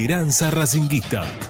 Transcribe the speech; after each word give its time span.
Esperanza 0.00 0.50
Racinguista. 0.50 1.49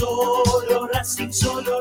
Solo 0.00 0.86
Racing, 0.86 1.28
solo 1.28 1.79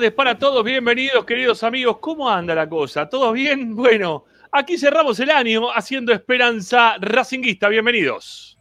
tardes 0.00 0.14
para 0.14 0.38
todos, 0.38 0.64
bienvenidos 0.64 1.26
queridos 1.26 1.62
amigos. 1.62 1.98
¿Cómo 2.00 2.30
anda 2.30 2.54
la 2.54 2.66
cosa? 2.66 3.06
¿Todos 3.06 3.34
bien? 3.34 3.76
Bueno, 3.80 4.24
aquí 4.50 4.78
cerramos 4.78 5.20
el 5.20 5.28
año 5.28 5.70
haciendo 5.70 6.10
Esperanza 6.14 6.96
Racinguista. 6.98 7.68
Bienvenidos. 7.68 8.56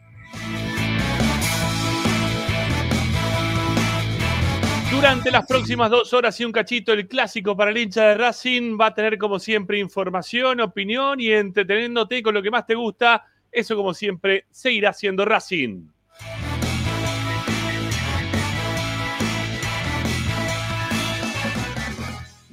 Durante 4.91 5.31
las 5.31 5.47
próximas 5.47 5.89
dos 5.89 6.13
horas 6.13 6.37
y 6.41 6.43
un 6.43 6.51
cachito, 6.51 6.91
el 6.91 7.07
clásico 7.07 7.55
para 7.55 7.71
el 7.71 7.77
hincha 7.77 8.09
de 8.09 8.15
Racing 8.15 8.77
va 8.77 8.87
a 8.87 8.93
tener 8.93 9.17
como 9.17 9.39
siempre 9.39 9.79
información, 9.79 10.59
opinión 10.59 11.21
y 11.21 11.31
entreteniéndote 11.31 12.21
con 12.21 12.33
lo 12.33 12.41
que 12.41 12.51
más 12.51 12.65
te 12.65 12.75
gusta. 12.75 13.25
Eso 13.49 13.77
como 13.77 13.93
siempre 13.93 14.45
seguirá 14.51 14.91
siendo 14.91 15.23
Racing. 15.23 15.87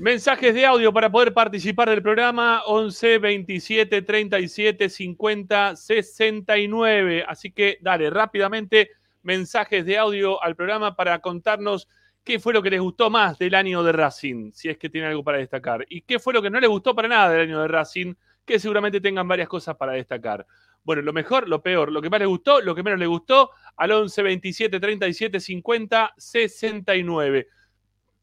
Mensajes 0.07 0.55
de 0.55 0.65
audio 0.65 0.93
para 0.93 1.11
poder 1.11 1.35
participar 1.35 1.91
del 1.91 2.01
programa 2.01 2.63
11 2.67 3.19
27 3.19 4.03
37 4.03 4.89
50 4.89 5.75
69. 5.75 7.25
Así 7.27 7.51
que 7.51 7.79
dale 7.81 8.09
rápidamente 8.09 8.93
mensajes 9.25 9.85
de 9.85 9.99
audio 9.99 10.41
al 10.41 10.55
programa 10.55 10.95
para 10.95 11.19
contarnos 11.19 11.89
qué 12.23 12.39
fue 12.39 12.53
lo 12.53 12.63
que 12.63 12.71
les 12.71 12.81
gustó 12.81 13.11
más 13.11 13.37
del 13.37 13.57
año 13.57 13.83
de 13.83 13.91
Racing, 13.91 14.53
si 14.53 14.69
es 14.69 14.79
que 14.79 14.89
tiene 14.89 15.09
algo 15.09 15.25
para 15.25 15.39
destacar, 15.39 15.85
y 15.89 16.03
qué 16.03 16.21
fue 16.21 16.33
lo 16.33 16.41
que 16.41 16.51
no 16.51 16.61
les 16.61 16.71
gustó 16.71 16.95
para 16.95 17.09
nada 17.09 17.31
del 17.31 17.41
año 17.41 17.63
de 17.63 17.67
Racing, 17.67 18.15
que 18.45 18.61
seguramente 18.61 19.01
tengan 19.01 19.27
varias 19.27 19.49
cosas 19.49 19.75
para 19.75 19.95
destacar. 19.95 20.47
Bueno, 20.85 21.03
lo 21.03 21.13
mejor, 21.13 21.49
lo 21.49 21.61
peor, 21.65 21.91
lo 21.91 22.01
que 22.01 22.11
más 22.11 22.21
les 22.21 22.29
gustó, 22.29 22.61
lo 22.61 22.77
que 22.77 22.85
menos 22.85 23.01
les 23.01 23.09
gustó, 23.09 23.51
al 23.77 23.91
11 23.91 24.23
27 24.23 24.79
37 24.79 25.41
50 25.41 26.15
69. 26.17 27.49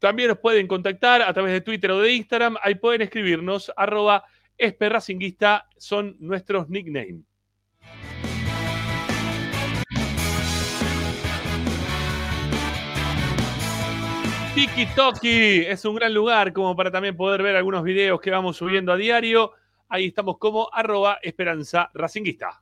También 0.04 0.28
nos 0.28 0.38
pueden 0.38 0.66
contactar 0.66 1.22
a 1.22 1.32
través 1.32 1.54
de 1.54 1.62
Twitter 1.62 1.90
o 1.90 1.98
de 1.98 2.12
Instagram. 2.12 2.58
Ahí 2.60 2.74
pueden 2.74 3.00
escribirnos, 3.00 3.72
arroba 3.74 4.22
esperracinguista, 4.58 5.66
son 5.78 6.14
nuestros 6.20 6.68
nicknames. 6.68 7.24
Tiki 14.54 14.84
Toki 14.94 15.64
es 15.64 15.82
un 15.86 15.94
gran 15.94 16.12
lugar 16.12 16.52
como 16.52 16.76
para 16.76 16.90
también 16.90 17.16
poder 17.16 17.42
ver 17.42 17.56
algunos 17.56 17.82
videos 17.82 18.20
que 18.20 18.30
vamos 18.30 18.58
subiendo 18.58 18.92
a 18.92 18.98
diario. 18.98 19.52
Ahí 19.88 20.08
estamos 20.08 20.36
como 20.36 20.68
arroba 20.70 21.18
esperanza 21.22 21.90
racinguista. 21.94 22.60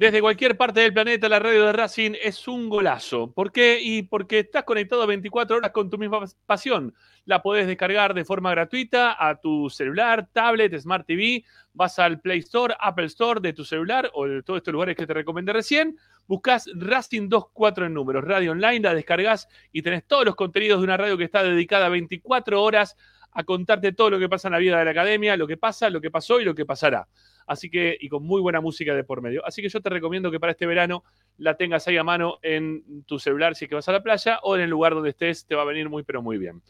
Desde 0.00 0.22
cualquier 0.22 0.56
parte 0.56 0.80
del 0.80 0.94
planeta, 0.94 1.28
la 1.28 1.40
radio 1.40 1.66
de 1.66 1.74
Racing 1.74 2.12
es 2.22 2.48
un 2.48 2.70
golazo. 2.70 3.32
¿Por 3.34 3.52
qué? 3.52 3.80
Y 3.82 4.04
porque 4.04 4.38
estás 4.38 4.64
conectado 4.64 5.06
24 5.06 5.58
horas 5.58 5.72
con 5.72 5.90
tu 5.90 5.98
misma 5.98 6.24
pasión. 6.46 6.94
La 7.26 7.42
podés 7.42 7.66
descargar 7.66 8.14
de 8.14 8.24
forma 8.24 8.50
gratuita 8.50 9.14
a 9.22 9.38
tu 9.38 9.68
celular, 9.68 10.26
tablet, 10.32 10.74
Smart 10.78 11.06
TV. 11.06 11.44
Vas 11.74 11.98
al 11.98 12.18
Play 12.18 12.38
Store, 12.38 12.74
Apple 12.80 13.04
Store 13.04 13.42
de 13.42 13.52
tu 13.52 13.62
celular 13.62 14.10
o 14.14 14.26
de 14.26 14.42
todos 14.42 14.60
estos 14.60 14.72
lugares 14.72 14.96
que 14.96 15.06
te 15.06 15.12
recomendé 15.12 15.52
recién. 15.52 15.98
Buscas 16.26 16.70
Racing 16.74 17.28
24 17.28 17.84
en 17.84 17.92
números, 17.92 18.24
radio 18.24 18.52
online, 18.52 18.80
la 18.80 18.94
descargas 18.94 19.48
y 19.70 19.82
tenés 19.82 20.06
todos 20.06 20.24
los 20.24 20.34
contenidos 20.34 20.80
de 20.80 20.84
una 20.84 20.96
radio 20.96 21.18
que 21.18 21.24
está 21.24 21.42
dedicada 21.42 21.90
24 21.90 22.62
horas 22.62 22.96
a 23.32 23.44
contarte 23.44 23.92
todo 23.92 24.08
lo 24.08 24.18
que 24.18 24.30
pasa 24.30 24.48
en 24.48 24.52
la 24.52 24.60
vida 24.60 24.78
de 24.78 24.84
la 24.86 24.92
academia, 24.92 25.36
lo 25.36 25.46
que 25.46 25.58
pasa, 25.58 25.90
lo 25.90 26.00
que 26.00 26.10
pasó 26.10 26.40
y 26.40 26.44
lo 26.46 26.54
que 26.54 26.64
pasará. 26.64 27.06
Así 27.50 27.68
que, 27.68 27.98
y 28.00 28.08
con 28.08 28.22
muy 28.22 28.40
buena 28.40 28.60
música 28.60 28.94
de 28.94 29.02
por 29.02 29.20
medio. 29.20 29.44
Así 29.44 29.60
que 29.60 29.68
yo 29.68 29.80
te 29.80 29.90
recomiendo 29.90 30.30
que 30.30 30.38
para 30.38 30.52
este 30.52 30.66
verano 30.66 31.02
la 31.36 31.56
tengas 31.56 31.88
ahí 31.88 31.96
a 31.96 32.04
mano 32.04 32.38
en 32.42 33.02
tu 33.06 33.18
celular 33.18 33.56
si 33.56 33.64
es 33.64 33.68
que 33.68 33.74
vas 33.74 33.88
a 33.88 33.92
la 33.92 34.04
playa 34.04 34.38
o 34.44 34.54
en 34.54 34.62
el 34.62 34.70
lugar 34.70 34.94
donde 34.94 35.10
estés, 35.10 35.44
te 35.46 35.56
va 35.56 35.62
a 35.62 35.64
venir 35.64 35.88
muy, 35.88 36.04
pero 36.04 36.22
muy 36.22 36.38
bien. 36.38 36.62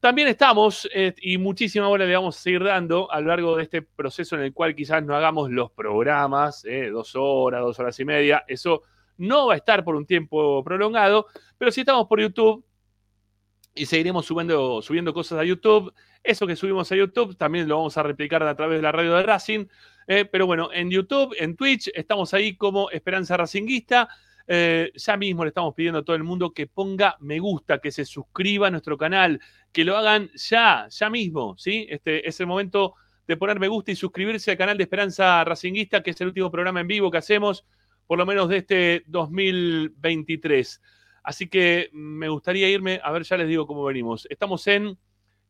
También 0.00 0.28
estamos, 0.28 0.88
eh, 0.94 1.12
y 1.20 1.36
muchísima 1.36 1.86
bola 1.86 2.06
le 2.06 2.14
vamos 2.14 2.38
a 2.38 2.40
seguir 2.40 2.64
dando 2.64 3.12
a 3.12 3.20
lo 3.20 3.26
largo 3.26 3.58
de 3.58 3.64
este 3.64 3.82
proceso 3.82 4.34
en 4.36 4.42
el 4.42 4.54
cual 4.54 4.74
quizás 4.74 5.04
no 5.04 5.14
hagamos 5.14 5.50
los 5.50 5.70
programas, 5.70 6.64
eh, 6.64 6.88
dos 6.88 7.12
horas, 7.14 7.60
dos 7.60 7.78
horas 7.78 8.00
y 8.00 8.06
media. 8.06 8.42
Eso 8.48 8.84
no 9.18 9.48
va 9.48 9.52
a 9.52 9.56
estar 9.58 9.84
por 9.84 9.96
un 9.96 10.06
tiempo 10.06 10.64
prolongado, 10.64 11.26
pero 11.58 11.70
si 11.70 11.80
estamos 11.80 12.06
por 12.08 12.22
YouTube, 12.22 12.64
y 13.74 13.86
seguiremos 13.86 14.26
subiendo, 14.26 14.82
subiendo 14.82 15.14
cosas 15.14 15.38
a 15.38 15.44
YouTube. 15.44 15.92
Eso 16.22 16.46
que 16.46 16.56
subimos 16.56 16.90
a 16.92 16.96
YouTube 16.96 17.36
también 17.36 17.68
lo 17.68 17.76
vamos 17.76 17.96
a 17.96 18.02
replicar 18.02 18.42
a 18.42 18.54
través 18.54 18.78
de 18.78 18.82
la 18.82 18.92
radio 18.92 19.14
de 19.14 19.22
Racing. 19.22 19.66
Eh, 20.06 20.24
pero 20.24 20.46
bueno, 20.46 20.70
en 20.72 20.90
YouTube, 20.90 21.34
en 21.38 21.56
Twitch, 21.56 21.90
estamos 21.94 22.34
ahí 22.34 22.56
como 22.56 22.90
Esperanza 22.90 23.36
Racinguista. 23.36 24.08
Eh, 24.46 24.90
ya 24.94 25.16
mismo 25.16 25.44
le 25.44 25.48
estamos 25.48 25.74
pidiendo 25.74 26.00
a 26.00 26.04
todo 26.04 26.16
el 26.16 26.24
mundo 26.24 26.52
que 26.52 26.66
ponga 26.66 27.16
me 27.20 27.38
gusta, 27.38 27.78
que 27.78 27.92
se 27.92 28.04
suscriba 28.04 28.66
a 28.66 28.70
nuestro 28.70 28.98
canal, 28.98 29.40
que 29.70 29.84
lo 29.84 29.96
hagan 29.96 30.30
ya, 30.34 30.88
ya 30.90 31.10
mismo, 31.10 31.56
¿sí? 31.58 31.86
Este 31.88 32.28
es 32.28 32.40
el 32.40 32.46
momento 32.46 32.94
de 33.26 33.36
poner 33.36 33.60
me 33.60 33.68
gusta 33.68 33.92
y 33.92 33.96
suscribirse 33.96 34.50
al 34.50 34.56
canal 34.56 34.76
de 34.76 34.82
Esperanza 34.82 35.44
Racinguista, 35.44 36.02
que 36.02 36.10
es 36.10 36.20
el 36.20 36.28
último 36.28 36.50
programa 36.50 36.80
en 36.80 36.88
vivo 36.88 37.10
que 37.10 37.18
hacemos, 37.18 37.64
por 38.06 38.18
lo 38.18 38.26
menos 38.26 38.48
de 38.48 38.58
este 38.58 39.04
2023. 39.06 40.80
Así 41.22 41.48
que 41.48 41.88
me 41.92 42.28
gustaría 42.28 42.68
irme, 42.68 43.00
a 43.02 43.12
ver, 43.12 43.22
ya 43.22 43.36
les 43.36 43.48
digo 43.48 43.66
cómo 43.66 43.84
venimos. 43.84 44.26
Estamos 44.28 44.66
en 44.66 44.98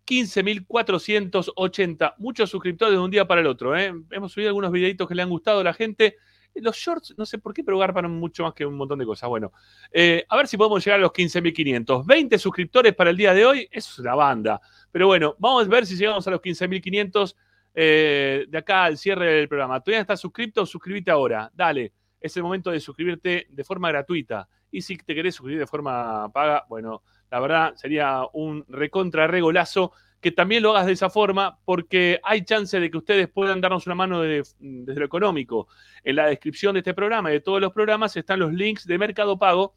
15.480, 0.06 2.14
muchos 2.18 2.50
suscriptores 2.50 2.94
de 2.94 2.98
un 2.98 3.10
día 3.10 3.26
para 3.26 3.40
el 3.40 3.46
otro. 3.46 3.76
¿eh? 3.76 3.94
Hemos 4.10 4.32
subido 4.32 4.50
algunos 4.50 4.72
videitos 4.72 5.08
que 5.08 5.14
le 5.14 5.22
han 5.22 5.30
gustado 5.30 5.60
a 5.60 5.64
la 5.64 5.72
gente. 5.72 6.16
Los 6.54 6.76
shorts, 6.76 7.14
no 7.16 7.24
sé 7.24 7.38
por 7.38 7.54
qué, 7.54 7.64
pero 7.64 7.78
garpan 7.78 8.10
mucho 8.10 8.42
más 8.42 8.52
que 8.52 8.66
un 8.66 8.74
montón 8.74 8.98
de 8.98 9.06
cosas. 9.06 9.28
Bueno, 9.28 9.52
eh, 9.90 10.24
a 10.28 10.36
ver 10.36 10.46
si 10.46 10.56
podemos 10.56 10.84
llegar 10.84 11.00
a 11.00 11.02
los 11.02 11.12
15.500. 11.12 12.04
20 12.04 12.38
suscriptores 12.38 12.94
para 12.94 13.10
el 13.10 13.16
día 13.16 13.32
de 13.32 13.46
hoy, 13.46 13.68
eso 13.70 13.90
es 13.92 13.98
una 13.98 14.14
banda. 14.14 14.60
Pero 14.90 15.06
bueno, 15.06 15.34
vamos 15.38 15.66
a 15.66 15.68
ver 15.68 15.86
si 15.86 15.96
llegamos 15.96 16.26
a 16.26 16.30
los 16.30 16.40
15.500 16.40 17.34
eh, 17.74 18.44
de 18.48 18.58
acá 18.58 18.84
al 18.84 18.98
cierre 18.98 19.34
del 19.34 19.48
programa. 19.48 19.80
¿Todavía 19.80 20.02
estás 20.02 20.20
suscrito? 20.20 20.66
Suscríbete 20.66 21.10
ahora. 21.10 21.50
Dale, 21.54 21.92
es 22.20 22.36
el 22.36 22.42
momento 22.42 22.70
de 22.70 22.80
suscribirte 22.80 23.46
de 23.48 23.64
forma 23.64 23.88
gratuita. 23.88 24.48
Y 24.70 24.82
si 24.82 24.96
te 24.96 25.14
querés 25.14 25.34
suscribir 25.34 25.60
de 25.60 25.66
forma 25.66 26.30
paga, 26.32 26.64
bueno, 26.68 27.02
la 27.32 27.40
verdad 27.40 27.74
sería 27.76 28.20
un 28.34 28.62
recontra 28.68 29.26
regolazo 29.26 29.92
que 30.20 30.32
también 30.32 30.62
lo 30.62 30.70
hagas 30.70 30.84
de 30.84 30.92
esa 30.92 31.08
forma, 31.08 31.58
porque 31.64 32.20
hay 32.22 32.44
chance 32.44 32.78
de 32.78 32.90
que 32.90 32.98
ustedes 32.98 33.26
puedan 33.26 33.62
darnos 33.62 33.86
una 33.86 33.94
mano 33.94 34.20
desde, 34.20 34.54
lo 34.60 35.04
económico. 35.04 35.66
En 36.04 36.16
la 36.16 36.26
descripción 36.26 36.74
de 36.74 36.80
este 36.80 36.92
programa 36.92 37.30
y 37.30 37.32
de 37.32 37.40
todos 37.40 37.58
los 37.58 37.72
programas 37.72 38.14
están 38.18 38.38
los 38.38 38.52
links 38.52 38.86
de 38.86 38.98
Mercado 38.98 39.38
Pago 39.38 39.74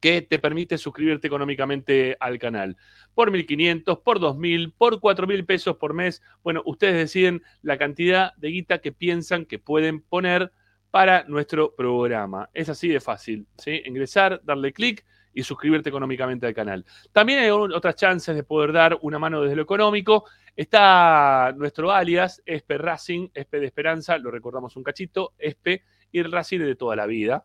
que 0.00 0.22
te 0.22 0.40
permite 0.40 0.76
suscribirte 0.76 1.28
económicamente 1.28 2.16
al 2.18 2.40
canal. 2.40 2.76
Por 3.14 3.30
1.500, 3.30 4.02
por 4.02 4.18
2.000, 4.18 4.74
por 4.76 4.96
4.000 4.96 5.46
pesos 5.46 5.76
por 5.76 5.94
mes. 5.94 6.20
Bueno, 6.42 6.62
ustedes 6.66 6.96
deciden 6.96 7.44
la 7.62 7.78
cantidad 7.78 8.34
de 8.34 8.48
guita 8.48 8.80
que 8.80 8.90
piensan 8.90 9.46
que 9.46 9.60
pueden 9.60 10.02
poner 10.02 10.50
para 10.90 11.22
nuestro 11.28 11.76
programa. 11.76 12.50
Es 12.52 12.68
así 12.68 12.88
de 12.88 13.00
fácil. 13.00 13.46
¿sí? 13.56 13.82
Ingresar, 13.86 14.40
darle 14.44 14.72
clic 14.72 15.04
y 15.34 15.42
suscribirte 15.42 15.88
económicamente 15.88 16.46
al 16.46 16.54
canal. 16.54 16.84
También 17.12 17.40
hay 17.40 17.50
otras 17.50 17.96
chances 17.96 18.34
de 18.34 18.44
poder 18.44 18.72
dar 18.72 18.98
una 19.02 19.18
mano 19.18 19.42
desde 19.42 19.56
lo 19.56 19.62
económico. 19.62 20.24
Está 20.56 21.52
nuestro 21.56 21.90
alias, 21.90 22.40
Espe 22.46 22.78
Racing, 22.78 23.28
Espe 23.34 23.58
de 23.58 23.66
Esperanza, 23.66 24.16
lo 24.18 24.30
recordamos 24.30 24.76
un 24.76 24.84
cachito, 24.84 25.34
Espe 25.36 25.82
y 26.12 26.22
Racing 26.22 26.60
de 26.60 26.76
toda 26.76 26.94
la 26.94 27.06
vida. 27.06 27.44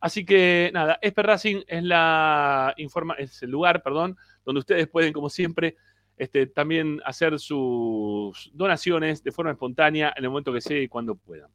Así 0.00 0.24
que 0.24 0.70
nada, 0.72 0.98
Espe 1.00 1.22
Racing 1.22 1.62
es, 1.66 1.82
la 1.82 2.74
informa 2.76 3.14
es 3.14 3.42
el 3.42 3.50
lugar, 3.50 3.82
perdón, 3.82 4.16
donde 4.44 4.60
ustedes 4.60 4.88
pueden, 4.88 5.12
como 5.12 5.30
siempre, 5.30 5.76
este, 6.16 6.46
también 6.46 7.00
hacer 7.06 7.38
sus 7.38 8.50
donaciones 8.52 9.22
de 9.24 9.32
forma 9.32 9.52
espontánea 9.52 10.12
en 10.14 10.24
el 10.24 10.30
momento 10.30 10.52
que 10.52 10.60
sea 10.60 10.78
y 10.78 10.88
cuando 10.88 11.14
puedan. 11.14 11.50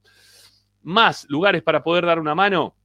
Más 0.81 1.27
lugares 1.29 1.61
para 1.61 1.83
poder 1.83 2.05
dar 2.05 2.19
una 2.19 2.33
mano 2.33 2.75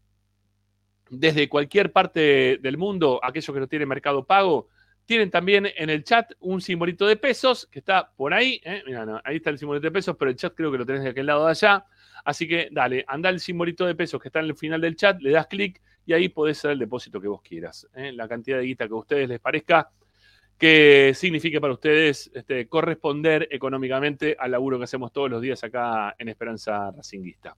desde 1.10 1.48
cualquier 1.48 1.92
parte 1.92 2.58
del 2.62 2.78
mundo, 2.78 3.20
aquellos 3.22 3.52
que 3.52 3.60
no 3.60 3.66
tienen 3.66 3.88
mercado 3.88 4.24
pago, 4.24 4.68
tienen 5.04 5.30
también 5.30 5.66
en 5.76 5.90
el 5.90 6.04
chat 6.04 6.30
un 6.38 6.60
simbolito 6.60 7.04
de 7.04 7.16
pesos 7.16 7.66
que 7.70 7.80
está 7.80 8.12
por 8.16 8.32
ahí. 8.32 8.60
¿eh? 8.64 8.82
Mira, 8.86 9.20
ahí 9.24 9.36
está 9.36 9.50
el 9.50 9.58
simbolito 9.58 9.88
de 9.88 9.90
pesos, 9.90 10.16
pero 10.16 10.30
el 10.30 10.36
chat 10.36 10.54
creo 10.54 10.70
que 10.70 10.78
lo 10.78 10.86
tenés 10.86 11.02
de 11.02 11.10
aquel 11.10 11.26
lado 11.26 11.46
de 11.46 11.50
allá. 11.50 11.84
Así 12.24 12.46
que 12.46 12.68
dale, 12.70 13.04
anda 13.08 13.28
el 13.28 13.40
simbolito 13.40 13.84
de 13.84 13.96
pesos 13.96 14.20
que 14.20 14.28
está 14.28 14.38
en 14.38 14.46
el 14.46 14.56
final 14.56 14.80
del 14.80 14.94
chat, 14.94 15.20
le 15.20 15.32
das 15.32 15.48
clic 15.48 15.82
y 16.06 16.12
ahí 16.12 16.28
podés 16.28 16.58
hacer 16.58 16.72
el 16.72 16.78
depósito 16.78 17.20
que 17.20 17.26
vos 17.26 17.42
quieras. 17.42 17.88
¿eh? 17.94 18.12
La 18.12 18.28
cantidad 18.28 18.58
de 18.58 18.64
guita 18.64 18.86
que 18.86 18.94
a 18.94 18.98
ustedes 18.98 19.28
les 19.28 19.40
parezca 19.40 19.90
que 20.56 21.12
signifique 21.14 21.60
para 21.60 21.72
ustedes 21.72 22.30
este, 22.34 22.68
corresponder 22.68 23.48
económicamente 23.50 24.36
al 24.38 24.50
laburo 24.50 24.76
que 24.76 24.84
hacemos 24.84 25.10
todos 25.10 25.30
los 25.30 25.40
días 25.40 25.64
acá 25.64 26.14
en 26.18 26.28
Esperanza 26.28 26.90
Racinguista. 26.90 27.56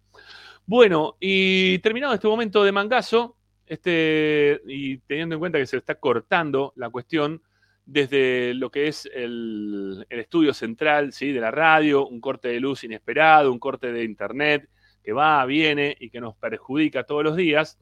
Bueno, 0.64 1.16
y 1.18 1.80
terminado 1.80 2.14
este 2.14 2.28
momento 2.28 2.62
de 2.62 2.70
mangazo, 2.70 3.36
este, 3.72 4.60
y 4.66 4.98
teniendo 4.98 5.36
en 5.36 5.38
cuenta 5.38 5.58
que 5.58 5.64
se 5.64 5.78
está 5.78 5.94
cortando 5.94 6.74
la 6.76 6.90
cuestión 6.90 7.40
desde 7.86 8.52
lo 8.52 8.70
que 8.70 8.86
es 8.86 9.08
el, 9.14 10.04
el, 10.10 10.20
estudio 10.20 10.52
central 10.52 11.14
¿sí? 11.14 11.32
de 11.32 11.40
la 11.40 11.50
radio, 11.50 12.06
un 12.06 12.20
corte 12.20 12.48
de 12.48 12.60
luz 12.60 12.84
inesperado, 12.84 13.50
un 13.50 13.58
corte 13.58 13.90
de 13.90 14.04
internet 14.04 14.68
que 15.02 15.14
va, 15.14 15.42
viene 15.46 15.96
y 15.98 16.10
que 16.10 16.20
nos 16.20 16.36
perjudica 16.36 17.04
todos 17.04 17.24
los 17.24 17.34
días, 17.34 17.78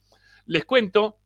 les 0.46 0.64
cuento 0.64 1.18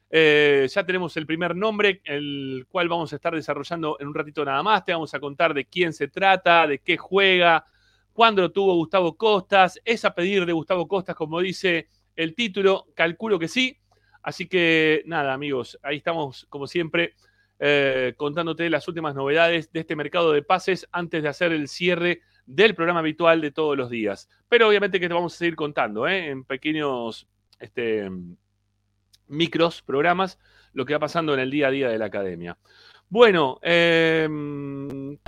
Eh, 0.10 0.70
ya 0.74 0.86
tenemos 0.86 1.18
el 1.18 1.26
primer 1.26 1.54
nombre, 1.54 2.02
el 2.06 2.66
cual 2.70 2.88
vamos 2.88 3.12
a 3.12 3.18
estar 3.18 3.36
desarrollando 3.36 3.98
en 4.00 4.08
un 4.08 4.14
ratito 4.14 4.46
nada 4.46 4.64
más. 4.64 4.86
Te 4.86 4.94
vamos 4.94 5.14
a 5.14 5.20
contar 5.20 5.54
de 5.54 5.66
quién 5.66 5.92
se 5.92 6.08
trata, 6.08 6.66
de 6.66 6.80
qué 6.80 6.96
juega, 6.96 7.66
cuándo 8.14 8.42
lo 8.42 8.54
tuvo 8.54 8.76
Gustavo 8.76 9.18
Costas. 9.18 9.82
Es 9.84 10.06
a 10.06 10.16
pedir 10.16 10.46
de 10.46 10.54
Gustavo 10.54 10.88
Costas, 10.88 11.18
como 11.18 11.42
dice 11.42 11.90
el 12.16 12.34
título. 12.34 12.86
Calculo 12.96 13.38
que 13.38 13.50
sí. 13.50 13.78
Así 14.22 14.48
que 14.48 15.04
nada, 15.06 15.34
amigos, 15.34 15.78
ahí 15.84 15.98
estamos, 15.98 16.48
como 16.50 16.68
siempre, 16.68 17.16
eh, 17.60 18.14
contándote 18.16 18.70
las 18.70 18.88
últimas 18.88 19.14
novedades 19.14 19.74
de 19.74 19.82
este 19.82 19.98
mercado 19.98 20.32
de 20.32 20.42
pases 20.42 20.88
antes 20.94 21.22
de 21.22 21.28
hacer 21.28 21.52
el 21.52 21.68
cierre 21.68 22.22
del 22.46 22.76
programa 22.76 23.00
habitual 23.00 23.42
de 23.42 23.52
todos 23.52 23.78
los 23.78 23.90
días. 23.90 24.30
Pero 24.50 24.68
obviamente 24.68 25.00
que 25.00 25.08
te 25.08 25.14
vamos 25.14 25.34
a 25.34 25.38
seguir 25.38 25.56
contando 25.56 26.08
¿eh? 26.08 26.28
en 26.28 26.44
pequeños 26.44 27.28
este, 27.60 28.10
micros, 29.28 29.82
programas, 29.82 30.40
lo 30.74 30.86
que 30.86 30.94
va 30.94 31.00
pasando 31.00 31.34
en 31.34 31.40
el 31.40 31.52
día 31.52 31.68
a 31.68 31.72
día 31.72 31.90
de 31.90 31.98
la 31.98 32.06
academia. 32.06 32.58
Bueno, 33.10 33.60
eh, 33.62 34.28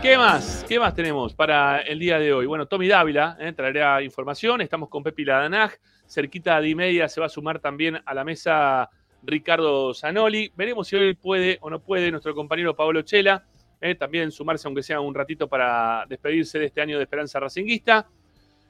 ¿qué 0.02 0.18
más? 0.18 0.66
¿Qué 0.68 0.80
más 0.80 0.96
tenemos 0.96 1.36
para 1.36 1.82
el 1.82 2.00
día 2.00 2.18
de 2.18 2.34
hoy? 2.34 2.48
Bueno, 2.48 2.68
Tommy 2.68 2.88
Dávila 2.88 3.38
¿eh? 3.40 3.54
traerá 3.54 4.02
información. 4.02 4.62
Estamos 4.62 4.90
con 4.90 5.04
Pepi 5.04 5.24
Ladanaj. 5.24 5.74
Cerquita 6.08 6.60
de 6.62 6.70
y 6.70 6.76
media 6.76 7.08
se 7.08 7.20
va 7.20 7.28
a 7.28 7.30
sumar 7.30 7.60
también 7.60 8.00
a 8.04 8.14
la 8.14 8.24
mesa 8.24 8.90
Ricardo 9.22 9.94
Zanoli. 9.94 10.52
Veremos 10.56 10.88
si 10.88 10.96
hoy 10.96 11.14
puede 11.14 11.58
o 11.62 11.70
no 11.70 11.80
puede 11.80 12.10
nuestro 12.12 12.34
compañero 12.34 12.76
Pablo 12.76 13.02
Chela. 13.04 13.46
¿Eh? 13.82 13.96
también 13.96 14.32
sumarse, 14.32 14.68
aunque 14.68 14.84
sea 14.84 15.00
un 15.00 15.14
ratito, 15.14 15.48
para 15.48 16.06
despedirse 16.08 16.60
de 16.60 16.66
este 16.66 16.82
año 16.82 16.98
de 16.98 17.04
Esperanza 17.04 17.40
Racinguista. 17.40 18.08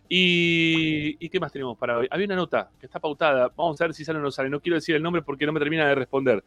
Y, 0.07 1.29
qué 1.29 1.39
más 1.39 1.51
tenemos 1.51 1.77
para 1.77 1.97
hoy? 1.97 2.07
Había 2.11 2.27
una 2.27 2.35
nota 2.35 2.69
que 2.79 2.85
está 2.85 2.99
pautada. 2.99 3.51
Vamos 3.55 3.79
a 3.81 3.85
ver 3.85 3.93
si 3.93 4.05
sale 4.05 4.19
o 4.19 4.21
no 4.21 4.31
sale. 4.31 4.49
No 4.49 4.59
quiero 4.59 4.75
decir 4.75 4.95
el 4.95 5.01
nombre 5.01 5.21
porque 5.21 5.45
no 5.45 5.51
me 5.51 5.59
termina 5.59 5.87
de 5.87 5.95
responder. 5.95 6.43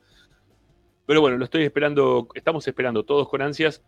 Pero 1.07 1.21
bueno, 1.21 1.38
lo 1.38 1.45
estoy 1.45 1.65
esperando, 1.65 2.29
estamos 2.35 2.67
esperando 2.69 3.05
todos 3.05 3.29
con 3.29 3.43
ansias 3.43 3.83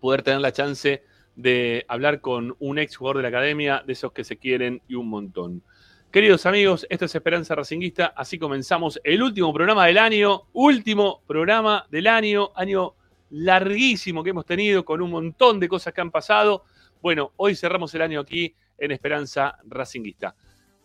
poder 0.00 0.22
tener 0.22 0.40
la 0.40 0.52
chance 0.52 1.04
de 1.36 1.84
hablar 1.88 2.20
con 2.20 2.56
un 2.58 2.78
ex 2.78 2.96
jugador 2.96 3.18
de 3.18 3.22
la 3.22 3.28
academia, 3.28 3.82
de 3.86 3.92
esos 3.92 4.12
que 4.12 4.24
se 4.24 4.38
quieren 4.38 4.82
y 4.88 4.94
un 4.94 5.08
montón. 5.08 5.62
Queridos 6.10 6.44
amigos, 6.46 6.86
esto 6.90 7.04
es 7.04 7.14
Esperanza 7.14 7.54
Racinguista, 7.54 8.06
así 8.16 8.38
comenzamos 8.38 9.00
el 9.04 9.22
último 9.22 9.52
programa 9.52 9.86
del 9.86 9.98
año, 9.98 10.48
último 10.52 11.22
programa 11.26 11.86
del 11.90 12.08
año, 12.08 12.50
año 12.56 12.94
larguísimo 13.30 14.22
que 14.22 14.30
hemos 14.30 14.46
tenido, 14.46 14.84
con 14.84 15.00
un 15.00 15.10
montón 15.10 15.60
de 15.60 15.68
cosas 15.68 15.94
que 15.94 16.00
han 16.00 16.10
pasado. 16.10 16.64
Bueno, 17.00 17.32
hoy 17.36 17.56
cerramos 17.56 17.94
el 17.94 18.02
año 18.02 18.20
aquí 18.20 18.54
en 18.78 18.90
Esperanza 18.90 19.58
Racinguista. 19.64 20.34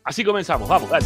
Así 0.03 0.23
comenzamos, 0.23 0.69
vamos, 0.69 0.89
dale. 0.89 1.05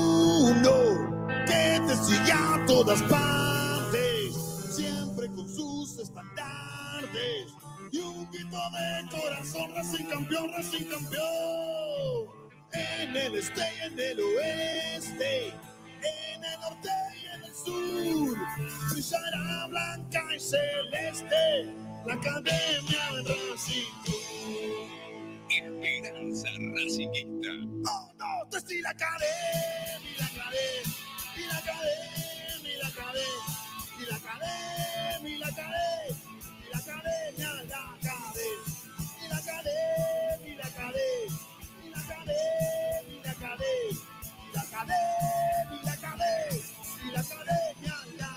que 1.91 1.97
te 1.97 2.03
sigue 2.03 2.31
a 2.31 2.65
todas 2.65 3.01
partes, 3.03 4.35
siempre 4.75 5.27
con 5.27 5.47
sus 5.47 5.97
estandartes 5.97 7.53
y 7.91 7.99
un 7.99 8.29
grito 8.31 8.57
de 8.71 9.21
corazón, 9.21 9.75
Racing 9.75 10.05
campeón, 10.05 10.51
Racing 10.53 10.85
campeón. 10.85 12.41
En 12.73 13.15
el 13.15 13.35
este 13.35 13.61
y 13.61 13.85
en 13.85 13.99
el 13.99 14.19
oeste, 14.19 15.47
en 15.47 16.43
el 16.43 16.59
norte 16.61 16.89
y 17.21 17.35
en 17.35 17.43
el 17.43 17.53
sur, 17.53 18.37
brillará 18.91 19.67
blanca 19.67 20.23
y 20.35 20.39
celeste 20.39 21.75
la 22.05 22.13
academia 22.13 23.11
de 23.25 23.51
Racing. 23.51 24.31
Esperanza 25.49 26.47
Racinguista. 26.47 27.49
Oh 27.85 28.13
no, 28.17 28.49
te 28.49 28.81
la 28.81 28.89
academia, 28.91 30.17
la 30.17 30.25
academia, 30.25 31.00
y 31.37 31.45
la 31.47 31.57
academia, 31.57 32.73
y 32.73 32.77
la 32.77 32.87
academia, 32.87 33.25
y 33.99 34.05
la 34.05 34.15
academia, 34.15 35.29
y 35.29 35.37
la 35.37 35.47
academia, 35.47 36.17
y 36.61 36.69
la 36.69 36.77
academia, 36.77 37.53
la 37.53 37.69
academia, 37.95 38.61
y 39.21 39.27
la 39.27 39.37
academia, 39.37 40.47
y 40.47 40.55
la 40.55 40.65
academia, 40.65 41.39
y 41.83 41.89
la 41.89 41.99
academia, 42.01 43.01
y 43.07 43.23
la 43.23 43.31
academia, 43.31 43.91
y 44.41 44.53
la 44.53 44.61
academia, 44.61 44.97
y 45.71 45.85
la 45.85 45.91
academia, 45.91 46.61
y 47.03 47.11
la 47.11 47.19
academia, 47.21 47.95
la. 48.17 48.31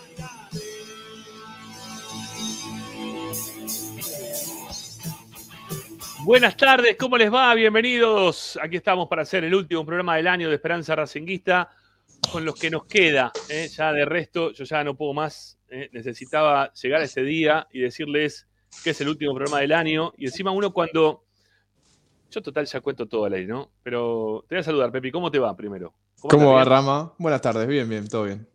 Buenas 6.24 6.56
tardes, 6.56 6.96
¿cómo 6.98 7.18
les 7.18 7.32
va? 7.32 7.54
Bienvenidos. 7.54 8.58
Aquí 8.62 8.76
estamos 8.76 9.08
para 9.08 9.22
hacer 9.22 9.44
el 9.44 9.54
último 9.54 9.84
programa 9.84 10.16
del 10.16 10.26
año 10.26 10.48
de 10.48 10.54
Esperanza 10.54 10.94
Racinguista 10.94 11.68
con 12.26 12.44
los 12.44 12.54
que 12.54 12.70
nos 12.70 12.86
queda. 12.86 13.32
¿eh? 13.48 13.68
Ya 13.68 13.92
de 13.92 14.04
resto, 14.04 14.52
yo 14.52 14.64
ya 14.64 14.84
no 14.84 14.96
puedo 14.96 15.12
más. 15.12 15.58
¿eh? 15.68 15.88
Necesitaba 15.92 16.72
llegar 16.72 17.00
a 17.00 17.04
ese 17.04 17.22
día 17.22 17.66
y 17.72 17.80
decirles 17.80 18.46
que 18.82 18.90
es 18.90 19.00
el 19.00 19.08
último 19.08 19.34
programa 19.34 19.60
del 19.60 19.72
año. 19.72 20.12
Y 20.16 20.26
encima 20.26 20.50
uno 20.50 20.72
cuando... 20.72 21.24
Yo 22.30 22.42
total 22.42 22.66
ya 22.66 22.80
cuento 22.80 23.06
todo 23.06 23.28
la 23.28 23.36
ley, 23.36 23.46
¿no? 23.46 23.70
Pero 23.82 24.44
te 24.48 24.56
voy 24.56 24.60
a 24.60 24.64
saludar, 24.64 24.90
Pepi. 24.90 25.12
¿Cómo 25.12 25.30
te 25.30 25.38
va 25.38 25.56
primero? 25.56 25.94
¿Cómo 26.20 26.54
va, 26.54 26.64
Rama? 26.64 27.12
Buenas 27.18 27.40
tardes, 27.40 27.66
bien, 27.68 27.88
bien, 27.88 28.08
todo 28.08 28.24
bien. 28.24 28.48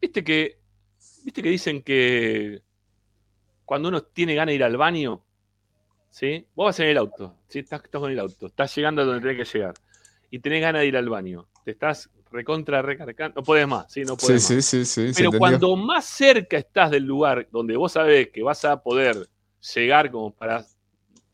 ¿Viste 0.00 0.24
que, 0.24 0.58
¿Viste 1.24 1.42
que 1.42 1.48
dicen 1.50 1.82
que 1.82 2.62
cuando 3.64 3.88
uno 3.88 4.02
tiene 4.02 4.34
ganas 4.34 4.52
de 4.52 4.56
ir 4.56 4.64
al 4.64 4.76
baño, 4.76 5.22
¿sí? 6.10 6.46
Vos 6.54 6.66
vas 6.66 6.80
en 6.80 6.88
el 6.88 6.98
auto, 6.98 7.36
¿sí? 7.48 7.60
Estás, 7.60 7.84
estás 7.84 8.00
con 8.00 8.10
el 8.10 8.18
auto, 8.18 8.46
estás 8.46 8.74
llegando 8.74 9.02
a 9.02 9.04
donde 9.04 9.20
tenés 9.20 9.48
que 9.48 9.58
llegar 9.58 9.74
y 10.30 10.38
tenés 10.38 10.62
ganas 10.62 10.80
de 10.80 10.86
ir 10.86 10.96
al 10.96 11.08
baño, 11.08 11.48
te 11.64 11.72
estás 11.72 12.10
recontra 12.32 12.82
recargando, 12.82 13.40
no 13.40 13.44
podés 13.44 13.68
más, 13.68 13.92
¿sí? 13.92 14.04
No 14.04 14.16
Sí, 14.16 14.26
podés 14.26 14.42
sí, 14.42 14.56
más. 14.56 14.64
sí, 14.88 15.12
Pero 15.16 15.30
cuando 15.38 15.76
más 15.76 16.04
cerca 16.06 16.56
estás 16.56 16.90
del 16.90 17.04
lugar 17.04 17.46
donde 17.52 17.76
vos 17.76 17.92
sabés 17.92 18.30
que 18.30 18.42
vas 18.42 18.64
a 18.64 18.82
poder 18.82 19.28
llegar 19.74 20.10
como 20.10 20.34
para 20.34 20.64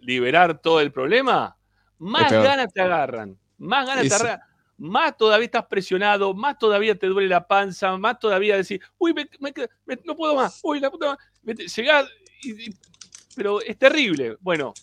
liberar 0.00 0.60
todo 0.60 0.80
el 0.80 0.92
problema, 0.92 1.56
más 1.98 2.30
ganas 2.30 2.72
te 2.72 2.80
agarran, 2.80 3.38
más 3.56 3.86
ganas 3.86 4.08
te 4.08 4.14
agarran, 4.14 4.40
más 4.76 5.16
todavía 5.16 5.46
estás 5.46 5.66
presionado, 5.66 6.34
más 6.34 6.58
todavía 6.58 6.96
te 6.98 7.06
duele 7.06 7.28
la 7.28 7.46
panza, 7.46 7.96
más 7.96 8.18
todavía 8.18 8.56
decís, 8.56 8.80
uy, 8.98 9.12
me- 9.14 9.28
me 9.40 9.52
quedo- 9.52 9.68
me- 9.86 9.98
no 10.04 10.14
puedo 10.16 10.34
más, 10.34 10.60
uy, 10.62 10.80
la 10.80 10.90
puta 10.90 11.06
madre", 11.06 11.20
Vete, 11.42 11.66
llegás, 11.66 12.08
y- 12.42 12.68
y- 12.70 12.74
pero 13.34 13.60
es 13.60 13.78
terrible. 13.78 14.36
Bueno, 14.40 14.74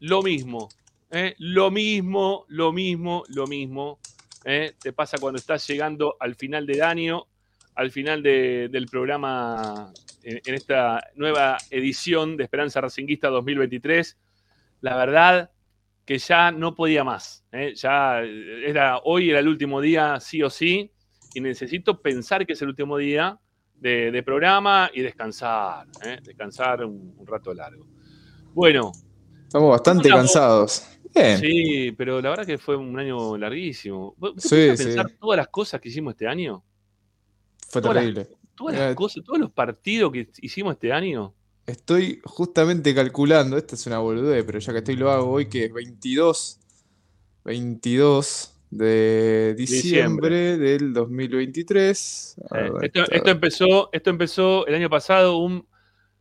lo 0.00 0.22
mismo, 0.22 0.68
¿eh? 1.10 1.34
lo 1.38 1.70
mismo, 1.70 2.44
lo 2.48 2.72
mismo, 2.72 3.24
lo 3.28 3.46
mismo. 3.46 3.98
¿Eh? 4.44 4.74
Te 4.80 4.92
pasa 4.92 5.18
cuando 5.18 5.38
estás 5.38 5.66
llegando 5.66 6.16
al 6.20 6.34
final 6.34 6.66
del 6.66 6.82
año, 6.82 7.26
al 7.74 7.90
final 7.90 8.22
de- 8.22 8.68
del 8.70 8.86
programa, 8.86 9.92
en, 10.22 10.40
en 10.44 10.54
esta 10.54 11.02
nueva 11.14 11.56
edición 11.70 12.36
de 12.36 12.44
Esperanza 12.44 12.80
Racinguista 12.80 13.28
2023. 13.28 14.18
La 14.82 14.96
verdad 14.96 15.50
que 16.04 16.18
ya 16.18 16.50
no 16.50 16.74
podía 16.74 17.04
más. 17.04 17.44
¿eh? 17.52 17.72
Ya 17.74 18.20
era, 18.20 18.98
hoy 19.04 19.30
era 19.30 19.38
el 19.38 19.48
último 19.48 19.80
día, 19.80 20.18
sí 20.20 20.42
o 20.42 20.50
sí, 20.50 20.90
y 21.34 21.40
necesito 21.40 22.00
pensar 22.02 22.44
que 22.46 22.54
es 22.54 22.62
el 22.62 22.68
último 22.68 22.96
día 22.96 23.38
de, 23.74 24.10
de 24.10 24.22
programa 24.22 24.90
y 24.92 25.00
descansar, 25.02 25.86
¿eh? 26.04 26.18
descansar 26.22 26.84
un, 26.84 27.14
un 27.16 27.26
rato 27.26 27.54
largo. 27.54 27.86
Bueno, 28.52 28.90
Estamos 29.42 29.70
bastante 29.70 30.08
cansados. 30.08 30.86
Bien. 31.14 31.38
sí, 31.38 31.92
pero 31.96 32.20
la 32.20 32.30
verdad 32.30 32.46
que 32.46 32.58
fue 32.58 32.76
un 32.76 32.98
año 32.98 33.36
larguísimo. 33.36 34.14
¿Vos 34.18 34.34
Sí, 34.38 34.68
pensar 34.76 35.10
todas 35.20 35.36
las 35.36 35.48
cosas 35.48 35.80
que 35.80 35.88
hicimos 35.88 36.12
este 36.14 36.26
año? 36.28 36.62
Fue 37.68 37.80
terrible. 37.82 38.28
Todas 38.56 38.76
las 38.78 38.92
Eh. 38.92 38.94
cosas, 38.94 39.24
todos 39.24 39.38
los 39.38 39.50
partidos 39.50 40.12
que 40.12 40.28
hicimos 40.42 40.74
este 40.74 40.92
año. 40.92 41.34
Estoy 41.66 42.20
justamente 42.24 42.94
calculando, 42.94 43.56
esta 43.56 43.74
es 43.74 43.86
una 43.86 43.98
boludez, 43.98 44.44
pero 44.44 44.58
ya 44.58 44.72
que 44.72 44.78
estoy 44.78 44.96
lo 44.96 45.10
hago 45.10 45.30
hoy, 45.30 45.46
que 45.48 45.64
es 45.66 45.72
22 45.72 46.58
22 47.44 48.54
de 48.70 49.54
Diciembre. 49.56 49.82
diciembre 49.82 50.58
del 50.58 50.92
2023. 50.92 52.36
A 52.50 52.58
Eh, 52.60 52.70
esto, 52.82 53.10
esto 53.10 53.30
empezó, 53.30 53.88
esto 53.92 54.10
empezó 54.10 54.66
el 54.66 54.74
año 54.74 54.90
pasado, 54.90 55.38
un 55.38 55.66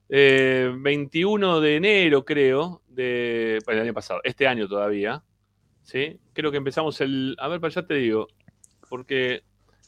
eh, 0.09 0.71
21 0.79 1.61
de 1.61 1.75
enero, 1.75 2.25
creo, 2.25 2.81
de, 2.99 3.59
bueno, 3.65 3.81
el 3.81 3.87
año 3.87 3.93
pasado, 3.93 4.19
este 4.23 4.47
año 4.47 4.67
todavía. 4.67 5.23
¿sí? 5.83 6.19
Creo 6.33 6.51
que 6.51 6.57
empezamos 6.57 7.01
el. 7.01 7.35
A 7.39 7.47
ver, 7.47 7.59
para 7.59 7.71
allá 7.71 7.87
te 7.87 7.95
digo. 7.95 8.27
Porque 8.89 9.43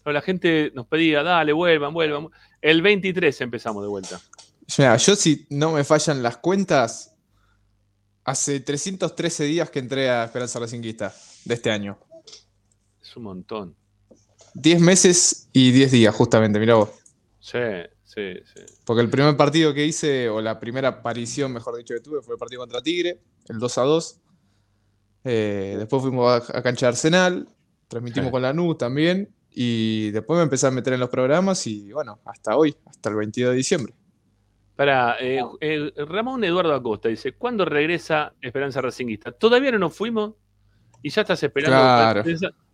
no, 0.06 0.12
la 0.12 0.22
gente 0.22 0.72
nos 0.74 0.88
pedía, 0.88 1.24
dale, 1.24 1.54
vuelvan, 1.54 1.94
vuelvan. 1.94 2.30
El 2.62 2.82
23 2.82 3.42
empezamos 3.42 3.84
de 3.84 3.90
vuelta. 3.90 4.20
Mira, 4.78 4.98
yo 4.98 5.16
si 5.16 5.46
no 5.50 5.74
me 5.74 5.84
fallan 5.84 6.24
las 6.24 6.38
cuentas, 6.38 7.16
hace 8.24 8.60
313 8.60 9.44
días 9.46 9.70
que 9.70 9.80
entré 9.80 10.10
a 10.10 10.26
Esperanza 10.26 10.60
Racinguista 10.60 11.14
de 11.46 11.54
este 11.54 11.72
año. 11.72 11.98
Es 13.02 13.16
un 13.18 13.24
montón. 13.24 13.76
10 14.54 14.82
meses 14.82 15.50
y 15.54 15.72
10 15.72 15.92
días, 15.92 16.16
justamente, 16.16 16.60
mira 16.60 16.76
vos. 16.76 16.90
Sí, 17.40 17.58
sí, 18.14 18.34
sí. 18.44 18.62
Porque 18.86 19.02
el 19.02 19.10
primer 19.10 19.36
partido 19.38 19.74
que 19.74 19.86
hice, 19.86 20.30
o 20.30 20.42
la 20.42 20.60
primera 20.60 20.90
aparición, 20.90 21.54
mejor 21.54 21.78
dicho, 21.78 21.94
que 21.94 22.02
tuve, 22.02 22.22
fue 22.22 22.36
el 22.36 22.40
partido 22.40 22.62
contra 22.62 22.82
Tigre, 22.82 23.20
el 23.50 23.60
2 23.60 23.78
a 23.78 23.82
2. 23.84 24.22
Eh, 25.24 25.76
después 25.78 26.02
fuimos 26.02 26.50
a, 26.50 26.58
a 26.58 26.62
cancha 26.64 26.88
de 26.88 26.90
Arsenal, 26.90 27.48
transmitimos 27.88 28.28
Sí. 28.28 28.32
con 28.32 28.42
la 28.42 28.54
NU 28.54 28.76
también. 28.76 29.34
Y 29.54 30.12
después 30.12 30.38
me 30.38 30.44
empecé 30.44 30.68
a 30.68 30.72
meter 30.72 30.94
en 30.94 31.02
los 31.02 31.10
programas 31.10 31.68
y 31.68 31.92
bueno, 31.92 32.20
hasta 32.24 32.56
hoy, 32.56 32.74
hasta 32.86 33.10
el 33.10 33.16
22 33.18 33.52
de 33.52 33.58
diciembre. 33.58 33.94
Para 34.78 35.18
Ramón 36.08 36.44
Eduardo 36.44 36.74
Acosta 36.74 37.10
dice: 37.10 37.34
¿Cuándo 37.34 37.66
regresa 37.66 38.34
Esperanza 38.42 38.80
Racinguista? 38.82 39.32
Todavía 39.34 39.72
no 39.74 39.80
nos 39.80 39.94
fuimos 39.94 40.36
y 41.02 41.10
ya 41.10 41.22
estás 41.22 41.44
esperando. 41.44 41.76
Claro. 41.78 42.24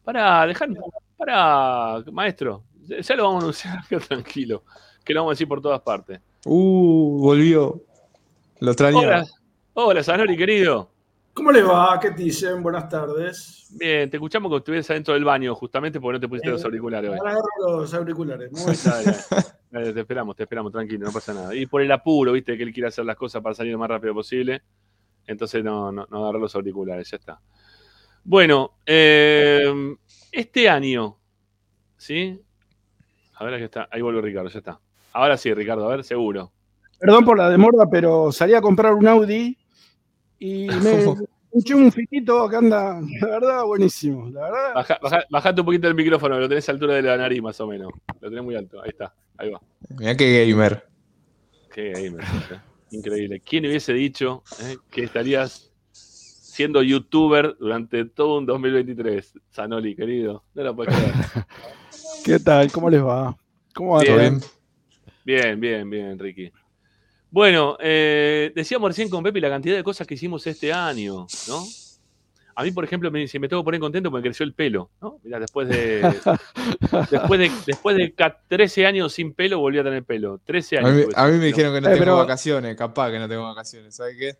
Para, 0.03 0.45
dejar, 0.45 0.69
para, 1.17 2.03
maestro, 2.11 2.63
ya 2.87 3.15
lo 3.15 3.23
vamos 3.23 3.43
a 3.43 3.45
anunciar, 3.45 3.83
tranquilo, 4.07 4.63
que 5.07 5.13
lo 5.13 5.21
vamos 5.21 5.31
a 5.31 5.35
decir 5.35 5.47
por 5.47 5.61
todas 5.61 5.79
partes. 5.79 6.19
Uh, 6.45 7.21
volvió. 7.21 7.81
Lo 8.59 8.71
extrañaba. 8.71 9.23
Hola, 9.23 9.25
hola, 9.73 10.03
Sanori, 10.03 10.35
querido. 10.35 10.91
¿Cómo 11.33 11.51
le 11.51 11.63
va? 11.63 11.97
¿Qué 12.01 12.11
te 12.11 12.23
dicen? 12.23 12.61
Buenas 12.61 12.89
tardes. 12.89 13.67
Bien, 13.79 14.09
te 14.09 14.17
escuchamos 14.17 14.51
que 14.51 14.57
estuvieras 14.57 14.89
adentro 14.89 15.13
del 15.13 15.23
baño, 15.23 15.55
justamente 15.55 16.01
porque 16.01 16.13
no 16.13 16.19
te 16.19 16.27
pusiste 16.27 16.49
Eh, 16.49 16.51
los 16.51 16.65
auriculares 16.65 17.09
hoy. 17.11 17.19
Los 17.59 17.93
auriculares. 17.93 18.51
Muy 18.51 18.65
bien. 18.65 18.77
Dale, 18.83 19.17
dale, 19.71 19.93
te 19.93 19.99
esperamos, 20.01 20.35
te 20.35 20.43
esperamos, 20.43 20.71
tranquilo, 20.73 21.05
no 21.05 21.13
pasa 21.13 21.33
nada. 21.33 21.55
Y 21.55 21.67
por 21.67 21.81
el 21.81 21.91
apuro, 21.91 22.33
viste, 22.33 22.57
que 22.57 22.63
él 22.63 22.73
quiere 22.73 22.89
hacer 22.89 23.05
las 23.05 23.15
cosas 23.15 23.41
para 23.41 23.55
salir 23.55 23.71
lo 23.71 23.79
más 23.79 23.89
rápido 23.89 24.13
posible. 24.13 24.61
Entonces 25.25 25.63
no, 25.63 25.89
no, 25.91 26.05
no 26.09 26.23
agarró 26.23 26.39
los 26.39 26.53
auriculares, 26.55 27.09
ya 27.11 27.17
está. 27.17 27.39
Bueno, 28.23 28.79
eh, 28.85 29.95
este 30.33 30.67
año, 30.67 31.17
¿sí? 31.95 32.41
A 33.35 33.45
ver, 33.45 33.53
aquí 33.53 33.63
está. 33.63 33.87
Ahí 33.91 34.01
vuelve 34.01 34.21
Ricardo, 34.21 34.49
ya 34.49 34.59
está. 34.59 34.79
Ahora 35.17 35.35
sí, 35.35 35.51
Ricardo, 35.51 35.83
a 35.89 35.95
ver, 35.95 36.03
seguro. 36.03 36.51
Perdón 36.99 37.25
por 37.25 37.39
la 37.39 37.49
demora, 37.49 37.87
pero 37.89 38.31
salí 38.31 38.53
a 38.53 38.61
comprar 38.61 38.93
un 38.93 39.07
Audi 39.07 39.57
y 40.37 40.67
me 40.67 41.15
escuché 41.51 41.73
un 41.73 41.91
fitito 41.91 42.47
que 42.47 42.55
anda, 42.55 43.01
la 43.21 43.27
verdad, 43.27 43.63
buenísimo. 43.63 44.29
La 44.29 44.41
verdad, 44.41 44.73
Baja, 44.75 44.99
baja- 45.01 45.25
bajate 45.31 45.61
un 45.61 45.65
poquito 45.65 45.87
el 45.87 45.95
micrófono, 45.95 46.39
lo 46.39 46.47
tenés 46.47 46.69
a 46.69 46.71
altura 46.71 46.93
de 46.93 47.01
la 47.01 47.17
nariz 47.17 47.41
más 47.41 47.59
o 47.59 47.65
menos. 47.65 47.91
Lo 48.21 48.29
tenés 48.29 48.43
muy 48.43 48.53
alto, 48.55 48.79
ahí 48.79 48.89
está, 48.89 49.11
ahí 49.39 49.49
va. 49.49 49.59
Mirá 49.97 50.15
qué 50.15 50.45
gamer. 50.45 50.83
Qué 51.73 51.93
gamer, 51.93 52.23
eh. 52.23 52.59
increíble. 52.91 53.41
¿Quién 53.43 53.65
hubiese 53.65 53.93
dicho 53.93 54.43
eh, 54.61 54.77
que 54.91 55.03
estarías 55.03 55.73
siendo 55.91 56.83
youtuber 56.83 57.55
durante 57.59 58.05
todo 58.05 58.37
un 58.37 58.45
2023? 58.45 59.33
Sanoli, 59.49 59.95
querido, 59.95 60.43
no 60.53 60.61
lo 60.61 60.75
puedes 60.75 60.93
creer. 60.95 61.13
¿qué 62.23 62.39
tal? 62.39 62.71
¿Cómo 62.71 62.87
les 62.91 63.03
va? 63.03 63.35
¿Cómo 63.73 63.93
va? 63.95 64.01
Bien. 64.01 64.13
¿Todo 64.15 64.15
todo? 64.23 64.29
bien? 64.37 64.56
Bien, 65.27 65.59
bien, 65.59 65.89
bien, 65.89 66.17
Ricky. 66.17 66.49
Bueno, 67.29 67.75
eh, 67.81 68.49
decíamos 68.55 68.89
recién 68.89 69.09
con 69.09 69.21
Pepe 69.21 69.41
la 69.41 69.49
cantidad 69.49 69.75
de 69.75 69.83
cosas 69.83 70.07
que 70.07 70.13
hicimos 70.13 70.47
este 70.47 70.71
año, 70.71 71.27
¿no? 71.49 71.63
A 72.55 72.63
mí, 72.63 72.71
por 72.71 72.85
ejemplo, 72.85 73.11
me, 73.11 73.27
se 73.27 73.37
me 73.37 73.49
tengo 73.49 73.61
que 73.61 73.65
poner 73.65 73.81
contento 73.81 74.09
porque 74.09 74.21
me 74.21 74.29
creció 74.29 74.45
el 74.45 74.53
pelo, 74.53 74.89
¿no? 75.01 75.19
Mira, 75.23 75.37
después 75.41 75.67
de, 75.67 75.99
después 77.11 77.39
de 77.41 77.51
después 77.65 77.97
de 77.97 78.13
ca- 78.13 78.39
13 78.47 78.85
años 78.85 79.11
sin 79.11 79.33
pelo 79.33 79.59
volví 79.59 79.77
a 79.79 79.83
tener 79.83 80.05
pelo. 80.05 80.39
13 80.45 80.77
A 80.77 80.79
años. 80.79 80.93
mí, 80.93 81.03
tuve 81.03 81.13
a 81.17 81.25
mí 81.25 81.31
me 81.33 81.37
pelo. 81.39 81.45
dijeron 81.47 81.73
que 81.75 81.81
no 81.81 81.87
Eh, 81.87 81.91
tengo 81.91 82.05
pero- 82.05 82.15
vacaciones, 82.15 82.75
capaz 82.77 83.11
que 83.11 83.19
no 83.19 83.27
tengo 83.27 83.43
vacaciones, 83.43 83.95
¿sabes 83.97 84.15
qué? 84.17 84.37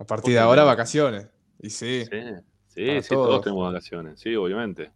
A 0.00 0.04
partir 0.04 0.24
¿Por 0.24 0.32
de 0.32 0.38
ahora 0.40 0.64
vacaciones. 0.64 1.28
Y 1.62 1.70
sí. 1.70 2.04
Sí, 2.10 2.20
sí, 2.66 2.86
Para 2.88 3.02
sí, 3.02 3.08
todos. 3.10 3.28
todos. 3.28 3.40
tenemos 3.42 3.72
vacaciones, 3.72 4.18
sí, 4.18 4.34
obviamente. 4.34 4.90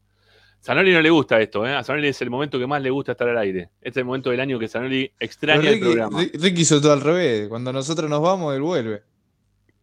Sanoli 0.64 0.94
no 0.94 1.03
le 1.03 1.11
gusta 1.11 1.38
esto, 1.42 1.66
¿eh? 1.66 1.74
A 1.74 1.85
Sanoli 1.85 2.09
es 2.09 2.22
el 2.22 2.31
momento 2.31 2.59
que 2.59 2.66
más 2.66 2.81
le 2.81 2.88
gusta 2.88 3.12
estar 3.12 3.29
al 3.29 3.37
aire. 3.37 3.68
Este 3.83 3.90
es 3.90 3.96
el 3.98 4.05
momento 4.07 4.31
del 4.31 4.40
año 4.40 4.59
que 4.59 4.66
Sanoli 4.66 5.09
Pero 5.09 5.27
extraña 5.27 5.68
el 5.68 5.79
programa. 5.81 6.22
Ri- 6.22 6.31
Ricky 6.40 6.62
hizo 6.62 6.81
todo 6.81 6.94
al 6.94 7.03
revés. 7.03 7.48
Cuando 7.48 7.70
nosotros 7.70 8.09
nos 8.09 8.22
vamos, 8.22 8.55
él 8.55 8.62
vuelve. 8.62 9.03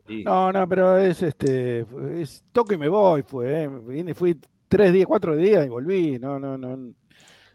Sí. 0.08 0.24
No, 0.24 0.52
no, 0.52 0.67
pero 0.67 0.98
es 0.98 1.22
este, 1.22 1.86
es 2.20 2.44
toque 2.52 2.74
y 2.74 2.78
me 2.80 2.89
voy, 2.89 3.22
fue, 3.22 3.63
eh. 3.65 3.67
Vine, 3.88 4.15
fui 4.15 4.39
tres 4.67 4.91
días, 4.91 5.06
cuatro 5.06 5.36
días 5.36 5.63
y 5.65 5.70
volví, 5.70 6.17
no, 6.17 6.39
no, 6.39 6.58
no. 6.58 6.94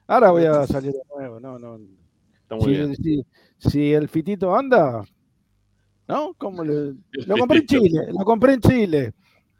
Ahora 0.07 0.31
voy 0.31 0.45
a 0.45 0.65
salir 0.69 0.93
de 0.93 1.01
nuevo, 1.19 1.41
no, 1.41 1.59
no. 1.59 1.81
Está 2.43 2.55
muy 2.55 2.65
Si, 2.67 2.71
bien. 2.71 2.95
si- 2.97 3.27
si 3.59 3.93
el 3.93 4.09
fitito 4.09 4.55
anda, 4.55 5.03
¿no? 6.07 6.33
¿Cómo 6.39 6.63
le- 6.63 6.95
Lo 7.27 7.37
compré 7.39 7.59
en. 7.59 7.67
Chile, 7.67 8.07
lo 8.17 8.25
compré 8.25 8.53
en 8.55 8.61
Chile. 8.61 9.13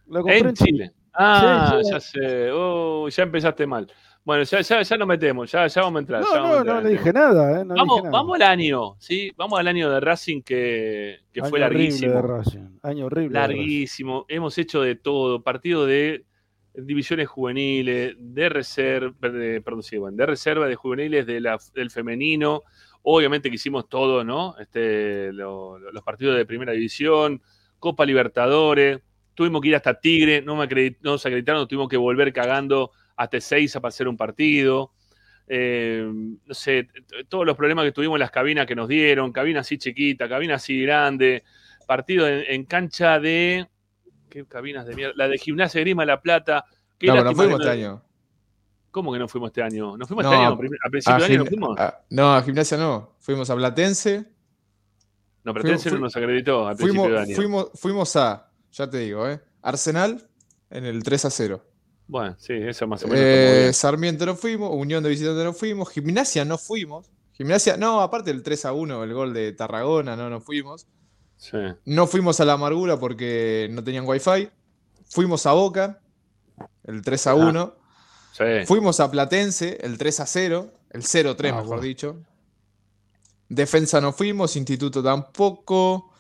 Lo 0.07 0.23
compré 0.23 0.39
En 0.51 0.55
Chile. 0.55 0.93
Ah, 1.19 1.79
Sí, 1.83 1.91
ya 1.91 2.01
sé. 2.01 2.51
Oh, 2.53 3.09
ya 3.09 3.23
empezaste 3.23 3.67
mal. 3.67 3.87
Bueno, 4.25 4.43
ya, 4.43 4.61
ya, 4.61 4.83
ya 4.83 4.97
nos 4.97 5.07
metemos, 5.07 5.51
ya, 5.53 5.67
ya 5.69 5.83
vamos 5.83 5.99
a 5.99 6.01
entrar. 6.01 6.23
ya 6.23 6.27
No, 6.37 6.43
vamos 6.43 6.65
no, 6.67 6.75
no 6.75 6.81
le 6.81 6.89
dije 6.91 7.13
nada, 7.13 7.61
¿eh? 7.61 7.65
No 7.65 7.75
Vamos, 7.77 7.97
dije 7.97 8.03
nada. 8.07 8.11
vamos 8.19 8.35
al 8.35 8.43
año, 8.43 8.97
¿sí? 8.99 9.33
Vamos 9.37 9.61
al 9.61 9.69
año 9.69 9.89
de 9.91 10.01
Racing 10.01 10.43
que, 10.43 11.21
que 11.33 11.41
fue 11.43 11.59
Año 11.61 11.67
horrible 11.67 11.85
larguísimo. 11.85 12.13
de 12.15 12.23
Racing, 12.23 12.79
año 12.83 13.07
horrible. 13.07 13.29
de 13.29 13.35
larguísimo. 13.47 14.25
Hemos 14.29 14.59
hecho 14.59 14.83
de 14.83 14.97
todo. 14.97 15.43
Partido 15.45 15.87
de 15.87 16.25
divisiones 16.75 17.29
juveniles, 17.29 18.17
de 18.19 18.49
reserva, 18.49 19.29
de, 19.31 19.61
perdón, 19.63 19.83
sí, 19.85 19.97
bueno, 19.97 20.17
de 20.17 20.27
reserva, 20.27 20.67
de 20.67 20.75
juveniles 20.75 21.25
de 21.25 21.41
la- 21.41 21.59
del 21.73 21.91
femenino. 21.93 22.63
Obviamente 23.03 23.49
que 23.49 23.55
hicimos 23.55 23.89
todo, 23.89 24.25
¿no? 24.25 24.57
Este, 24.59 25.33
lo- 25.33 25.79
lo- 25.79 25.93
los 25.93 26.03
partidos 26.03 26.37
de 26.37 26.45
primera 26.45 26.73
división, 26.73 27.41
Copa 27.79 28.05
Libertadores. 28.05 29.01
Tuvimos 29.37 29.61
que 29.63 29.69
ir 29.69 29.77
hasta 29.77 30.01
Tigre, 30.01 30.43
no, 30.43 30.57
me 30.57 30.65
acredit- 30.65 30.97
no 31.03 31.13
nos 31.13 31.25
acreditaron, 31.25 31.69
tuvimos 31.69 31.89
que 31.89 31.97
volver 31.97 32.33
cagando 32.33 32.91
hasta 33.15 33.37
Ezeiza 33.37 33.81
para 33.81 33.91
hacer 33.91 34.09
un 34.09 34.17
partido. 34.17 34.93
Eh, 35.47 36.05
no 36.45 36.55
sé, 36.55 36.89
todos 37.29 37.47
los 37.47 37.57
problemas 37.57 37.85
que 37.85 37.93
tuvimos 37.93 38.17
en 38.17 38.21
las 38.21 38.33
cabinas 38.33 38.67
que 38.67 38.75
nos 38.75 38.89
dieron, 38.89 39.31
cabina 39.33 39.61
así 39.61 39.79
chiquita, 39.79 40.29
cabina 40.29 40.57
así 40.57 40.83
grande, 40.83 41.45
partido 41.87 42.27
en, 42.27 42.43
en 42.49 42.65
cancha 42.65 43.21
de. 43.21 43.69
¿Qué 44.29 44.45
cabinas 44.47 44.87
de 44.87 44.97
mierda? 44.97 45.13
La 45.17 45.29
de 45.29 45.39
Gimnasia 45.39 45.79
de 45.79 45.85
Grima 45.85 46.03
de 46.03 46.07
La 46.07 46.21
Plata. 46.21 46.65
Qué 46.99 47.07
No, 47.07 47.13
pero 47.13 47.25
no 47.27 47.35
fuimos 47.37 47.61
este 47.61 47.71
año. 47.73 48.03
¿Cómo 48.91 49.13
que 49.13 49.19
no 49.19 49.29
fuimos 49.29 49.49
este 49.51 49.63
año? 49.63 49.97
¿No 49.97 50.07
fuimos 50.07 50.25
No, 50.25 50.33
este 50.33 50.43
año? 50.43 50.55
¿A 50.55 50.59
principio 50.91 51.15
A 51.15 51.19
de 51.19 51.25
año 51.27 51.39
no 51.39 51.47
fuimos? 51.47 51.79
a- 51.79 52.01
no, 52.11 52.35
a 52.35 52.43
gimnasia 52.43 52.77
no. 52.79 53.15
Fuimos 53.21 53.49
a 53.51 53.55
Platense. 53.57 54.25
No, 55.45 55.53
pero 55.53 55.63
fuimos- 55.63 55.83
Tense 55.83 55.95
no 55.95 56.01
nos 56.01 56.17
acreditó 56.17 56.67
al 56.67 56.77
principio 56.77 57.03
Fuimos, 57.03 57.17
de 57.19 57.23
año. 57.25 57.37
fuimos, 57.37 57.71
fuimos 57.75 58.17
a, 58.17 58.51
ya 58.73 58.89
te 58.89 58.99
digo, 58.99 59.29
¿eh? 59.29 59.41
Arsenal 59.63 60.29
en 60.71 60.85
el 60.85 61.03
3 61.03 61.25
a 61.27 61.31
0. 61.31 61.65
Bueno, 62.09 62.37
sí, 62.39 62.53
eso 62.53 62.87
más 62.87 63.03
o 63.03 63.09
menos. 63.09 63.21
Eh. 63.25 63.71
Sarmiento 63.73 64.27
no 64.27 64.37
fuimos, 64.37 64.71
Unión 64.73 65.03
de 65.03 65.11
Visitantes 65.11 65.45
no 65.45 65.53
fuimos, 65.53 65.91
Gimnasia 65.91 66.45
no 66.45 66.57
fuimos. 66.59 67.11
Gimnasia, 67.33 67.77
no, 67.77 68.01
aparte 68.01 68.33
del 68.33 68.43
3 68.43 68.65
a 68.67 68.73
1, 68.73 69.05
el 69.05 69.13
gol 69.13 69.35
de 69.35 69.53
Tarragona, 69.53 70.17
no, 70.17 70.31
no 70.31 70.41
fuimos. 70.41 70.87
Sí. 71.37 71.59
No 71.85 72.07
fuimos 72.07 72.41
a 72.41 72.45
la 72.45 72.55
amargura 72.55 72.99
porque 72.99 73.69
no 73.71 73.83
tenían 73.85 74.07
wifi. 74.07 74.49
Fuimos 75.11 75.45
a 75.47 75.53
Boca, 75.53 76.01
el 76.85 77.03
3 77.03 77.27
a 77.27 77.31
Ajá. 77.33 77.41
1. 77.49 77.75
sí. 78.33 78.45
Fuimos 78.67 79.01
a 79.01 79.11
Platense, 79.11 79.79
el 79.83 79.99
3 79.99 80.21
a 80.21 80.27
0, 80.27 80.73
el 80.91 81.03
0-3 81.03 81.51
Ah, 81.51 81.53
mejor 81.57 81.67
bueno. 81.67 81.83
dicho. 81.83 82.17
Defensa 83.49 84.01
no 84.01 84.13
fuimos, 84.13 84.57
Instituto 84.57 85.03
tampoco. 85.03 86.11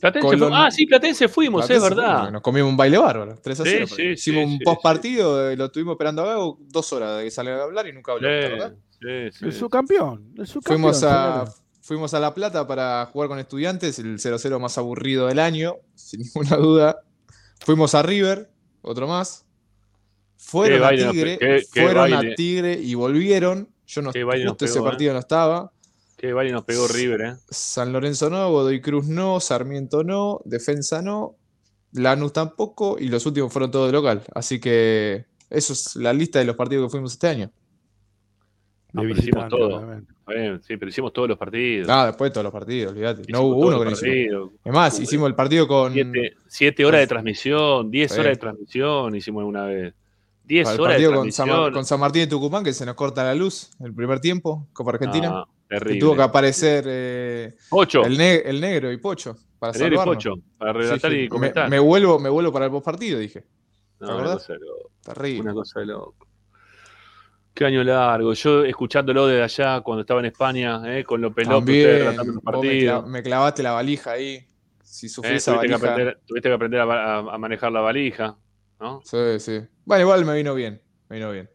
Platense 0.00 0.28
Colón- 0.28 0.52
Ah, 0.54 0.70
sí, 0.70 0.84
Platense 0.86 1.28
fuimos, 1.28 1.66
Platense 1.66 1.86
es 1.86 1.94
verdad. 1.96 2.14
fuimos, 2.16 2.32
Nos 2.32 2.42
comimos 2.42 2.68
un 2.70 2.76
baile 2.76 2.98
bárbaro, 2.98 3.38
3 3.42 3.60
a 3.60 3.64
Sí, 3.64 3.70
0. 3.72 3.86
sí, 3.86 4.02
Hicimos 4.02 4.18
sí, 4.20 4.52
un 4.52 4.58
sí, 4.58 4.64
post 4.64 4.82
partido, 4.82 5.56
lo 5.56 5.64
estuvimos 5.66 5.92
esperando 5.94 6.22
a 6.22 6.26
Gago 6.26 6.58
dos 6.60 6.92
horas 6.92 7.18
de 7.18 7.24
que 7.24 7.30
salga 7.30 7.56
a 7.58 7.62
hablar 7.64 7.86
y 7.86 7.92
nunca 7.92 8.12
habló. 8.12 8.28
El 8.28 9.32
subcampeón, 9.52 10.34
el 10.36 10.46
subcampeón. 10.46 10.82
Fuimos 10.82 11.02
a, 11.04 11.44
fuimos 11.80 12.12
a 12.14 12.20
La 12.20 12.34
Plata 12.34 12.66
para 12.66 13.06
jugar 13.12 13.28
con 13.28 13.38
estudiantes, 13.38 13.98
el 13.98 14.18
0-0 14.18 14.58
más 14.60 14.76
aburrido 14.76 15.26
del 15.28 15.38
año, 15.38 15.76
sin 15.94 16.20
ninguna 16.20 16.56
duda. 16.56 17.00
Fuimos 17.60 17.94
a 17.94 18.02
River, 18.02 18.50
otro 18.82 19.06
más. 19.06 19.46
Fueron 20.36 20.84
a 20.84 20.90
Tigre, 20.90 21.36
pe- 21.38 21.38
qué- 21.38 21.62
qué 21.72 21.82
fueron 21.84 22.12
a 22.14 22.34
Tigre 22.34 22.72
y 22.74 22.94
volvieron. 22.94 23.68
Yo 23.86 24.02
no 24.02 24.12
justo 24.12 24.64
ese 24.64 24.78
¿eh? 24.78 24.82
partido 24.82 25.12
no 25.12 25.18
estaba. 25.18 25.72
Qué 26.20 26.34
baile 26.34 26.52
nos 26.52 26.64
pegó 26.64 26.86
River, 26.86 27.20
¿eh? 27.22 27.34
San 27.48 27.94
Lorenzo 27.94 28.28
no, 28.28 28.50
Godoy 28.50 28.82
Cruz 28.82 29.06
no, 29.06 29.40
Sarmiento 29.40 30.04
no, 30.04 30.42
Defensa 30.44 31.00
no. 31.00 31.36
Lanús 31.92 32.34
tampoco, 32.34 32.98
y 32.98 33.08
los 33.08 33.24
últimos 33.24 33.50
fueron 33.50 33.70
todos 33.70 33.86
de 33.86 33.92
local. 33.94 34.22
Así 34.34 34.60
que 34.60 35.24
eso 35.48 35.72
es 35.72 35.96
la 35.96 36.12
lista 36.12 36.38
de 36.38 36.44
los 36.44 36.56
partidos 36.56 36.84
que 36.86 36.90
fuimos 36.90 37.12
este 37.14 37.26
año. 37.28 37.50
No, 38.92 39.00
De 39.02 39.08
pero 39.08 39.20
hicimos 39.20 39.48
todo. 39.48 39.86
bien, 40.28 40.60
sí, 40.62 40.76
pero 40.76 40.90
hicimos 40.90 41.12
todos 41.14 41.26
los 41.26 41.38
partidos. 41.38 41.88
Ah, 41.90 42.04
después 42.08 42.30
de 42.30 42.34
todos 42.34 42.44
los 42.44 42.52
partidos, 42.52 42.92
olvídate. 42.92 43.22
No 43.32 43.40
hubo 43.44 43.68
uno 43.68 43.78
que 43.78 43.84
no 43.86 43.90
hicimos. 43.92 44.50
Es 44.62 44.72
más, 44.74 45.00
hicimos 45.00 45.26
el 45.26 45.34
partido 45.34 45.66
con. 45.66 45.94
Siete, 45.94 46.34
siete 46.48 46.84
horas 46.84 47.00
de 47.00 47.06
transmisión, 47.06 47.90
diez 47.90 48.12
Sí. 48.12 48.20
horas 48.20 48.32
de 48.32 48.36
transmisión 48.40 49.16
hicimos 49.16 49.40
alguna 49.40 49.64
vez. 49.64 49.94
Diez 50.44 50.68
el 50.68 50.80
horas 50.80 50.98
de 50.98 51.04
partido 51.04 51.14
con 51.22 51.32
San, 51.32 51.46
transmisión. 51.46 51.72
con 51.72 51.84
San 51.86 52.00
Martín 52.00 52.20
de 52.22 52.26
Tucumán, 52.26 52.62
que 52.62 52.74
se 52.74 52.84
nos 52.84 52.94
corta 52.94 53.24
la 53.24 53.34
luz 53.34 53.70
el 53.82 53.94
primer 53.94 54.20
tiempo, 54.20 54.66
Copa 54.74 54.90
Argentina. 54.90 55.30
Ah, 55.32 55.48
que 55.70 55.78
terrible. 55.78 56.00
tuvo 56.00 56.16
que 56.16 56.22
aparecer 56.22 56.84
eh, 56.88 57.54
Pocho, 57.68 58.04
el, 58.04 58.18
ne- 58.18 58.42
el 58.44 58.60
negro 58.60 58.90
y 58.90 58.96
Pocho 58.96 59.36
para 59.58 59.72
el 59.72 59.78
negro 59.82 60.02
y. 60.02 60.04
Pocho, 60.04 60.34
para 60.58 60.72
Sí, 60.72 60.78
relatar 60.80 61.10
sí. 61.12 61.16
y 61.18 61.22
Me- 61.22 61.28
comentar. 61.28 61.70
Me, 61.70 61.78
vuelvo, 61.78 62.18
me 62.18 62.28
vuelvo 62.28 62.52
para 62.52 62.64
el 62.66 62.70
post 62.72 62.84
partido, 62.84 63.18
dije. 63.20 63.44
No, 64.00 64.06
¿te 64.08 64.12
una 64.14 64.32
cosa 64.32 64.52
de 64.54 64.58
loco. 64.58 64.90
Terrible. 65.02 65.40
Una 65.42 65.54
cosa 65.54 65.80
de 65.80 65.86
loco. 65.86 66.26
Qué 67.54 67.64
año 67.66 67.84
largo. 67.84 68.32
Yo 68.32 68.64
escuchándolo 68.64 69.26
desde 69.26 69.42
allá 69.42 69.80
cuando 69.82 70.00
estaba 70.00 70.20
en 70.20 70.26
España, 70.26 70.82
eh, 70.98 71.04
con 71.04 71.20
vos 72.34 72.42
me, 72.42 72.42
partidos. 72.42 73.06
me 73.08 73.22
clavaste 73.22 73.62
la 73.62 73.72
valija 73.72 74.12
ahí. 74.12 74.46
Si 74.82 75.08
sufrí 75.08 75.32
Eh, 75.32 75.36
esa 75.36 75.52
tuviste, 75.52 75.66
que 75.68 75.72
valija. 75.74 75.92
aprender, 75.92 76.20
tuviste 76.26 76.48
que 76.48 76.54
aprender 76.54 76.80
a, 76.80 76.84
a- 76.84 77.34
a 77.34 77.38
manejar 77.38 77.70
la 77.70 77.80
valija, 77.80 78.36
¿no? 78.80 79.02
Sí, 79.04 79.38
sí. 79.38 79.60
Bueno, 79.84 80.02
igual 80.02 80.24
me 80.24 80.34
vino 80.34 80.54
bien. 80.54 80.82
Me 81.08 81.16
vino 81.16 81.30
bien. 81.32 81.48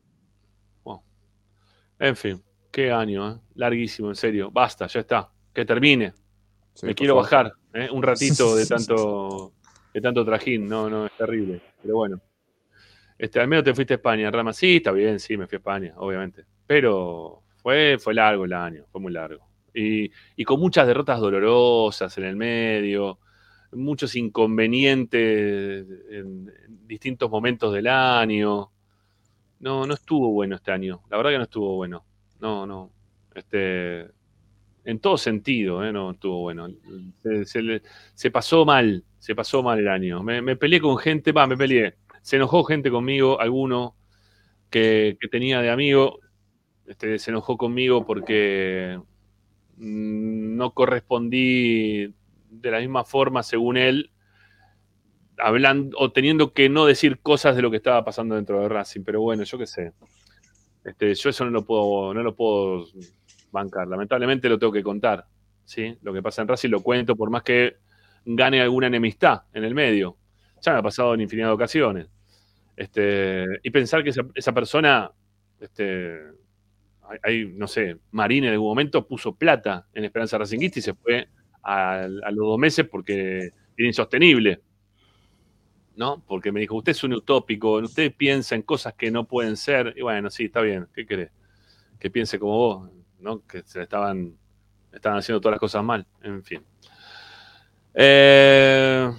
En 1.97 2.15
fin, 2.17 2.43
qué 2.76 2.92
año, 2.92 3.32
¿eh? 3.32 3.40
larguísimo, 3.56 4.10
en 4.10 4.16
serio. 4.16 4.52
Basta, 4.52 4.86
ya 4.88 5.00
está. 5.00 5.30
Que 5.54 5.64
termine. 5.64 6.12
Sí, 6.74 6.88
Me 6.88 6.94
quiero 6.94 7.14
favor. 7.14 7.24
bajar, 7.24 7.54
¿eh? 7.74 7.88
un 7.90 8.04
ratito 8.04 8.54
de 8.54 8.66
tanto, 8.68 9.54
de 9.94 10.02
tanto 10.02 10.26
trajín. 10.26 10.68
No, 10.68 10.90
no, 10.90 11.06
es 11.06 11.14
terrible. 11.14 11.62
Pero 11.82 11.96
bueno. 11.96 12.22
Este, 13.18 13.40
al 13.40 13.48
menos 13.48 13.64
te 13.64 13.74
fuiste 13.74 13.94
a 13.94 13.96
España, 13.96 14.30
Rama. 14.30 14.52
Sí, 14.52 14.76
está 14.76 14.92
bien, 14.92 15.22
sí, 15.22 15.38
me 15.38 15.48
fui 15.48 15.56
a 15.56 15.60
España, 15.60 15.94
obviamente. 15.96 16.44
Pero 16.68 17.44
fue, 17.56 17.96
fue 17.98 18.14
largo 18.14 18.44
el 18.44 18.52
año, 18.52 18.84
fue 18.92 19.00
muy 19.00 19.14
largo. 19.14 19.48
Y, 19.74 20.12
y 20.36 20.44
con 20.44 20.60
muchas 20.60 20.86
derrotas 20.86 21.22
dolorosas 21.22 22.18
en 22.18 22.26
el 22.26 22.36
medio, 22.36 23.20
muchos 23.72 24.18
inconvenientes 24.18 25.88
en, 26.10 26.52
en 26.66 26.88
distintos 26.88 27.32
momentos 27.32 27.74
del 27.74 27.88
año. 27.88 28.70
No, 29.62 29.88
no 29.88 29.94
estuvo 29.94 30.30
bueno 30.34 30.58
este 30.58 30.74
año. 30.74 31.04
La 31.10 31.16
verdad 31.16 31.32
que 31.32 31.38
no 31.38 31.44
estuvo 31.44 31.74
bueno. 31.78 32.04
No, 32.45 32.67
no. 32.67 32.91
Este, 33.34 34.05
en 34.84 34.99
todo 34.99 35.17
sentido, 35.17 35.84
¿eh? 35.84 35.91
no 35.91 36.12
estuvo 36.12 36.41
bueno. 36.41 36.67
Se, 37.23 37.43
se 37.45 37.81
se 38.13 38.29
pasó 38.29 38.65
mal, 38.65 39.03
se 39.17 39.34
pasó 39.34 39.63
mal 39.63 39.79
el 39.79 39.88
año. 39.88 40.21
Me, 40.21 40.43
me 40.43 40.55
peleé 40.55 40.79
con 40.79 40.95
gente, 40.99 41.31
va, 41.31 41.47
me 41.47 41.58
peleé. 41.58 41.95
Se 42.21 42.36
enojó 42.36 42.63
gente 42.63 42.91
conmigo, 42.91 43.41
alguno 43.41 43.95
que, 44.69 45.17
que 45.19 45.27
tenía 45.27 45.60
de 45.60 45.71
amigo, 45.71 46.19
este, 46.86 47.17
se 47.17 47.31
enojó 47.31 47.58
conmigo 47.58 48.05
porque 48.05 48.99
mm, 49.77 50.55
no 50.55 50.71
correspondí 50.75 52.13
de 52.51 52.71
la 52.71 52.79
misma 52.79 53.05
forma, 53.05 53.41
según 53.41 53.77
él, 53.77 54.12
hablando 55.39 55.97
o 55.99 56.12
teniendo 56.12 56.53
que 56.53 56.69
no 56.69 56.86
decir 56.86 57.21
cosas 57.21 57.55
de 57.55 57.63
lo 57.63 57.71
que 57.71 57.77
estaba 57.77 58.05
pasando 58.05 58.36
dentro 58.36 58.62
de 58.62 58.69
Racing. 58.69 59.01
Pero 59.03 59.21
bueno, 59.21 59.41
yo 59.41 59.58
qué 59.58 59.65
sé. 59.65 59.93
Este, 60.86 61.13
yo 61.15 61.30
eso 61.32 61.43
no 61.43 61.52
lo 61.52 61.65
puedo, 61.65 62.13
no 62.13 62.21
lo 62.21 62.36
puedo 62.36 62.86
bancar. 63.52 63.88
Lamentablemente 63.88 64.48
lo 64.48 64.60
tengo 64.60 64.71
que 64.71 64.84
contar. 64.84 65.26
¿sí? 65.65 65.98
Lo 66.04 66.13
que 66.13 66.21
pasa 66.21 66.43
en 66.43 66.48
Racing 66.48 66.69
lo 66.69 66.82
cuento 66.82 67.15
por 67.15 67.32
más 67.32 67.43
que 67.43 67.78
gane 68.24 68.62
alguna 68.62 68.88
enemistad 68.88 69.43
en 69.54 69.63
el 69.63 69.74
medio. 69.74 70.17
Ya 70.62 70.74
me 70.74 70.80
ha 70.80 70.84
pasado 70.84 71.15
en 71.15 71.21
infinidad 71.21 71.48
de 71.48 71.54
ocasiones. 71.54 72.08
Este, 72.78 73.45
y 73.63 73.69
pensar 73.71 74.04
que 74.04 74.12
esa, 74.12 74.21
esa 74.36 74.54
persona, 74.54 75.12
este, 75.60 76.19
hay, 77.24 77.48
no 77.48 77.67
sé, 77.67 77.98
Marín 78.12 78.43
en 78.43 78.54
algún 78.54 78.69
momento 78.69 79.08
puso 79.08 79.36
plata 79.36 79.88
en 79.93 80.06
Esperanza 80.06 80.38
Racingista 80.38 80.80
y 80.80 80.82
se 80.82 80.93
fue 80.93 81.28
a, 81.63 82.02
a 82.02 82.32
los 82.32 82.48
dos 82.48 82.60
meses 82.60 82.88
porque 82.89 83.50
era 83.78 83.88
insostenible. 83.88 84.62
¿No? 85.95 86.21
Porque 86.27 86.51
me 86.51 86.60
dijo, 86.60 86.75
usted 86.75 86.91
es 86.91 87.03
un 87.03 87.13
utópico, 87.13 87.73
usted 87.77 88.13
piensa 88.15 88.53
en 88.55 88.62
cosas 88.63 88.93
que 88.95 89.12
no 89.12 89.23
pueden 89.25 89.55
ser. 89.55 89.93
Y 89.95 90.01
bueno, 90.01 90.29
sí, 90.29 90.45
está 90.45 90.62
bien, 90.62 90.88
¿qué 90.93 91.05
querés? 91.05 91.31
Que 91.99 92.10
piense 92.10 92.38
como 92.38 92.58
vos, 92.58 92.89
¿no? 93.19 93.41
Que 93.47 93.63
se 93.63 93.79
le 93.79 93.84
estaban, 93.84 94.36
estaban 94.91 95.19
haciendo 95.19 95.39
todas 95.39 95.53
las 95.53 95.60
cosas 95.60 95.84
mal. 95.84 96.05
En 96.21 96.43
fin. 96.43 96.62
Eh, 97.93 99.10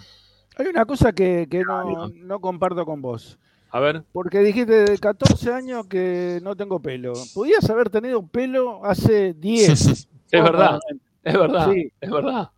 Hay 0.58 0.66
una 0.66 0.84
cosa 0.84 1.12
que, 1.12 1.46
que 1.50 1.62
no, 1.64 2.40
comparto 2.40 2.84
con 2.84 3.00
vos. 3.00 3.38
a 3.70 3.80
ver, 3.80 4.02
Porque 4.12 4.40
dijiste 4.40 4.84
de 4.84 4.98
14 4.98 5.52
años 5.52 5.86
que 5.86 6.40
no 6.42 6.56
tengo 6.56 6.80
pelo. 6.80 7.14
Podías 7.34 7.68
haber 7.70 7.88
tenido 7.90 8.26
pelo 8.26 8.84
hace 8.84 9.32
10. 9.34 10.08
es 10.30 10.42
verdad, 10.42 10.78
es 11.22 11.34
verdad, 11.34 11.70
Sí. 11.72 11.92
es 12.00 12.10
verdad. 12.10 12.50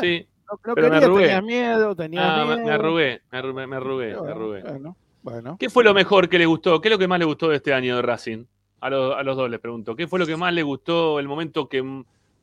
Sí, 0.00 0.26
No, 0.50 0.58
no 0.66 0.74
Pero 0.74 0.74
me 0.74 0.82
querías, 0.94 1.04
arrugué. 1.04 1.22
tenías 1.24 1.44
miedo, 1.44 1.96
tenías 1.96 2.24
Ah, 2.26 2.44
me, 2.46 2.54
miedo. 2.54 2.66
me 2.68 2.72
arrugué, 2.72 3.20
me 3.30 3.38
arrugué, 3.38 3.66
me 3.66 3.76
arrugué, 3.76 4.06
me 4.06 4.16
Bueno, 4.16 4.30
arrugué. 4.34 4.62
Bueno, 4.62 4.96
bueno. 5.22 5.56
¿Qué 5.58 5.68
fue 5.70 5.84
lo 5.84 5.92
mejor 5.94 6.28
que 6.28 6.38
le 6.38 6.46
gustó? 6.46 6.80
¿Qué 6.80 6.88
es 6.88 6.92
lo 6.92 6.98
que 6.98 7.08
más 7.08 7.18
le 7.18 7.24
gustó 7.26 7.48
de 7.48 7.56
este 7.56 7.72
año 7.74 7.96
de 7.96 8.02
Racing? 8.02 8.44
A, 8.80 8.90
los- 8.90 9.14
a 9.16 9.22
los 9.22 9.36
dos 9.36 9.50
les 9.50 9.60
pregunto. 9.60 9.94
¿Qué 9.96 10.06
fue 10.06 10.18
lo 10.18 10.26
que 10.26 10.36
más 10.36 10.52
le 10.54 10.62
gustó? 10.62 11.18
El 11.18 11.26
momento 11.28 11.68
que 11.68 11.84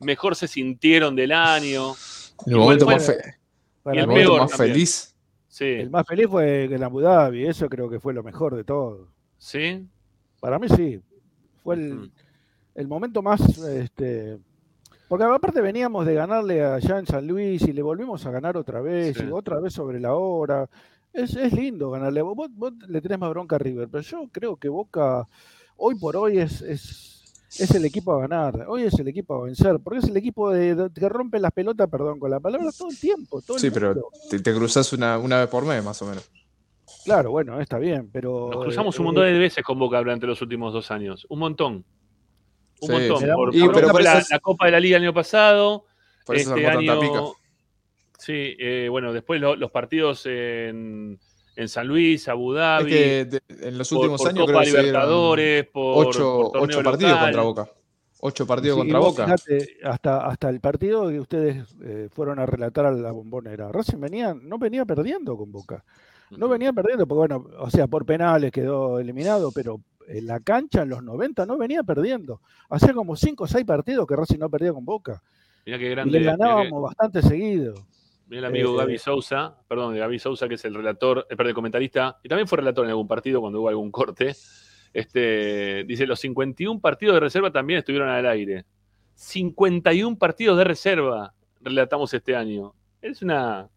mejor 0.00 0.36
se 0.36 0.46
sintieron 0.46 1.16
del 1.16 1.32
año. 1.32 1.92
El 2.46 2.56
momento 2.56 2.84
fue- 2.84 2.94
más, 2.94 3.06
fe- 3.06 3.34
Para 3.82 3.96
y 3.96 3.98
el 3.98 4.02
el 4.04 4.08
mí, 4.08 4.14
momento 4.14 4.30
peor 4.32 4.40
más 4.42 4.56
feliz. 4.56 5.16
Sí, 5.48 5.64
El 5.64 5.88
más 5.90 6.06
feliz 6.06 6.26
fue 6.28 6.64
en 6.64 6.82
Abu 6.84 7.00
Dhabi. 7.00 7.46
Eso 7.46 7.68
creo 7.70 7.88
que 7.88 7.98
fue 7.98 8.12
lo 8.12 8.22
mejor 8.22 8.54
de 8.54 8.64
todo. 8.64 9.08
sí. 9.38 9.86
Para 10.38 10.58
mí 10.58 10.68
sí. 10.68 11.00
Fue 11.64 11.74
el, 11.76 12.10
el 12.74 12.86
momento 12.86 13.22
más. 13.22 13.40
Este, 13.58 14.38
porque 15.08 15.24
aparte 15.24 15.60
veníamos 15.60 16.04
de 16.06 16.14
ganarle 16.14 16.64
allá 16.64 16.98
en 16.98 17.06
San 17.06 17.26
Luis 17.26 17.62
y 17.62 17.72
le 17.72 17.82
volvimos 17.82 18.24
a 18.26 18.30
ganar 18.30 18.56
otra 18.56 18.80
vez 18.80 19.16
Sí. 19.16 19.24
y 19.28 19.32
otra 19.32 19.60
vez 19.60 19.72
sobre 19.72 20.00
la 20.00 20.14
hora. 20.14 20.68
Es, 21.12 21.34
es 21.36 21.52
lindo 21.52 21.90
ganarle. 21.90 22.20
Vos, 22.22 22.48
vos 22.52 22.72
le 22.88 23.00
tenés 23.00 23.18
más 23.18 23.30
bronca 23.30 23.56
a 23.56 23.58
River, 23.58 23.88
pero 23.90 24.02
yo 24.02 24.28
creo 24.30 24.56
que 24.56 24.68
Boca 24.68 25.26
hoy 25.76 25.94
por 25.94 26.16
hoy 26.16 26.38
es, 26.38 26.60
es, 26.60 27.22
es 27.58 27.70
el 27.70 27.84
equipo 27.86 28.12
a 28.12 28.20
ganar. 28.20 28.66
Hoy 28.68 28.82
es 28.82 28.98
el 28.98 29.08
equipo 29.08 29.34
a 29.34 29.44
vencer. 29.44 29.78
Porque 29.82 30.00
es 30.00 30.04
el 30.08 30.16
equipo 30.16 30.50
de, 30.50 30.74
de- 30.74 30.90
que 30.92 31.08
rompe 31.08 31.38
las 31.38 31.52
pelotas, 31.52 31.88
perdón, 31.88 32.18
con 32.18 32.30
la 32.30 32.38
palabra 32.40 32.68
todo 32.76 32.90
el 32.90 32.98
tiempo. 32.98 33.40
Todo 33.40 33.56
el 33.56 33.60
Sí, 33.62 33.70
pero 33.70 33.94
te, 34.28 34.40
te 34.40 34.54
cruzas 34.54 34.92
una, 34.92 35.16
una 35.18 35.38
vez 35.40 35.48
por 35.48 35.64
mes, 35.64 35.82
más 35.82 36.00
o 36.02 36.06
menos. 36.06 36.28
Claro, 37.04 37.30
bueno, 37.30 37.60
está 37.60 37.78
bien, 37.78 38.10
pero. 38.12 38.50
Nos 38.52 38.64
cruzamos 38.64 38.96
eh, 38.96 38.98
un 39.00 39.06
montón 39.06 39.24
de 39.24 39.38
veces 39.38 39.64
con 39.64 39.78
Boca 39.78 39.98
durante 39.98 40.26
los 40.26 40.42
últimos 40.42 40.72
dos 40.72 40.90
años. 40.90 41.26
Un 41.30 41.38
montón. 41.38 41.84
Un 42.80 42.88
Sí, 42.88 42.92
montón. 42.92 43.18
sí. 43.20 43.26
Por, 43.34 43.54
Y, 43.54 43.60
por 43.60 43.68
pero 43.68 43.86
ejemplo, 43.88 43.92
por 43.92 44.02
la, 44.02 44.38
Copa 44.40 44.66
de 44.66 44.72
la 44.72 44.80
Liga 44.80 44.96
el 44.98 45.02
año 45.04 45.14
pasado. 45.14 45.84
Por 46.24 46.36
eso 46.36 46.54
este 46.56 46.66
año. 46.66 47.00
pica. 47.00 47.22
Sí, 48.18 48.56
eh, 48.58 48.88
bueno, 48.90 49.12
después 49.12 49.40
lo- 49.40 49.56
los 49.56 49.70
partidos 49.70 50.24
en, 50.26 51.18
en 51.54 51.68
San 51.68 51.86
Luis, 51.86 52.28
Abu 52.28 52.52
Es 52.54 52.58
Dhabi. 52.58 52.90
que 52.90 53.24
de- 53.26 53.40
en 53.68 53.78
los 53.78 53.90
últimos 53.92 54.20
por 54.20 54.30
años 54.30 54.46
Copa 54.46 54.60
creo 54.60 54.74
que 54.74 54.78
Libertadores, 54.82 55.66
por, 55.68 56.06
ocho, 56.06 56.50
ocho 56.54 56.82
partidos 56.82 57.12
local. 57.12 57.24
contra 57.26 57.42
Boca. 57.42 57.70
Ocho 58.20 58.46
partidos 58.46 58.74
Sí, 58.76 58.80
contra 58.80 58.98
Boca. 58.98 59.24
fijate, 59.24 59.76
hasta, 59.84 60.26
hasta 60.26 60.48
el 60.48 60.60
partido 60.60 61.08
que 61.10 61.20
ustedes 61.20 61.64
eh, 61.84 62.08
fueron 62.10 62.38
a 62.38 62.46
relatar 62.46 62.86
a 62.86 62.90
la 62.90 63.12
bombonera. 63.12 63.70
Racing 63.70 64.00
venía, 64.00 64.34
no 64.34 64.58
venía 64.58 64.84
perdiendo 64.86 65.36
con 65.36 65.52
Boca. 65.52 65.84
No 66.30 66.48
venía 66.48 66.72
perdiendo, 66.72 67.06
porque 67.06 67.18
bueno, 67.34 67.46
o 67.58 67.70
sea, 67.70 67.86
por 67.86 68.04
penales 68.04 68.50
quedó 68.50 68.98
eliminado, 68.98 69.52
pero 69.54 69.80
en 70.08 70.26
la 70.26 70.40
cancha 70.40 70.82
en 70.82 70.88
los 70.90 71.02
90 71.02 71.46
no 71.46 71.56
venía 71.58 71.82
perdiendo. 71.82 72.40
Hacía 72.70 72.92
como 72.94 73.16
5 73.16 73.44
o 73.44 73.46
6 73.46 73.64
partidos 73.64 74.06
que 74.06 74.16
Racing 74.16 74.38
no 74.38 74.48
perdía 74.50 74.72
con 74.72 74.84
Boca. 74.84 75.22
Mirá 75.64 75.78
qué 75.78 75.86
Y 75.86 75.90
grande. 75.90 76.12
le 76.12 76.20
mirá 76.20 76.32
que- 76.32 76.38
ganábamos 76.38 76.82
bastante 76.82 77.22
seguido. 77.22 77.74
Mirá 78.28 78.40
el 78.40 78.44
amigo 78.46 78.74
Eh, 78.74 78.78
Gaby 78.78 78.98
Sousa, 78.98 79.56
perdón, 79.68 79.94
de 79.94 80.00
Gaby 80.00 80.18
Sousa, 80.18 80.48
que 80.48 80.54
es 80.54 80.64
el 80.64 80.74
relator, 80.74 81.26
eh, 81.30 81.36
perdón, 81.36 81.48
el 81.50 81.54
comentarista, 81.54 82.18
y 82.24 82.28
también 82.28 82.48
fue 82.48 82.58
relator 82.58 82.84
en 82.84 82.90
algún 82.90 83.06
partido 83.08 83.40
cuando 83.40 83.60
hubo 83.60 83.68
algún 83.68 83.90
corte. 83.90 84.34
Este, 84.92 85.84
dice, 85.84 86.06
los 86.06 86.18
51 86.20 86.80
partidos 86.80 87.14
de 87.14 87.20
reserva 87.20 87.50
también 87.52 87.78
estuvieron 87.78 88.08
al 88.08 88.26
aire. 88.26 88.64
51 89.14 90.16
partidos 90.18 90.56
de 90.58 90.64
reserva 90.64 91.34
relatamos 91.60 92.12
este 92.14 92.34
año. 92.36 92.74
Es 93.02 93.22
una 93.22 93.68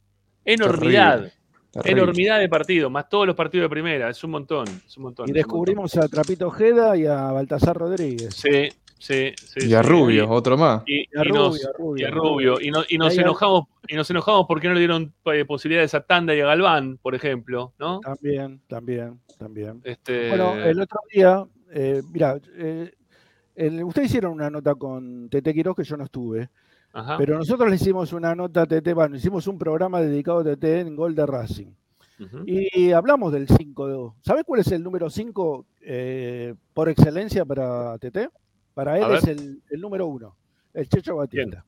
enormidad, 0.45 1.31
Terrible. 1.71 2.01
enormidad 2.01 2.39
de 2.39 2.49
partidos, 2.49 2.91
más 2.91 3.07
todos 3.09 3.27
los 3.27 3.35
partidos 3.35 3.65
de 3.65 3.69
primera, 3.69 4.09
es 4.09 4.23
un 4.23 4.31
montón. 4.31 4.65
Es 4.87 4.97
un 4.97 5.03
montón 5.03 5.29
Y 5.29 5.33
descubrimos 5.33 5.95
a 5.97 6.07
Trapito 6.07 6.47
Ojeda 6.47 6.97
y 6.97 7.05
a 7.05 7.31
Baltasar 7.31 7.77
Rodríguez. 7.77 8.33
montón. 8.43 8.51
Sí, 8.51 8.69
sí, 8.97 9.33
sí. 9.35 9.69
Y 9.69 9.73
a 9.75 9.83
sí. 9.83 9.89
Rubio, 9.89 10.29
otro 10.29 10.57
más. 10.57 10.81
Y, 10.87 11.01
Y 11.01 11.17
a 11.17 11.25
y 11.25 11.29
nos- 11.29 11.53
Rubio, 11.55 11.69
a 11.69 11.77
Rubio, 11.77 12.01
y 12.01 12.03
a 12.03 12.07
a 12.07 12.11
Rubio. 12.11 12.57
Y, 12.61 12.71
no- 12.71 12.83
y 12.89 12.97
nos 12.97 13.13
Ahí 13.13 13.19
enojamos, 13.19 13.65
y 13.87 13.95
nos 13.95 14.09
enojamos 14.09 14.45
porque 14.47 14.67
no 14.67 14.73
le 14.73 14.79
dieron 14.79 15.13
eh, 15.25 15.45
posibilidades 15.45 15.93
a 15.93 16.01
Tanda 16.01 16.33
y 16.35 16.41
a 16.41 16.45
Galván, 16.47 16.97
por 17.01 17.13
ejemplo, 17.13 17.73
¿no? 17.77 17.99
También, 17.99 18.61
también, 18.67 19.19
también. 19.37 19.79
Este, 19.83 20.29
Bueno, 20.29 20.55
el 20.55 20.81
otro 20.81 20.99
día, 21.13 21.45
eh, 21.71 22.01
mira, 22.11 22.39
eh, 22.57 22.91
ustedes 23.83 24.07
hicieron 24.07 24.33
una 24.33 24.49
nota 24.49 24.73
con 24.75 25.29
Tete 25.29 25.53
Quiroz 25.53 25.75
que 25.75 25.83
yo 25.83 25.97
no 25.97 26.05
estuve, 26.05 26.49
Ajá. 26.93 27.17
Pero 27.17 27.37
nosotros 27.37 27.69
le 27.69 27.75
hicimos 27.75 28.13
una 28.13 28.33
nota 28.35 28.63
a 28.63 28.65
TT, 28.65 28.93
bueno, 28.93 29.15
hicimos 29.15 29.45
un 29.47 29.57
programa 29.57 30.01
dedicado 30.01 30.39
a 30.39 30.43
TT 30.43 30.63
en 30.81 30.95
Gol 30.95 31.15
de 31.15 31.25
Racing. 31.25 31.67
Y 32.45 32.91
hablamos 32.91 33.31
del 33.31 33.47
5. 33.47 34.15
¿Sabe 34.21 34.43
cuál 34.43 34.59
es 34.59 34.71
el 34.73 34.83
número 34.83 35.09
5 35.09 35.65
por 36.73 36.89
excelencia 36.89 37.45
para 37.45 37.97
TT? 37.97 38.29
Para 38.73 38.97
él 38.99 39.15
es 39.15 39.23
el, 39.27 39.61
el 39.69 39.79
número 39.81 40.07
1, 40.07 40.35
el 40.73 40.89
Checho 40.89 41.15
Batista. 41.15 41.63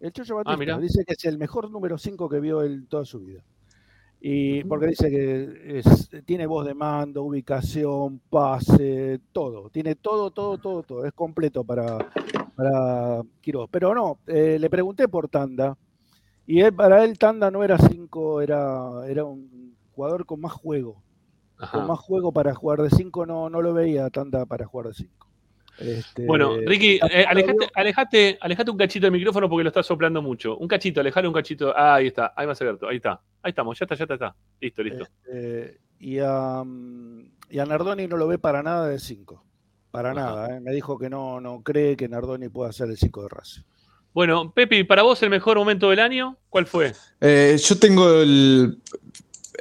El 0.00 0.12
Checho 0.12 0.36
Batista 0.36 0.54
Ah, 0.54 0.56
mirá. 0.56 0.78
dice 0.78 1.04
que 1.04 1.14
es 1.14 1.24
el 1.24 1.36
mejor 1.38 1.68
número 1.70 1.98
5 1.98 2.28
que 2.28 2.38
vio 2.40 2.62
él 2.62 2.86
toda 2.88 3.04
su 3.04 3.20
vida. 3.20 3.42
Y 4.20 4.62
porque 4.64 4.86
dice 4.88 5.10
que 5.10 5.78
es- 5.78 6.10
tiene 6.24 6.46
voz 6.46 6.64
de 6.66 6.74
mando, 6.74 7.22
ubicación, 7.24 8.20
pase, 8.30 9.20
todo. 9.32 9.68
Tiene 9.70 9.94
todo, 9.96 10.30
todo, 10.30 10.58
todo, 10.58 10.82
todo. 10.84 11.04
Es 11.06 11.12
completo 11.12 11.62
para, 11.64 11.98
para 12.58 13.22
Quiroz. 13.40 13.68
Pero 13.70 13.94
no, 13.94 14.18
eh, 14.26 14.58
le 14.58 14.68
pregunté 14.68 15.06
por 15.06 15.28
Tanda. 15.28 15.76
Y 16.44 16.60
él, 16.60 16.74
para 16.74 17.04
él 17.04 17.16
Tanda 17.16 17.52
no 17.52 17.62
era 17.62 17.78
5, 17.78 18.40
era, 18.42 19.06
era 19.06 19.24
un 19.24 19.76
jugador 19.92 20.26
con 20.26 20.40
más 20.40 20.52
juego. 20.52 21.00
Ajá. 21.56 21.78
Con 21.78 21.86
más 21.86 22.00
juego 22.00 22.32
para 22.32 22.54
jugar 22.54 22.82
de 22.82 22.90
5 22.90 23.26
no, 23.26 23.48
no 23.48 23.62
lo 23.62 23.72
veía 23.74 24.10
Tanda 24.10 24.44
para 24.44 24.66
jugar 24.66 24.88
de 24.88 24.94
5. 24.94 25.28
Bueno, 26.26 26.56
Ricky, 26.66 26.96
eh, 26.96 27.24
alejate, 27.28 27.68
alejate, 27.72 28.38
alejate 28.40 28.70
un 28.72 28.76
cachito 28.76 29.06
del 29.06 29.12
micrófono 29.12 29.48
porque 29.48 29.62
lo 29.62 29.68
estás 29.68 29.86
soplando 29.86 30.20
mucho. 30.20 30.56
Un 30.56 30.66
cachito, 30.66 31.00
alejale 31.00 31.28
un 31.28 31.34
cachito. 31.34 31.72
Ah, 31.76 31.94
ahí 31.94 32.08
está, 32.08 32.32
ahí 32.34 32.48
más 32.48 32.60
abierto, 32.60 32.88
ahí 32.88 32.96
está. 32.96 33.20
Ahí 33.40 33.50
estamos, 33.50 33.78
ya 33.78 33.84
está, 33.84 33.94
ya 33.94 34.02
está, 34.02 34.14
está. 34.14 34.36
Listo, 34.60 34.82
listo. 34.82 35.06
Eh, 35.32 35.78
y, 36.00 36.18
a, 36.18 36.64
y 37.50 37.58
a 37.60 37.66
Nardoni 37.66 38.08
no 38.08 38.16
lo 38.16 38.26
ve 38.26 38.38
para 38.38 38.64
nada 38.64 38.88
de 38.88 38.98
5. 38.98 39.44
Para 39.90 40.10
Ajá. 40.12 40.20
nada. 40.20 40.56
eh. 40.56 40.60
Me 40.60 40.72
dijo 40.72 40.98
que 40.98 41.08
no, 41.08 41.40
no 41.40 41.62
cree 41.62 41.96
que 41.96 42.08
Nardoni 42.08 42.48
pueda 42.48 42.72
ser 42.72 42.88
el 42.90 42.98
5 42.98 43.22
de 43.22 43.28
Racing. 43.28 43.62
Bueno, 44.14 44.52
Pepi, 44.52 44.84
para 44.84 45.02
vos 45.02 45.22
el 45.22 45.30
mejor 45.30 45.58
momento 45.58 45.90
del 45.90 46.00
año, 46.00 46.36
¿cuál 46.48 46.66
fue? 46.66 46.92
Eh, 47.20 47.56
yo 47.62 47.78
tengo 47.78 48.20
el, 48.20 48.80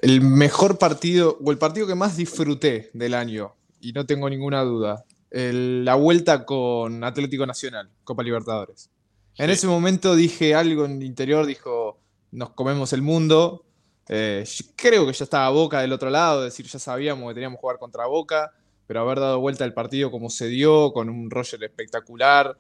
el 0.02 0.22
mejor 0.22 0.78
partido, 0.78 1.38
o 1.44 1.52
el 1.52 1.58
partido 1.58 1.86
que 1.86 1.96
más 1.96 2.18
disfruté 2.18 2.90
del 2.94 3.14
año, 3.14 3.54
y 3.82 3.92
no 3.94 4.06
tengo 4.06 4.30
ninguna 4.30 4.62
duda. 4.64 5.04
El- 5.30 5.84
la 5.86 5.96
vuelta 5.96 6.46
con 6.46 7.04
Atlético 7.04 7.46
Nacional, 7.46 7.90
Copa 8.04 8.24
Libertadores. 8.24 8.90
En 9.38 9.48
Sí. 9.48 9.54
ese 9.54 9.68
momento 9.68 10.16
dije 10.16 10.56
algo 10.56 10.86
en 10.86 10.94
el 10.94 11.04
interior, 11.04 11.46
dijo, 11.46 12.00
nos 12.32 12.52
comemos 12.52 12.94
el 12.94 13.02
mundo. 13.04 13.64
Eh, 14.10 14.46
creo 14.76 15.06
que 15.06 15.14
ya 15.14 15.26
estaba 15.26 15.50
Boca 15.50 15.82
del 15.82 15.92
otro 15.94 16.10
lado, 16.10 16.46
es 16.48 16.54
decir, 16.54 16.66
ya 16.66 16.80
sabíamos 16.80 17.28
que 17.30 17.34
teníamos 17.36 17.58
que 17.58 17.62
jugar 17.62 17.78
contra 17.78 18.08
Boca, 18.08 18.52
pero 18.88 19.02
haber 19.02 19.20
dado 19.20 19.40
vuelta 19.40 19.66
el 19.66 19.74
partido 19.74 20.10
como 20.10 20.30
se 20.30 20.48
dio, 20.48 20.92
con 20.94 21.10
un 21.10 21.30
Roger 21.30 21.64
espectacular. 21.64 22.58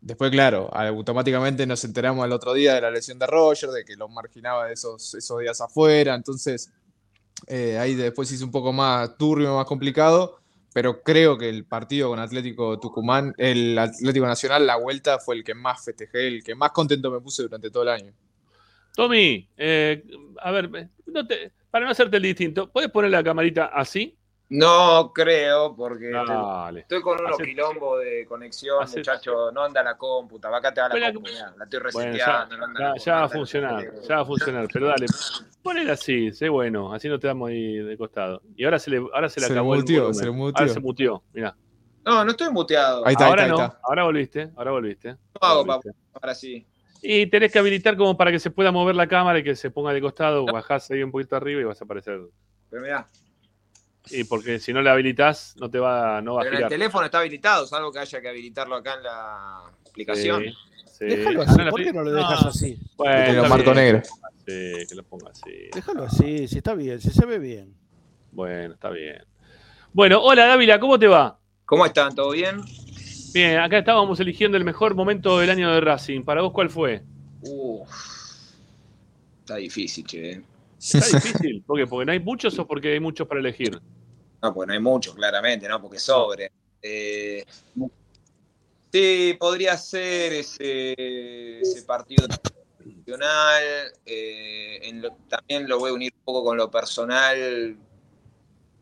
Después, 0.00 0.30
claro, 0.30 0.68
automáticamente 0.72 1.66
nos 1.66 1.82
enteramos 1.84 2.24
al 2.24 2.32
otro 2.32 2.52
día 2.52 2.74
de 2.74 2.82
la 2.82 2.90
lesión 2.90 3.18
de 3.18 3.26
Roger, 3.26 3.70
de 3.70 3.84
que 3.84 3.96
lo 3.96 4.08
marginaba 4.08 4.70
esos, 4.70 5.14
esos 5.14 5.40
días 5.40 5.60
afuera. 5.62 6.14
Entonces, 6.14 6.70
eh, 7.46 7.78
ahí 7.78 7.94
después 7.94 8.30
hizo 8.30 8.44
un 8.44 8.50
poco 8.50 8.72
más 8.72 9.16
turbio, 9.16 9.56
más 9.56 9.64
complicado. 9.66 10.38
Pero 10.74 11.02
creo 11.02 11.38
que 11.38 11.48
el 11.48 11.64
partido 11.64 12.08
con 12.08 12.18
Atlético 12.18 12.80
Tucumán, 12.80 13.32
el 13.38 13.78
Atlético 13.78 14.26
Nacional, 14.26 14.66
la 14.66 14.76
vuelta 14.76 15.20
fue 15.20 15.36
el 15.36 15.44
que 15.44 15.54
más 15.54 15.84
festejé, 15.84 16.26
el 16.26 16.42
que 16.42 16.56
más 16.56 16.72
contento 16.72 17.12
me 17.12 17.20
puse 17.20 17.44
durante 17.44 17.70
todo 17.70 17.84
el 17.84 17.90
año. 17.90 18.12
Tommy, 18.96 19.48
eh, 19.56 20.04
a 20.42 20.50
ver, 20.50 20.90
no 21.06 21.26
te- 21.26 21.52
para 21.70 21.84
no 21.84 21.92
hacerte 21.92 22.16
el 22.16 22.24
distinto, 22.24 22.70
¿puedes 22.70 22.90
poner 22.90 23.12
la 23.12 23.22
camarita 23.22 23.66
así? 23.66 24.16
No 24.50 25.10
creo, 25.14 25.74
porque 25.74 26.10
Dale. 26.10 26.80
estoy 26.80 27.00
con 27.00 27.18
unos 27.18 27.32
Hace- 27.32 27.44
quilombos 27.44 28.00
de 28.00 28.26
conexión, 28.26 28.82
hace- 28.82 28.98
muchacho. 28.98 29.50
No 29.52 29.62
anda 29.62 29.82
la 29.82 29.96
computa, 29.96 30.54
acá 30.54 30.72
te 30.72 30.80
va 30.82 30.88
la 30.90 30.94
Bueno, 31.12 31.20
la 31.56 31.64
estoy 31.64 31.80
Bueno, 31.92 32.16
ya, 32.16 32.44
reseteando. 32.44 32.56
no 32.58 32.64
anda 32.66 32.80
ya- 32.80 33.04
ya 33.04 33.12
no 33.14 33.18
va 33.20 33.24
a 33.24 33.28
funcionar, 33.30 33.92
ya 34.06 34.16
va 34.16 34.22
a 34.22 34.24
funcionar, 34.26 34.68
pero 34.72 34.86
dale. 34.88 35.06
Ponela 35.62 35.94
así, 35.94 36.30
sé 36.32 36.48
bueno, 36.50 36.92
así 36.92 37.08
no 37.08 37.18
te 37.18 37.26
damos 37.26 37.48
ahí 37.48 37.78
de 37.78 37.96
costado. 37.96 38.42
Y 38.54 38.64
ahora 38.64 38.78
se 38.78 38.90
le, 38.90 38.98
ahora 38.98 39.28
se 39.30 39.40
le 39.40 39.46
Se 39.46 39.52
le 39.52 39.58
acabó 39.58 39.74
el 39.74 39.80
muteó, 39.80 39.94
volumen. 40.02 40.14
se 40.14 40.24
le 40.26 40.30
muteó. 40.30 40.60
Ahora 40.60 40.72
se 40.74 40.80
muteó, 40.80 41.22
mirá. 41.32 41.56
No, 42.04 42.22
no 42.22 42.30
estoy 42.32 42.50
muteado. 42.50 43.06
Ahí 43.06 43.12
está, 43.12 43.26
ahora 43.28 43.44
ahí 43.44 43.50
no, 43.50 43.62
está. 43.62 43.78
ahora 43.82 44.04
volviste, 44.04 44.50
ahora 44.56 44.70
volviste. 44.72 45.08
No 45.12 45.16
hago, 45.40 45.60
Ahora 45.60 45.66
papá, 45.76 45.88
ahora 46.20 46.34
sí. 46.34 46.66
Y 47.00 47.26
tenés 47.28 47.50
que 47.50 47.58
habilitar 47.58 47.96
como 47.96 48.14
para 48.16 48.30
que 48.30 48.38
se 48.38 48.50
pueda 48.50 48.70
mover 48.70 48.94
la 48.94 49.06
cámara 49.06 49.38
y 49.38 49.42
que 49.42 49.56
se 49.56 49.70
ponga 49.70 49.92
de 49.94 50.02
costado, 50.02 50.44
bajás 50.44 50.90
ahí 50.90 51.02
un 51.02 51.10
poquito 51.10 51.34
arriba 51.34 51.62
y 51.62 51.64
vas 51.64 51.80
a 51.80 51.84
aparecer. 51.84 52.20
Pero 52.68 52.82
mirá, 52.82 53.08
Y 54.10 54.24
porque 54.24 54.58
si 54.58 54.72
no 54.72 54.82
la 54.82 54.92
habilitas, 54.92 55.54
no 55.58 55.70
te 55.70 55.78
va, 55.78 56.20
no 56.20 56.34
va 56.34 56.40
a 56.40 56.44
pero 56.44 56.52
el 56.52 56.56
girar. 56.58 56.70
teléfono 56.70 57.04
está 57.06 57.20
habilitado, 57.20 57.66
salvo 57.66 57.90
que 57.92 58.00
haya 58.00 58.20
que 58.20 58.28
habilitarlo 58.28 58.76
acá 58.76 58.94
en 58.94 59.02
la 59.02 59.62
aplicación. 59.88 60.42
Sí, 60.44 60.54
sí. 60.98 61.04
Déjalo 61.06 61.42
Ah, 61.42 61.44
así, 61.48 61.70
¿por 61.70 61.82
qué 61.82 61.92
no 61.92 62.02
lo 62.02 62.12
dejas 62.12 62.42
No, 62.42 62.48
así? 62.48 62.78
Bueno, 62.96 63.24
Que 63.24 63.32
lo 63.32 63.36
está 63.44 63.48
marco 63.48 63.72
bien. 63.72 63.84
negro. 63.84 64.02
Sí, 64.46 64.86
que 64.88 64.94
lo 64.94 65.02
ponga 65.04 65.30
así. 65.30 65.70
Déjalo 65.72 66.04
así, 66.04 66.48
si 66.48 66.58
está 66.58 66.74
bien, 66.74 67.00
si 67.00 67.10
se 67.10 67.24
ve 67.24 67.38
bien. 67.38 67.74
Bueno, 68.32 68.74
está 68.74 68.90
bien. 68.90 69.24
Bueno, 69.92 70.20
hola 70.22 70.46
Dávila, 70.46 70.78
¿cómo 70.78 70.98
te 70.98 71.06
va? 71.06 71.38
¿Cómo 71.64 71.86
están? 71.86 72.14
¿Todo 72.14 72.30
bien? 72.32 72.60
Bien, 73.32 73.58
acá 73.58 73.78
estábamos 73.78 74.20
eligiendo 74.20 74.56
el 74.58 74.64
mejor 74.64 74.94
momento 74.94 75.38
del 75.38 75.50
año 75.50 75.72
de 75.72 75.80
Racing. 75.80 76.22
¿Para 76.24 76.42
vos 76.42 76.52
cuál 76.52 76.68
fue? 76.68 77.02
Uf, 77.40 77.88
está 79.40 79.56
difícil, 79.56 80.04
che. 80.06 80.42
Está 80.92 81.06
difícil. 81.18 81.62
¿Por 81.66 81.78
qué? 81.78 81.86
¿Porque 81.86 82.06
no 82.06 82.12
hay 82.12 82.20
muchos 82.20 82.58
o 82.58 82.66
porque 82.66 82.92
hay 82.92 83.00
muchos 83.00 83.26
para 83.26 83.40
elegir? 83.40 83.80
No, 84.42 84.52
porque 84.52 84.66
no 84.68 84.72
hay 84.74 84.80
mucho, 84.80 85.14
claramente, 85.14 85.66
¿no? 85.68 85.80
Porque 85.80 85.98
sobre. 85.98 86.50
Eh, 86.82 87.44
sí, 88.92 89.36
podría 89.38 89.76
ser 89.78 90.32
ese, 90.34 91.60
ese 91.62 91.82
partido 91.84 92.26
nacional. 92.28 93.62
eh, 94.06 94.78
en 94.82 95.00
lo- 95.02 95.16
también 95.28 95.68
lo 95.68 95.78
voy 95.78 95.90
a 95.90 95.94
unir 95.94 96.12
un 96.14 96.24
poco 96.24 96.44
con 96.44 96.56
lo 96.56 96.70
personal. 96.70 97.76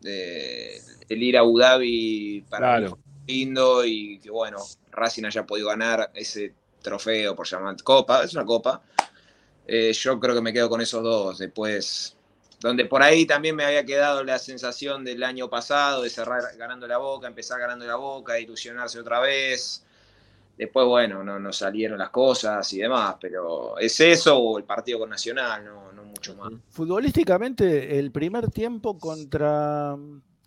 de- 0.00 0.80
el 1.08 1.22
ir 1.22 1.36
a 1.36 1.40
Abu 1.40 1.58
Dhabi 1.58 2.44
para 2.50 2.74
mí 2.74 2.86
Claro. 2.86 2.96
fue 2.96 2.98
lindo 3.28 3.84
y 3.84 4.18
que 4.18 4.30
bueno, 4.30 4.58
Racing 4.90 5.24
haya 5.26 5.46
podido 5.46 5.68
ganar 5.68 6.10
ese 6.14 6.54
trofeo, 6.82 7.36
por 7.36 7.46
llamar 7.46 7.80
copa, 7.84 8.24
es 8.24 8.34
una 8.34 8.44
copa. 8.44 8.82
Eh, 9.66 9.92
yo 9.92 10.18
creo 10.18 10.34
que 10.34 10.40
me 10.40 10.52
quedo 10.52 10.68
con 10.68 10.80
esos 10.80 11.02
dos. 11.02 11.38
Después, 11.38 12.16
donde 12.60 12.84
por 12.84 13.02
ahí 13.02 13.26
también 13.26 13.56
me 13.56 13.64
había 13.64 13.84
quedado 13.84 14.24
la 14.24 14.38
sensación 14.38 15.04
del 15.04 15.22
año 15.22 15.48
pasado 15.48 16.02
de 16.02 16.10
cerrar 16.10 16.42
ganando 16.56 16.86
la 16.86 16.98
boca, 16.98 17.26
empezar 17.26 17.60
ganando 17.60 17.86
la 17.86 17.96
boca, 17.96 18.38
ilusionarse 18.38 18.98
otra 19.00 19.20
vez. 19.20 19.84
Después, 20.56 20.86
bueno, 20.86 21.24
no, 21.24 21.38
no 21.38 21.52
salieron 21.52 21.98
las 21.98 22.10
cosas 22.10 22.70
y 22.72 22.78
demás, 22.78 23.16
pero 23.20 23.78
es 23.78 23.98
eso 24.00 24.36
o 24.36 24.58
el 24.58 24.64
partido 24.64 24.98
con 24.98 25.10
Nacional, 25.10 25.64
no, 25.64 25.92
no 25.92 26.04
mucho 26.04 26.36
más. 26.36 26.52
Futbolísticamente, 26.68 27.98
el 27.98 28.12
primer 28.12 28.50
tiempo 28.50 28.98
contra. 28.98 29.96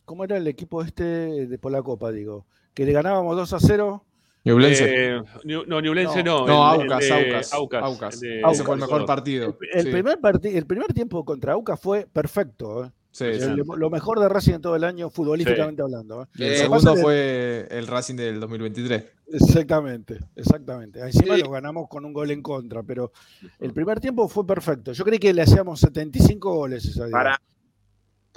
¿Cómo 0.06 0.24
era 0.24 0.38
el 0.38 0.48
equipo 0.48 0.84
este 0.84 1.48
de 1.48 1.58
por 1.58 1.72
la 1.72 1.82
Copa, 1.82 2.12
digo? 2.12 2.46
Que 2.74 2.86
le 2.86 2.92
ganábamos 2.92 3.36
2 3.36 3.54
a 3.54 3.60
0. 3.60 4.06
Ñublense. 4.46 4.86
Eh, 5.18 5.22
no, 5.44 5.82
Newlense 5.82 6.24
no. 6.24 6.46
no, 6.46 6.76
el 6.76 6.82
Aucas, 6.84 7.00
de 7.08 7.14
Aucas, 7.14 7.54
Aucas, 7.54 7.84
Aucas. 7.84 8.14
el 8.16 8.20
de- 8.22 8.42
Ese 8.52 8.64
fue 8.64 8.76
el 8.76 8.82
mejor 8.82 9.06
partido. 9.06 9.58
El, 9.74 9.84
Sí, 9.86 9.92
primer 9.92 10.20
parti- 10.20 10.56
el 10.56 10.66
primer 10.66 10.94
tiempo 10.94 11.26
contra 11.26 11.54
Aucas 11.54 11.80
fue 11.80 12.08
perfecto. 12.12 12.86
¿eh? 12.86 12.92
sí, 13.12 13.24
El- 13.26 13.42
sí. 13.42 13.50
lo 13.78 13.90
mejor 13.90 14.20
de 14.20 14.30
Racing 14.30 14.54
en 14.54 14.62
todo 14.62 14.76
el 14.76 14.84
año, 14.84 15.10
futbolísticamente 15.10 15.82
hablando. 15.82 16.24
¿eh? 16.24 16.26
Y 16.36 16.44
el 16.44 16.54
Eh, 16.54 16.58
segundo 16.58 16.96
fue 16.96 17.68
el 17.72 17.88
Racing 17.88 18.16
del 18.16 18.40
2023. 18.40 19.04
Exactamente, 19.32 20.20
exactamente. 20.36 21.00
Encima 21.00 21.36
Sí. 21.36 21.42
lo 21.42 21.50
ganamos 21.50 21.88
con 21.90 22.06
un 22.06 22.14
gol 22.14 22.30
en 22.32 22.42
contra, 22.44 22.84
pero 22.84 23.12
el 23.60 23.74
primer 23.74 24.00
tiempo 24.00 24.28
fue 24.28 24.46
perfecto. 24.46 24.92
Yo 24.92 25.04
creí 25.04 25.18
que 25.18 25.34
le 25.34 25.42
hacíamos 25.42 25.80
75 25.80 26.54
goles 26.54 26.86
esa 26.86 27.06
día. 27.06 27.12
Para, 27.12 27.32
pa, 27.38 27.42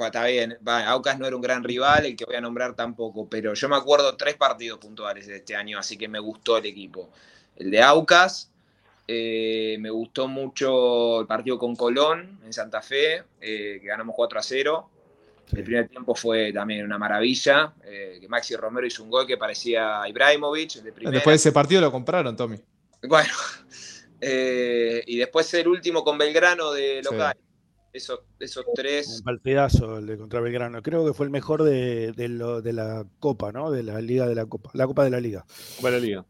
está 0.06 0.24
bien, 0.26 0.58
va, 0.66 0.86
Aucas 0.88 1.18
no 1.18 1.26
era 1.26 1.36
un 1.36 1.42
gran 1.42 1.64
rival, 1.64 2.06
el 2.06 2.16
que 2.16 2.24
voy 2.24 2.36
a 2.36 2.40
nombrar 2.40 2.74
tampoco, 2.74 3.28
pero 3.28 3.54
yo 3.54 3.68
me 3.68 3.76
acuerdo 3.76 4.16
tres 4.16 4.36
partidos 4.36 4.78
puntuales 4.78 5.26
de 5.26 5.36
este 5.36 5.56
año, 5.56 5.78
así 5.78 5.96
que 5.96 6.08
me 6.08 6.18
gustó 6.18 6.58
el 6.58 6.66
equipo. 6.66 7.10
El 7.56 7.70
de 7.70 7.82
Aucas, 7.82 8.50
eh, 9.10 9.78
me 9.80 9.88
gustó 9.88 10.28
mucho 10.28 11.22
el 11.22 11.26
partido 11.26 11.58
con 11.58 11.74
Colón 11.74 12.38
en 12.44 12.52
Santa 12.52 12.82
Fe, 12.82 13.24
eh, 13.40 13.78
que 13.80 13.86
ganamos 13.86 14.14
4 14.14 14.38
a 14.38 14.42
0. 14.42 14.90
Sí. 15.46 15.56
El 15.56 15.64
primer 15.64 15.88
tiempo 15.88 16.14
fue 16.14 16.52
también 16.52 16.84
una 16.84 16.98
maravilla, 16.98 17.72
eh, 17.84 18.18
que 18.20 18.28
Maxi 18.28 18.54
Romero 18.54 18.86
hizo 18.86 19.02
un 19.02 19.10
gol 19.10 19.26
que 19.26 19.38
parecía 19.38 20.06
Ibrahimovic, 20.06 20.76
el 20.76 20.84
de. 20.84 21.10
Después 21.10 21.24
de 21.24 21.36
ese 21.36 21.52
partido 21.52 21.80
lo 21.80 21.90
compraron, 21.90 22.36
Tommy. 22.36 22.58
Bueno, 23.02 23.32
y 24.20 25.16
después 25.16 25.54
el 25.54 25.68
último 25.68 26.04
con 26.04 26.18
Belgrano 26.18 26.72
de 26.72 27.02
local. 27.02 27.34
Esos, 27.92 28.20
esos 28.38 28.66
Un 28.66 28.74
tres. 28.74 29.22
partidazo 29.24 29.98
el 29.98 30.06
de 30.06 30.18
contra 30.18 30.40
Belgrano. 30.40 30.82
Creo 30.82 31.06
que 31.06 31.14
fue 31.14 31.26
el 31.26 31.30
mejor 31.30 31.62
de, 31.62 32.12
de 32.12 32.28
lo- 32.28 32.60
de 32.62 32.72
la 32.72 33.06
Copa, 33.18 33.50
¿no? 33.52 33.70
De 33.70 33.82
la 33.82 34.00
Liga 34.00 34.26
de 34.26 34.34
la 34.34 34.46
Copa. 34.46 34.70
La 34.74 34.86
Copa 34.86 35.04
de 35.04 35.10
la 35.10 35.20
Liga. 35.20 35.44
Para 35.80 35.96
la 35.96 36.00
liga. 36.02 36.24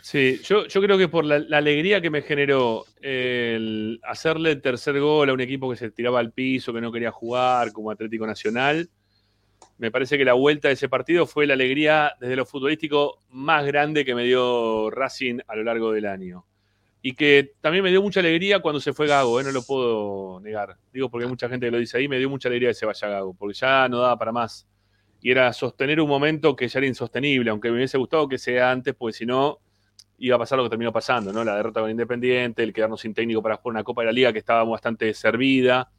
Sí, 0.00 0.40
yo, 0.44 0.66
yo 0.66 0.80
creo 0.82 0.98
que 0.98 1.06
por 1.08 1.24
la, 1.24 1.38
la 1.38 1.58
alegría 1.58 2.00
que 2.00 2.10
me 2.10 2.22
generó 2.22 2.84
el 3.00 4.00
hacerle 4.02 4.50
el 4.50 4.60
tercer 4.62 4.98
gol 4.98 5.30
a 5.30 5.32
un 5.32 5.40
equipo 5.40 5.70
que 5.70 5.76
se 5.76 5.90
tiraba 5.92 6.18
al 6.18 6.32
piso, 6.32 6.72
que 6.72 6.80
no 6.80 6.90
quería 6.90 7.12
jugar, 7.12 7.72
como 7.72 7.90
Atlético 7.90 8.26
Nacional, 8.26 8.88
me 9.78 9.92
parece 9.92 10.18
que 10.18 10.24
la 10.24 10.32
vuelta 10.32 10.68
de 10.68 10.74
ese 10.74 10.88
partido 10.88 11.24
fue 11.26 11.46
la 11.46 11.54
alegría 11.54 12.14
desde 12.18 12.34
lo 12.34 12.46
futbolístico 12.46 13.20
más 13.30 13.64
grande 13.64 14.04
que 14.04 14.14
me 14.16 14.24
dio 14.24 14.90
Racing 14.90 15.38
a 15.46 15.54
lo 15.54 15.62
largo 15.62 15.92
del 15.92 16.06
año. 16.06 16.46
Y 17.02 17.14
que 17.14 17.54
también 17.60 17.82
me 17.82 17.90
dio 17.90 18.00
mucha 18.00 18.20
alegría 18.20 18.60
cuando 18.60 18.80
se 18.80 18.92
fue 18.92 19.08
Gago, 19.08 19.40
¿eh? 19.40 19.44
no 19.44 19.50
lo 19.50 19.62
puedo 19.62 20.38
negar. 20.40 20.76
Digo 20.92 21.10
porque 21.10 21.24
hay 21.24 21.30
mucha 21.30 21.48
gente 21.48 21.66
que 21.66 21.72
lo 21.72 21.78
dice 21.78 21.98
ahí, 21.98 22.06
me 22.06 22.18
dio 22.18 22.30
mucha 22.30 22.48
alegría 22.48 22.70
que 22.70 22.74
se 22.74 22.86
vaya 22.86 23.08
Gago, 23.08 23.34
porque 23.34 23.54
ya 23.54 23.88
no 23.88 23.98
daba 23.98 24.16
para 24.16 24.30
más. 24.30 24.68
Y 25.20 25.32
era 25.32 25.52
sostener 25.52 26.00
un 26.00 26.08
momento 26.08 26.54
que 26.54 26.68
ya 26.68 26.78
era 26.78 26.86
insostenible, 26.86 27.50
aunque 27.50 27.70
me 27.70 27.76
hubiese 27.76 27.98
gustado 27.98 28.28
que 28.28 28.38
sea 28.38 28.70
antes, 28.70 28.94
porque 28.94 29.18
si 29.18 29.26
no, 29.26 29.58
iba 30.18 30.36
a 30.36 30.38
pasar 30.38 30.58
lo 30.58 30.64
que 30.64 30.70
terminó 30.70 30.92
pasando, 30.92 31.32
¿no? 31.32 31.42
La 31.42 31.56
derrota 31.56 31.80
con 31.80 31.90
Independiente, 31.90 32.62
el 32.62 32.72
quedarnos 32.72 33.00
sin 33.00 33.14
técnico 33.14 33.42
para 33.42 33.56
jugar 33.56 33.72
una 33.72 33.84
Copa 33.84 34.02
de 34.02 34.06
la 34.06 34.12
Liga 34.12 34.32
que 34.32 34.38
estaba 34.38 34.62
bastante 34.62 35.12
servida. 35.14 35.90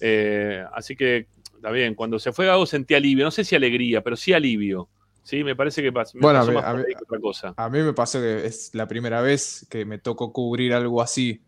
Eh, 0.00 0.64
así 0.72 0.96
que, 0.96 1.28
está 1.54 1.70
bien, 1.70 1.94
cuando 1.94 2.18
se 2.18 2.32
fue 2.32 2.46
Gago 2.46 2.66
sentí 2.66 2.94
alivio, 2.94 3.24
no 3.24 3.30
sé 3.30 3.44
si 3.44 3.54
alegría, 3.54 4.02
pero 4.02 4.16
sí 4.16 4.32
alivio. 4.32 4.88
Sí, 5.24 5.42
me 5.42 5.56
parece 5.56 5.82
que 5.82 5.92
pas- 5.92 6.14
me 6.14 6.20
Bueno, 6.20 6.38
a 6.40 6.44
mí- 6.46 6.54
más 6.54 6.64
a 6.64 6.72
otra 6.74 7.18
cosa. 7.20 7.54
A 7.56 7.68
mí 7.68 7.80
me 7.80 7.92
pasó 7.92 8.20
que 8.20 8.46
es 8.46 8.70
la 8.74 8.86
primera 8.86 9.20
vez 9.22 9.66
que 9.68 9.84
me 9.84 9.98
tocó 9.98 10.32
cubrir 10.32 10.72
algo 10.74 11.02
así. 11.02 11.40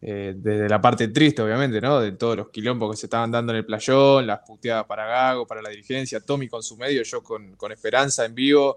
eh, 0.00 0.32
desde 0.36 0.68
la 0.68 0.80
parte 0.80 1.08
triste, 1.08 1.42
obviamente, 1.42 1.80
¿no? 1.80 1.98
De 2.00 2.12
todos 2.12 2.36
los 2.36 2.50
quilombos 2.50 2.92
que 2.92 2.96
se 2.96 3.06
estaban 3.06 3.32
dando 3.32 3.50
en 3.52 3.58
el 3.58 3.66
playón, 3.66 4.28
las 4.28 4.38
puteadas 4.46 4.84
para 4.86 5.04
Gago, 5.06 5.44
para 5.44 5.60
la 5.60 5.70
dirigencia, 5.70 6.20
Tommy 6.20 6.46
con 6.48 6.62
su 6.62 6.76
medio, 6.76 7.02
yo 7.02 7.20
con, 7.20 7.56
con 7.56 7.72
Esperanza 7.72 8.24
en 8.24 8.32
vivo. 8.32 8.76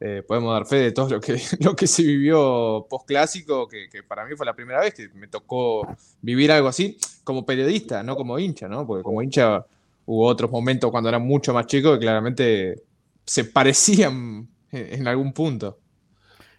Eh, 0.00 0.22
podemos 0.26 0.54
dar 0.54 0.64
fe 0.66 0.76
de 0.76 0.92
todo 0.92 1.10
lo 1.10 1.20
que, 1.20 1.36
lo 1.60 1.76
que 1.76 1.86
se 1.86 2.02
vivió 2.02 2.86
post 2.88 3.06
clásico, 3.06 3.68
que, 3.68 3.90
que 3.90 4.02
para 4.02 4.24
mí 4.24 4.34
fue 4.34 4.46
la 4.46 4.54
primera 4.54 4.80
vez 4.80 4.94
que 4.94 5.10
me 5.10 5.28
tocó 5.28 5.86
vivir 6.22 6.50
algo 6.50 6.68
así 6.68 6.96
como 7.22 7.44
periodista, 7.44 8.02
no 8.02 8.16
como 8.16 8.38
hincha, 8.38 8.66
¿no? 8.66 8.86
Porque 8.86 9.02
como 9.02 9.20
hincha 9.22 9.66
hubo 10.06 10.26
otros 10.26 10.50
momentos 10.50 10.90
cuando 10.90 11.10
era 11.10 11.18
mucho 11.18 11.52
más 11.52 11.66
chico 11.66 11.92
que 11.92 11.98
claramente 11.98 12.82
se 13.24 13.44
parecían 13.44 14.48
en, 14.70 15.00
en 15.00 15.08
algún 15.08 15.32
punto. 15.32 15.78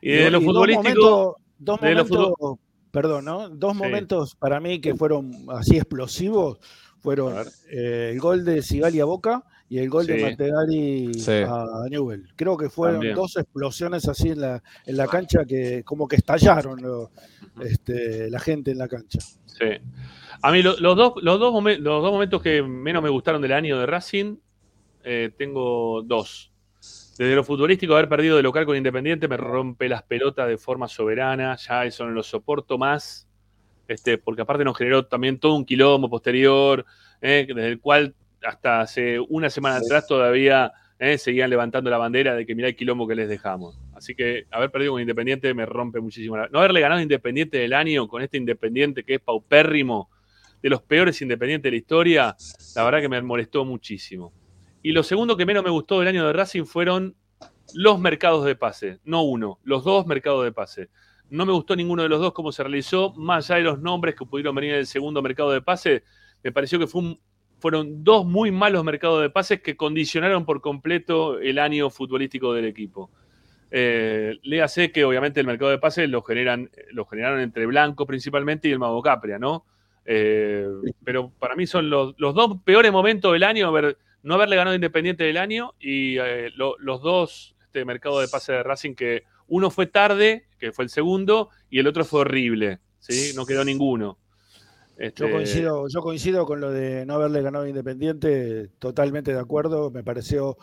Y 0.01 0.11
de 0.11 0.29
lo 0.31 0.39
dos 0.39 0.45
futbolístico, 0.45 0.83
momentos- 0.83 1.35
Dos 1.59 1.81
momentos, 1.81 2.59
perdón, 2.91 3.25
¿no? 3.25 3.47
Dos 3.49 3.71
Sí. 3.73 3.77
momentos 3.79 4.35
para 4.35 4.59
mí 4.59 4.81
que 4.81 4.95
fueron 4.95 5.45
así 5.49 5.77
explosivos 5.77 6.59
fueron 6.99 7.45
eh, 7.71 8.11
el 8.13 8.19
gol 8.19 8.43
de 8.45 8.61
Sigali 8.61 8.99
a 8.99 9.05
Boca 9.05 9.43
y 9.69 9.77
el 9.79 9.89
gol 9.89 10.05
de 10.05 10.17
Sí. 10.17 10.23
Mategali 10.23 11.13
Sí. 11.13 11.31
a 11.45 11.65
Newell. 11.89 12.27
Creo 12.35 12.55
que 12.57 12.69
fueron 12.69 12.95
También. 12.97 13.15
dos 13.15 13.35
explosiones 13.37 14.07
así 14.07 14.29
en 14.29 14.41
la, 14.41 14.63
en 14.85 14.97
la 14.97 15.07
cancha 15.07 15.45
que 15.45 15.83
como 15.83 16.07
que 16.07 16.17
estallaron 16.17 16.81
lo- 16.81 17.11
este, 17.61 18.29
la 18.29 18.39
gente 18.39 18.71
en 18.71 18.77
la 18.77 18.87
cancha. 18.87 19.19
Sí. 19.19 19.65
A 20.41 20.51
mí 20.51 20.61
lo- 20.61 20.77
los, 20.79 20.95
dos, 20.97 21.13
los, 21.21 21.39
dos 21.39 21.53
momen- 21.53 21.79
los 21.79 22.01
dos 22.03 22.11
momentos 22.11 22.41
que 22.41 22.61
menos 22.61 23.01
me 23.03 23.09
gustaron 23.09 23.41
del 23.41 23.53
año 23.53 23.79
de 23.79 23.85
Racing, 23.85 24.35
eh, 25.03 25.31
tengo 25.37 26.01
dos. 26.03 26.51
Desde 27.17 27.35
lo 27.35 27.43
futbolístico, 27.43 27.93
haber 27.93 28.09
perdido 28.09 28.37
de 28.37 28.43
local 28.43 28.65
con 28.65 28.75
Independiente 28.75 29.27
me 29.27 29.37
rompe 29.37 29.87
las 29.87 30.01
pelotas 30.03 30.47
de 30.47 30.57
forma 30.57 30.87
soberana, 30.87 31.55
ya 31.57 31.85
eso 31.85 32.05
no 32.05 32.11
lo 32.11 32.23
soporto 32.23 32.77
más, 32.79 33.27
este, 33.87 34.17
porque 34.17 34.41
aparte 34.41 34.63
nos 34.63 34.75
generó 34.77 35.05
también 35.05 35.37
todo 35.37 35.53
un 35.55 35.63
quilombo 35.65 36.09
posterior, 36.09 36.85
eh, 37.21 37.45
desde 37.47 37.67
el 37.67 37.79
cual 37.79 38.15
hasta 38.43 38.81
hace 38.81 39.19
una 39.19 39.49
semana 39.49 39.75
atrás 39.77 40.07
todavía 40.07 40.71
eh, 40.97 41.17
seguían 41.17 41.49
levantando 41.49 41.89
la 41.89 41.97
bandera 41.97 42.33
de 42.33 42.45
que 42.45 42.55
mirá 42.55 42.67
el 42.69 42.75
quilombo 42.75 43.07
que 43.07 43.15
les 43.15 43.29
dejamos. 43.29 43.77
Así 43.93 44.15
que 44.15 44.45
haber 44.49 44.71
perdido 44.71 44.93
con 44.93 45.01
Independiente 45.01 45.53
me 45.53 45.65
rompe 45.65 45.99
muchísimo. 45.99 46.35
la- 46.37 46.47
No 46.49 46.59
haberle 46.59 46.79
ganado 46.81 46.99
a 46.99 47.03
Independiente 47.03 47.57
del 47.57 47.73
año 47.73 48.07
con 48.07 48.21
este 48.23 48.37
Independiente 48.37 49.03
que 49.03 49.15
es 49.15 49.21
paupérrimo, 49.21 50.09
de 50.63 50.69
los 50.69 50.81
peores 50.81 51.21
Independientes 51.21 51.63
de 51.65 51.71
la 51.71 51.77
historia, 51.77 52.35
la 52.75 52.83
verdad 52.85 53.01
que 53.01 53.09
me 53.09 53.21
molestó 53.21 53.65
muchísimo. 53.65 54.31
Y 54.83 54.91
lo 54.91 55.01
segundo 55.01 55.35
que 55.37 55.45
menos 55.47 55.63
me 55.63 55.69
gustó 55.71 55.97
del 55.99 56.09
año 56.09 56.27
de 56.27 56.33
Racing 56.33 56.65
fueron 56.65 57.15
los 57.73 57.99
mercados 57.99 58.45
de 58.45 58.55
pase, 58.55 58.99
no 59.05 59.23
uno, 59.23 59.57
los 59.63 59.83
dos 59.83 60.05
mercados 60.05 60.43
de 60.43 60.51
pase. 60.51 60.89
No 61.29 61.45
me 61.45 61.53
gustó 61.53 61.75
ninguno 61.75 62.03
de 62.03 62.09
los 62.09 62.19
dos 62.19 62.33
cómo 62.33 62.51
se 62.51 62.61
realizó, 62.61 63.13
más 63.15 63.49
allá 63.49 63.57
de 63.57 63.63
los 63.63 63.79
nombres 63.79 64.13
que 64.15 64.25
pudieron 64.25 64.53
venir 64.53 64.73
del 64.75 64.85
segundo 64.85 65.21
mercado 65.21 65.51
de 65.51 65.61
pase, 65.61 66.03
me 66.43 66.51
pareció 66.51 66.77
que 66.77 66.85
fue 66.85 67.01
un- 67.01 67.19
fueron 67.59 68.03
dos 68.03 68.25
muy 68.25 68.51
malos 68.51 68.83
mercados 68.83 69.21
de 69.21 69.29
pases 69.29 69.61
que 69.61 69.77
condicionaron 69.77 70.45
por 70.45 70.59
completo 70.59 71.39
el 71.39 71.57
año 71.59 71.89
futbolístico 71.89 72.53
del 72.53 72.65
equipo. 72.65 73.09
Eh, 73.71 74.37
léase 74.43 74.91
que 74.91 75.05
obviamente 75.05 75.39
el 75.39 75.47
mercado 75.47 75.71
de 75.71 75.79
pases 75.79 76.09
lo, 76.09 76.21
generan, 76.21 76.69
lo 76.91 77.05
generaron 77.05 77.39
entre 77.39 77.65
Blanco 77.65 78.05
principalmente 78.05 78.67
y 78.67 78.71
el 78.71 78.79
Mago 78.79 79.01
Capria, 79.01 79.39
¿no? 79.39 79.65
Eh, 80.05 80.67
pero 81.05 81.31
para 81.39 81.55
mí 81.55 81.65
son 81.65 81.89
los, 81.89 82.13
los 82.17 82.35
dos 82.35 82.57
peores 82.65 82.91
momentos 82.91 83.31
del 83.31 83.43
año, 83.43 83.67
haber- 83.69 83.97
no 84.23 84.35
haberle 84.35 84.55
ganado 84.55 84.75
Independiente 84.75 85.23
del 85.23 85.37
año 85.37 85.73
y 85.79 86.17
eh, 86.17 86.49
lo- 86.55 86.77
los 86.79 87.01
dos 87.01 87.55
este, 87.61 87.85
mercados 87.85 88.21
de 88.21 88.27
pase 88.27 88.53
de 88.53 88.63
Racing 88.63 88.95
que 88.95 89.23
uno 89.47 89.69
fue 89.69 89.85
tarde, 89.87 90.45
que 90.57 90.71
fue 90.71 90.85
el 90.85 90.89
segundo, 90.89 91.49
y 91.69 91.79
el 91.79 91.87
otro 91.87 92.05
fue 92.05 92.21
horrible, 92.21 92.79
¿sí? 92.99 93.33
No 93.35 93.45
quedó 93.45 93.63
ninguno. 93.65 94.17
Este, 94.97 95.23
Yo 95.25 95.31
coincido, 95.31 95.85
yo 95.89 96.01
coincido 96.01 96.45
con 96.45 96.61
lo 96.61 96.71
de 96.71 97.05
no 97.05 97.15
haberle 97.15 97.41
ganado 97.41 97.65
a 97.65 97.69
Independiente, 97.69 98.69
totalmente 98.79 99.33
de 99.33 99.39
acuerdo. 99.39 99.89
Me 99.91 100.03
pareció 100.03 100.55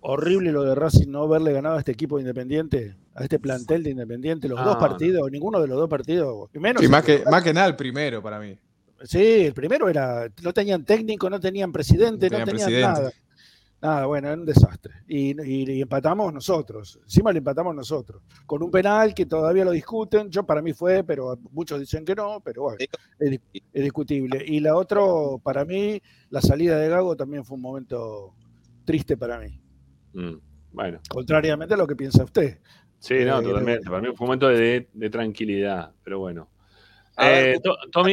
horrible 0.00 0.50
lo 0.50 0.62
de 0.64 0.74
Racing 0.74 1.08
no 1.10 1.22
haberle 1.24 1.52
ganado 1.52 1.76
a 1.76 1.78
este 1.78 1.92
equipo 1.92 2.16
de 2.16 2.22
Independiente, 2.22 2.96
a 3.14 3.22
este 3.22 3.38
plantel 3.38 3.82
de 3.82 3.90
Independiente, 3.90 4.48
los 4.48 4.58
Ah, 4.58 4.64
dos 4.64 4.74
no. 4.74 4.80
partidos, 4.80 5.30
ninguno 5.30 5.60
de 5.60 5.68
los 5.68 5.76
dos 5.78 5.88
partidos, 5.90 6.48
y 6.54 6.58
menos 6.58 6.82
Y 6.82 6.88
más 6.88 7.04
que, 7.04 7.22
más 7.30 7.42
que 7.44 7.52
nada 7.52 7.66
el 7.66 7.76
primero 7.76 8.22
para 8.22 8.40
mí. 8.40 8.58
Sí, 9.04 9.46
el 9.46 9.54
primero 9.54 9.88
era, 9.88 10.28
no 10.42 10.52
tenían 10.52 10.84
técnico, 10.84 11.30
no 11.30 11.40
tenían 11.40 11.72
presidente, 11.72 12.28
No 12.30 12.38
no 12.38 12.44
tenían 12.44 12.66
presidente. 12.68 13.00
nada. 13.00 13.12
Nada, 13.82 14.04
bueno, 14.04 14.28
era 14.28 14.36
un 14.38 14.44
desastre. 14.44 14.92
Y, 15.08 15.30
y- 15.42 15.72
y 15.72 15.80
empatamos 15.80 16.34
nosotros. 16.34 17.00
Encima 17.02 17.32
le 17.32 17.38
empatamos 17.38 17.74
nosotros. 17.74 18.22
Con 18.44 18.62
un 18.62 18.70
penal 18.70 19.14
que 19.14 19.24
todavía 19.24 19.64
lo 19.64 19.70
discuten. 19.70 20.30
Yo 20.30 20.44
para 20.44 20.60
mí 20.60 20.74
fue, 20.74 21.02
pero 21.02 21.38
muchos 21.50 21.80
dicen 21.80 22.04
que 22.04 22.14
no, 22.14 22.42
pero 22.44 22.64
bueno, 22.64 22.76
es, 23.18 23.30
di- 23.30 23.40
es 23.72 23.82
discutible. 23.82 24.44
Y 24.46 24.60
la 24.60 24.76
otra, 24.76 25.00
para 25.42 25.64
mí, 25.64 25.98
la 26.28 26.42
salida 26.42 26.78
de 26.78 26.90
Gago 26.90 27.16
también 27.16 27.42
fue 27.42 27.54
un 27.56 27.62
momento 27.62 28.34
triste 28.84 29.16
para 29.16 29.38
mí. 29.38 29.58
mm, 30.12 30.34
bueno, 30.72 31.00
Contrariamente 31.08 31.72
a 31.72 31.78
lo 31.78 31.86
que 31.86 31.96
piensa 31.96 32.22
usted. 32.22 32.58
sí, 32.98 33.14
no, 33.24 33.40
Eh, 33.40 33.44
totalmente. 33.44 33.88
Para 33.88 34.02
mí 34.02 34.08
fue 34.14 34.24
un 34.26 34.28
momento 34.28 34.48
de, 34.48 34.90
de 34.92 35.08
tranquilidad, 35.08 35.90
pero 36.04 36.18
bueno. 36.18 36.50
Eh, 37.16 37.56
To- 37.64 37.76
Tommy, 37.90 38.12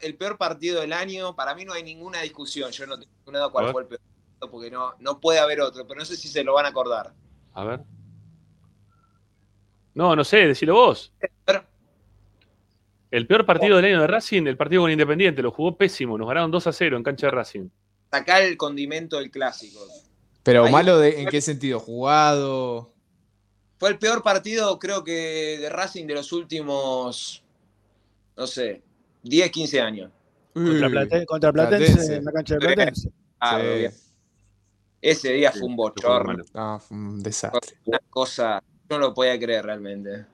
El 0.00 0.16
peor 0.16 0.38
partido 0.38 0.80
del 0.80 0.92
año, 0.92 1.34
para 1.34 1.54
mí 1.54 1.64
no 1.64 1.72
hay 1.72 1.82
ninguna 1.82 2.20
discusión. 2.22 2.70
Yo 2.70 2.86
no 2.86 2.98
tengo 2.98 3.32
nada 3.32 3.48
cuál 3.48 3.72
fue 3.72 3.82
el 3.82 3.88
peor 3.88 4.00
partido, 4.00 4.50
porque 4.50 4.70
no, 4.70 4.94
no 5.00 5.20
puede 5.20 5.40
haber 5.40 5.60
otro, 5.60 5.86
pero 5.86 5.98
no 5.98 6.04
sé 6.06 6.16
si 6.16 6.28
se 6.28 6.44
lo 6.44 6.54
van 6.54 6.66
a 6.66 6.68
acordar. 6.68 7.12
a 7.54 7.64
ver. 7.64 7.80
No, 9.94 10.16
no 10.16 10.24
sé, 10.24 10.46
decilo 10.46 10.74
vos. 10.74 11.12
ver. 11.46 11.66
El 13.10 13.26
peor 13.26 13.44
partido 13.44 13.76
del 13.76 13.84
año 13.84 14.00
de 14.00 14.06
Racing, 14.06 14.46
el 14.46 14.56
partido 14.56 14.82
con 14.82 14.90
Independiente, 14.90 15.42
lo 15.42 15.50
jugó 15.50 15.76
pésimo, 15.76 16.16
nos 16.16 16.26
ganaron 16.28 16.50
2 16.50 16.66
a 16.66 16.72
0 16.72 16.96
en 16.96 17.02
cancha 17.02 17.26
de 17.26 17.30
Racing. 17.32 17.68
Sacar 18.10 18.42
el 18.42 18.56
condimento 18.56 19.18
del 19.18 19.30
clásico. 19.30 19.80
Pero 20.42 20.64
Ahí- 20.64 20.72
malo 20.72 20.98
de, 20.98 21.20
en 21.20 21.28
qué 21.28 21.40
sentido, 21.42 21.78
jugado. 21.78 22.90
Fue 23.78 23.90
el 23.90 23.98
peor 23.98 24.22
partido, 24.22 24.78
creo 24.78 25.04
que, 25.04 25.58
de 25.60 25.68
Racing 25.68 26.06
de 26.06 26.14
los 26.14 26.32
últimos, 26.32 27.42
no 28.36 28.46
sé, 28.46 28.82
10, 29.22 29.50
15 29.50 29.80
años. 29.80 30.10
Contra, 30.52 30.86
Uy, 30.86 30.92
Plate- 30.92 31.26
contra 31.26 31.52
Platense, 31.52 31.86
Platense. 31.86 32.16
en 32.16 32.24
la 32.24 32.32
cancha 32.32 32.54
de. 32.54 32.60
Platense. 32.60 33.10
Ah, 33.40 33.58
sí. 33.60 33.78
bien. 33.78 33.92
Ese 35.00 35.32
día 35.32 35.50
Sí, 35.52 35.58
fue 35.58 35.68
un 35.68 35.76
bochorno. 35.76 36.44
Ah, 36.54 36.78
fue 36.80 36.96
un 36.96 37.22
desastre. 37.22 37.76
una 37.86 37.98
cosa, 38.10 38.62
no 38.88 38.98
lo 38.98 39.12
podía 39.14 39.38
creer 39.38 39.64
realmente. 39.64 40.26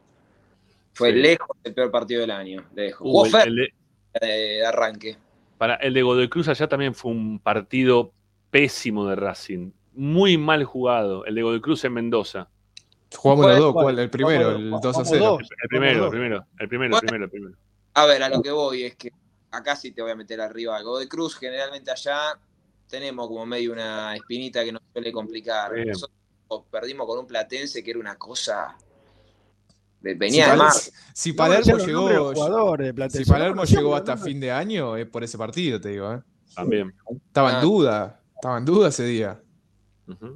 Fue 0.93 1.13
Sí. 1.13 1.19
lejos 1.21 1.57
el 1.65 1.75
peor 1.75 1.91
partido 1.91 2.21
del 2.23 2.31
año, 2.33 2.65
lejos. 2.75 3.01
Uh, 3.07 3.11
Jugó 3.11 3.27
el- 3.27 3.33
Fer 3.33 3.49
el 3.49 3.57
de- 3.57 4.27
de 4.27 4.67
arranque. 4.67 5.17
para, 5.57 5.77
el 5.77 5.95
de 5.95 6.03
Godoy 6.03 6.29
Cruz 6.29 6.49
allá 6.49 6.69
también 6.69 6.95
fue 6.95 7.13
un 7.13 7.39
partido 7.39 8.13
pésimo 8.51 9.07
de 9.09 9.15
Racing. 9.17 9.71
Muy 9.95 10.37
mal 10.37 10.65
jugado, 10.65 11.25
el 11.25 11.35
de 11.37 11.43
Godoy 11.43 11.61
Cruz 11.61 11.85
en 11.85 11.93
Mendoza. 11.95 12.49
Jugamos 13.17 13.47
los 13.47 13.59
dos, 13.59 13.73
¿Cuál? 13.73 13.85
¿cuál? 13.85 13.99
El 14.01 14.11
primero, 14.11 14.51
el 14.51 14.65
vamos 14.65 14.83
2 14.83 14.97
a 14.97 14.99
dos. 15.01 15.09
0. 15.11 15.39
El 15.41 15.69
primero, 15.69 16.05
el 16.05 16.11
primero, 16.11 16.47
el 16.59 16.69
primero, 16.69 16.85
el 16.85 16.91
Bueno. 16.91 17.01
primero, 17.07 17.25
el 17.25 17.31
primero. 17.31 17.57
A 18.03 18.07
ver, 18.07 18.23
a 18.23 18.29
lo 18.29 18.41
que 18.43 18.51
voy 18.51 18.85
es 18.85 18.97
que 18.97 19.11
acá 19.51 19.75
sí 19.77 19.93
te 19.93 20.03
voy 20.03 20.11
a 20.11 20.17
meter 20.17 20.41
arriba. 20.41 20.81
Godoy 20.83 21.09
Cruz, 21.09 21.37
generalmente 21.37 21.91
allá 21.91 22.39
tenemos 22.89 23.27
como 23.29 23.45
medio 23.47 23.73
una 23.73 24.15
espinita 24.15 24.65
que 24.65 24.73
nos 24.73 24.83
suele 24.93 25.11
complicar. 25.13 25.75
Bien. 25.75 25.89
Nosotros 25.89 26.15
perdimos 26.71 27.07
con 27.07 27.19
un 27.19 27.27
platense 27.27 27.83
que 27.83 27.91
era 27.91 28.01
una 28.01 28.17
cosa. 28.17 28.77
de- 30.01 30.13
Si, 30.13 30.17
venía 30.19 30.45
de 30.45 30.51
Palermo- 30.51 30.65
más. 30.65 30.93
si 31.13 31.31
No 31.31 31.37
Palermo 31.37 31.77
de 31.77 31.87
llegó, 31.87 32.77
de 32.77 32.95
Platense, 32.95 33.25
si 33.25 33.31
Palermo 33.31 33.65
llegó 33.65 33.97
hasta 33.97 34.17
fin 34.17 34.39
de 34.39 34.53
año, 34.53 34.97
es 34.97 35.07
por 35.07 35.25
ese 35.25 35.37
partido, 35.37 35.81
te 35.81 35.89
digo. 35.89 36.13
¿eh? 36.15 36.23
También. 36.55 36.95
Estaba 37.27 37.51
en 37.51 37.57
Ah. 37.57 37.61
duda, 37.61 38.21
estaba 38.37 38.59
en 38.59 38.65
duda 38.65 38.89
ese 38.91 39.05
día. 39.05 39.43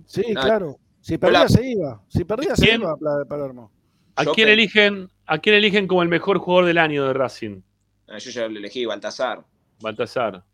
Sí, 0.06 0.24
No, 0.34 0.40
claro. 0.40 0.78
Si 1.00 1.16
perdía, 1.16 1.48
se 1.48 1.64
iba. 1.64 2.02
Si 2.08 2.24
perdía, 2.24 2.56
se 2.56 2.74
iba 2.74 2.96
Palermo. 3.28 3.70
¿A 4.16 4.24
quién, 4.26 4.48
eligen, 4.48 5.10
¿A 5.26 5.38
quién 5.38 5.54
eligen 5.56 5.86
como 5.86 6.02
el 6.02 6.08
mejor 6.08 6.38
jugador 6.38 6.66
del 6.66 6.78
año 6.78 7.06
de 7.06 7.12
Racing? 7.14 7.62
Ah, 8.08 8.18
Yo 8.18 8.30
ya 8.30 8.46
lo 8.48 8.58
elegí, 8.58 8.84
Baltasar. 8.84 9.44
Baltasar. 9.80 10.44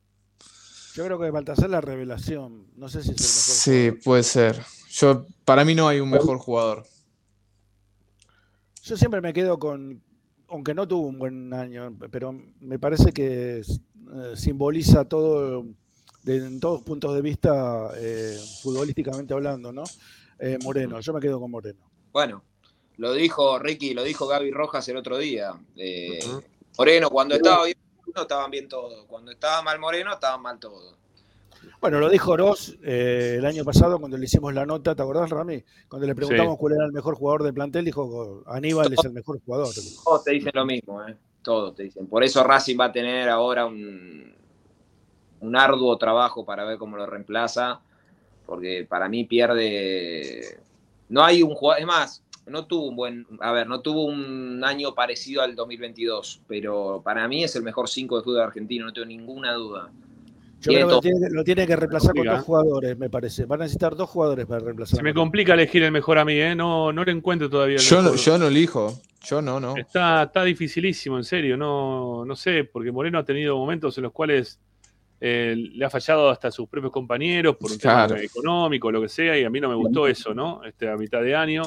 Yo 0.94 1.04
creo 1.04 1.18
que 1.18 1.30
Baltasar 1.30 1.68
la 1.70 1.80
revelación. 1.80 2.66
No 2.76 2.88
sé 2.88 3.02
si 3.02 3.10
es 3.10 3.16
el 3.16 3.22
mejor. 3.22 3.54
Sí, 3.54 3.80
jugador. 3.88 4.02
puede 4.04 4.22
ser. 4.22 4.62
Yo, 4.90 5.26
para 5.44 5.64
mí 5.64 5.74
no 5.74 5.88
hay 5.88 6.00
un 6.00 6.10
mejor 6.10 6.38
jugador. 6.38 6.84
Yo 8.82 8.96
siempre 8.96 9.20
me 9.20 9.32
quedo 9.32 9.58
con. 9.58 10.02
aunque 10.48 10.74
no 10.74 10.86
tuvo 10.88 11.08
un 11.08 11.18
buen 11.18 11.52
año, 11.52 11.96
pero 12.10 12.32
me 12.60 12.78
parece 12.78 13.12
que 13.12 13.58
eh, 13.60 14.32
simboliza 14.34 15.04
todo, 15.04 15.66
de- 16.22 16.36
en 16.38 16.58
todos 16.60 16.82
puntos 16.82 17.14
de 17.14 17.20
vista, 17.22 17.90
eh, 17.96 18.38
futbolísticamente 18.62 19.34
hablando, 19.34 19.72
¿no? 19.72 19.84
Eh, 20.38 20.56
Moreno, 20.64 21.00
yo 21.00 21.12
me 21.12 21.20
quedo 21.20 21.38
con 21.38 21.50
Moreno. 21.50 21.80
Bueno, 22.12 22.42
lo 22.98 23.12
dijo 23.12 23.58
Ricky, 23.58 23.94
lo 23.94 24.02
dijo 24.02 24.26
Gaby 24.26 24.50
Rojas 24.50 24.86
el 24.88 24.96
otro 24.96 25.16
día. 25.18 25.54
Eh, 25.76 26.18
Moreno, 26.76 27.08
cuando 27.10 27.36
estaba 27.36 27.64
bien 27.64 27.78
Moreno, 27.96 28.22
estaban 28.22 28.50
bien 28.50 28.68
todos. 28.68 29.04
Cuando 29.06 29.30
estaba 29.30 29.62
mal 29.62 29.78
Moreno, 29.78 30.12
estaban 30.12 30.42
mal 30.42 30.58
todos. 30.58 30.96
Bueno, 31.80 32.00
lo 32.00 32.08
dijo 32.08 32.36
Ross 32.36 32.76
eh, 32.82 33.36
el 33.38 33.46
año 33.46 33.64
pasado 33.64 33.98
cuando 34.00 34.16
le 34.16 34.24
hicimos 34.24 34.52
la 34.52 34.66
nota, 34.66 34.96
¿te 34.96 35.02
acordás, 35.02 35.30
Rami? 35.30 35.62
Cuando 35.88 36.06
le 36.08 36.14
preguntamos 36.14 36.58
cuál 36.58 36.74
era 36.74 36.86
el 36.86 36.92
mejor 36.92 37.14
jugador 37.14 37.44
del 37.44 37.54
plantel, 37.54 37.84
dijo 37.84 38.42
Aníbal 38.46 38.92
es 38.92 39.04
el 39.04 39.12
mejor 39.12 39.40
jugador. 39.44 39.68
Todos 40.04 40.24
te 40.24 40.32
dicen 40.32 40.52
lo 40.54 40.66
mismo, 40.66 41.06
¿eh? 41.06 41.16
Todos 41.42 41.76
te 41.76 41.84
dicen. 41.84 42.08
Por 42.08 42.24
eso 42.24 42.42
Racing 42.42 42.76
va 42.78 42.86
a 42.86 42.92
tener 42.92 43.28
ahora 43.28 43.64
un, 43.64 44.34
un 45.40 45.56
arduo 45.56 45.96
trabajo 45.96 46.44
para 46.44 46.64
ver 46.64 46.78
cómo 46.78 46.96
lo 46.96 47.06
reemplaza. 47.06 47.80
Porque 48.44 48.86
para 48.88 49.08
mí 49.08 49.24
pierde. 49.24 50.58
No 51.08 51.22
hay 51.24 51.42
un 51.42 51.54
jugador. 51.54 51.80
Es 51.80 51.86
más, 51.86 52.22
no 52.50 52.66
tuvo 52.66 52.88
un 52.88 52.96
buen. 52.96 53.26
A 53.40 53.52
ver, 53.52 53.66
no 53.66 53.80
tuvo 53.80 54.04
un 54.04 54.62
año 54.64 54.94
parecido 54.94 55.42
al 55.42 55.54
2022. 55.54 56.42
Pero 56.46 57.00
para 57.04 57.26
mí 57.28 57.44
es 57.44 57.54
el 57.56 57.62
mejor 57.62 57.88
5 57.88 58.18
de 58.18 58.22
fútbol 58.24 58.40
argentino, 58.42 58.86
no 58.86 58.92
tengo 58.92 59.06
ninguna 59.06 59.52
duda. 59.54 59.90
Yo 60.60 60.70
Tiene 60.70 60.86
creo 60.86 61.00
que 61.00 61.08
lo 61.10 61.18
tiene, 61.20 61.30
lo 61.30 61.44
tiene 61.44 61.66
que 61.68 61.76
reemplazar 61.76 62.14
con 62.16 62.26
dos 62.26 62.40
jugadores, 62.40 62.98
me 62.98 63.08
parece. 63.08 63.44
Van 63.44 63.60
a 63.60 63.64
necesitar 63.64 63.94
dos 63.94 64.10
jugadores 64.10 64.44
para 64.46 64.58
reemplazar. 64.64 64.96
Se 64.96 65.02
me 65.04 65.14
complica 65.14 65.54
elegir 65.54 65.84
el 65.84 65.92
mejor 65.92 66.18
a 66.18 66.24
mí, 66.24 66.32
¿eh? 66.34 66.56
No, 66.56 66.92
no 66.92 67.04
le 67.04 67.12
encuentro 67.12 67.48
todavía 67.48 67.76
el 67.76 67.82
Yo 67.82 67.96
no, 67.98 68.02
mejor. 68.10 68.18
yo 68.18 68.38
no 68.38 68.46
elijo. 68.48 69.00
Yo 69.24 69.40
no, 69.40 69.60
no. 69.60 69.76
Está, 69.76 70.24
está 70.24 70.42
dificilísimo, 70.42 71.16
en 71.16 71.22
serio. 71.24 71.56
No, 71.56 72.24
no 72.24 72.34
sé, 72.34 72.64
porque 72.64 72.90
Moreno 72.90 73.18
ha 73.20 73.24
tenido 73.24 73.56
momentos 73.56 73.96
en 73.98 74.02
los 74.04 74.12
cuales 74.12 74.58
eh, 75.20 75.54
le 75.56 75.84
ha 75.84 75.90
fallado 75.90 76.28
hasta 76.28 76.48
a 76.48 76.50
sus 76.50 76.68
propios 76.68 76.92
compañeros 76.92 77.56
por 77.56 77.70
un 77.70 77.78
Claro. 77.78 78.14
tema 78.14 78.24
económico, 78.26 78.90
lo 78.90 79.00
que 79.00 79.08
sea, 79.08 79.38
y 79.38 79.44
a 79.44 79.50
mí 79.50 79.60
no 79.60 79.68
me 79.68 79.74
gustó 79.76 80.08
eso, 80.08 80.34
¿no? 80.34 80.64
Este, 80.64 80.88
a 80.90 80.96
mitad 80.96 81.22
de 81.22 81.36
año. 81.36 81.62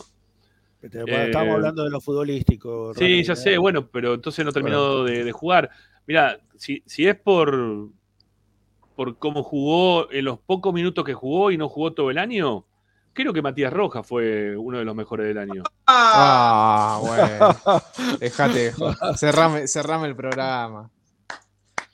Este, 0.81 1.03
bueno, 1.03 1.17
Eh, 1.17 1.25
Estamos 1.25 1.55
hablando 1.55 1.83
de 1.83 1.89
lo 1.89 2.01
futbolístico. 2.01 2.93
Sí, 2.93 3.01
Rami, 3.01 3.23
ya 3.23 3.33
¿eh? 3.33 3.35
sé, 3.35 3.57
bueno, 3.57 3.87
pero 3.87 4.15
entonces 4.15 4.43
no 4.43 4.51
terminó 4.51 5.03
de, 5.03 5.23
de 5.23 5.31
jugar. 5.31 5.69
Mira, 6.07 6.39
si, 6.57 6.81
si 6.85 7.07
es 7.07 7.15
por, 7.15 7.89
por 8.95 9.17
cómo 9.17 9.43
jugó 9.43 10.11
en 10.11 10.25
los 10.25 10.39
pocos 10.39 10.73
minutos 10.73 11.05
que 11.05 11.13
jugó 11.13 11.51
y 11.51 11.57
no 11.57 11.69
jugó 11.69 11.93
todo 11.93 12.09
el 12.09 12.17
año, 12.17 12.65
creo 13.13 13.33
que 13.33 13.41
Matías 13.41 13.71
Rojas 13.71 14.05
fue 14.07 14.57
uno 14.57 14.79
de 14.79 14.85
los 14.85 14.95
mejores 14.95 15.27
del 15.27 15.37
año. 15.37 15.63
Ah, 15.87 16.99
bueno. 17.01 18.17
Dejate, 18.19 18.73
cerrame, 19.17 19.67
cerrame 19.67 20.07
el 20.07 20.15
programa. 20.15 20.89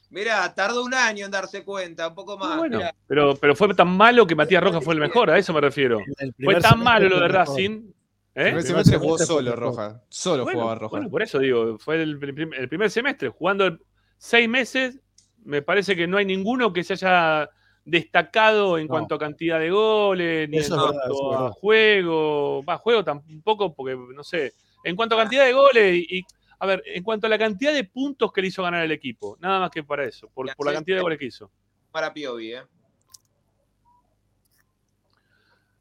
Mirá, 0.09 0.53
tardó 0.55 0.85
un 0.85 0.93
año 0.93 1.25
en 1.25 1.31
darse 1.31 1.65
cuenta, 1.65 2.07
un 2.07 2.15
poco 2.15 2.37
más. 2.37 2.57
Bueno, 2.57 2.77
mirá. 2.77 2.95
pero, 3.07 3.35
pero 3.35 3.55
fue 3.55 3.73
tan 3.75 3.89
malo 3.89 4.25
que 4.25 4.35
Matías 4.35 4.63
Rojas 4.63 4.81
fue 4.83 4.93
el 4.93 5.01
mejor, 5.01 5.29
a 5.29 5.37
eso 5.37 5.53
me 5.53 5.59
refiero. 5.59 5.99
Fue 6.41 6.55
tan 6.61 6.81
malo 6.81 7.09
lo 7.09 7.19
de. 7.19 7.27
Racing. 7.27 7.91
El 8.37 8.43
¿eh? 8.43 8.45
primer 8.49 8.63
Primer 8.65 8.85
semestre 8.85 8.97
jugó 8.99 9.17
solo. 9.17 9.55
Roja. 9.55 10.03
Solo 10.09 10.43
Bueno, 10.43 10.59
jugaba 10.59 10.75
Roja. 10.79 10.91
bueno, 10.91 11.09
por 11.09 11.23
eso 11.23 11.39
digo, 11.39 11.79
fue 11.79 12.03
el, 12.03 12.19
prim- 12.19 12.53
el 12.53 12.69
primer 12.69 12.91
semestre, 12.91 13.29
jugando 13.29 13.79
seis 14.19 14.47
meses, 14.47 14.99
me 15.43 15.63
parece 15.63 15.95
que 15.95 16.05
no 16.05 16.17
hay 16.17 16.25
ninguno 16.25 16.71
que 16.71 16.83
se 16.83 16.93
haya 16.93 17.49
destacado 17.83 18.77
en 18.77 18.85
No. 18.85 18.91
cuento 18.93 19.15
a 19.15 19.17
cantidad 19.17 19.59
de 19.59 19.71
goles, 19.71 20.47
ni 20.49 20.57
Eso 20.57 20.75
en 20.75 20.81
verdad, 20.81 20.99
cuanto 21.07 21.33
a 21.33 21.39
verdad. 21.41 21.51
juego, 21.59 22.63
va, 22.63 22.77
juego 22.77 23.03
tampoco, 23.03 23.73
porque 23.73 23.97
no 24.13 24.23
sé, 24.23 24.53
en 24.83 24.95
cuanto 24.95 25.15
a 25.15 25.19
cantidad 25.23 25.43
de 25.43 25.53
goles 25.53 25.95
y, 25.95 26.19
y, 26.19 26.23
a 26.59 26.65
ver, 26.67 26.83
en 26.85 27.01
cuanto 27.01 27.25
a 27.25 27.31
la 27.31 27.39
cantidad 27.39 27.73
de 27.73 27.85
puntos 27.85 28.31
que 28.31 28.41
le 28.43 28.49
hizo 28.49 28.61
ganar 28.61 28.83
el 28.83 28.91
equipo, 28.91 29.35
nada 29.39 29.59
más 29.61 29.71
que 29.71 29.83
para 29.83 30.03
eso, 30.05 30.29
por, 30.31 30.53
por 30.55 30.67
la 30.67 30.73
cantidad 30.73 30.97
de 30.97 31.01
goles 31.01 31.17
que 31.17 31.25
hizo. 31.25 31.49
Para 31.91 32.13
Piovi, 32.13 32.53
¿eh? 32.53 32.61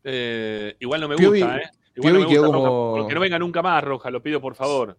Eh, 0.04 0.76
igual 0.80 1.00
no 1.02 1.08
me 1.08 1.16
Piovi- 1.16 1.40
gusta, 1.40 1.58
¿eh? 1.58 1.70
Igual 1.96 2.20
no 2.20 2.28
quedó 2.28 2.44
Roja, 2.52 2.56
como- 2.68 2.94
porque 2.96 3.14
no 3.14 3.20
venga 3.20 3.38
nunca 3.38 3.62
más, 3.62 3.82
Roja, 3.82 4.10
lo 4.10 4.22
pido 4.22 4.40
por 4.40 4.54
favor. 4.54 4.96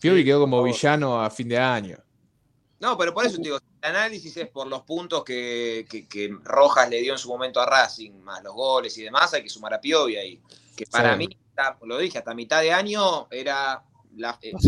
Piovi 0.00 0.20
Sí, 0.20 0.24
quedó 0.24 0.40
como 0.40 0.62
villano 0.62 1.20
a 1.22 1.28
fin 1.30 1.48
de 1.48 1.58
año. 1.58 1.98
No, 2.80 2.96
pero 2.96 3.12
por 3.12 3.26
eso 3.26 3.36
te 3.36 3.42
digo, 3.42 3.56
el 3.56 3.88
análisis 3.90 4.36
es 4.36 4.48
por 4.48 4.66
los 4.68 4.82
puntos 4.82 5.24
que, 5.24 5.84
que- 5.90 6.06
que 6.08 6.32
Rojas 6.44 6.88
le 6.88 7.00
dio 7.00 7.12
en 7.12 7.18
su 7.18 7.28
momento 7.28 7.60
a 7.60 7.66
Racing, 7.66 8.12
más 8.22 8.42
los 8.44 8.54
goles 8.54 8.96
y 8.98 9.02
demás, 9.02 9.34
hay 9.34 9.42
que 9.42 9.48
sumar 9.48 9.74
a 9.74 9.80
Piovi 9.80 10.16
ahí. 10.16 10.40
Que 10.76 10.86
para 10.86 11.12
Sí. 11.14 11.18
mí, 11.18 11.28
hasta- 11.56 11.76
lo 11.84 11.98
dije, 11.98 12.18
hasta 12.18 12.34
mitad 12.34 12.60
de 12.62 12.72
año 12.72 13.26
era 13.32 13.82
la, 14.16 14.38
eh, 14.40 14.52
con 14.52 14.60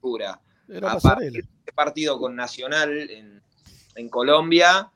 figura. 0.00 0.40
Era 0.66 0.92
A 0.92 0.98
partir 0.98 1.32
de 1.32 1.38
este 1.40 1.72
partido 1.74 2.18
con 2.18 2.34
Nacional 2.34 3.10
en, 3.10 3.42
en 3.94 4.08
Colombia, 4.08 4.90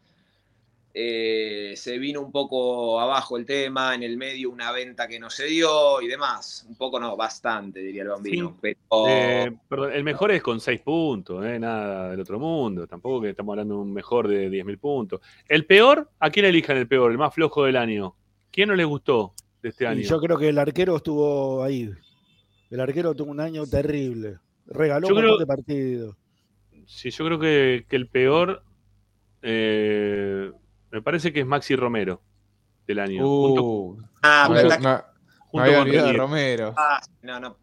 eh, 0.94 1.74
se 1.76 1.98
vino 1.98 2.20
un 2.20 2.32
poco 2.32 2.98
abajo 3.00 3.36
el 3.36 3.46
tema, 3.46 3.94
en 3.94 4.02
el 4.02 4.16
medio 4.16 4.50
una 4.50 4.72
venta 4.72 5.06
que 5.06 5.18
no 5.20 5.30
se 5.30 5.44
dio 5.46 6.00
y 6.00 6.08
demás. 6.08 6.66
Un 6.68 6.76
poco 6.76 6.98
no, 6.98 7.16
bastante, 7.16 7.80
diría 7.80 8.02
el 8.02 8.08
bambino. 8.08 8.48
Sí. 8.50 8.74
Pero 8.90 9.06
Eh, 9.08 9.56
perdón, 9.68 9.92
el 9.92 10.02
mejor 10.04 10.30
es 10.32 10.42
con 10.42 10.60
6 10.60 10.80
puntos, 10.80 11.44
eh, 11.44 11.58
nada 11.58 12.10
del 12.10 12.20
otro 12.20 12.38
mundo. 12.38 12.86
Tampoco 12.86 13.22
que 13.22 13.30
estamos 13.30 13.52
hablando 13.52 13.74
de 13.76 13.80
un 13.82 13.92
mejor 13.92 14.26
de 14.28 14.50
10.000 14.50 14.78
puntos. 14.78 15.20
El 15.48 15.66
peor, 15.66 16.10
¿a 16.18 16.30
quién 16.30 16.46
elijan 16.46 16.76
el 16.76 16.88
peor? 16.88 17.10
El 17.12 17.18
más 17.18 17.32
flojo 17.34 17.64
del 17.64 17.76
año. 17.76 18.14
¿Quién 18.50 18.68
no 18.70 18.74
les 18.74 18.86
gustó 18.86 19.34
de 19.62 19.68
este 19.68 19.86
año? 19.86 20.00
Y 20.00 20.04
yo 20.04 20.18
creo 20.20 20.36
que 20.38 20.48
el 20.48 20.58
arquero 20.58 20.96
estuvo 20.96 21.62
ahí. 21.62 21.90
El 22.70 22.80
arquero 22.80 23.14
tuvo 23.14 23.30
un 23.30 23.40
año 23.40 23.66
terrible. 23.66 24.38
Regaló 24.66 25.08
Yo 25.08 25.14
un 25.14 25.20
creo- 25.20 25.38
de 25.38 25.46
partidos. 25.46 26.16
Sí, 26.86 27.10
yo 27.10 27.24
creo 27.26 27.38
que, 27.38 27.84
que 27.88 27.96
el 27.96 28.08
peor 28.08 28.62
eh, 29.42 30.50
me 30.90 31.02
parece 31.02 31.32
que 31.32 31.40
es 31.40 31.46
Maxi 31.46 31.76
Romero 31.76 32.20
del 32.86 32.98
año. 33.00 33.22
junto, 33.26 33.62
Uh, 33.64 33.98
ah, 34.22 34.48
me, 34.50 34.56
pero 34.56 34.68
junto 35.48 35.62
había 35.64 35.78
con. 35.78 35.86
Romero. 36.16 36.74
ah, 36.76 37.00
no, 37.22 37.40
no, 37.40 37.56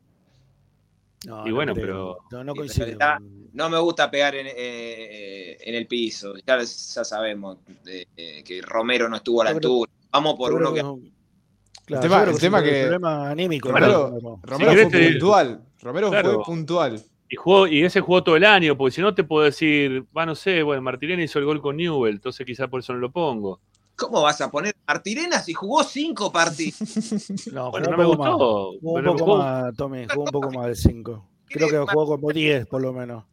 No, 1.25 1.43
Y 1.47 1.49
no 1.49 1.55
bueno, 1.55 1.73
creo. 1.73 1.85
pero- 1.85 2.17
No, 2.31 2.43
no 2.43 2.53
está- 2.91 3.17
no 3.53 3.69
me 3.69 3.79
gusta 3.79 4.11
pegar 4.11 4.35
en, 4.35 4.45
eh, 4.47 5.57
en 5.59 5.73
el 5.73 5.87
piso. 5.87 6.35
Ya, 6.45 6.59
ya 6.59 6.65
sabemos 7.03 7.57
eh, 7.87 8.05
eh, 8.15 8.43
que 8.43 8.61
Romero 8.61 9.09
no 9.09 9.15
estuvo 9.15 9.41
a 9.41 9.45
la 9.45 9.49
creo- 9.51 9.57
altura. 9.57 9.91
Vamos 10.11 10.35
por 10.35 10.53
uno 10.53 10.71
que 10.71 10.81
claro, 10.81 12.01
tema- 12.03 12.15
yo 12.17 12.21
creo 12.21 12.29
el 12.29 12.35
es 12.35 12.39
tema 12.41 12.57
un 12.59 12.63
que- 12.63 12.81
problema 12.81 13.29
anímico. 13.31 13.69
¿no? 13.69 13.73
Romero, 13.79 14.17
No. 14.21 14.39
Romero 14.43 14.69
querés 14.71 14.89
fue 14.91 14.99
te- 14.99 15.09
puntual. 15.13 15.61
Romero 15.81 16.09
Claro. 16.11 16.33
fue 16.35 16.43
puntual. 16.43 17.01
Y, 17.27 17.35
jugó, 17.37 17.65
y 17.67 17.83
ese 17.83 18.01
jugó 18.01 18.23
todo 18.23 18.35
el 18.35 18.45
año, 18.45 18.77
porque 18.77 18.95
si 18.95 19.01
no 19.01 19.15
te 19.15 19.23
puedo 19.23 19.45
decir, 19.45 20.05
va, 20.15 20.25
no 20.25 20.35
sé, 20.35 20.61
bueno, 20.61 20.81
Martinelli 20.83 21.23
hizo 21.23 21.39
el 21.39 21.45
gol 21.45 21.61
con 21.61 21.77
Newell, 21.77 22.15
entonces 22.15 22.45
quizás 22.45 22.69
por 22.69 22.81
eso 22.81 22.93
no 22.93 22.99
lo 22.99 23.11
pongo. 23.11 23.59
¿Cómo 23.95 24.21
vas 24.21 24.39
a 24.41 24.51
poner 24.51 24.75
Martirena 24.85 25.39
si 25.41 25.53
jugó 25.53 25.83
cinco 25.83 26.31
partidos? 26.31 26.75
No, 27.53 27.71
Bueno, 27.71 27.89
no 27.89 27.97
me 27.97 28.05
gustó. 28.05 28.73
Jugó 28.81 28.93
un 28.93 29.03
poco 29.05 29.19
jugó- 29.25 29.37
más, 29.37 29.75
Tommy, 29.75 30.05
jugó 30.07 30.25
un 30.25 30.31
poco 30.31 30.51
más 30.51 30.67
de 30.67 30.75
5. 30.75 31.29
Creo 31.47 31.69
que 31.69 31.77
jugó 31.93 32.05
como 32.05 32.31
10 32.31 32.67
por 32.67 32.81
lo 32.81 32.91
menos. 32.93 33.23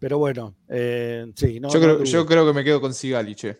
Pero 0.00 0.18
bueno, 0.18 0.54
eh, 0.68 1.30
sí, 1.36 1.60
no. 1.60 1.68
yo, 1.68 1.78
creo, 1.80 2.02
yo 2.04 2.26
creo 2.26 2.46
que 2.46 2.52
me 2.54 2.64
quedo 2.64 2.80
con 2.80 2.92
Sigali, 2.94 3.34
che. 3.36 3.58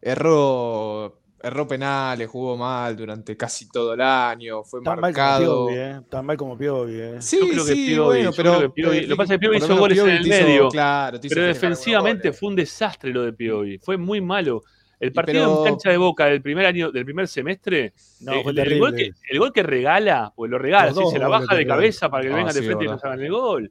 Erró, 0.00 1.20
erró 1.44 1.66
penales, 1.68 2.28
jugó 2.28 2.56
mal 2.56 2.96
durante 2.96 3.36
casi 3.36 3.68
todo 3.68 3.94
el 3.94 4.00
año, 4.00 4.62
fue 4.64 4.80
Tan 4.82 4.98
mal 5.00 5.12
como 5.12 5.24
marcado. 5.26 5.66
Piovi, 5.68 5.78
eh. 5.80 6.00
Tan 6.10 6.26
mal 6.26 6.36
como 6.36 6.56
Piovi, 6.58 6.94
eh. 7.00 7.16
Sí, 7.20 7.38
Yo 7.40 7.48
creo 7.48 7.64
que 7.66 7.72
sí, 7.74 7.90
Piovi- 7.94 8.04
bueno, 8.04 8.30
pero 8.36 8.60
que 8.60 8.68
Piovi- 8.82 8.94
eh, 8.96 9.02
lo 9.02 9.08
que 9.08 9.16
pasa 9.16 9.34
es 9.34 9.38
que 9.38 9.40
Piovi 9.40 9.56
hizo 9.58 9.76
goles 9.76 9.98
en 9.98 10.08
el 10.08 10.26
hizo- 10.26 10.28
medio, 10.46 10.68
claro, 10.68 11.18
Pero 11.28 11.42
defensivamente 11.44 12.32
fue 12.32 12.48
un 12.48 12.56
desastre 12.56 13.10
lo 13.12 13.22
de 13.22 13.32
Piovi. 13.32 13.78
Fue 13.78 13.96
muy 13.96 14.20
malo. 14.20 14.62
El 15.00 15.12
partido 15.12 15.44
pero- 15.44 15.58
en 15.66 15.72
cancha 15.74 15.90
de 15.90 15.96
boca 15.98 16.24
del 16.26 16.40
primer 16.40 16.64
año, 16.66 16.90
del 16.90 17.04
primer 17.04 17.28
semestre, 17.28 17.92
No, 18.20 18.32
eh, 18.32 18.42
fue 18.42 18.52
el, 18.52 18.58
el 18.60 18.78
gol 18.78 18.90
que, 18.92 18.96
terrible. 18.96 19.18
el 19.28 19.38
gol 19.38 19.52
que 19.52 19.62
regala, 19.62 20.32
pues 20.34 20.50
lo 20.50 20.58
regala, 20.58 20.88
sí, 20.90 20.94
dos 21.00 21.10
se 21.12 21.18
la 21.18 21.28
baja 21.28 21.54
de 21.54 21.66
cabeza 21.66 22.08
para 22.08 22.22
que 22.22 22.28
le 22.28 22.34
Ah, 22.34 22.36
vengan 22.38 22.54
de 22.54 22.60
sí, 22.60 22.66
frente 22.66 22.84
y 22.84 22.88
nos 22.88 23.04
hagan 23.04 23.20
el 23.20 23.30
gol. 23.30 23.70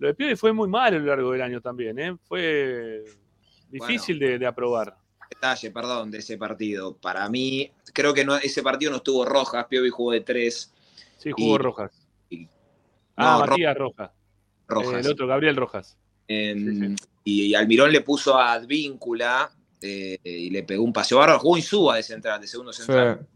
Lo 0.00 0.08
de 0.08 0.14
Piovi 0.14 0.36
fue 0.36 0.52
muy 0.52 0.68
malo 0.68 0.96
a 0.96 1.00
lo 1.00 1.06
largo 1.06 1.32
del 1.32 1.40
año 1.40 1.60
también, 1.62 1.98
¿eh? 1.98 2.14
Fue 2.24 3.04
difícil 3.70 4.18
de, 4.18 4.38
de 4.38 4.46
aprobar. 4.46 4.94
Detalle, 5.30 5.70
perdón, 5.70 6.10
de 6.10 6.18
ese 6.18 6.38
partido. 6.38 6.96
Para 6.96 7.28
mí, 7.28 7.70
creo 7.92 8.14
que 8.14 8.24
no, 8.24 8.36
ese 8.36 8.62
partido 8.62 8.90
no 8.90 8.98
estuvo 8.98 9.24
Rojas. 9.24 9.66
Piovi 9.66 9.90
jugó 9.90 10.12
de 10.12 10.20
tres. 10.20 10.72
Sí, 11.18 11.30
jugó 11.32 11.54
Y- 11.56 11.58
Rojas. 11.58 11.90
y- 12.30 12.48
ah, 13.16 13.36
no, 13.40 13.46
Ro- 13.46 13.50
Matías 13.52 13.76
Rojas. 13.76 14.10
Rojas. 14.68 14.94
Eh, 14.94 15.00
el 15.00 15.06
otro, 15.08 15.26
Gabriel 15.26 15.56
Rojas. 15.56 15.96
Em, 16.28 16.96
Y, 17.24 17.42
y 17.46 17.54
Almirón 17.56 17.90
le 17.90 18.02
puso 18.02 18.36
a 18.36 18.52
Advíncula 18.52 19.50
eh, 19.80 20.16
y 20.22 20.50
le 20.50 20.62
pegó 20.62 20.84
un 20.84 20.92
paseo 20.92 21.18
bárbaro. 21.18 21.40
Jugó 21.40 21.56
Insúa 21.56 21.96
de 21.96 22.02
central, 22.04 22.40
de 22.40 22.46
segundo 22.46 22.72
central. 22.72 23.26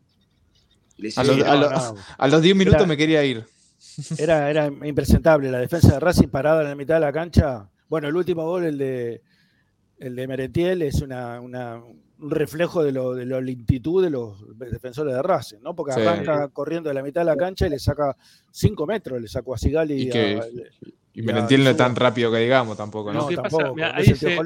A 1.16 1.24
los, 1.24 1.36
Sí, 1.36 1.43
a 1.43 1.55
los- 1.57 1.95
a 2.18 2.28
los 2.28 2.43
10 2.43 2.55
minutos 2.57 2.80
Era- 2.80 2.86
me 2.86 2.97
quería 2.97 3.24
ir. 3.24 3.45
Era, 4.18 4.51
era 4.51 4.66
impresentable. 4.84 5.51
La 5.51 5.59
defensa 5.59 5.95
de 5.95 6.01
Racing 6.01 6.28
parada 6.28 6.62
en 6.62 6.68
la 6.68 6.74
mitad 6.74 6.95
de 6.95 7.01
la 7.01 7.12
cancha. 7.12 7.68
Bueno, 7.88 8.07
el 8.09 8.14
último 8.16 8.45
gol, 8.45 8.64
el 8.64 8.78
de, 8.78 9.22
el 10.01 10.16
de 10.16 10.26
Merentiel, 10.26 10.82
es 10.82 11.01
una, 11.03 11.40
una- 11.40 11.76
un 12.22 12.30
reflejo 12.30 12.82
de, 12.82 12.92
lo, 12.92 13.14
de 13.14 13.24
la 13.24 13.40
lentitud 13.40 14.03
de 14.05 14.11
los 14.11 14.44
defensores 14.59 15.14
de 15.14 15.22
Racing, 15.22 15.59
¿no? 15.62 15.74
Porque 15.74 15.92
Sí. 15.94 16.01
arranca 16.01 16.48
corriendo 16.48 16.88
de 16.90 16.94
la 16.94 17.03
mitad 17.03 17.22
de 17.22 17.24
la 17.26 17.36
cancha 17.36 17.66
y 17.66 17.70
le 17.70 17.78
saca 17.78 18.14
5 18.51 18.86
metros, 18.86 19.20
le 19.22 19.28
sacó 19.28 19.55
a 19.55 19.59
Sigali. 19.59 20.03
Y 20.03 20.11
que- 20.11 20.40
Y 21.14 21.20
Y 21.20 21.22
Merentiel 21.22 21.62
a- 21.62 21.64
no 21.64 21.70
es 21.70 21.76
tan 21.76 21.96
rápido 21.96 22.30
que 22.30 22.38
digamos 22.38 22.76
tampoco, 22.76 23.12
¿no? 23.12 23.28
No, 23.30 23.36
tampoco. 23.42 23.74
Mirá, 23.74 23.96
ahí 23.96 24.05
se-. 24.14 24.38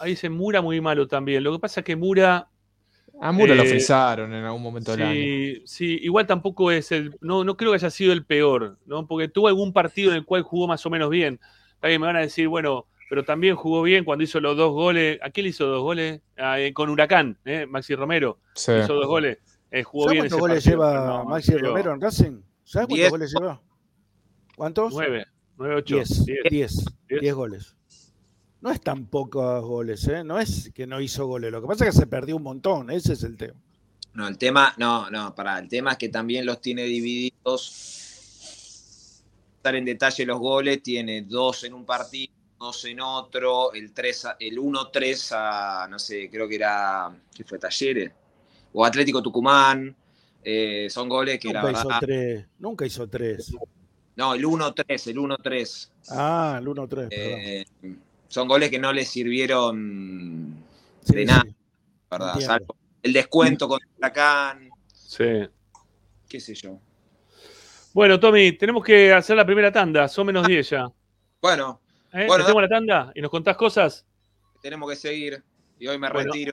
Ahí 0.00 0.10
dice 0.10 0.28
Mura 0.30 0.60
muy 0.62 0.80
malo 0.80 1.06
también. 1.08 1.42
Lo 1.44 1.52
que 1.52 1.58
pasa 1.58 1.80
es 1.80 1.84
que 1.86 1.96
Mura. 1.96 2.48
A 3.20 3.32
Muro 3.32 3.54
lo 3.54 3.62
Eh, 3.64 3.66
frizaron 3.66 4.32
en 4.32 4.44
algún 4.44 4.62
momento 4.62 4.92
del 4.92 5.02
año. 5.02 5.12
Sí, 5.12 5.62
sí, 5.66 5.98
igual 6.02 6.26
tampoco 6.26 6.70
es 6.70 6.92
el. 6.92 7.16
No, 7.20 7.42
no 7.44 7.56
creo 7.56 7.72
que 7.72 7.76
haya 7.76 7.90
sido 7.90 8.12
el 8.12 8.24
peor, 8.24 8.78
¿no? 8.86 9.06
Porque 9.06 9.28
tuvo 9.28 9.48
algún 9.48 9.72
partido 9.72 10.10
en 10.12 10.16
el 10.18 10.24
cual 10.24 10.42
jugó 10.42 10.68
más 10.68 10.84
o 10.86 10.90
menos 10.90 11.10
bien. 11.10 11.40
También 11.80 12.00
me 12.00 12.06
van 12.06 12.16
a 12.16 12.20
decir, 12.20 12.46
bueno, 12.48 12.86
pero 13.08 13.24
también 13.24 13.56
jugó 13.56 13.82
bien 13.82 14.04
cuando 14.04 14.24
hizo 14.24 14.40
los 14.40 14.56
dos 14.56 14.72
goles. 14.72 15.18
¿A 15.22 15.30
quién 15.30 15.44
le 15.44 15.50
hizo 15.50 15.66
dos 15.66 15.82
goles? 15.82 16.20
Ah, 16.36 16.60
eh, 16.60 16.72
con 16.72 16.90
Huracán, 16.90 17.38
¿eh? 17.44 17.66
Maxi 17.66 17.94
Romero. 17.94 18.38
Sí. 18.54 18.72
Hizo 18.72 18.94
dos 18.94 19.06
goles. 19.06 19.38
Eh, 19.70 19.82
jugó 19.82 20.04
¿Sabes 20.04 20.12
bien 20.14 20.22
cuántos 20.30 20.36
ese 20.36 20.40
goles 20.40 20.64
partido, 20.64 20.76
lleva 20.78 21.06
no, 21.06 21.24
Maxi 21.24 21.52
pero 21.52 21.68
Romero 21.68 21.92
en 21.94 22.00
Racing? 22.00 22.40
¿Sabes 22.64 22.86
cuántos 22.86 22.96
Diez. 22.96 23.10
goles 23.10 23.32
lleva? 23.32 23.62
¿Cuántos? 24.56 24.92
Nueve, 24.92 25.26
nueve, 25.56 25.74
ocho. 25.76 25.94
Diez. 25.96 26.24
diez. 26.24 26.42
Diez. 26.50 26.84
Diez. 27.20 27.34
Goles. 27.34 27.76
No 28.60 28.70
es 28.70 28.80
tan 28.80 29.06
pocos 29.06 29.64
goles, 29.64 30.06
¿eh? 30.08 30.24
No 30.24 30.38
es 30.38 30.70
que 30.74 30.86
no 30.86 31.00
hizo 31.00 31.26
goles. 31.26 31.52
Lo 31.52 31.60
que 31.60 31.68
pasa 31.68 31.86
es 31.86 31.94
que 31.94 32.00
se 32.00 32.06
perdió 32.06 32.36
un 32.36 32.42
montón. 32.42 32.90
Ese 32.90 33.12
es 33.12 33.22
el 33.22 33.36
tema. 33.36 33.60
No, 34.14 34.26
el 34.26 34.36
tema, 34.36 34.74
no, 34.78 35.08
no, 35.10 35.32
para 35.34 35.58
el 35.60 35.68
tema 35.68 35.92
es 35.92 35.98
que 35.98 36.08
también 36.08 36.44
los 36.44 36.60
tiene 36.60 36.82
divididos. 36.82 37.84
Estar 39.56 39.76
en 39.76 39.84
detalle 39.84 40.26
los 40.26 40.38
goles, 40.38 40.82
tiene 40.82 41.22
dos 41.22 41.62
en 41.64 41.74
un 41.74 41.84
partido, 41.84 42.32
en 42.84 43.00
otro, 43.00 43.72
el 43.72 43.92
3 43.92 44.24
a- 44.24 44.36
el 44.40 44.58
1-3 44.58 45.30
a, 45.32 45.86
no 45.88 45.98
sé, 45.98 46.28
creo 46.30 46.48
que 46.48 46.56
era, 46.56 47.10
¿qué 47.34 47.44
fue? 47.44 47.58
Talleres, 47.58 48.10
o 48.72 48.84
Atlético 48.84 49.22
Tucumán, 49.22 49.94
eh, 50.42 50.88
son 50.90 51.08
goles 51.08 51.38
que 51.38 51.52
la 51.52 51.62
Nunca 51.62 51.72
hizo 51.72 51.88
verdad, 51.88 52.00
tres. 52.00 52.46
Nunca 52.58 52.86
hizo 52.86 53.08
tres. 53.08 53.54
no, 54.16 54.34
el 54.34 54.44
1-3, 54.44 55.06
el 55.06 55.18
1-3, 55.18 55.90
Ah, 56.10 56.56
el 56.60 56.66
1-3. 56.68 57.08
perdón. 57.08 57.40
eh, 57.40 57.64
son 58.28 58.48
goles 58.48 58.70
que 58.70 58.78
no 58.78 58.92
le 58.92 59.04
sirvieron 59.04 60.56
Sí, 61.02 61.14
de 61.14 61.24
nada, 61.24 61.44
sí, 61.44 61.54
¿verdad? 62.10 62.40
Salvo 62.40 62.76
el 63.02 63.12
descuento 63.12 63.68
con 63.68 63.78
Huracán, 63.96 64.68
Sí. 64.92 65.24
qué 66.28 66.40
sé 66.40 66.54
yo. 66.54 66.78
Bueno, 67.94 68.20
Tommy, 68.20 68.52
tenemos 68.52 68.84
que 68.84 69.12
hacer 69.12 69.36
la 69.36 69.46
primera 69.46 69.72
tanda. 69.72 70.06
Son 70.08 70.26
menos 70.26 70.46
10 70.46 70.68
ya. 70.70 70.86
Bueno, 71.40 71.80
¿Eh? 72.18 72.26
Bueno, 72.26 72.44
¿Metemos 72.44 72.62
la 72.62 72.68
tanda 72.68 73.12
y 73.14 73.20
nos 73.20 73.30
contás 73.30 73.56
cosas? 73.56 74.06
tenemos 74.60 74.90
que 74.90 74.96
seguir. 74.96 75.42
Y 75.78 75.86
hoy 75.86 75.98
me 75.98 76.10
Bueno. 76.10 76.32
retiro 76.32 76.52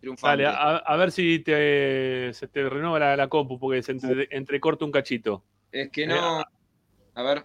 triunfante. 0.00 0.42
Dale, 0.42 0.56
a, 0.56 0.76
a 0.78 0.96
ver 0.96 1.12
si 1.12 1.38
te, 1.40 2.32
se 2.32 2.48
te 2.48 2.68
renueva 2.68 2.98
la, 2.98 3.16
la 3.16 3.28
compu 3.28 3.58
porque 3.58 3.82
se 3.82 3.92
entre- 3.92 4.26
entrecorta 4.30 4.84
un 4.84 4.90
cachito. 4.90 5.44
Es 5.70 5.90
que 5.90 6.06
no. 6.06 6.42
A 7.14 7.22
ver. 7.22 7.44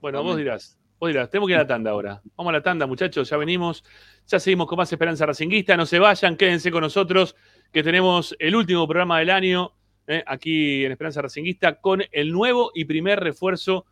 Bueno, 0.00 0.22
vos 0.22 0.36
dirás. 0.36 0.78
Vos 0.98 1.08
dirás, 1.08 1.28
tenemos 1.28 1.48
que 1.48 1.52
ir 1.52 1.58
a 1.58 1.62
la 1.62 1.66
tanda 1.66 1.90
ahora. 1.90 2.22
Vamos 2.36 2.50
a 2.50 2.52
la 2.54 2.62
tanda, 2.62 2.86
muchachos, 2.86 3.28
ya 3.28 3.36
venimos. 3.36 3.84
Ya 4.26 4.40
seguimos 4.40 4.66
con 4.68 4.78
más 4.78 4.90
Esperanza 4.90 5.26
Racinguista. 5.26 5.76
No 5.76 5.84
se 5.84 5.98
vayan, 5.98 6.36
quédense 6.36 6.70
con 6.70 6.80
nosotros, 6.80 7.36
que 7.72 7.82
tenemos 7.82 8.34
el 8.38 8.56
último 8.56 8.86
programa 8.86 9.18
del 9.18 9.28
año 9.30 9.72
eh, 10.06 10.22
aquí 10.26 10.84
en 10.84 10.92
Esperanza 10.92 11.20
Racinguista 11.20 11.74
con 11.80 12.02
el 12.10 12.32
nuevo 12.32 12.70
y 12.74 12.86
primer 12.86 13.20
refuerzo 13.20 13.84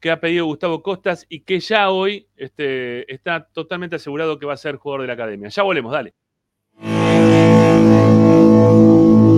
que 0.00 0.10
ha 0.10 0.20
pedido 0.20 0.46
Gustavo 0.46 0.82
Costas 0.82 1.26
y 1.28 1.40
que 1.40 1.60
ya 1.60 1.90
hoy 1.90 2.26
este, 2.36 3.12
está 3.12 3.44
totalmente 3.44 3.96
asegurado 3.96 4.38
que 4.38 4.46
va 4.46 4.54
a 4.54 4.56
ser 4.56 4.76
jugador 4.76 5.02
de 5.02 5.06
la 5.08 5.14
academia. 5.14 5.48
Ya 5.48 5.62
volvemos, 5.62 5.92
dale. 5.92 6.14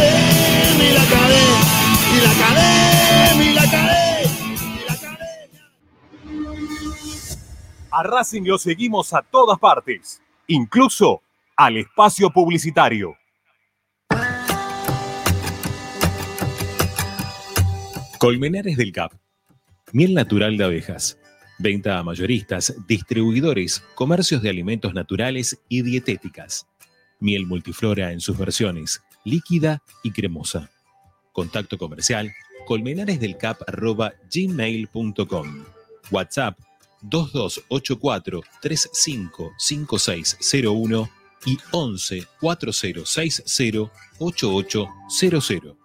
la 3.55 3.67
cadena. 3.71 4.19
A 7.91 8.03
Racing 8.03 8.43
lo 8.45 8.59
seguimos 8.59 9.13
a 9.13 9.23
todas 9.23 9.59
partes, 9.59 10.23
incluso 10.47 11.23
al 11.57 11.79
espacio 11.79 12.31
publicitario. 12.31 13.18
Colmenares 18.19 18.77
del 18.77 18.93
Cap. 18.93 19.13
Miel 19.93 20.13
natural 20.13 20.57
de 20.57 20.65
abejas. 20.65 21.17
Venta 21.61 21.99
a 21.99 22.03
mayoristas, 22.03 22.75
distribuidores, 22.89 23.85
comercios 23.95 24.43
de 24.43 24.51
alimentos 24.51 24.93
naturales 24.93 25.57
y 25.69 25.83
dietéticas. 25.83 26.67
Miel 27.21 27.47
multiflora 27.47 28.11
en 28.11 28.21
sus 28.21 28.37
versiones, 28.37 29.01
líquida 29.25 29.85
y 30.03 30.11
cremosa. 30.11 30.69
Contacto 31.33 31.79
comercial 31.79 32.33
colmenaresdelcap.gmail.com 32.67 35.65
WhatsApp 36.11 36.59
2284 37.03 38.41
355601 38.61 41.11
y 41.47 41.57
11 41.71 42.27
4060 42.41 43.93
8800. 44.19 45.77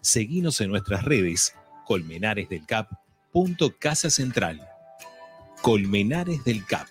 Seguinos 0.00 0.62
en 0.62 0.70
nuestras 0.70 1.04
redes 1.04 1.52
Colmenares 1.86 2.48
del 2.48 2.66
Cap. 2.66 2.90
Casa 3.78 4.10
Central. 4.10 4.60
Colmenares 5.62 6.42
del 6.44 6.66
Cap. 6.66 6.88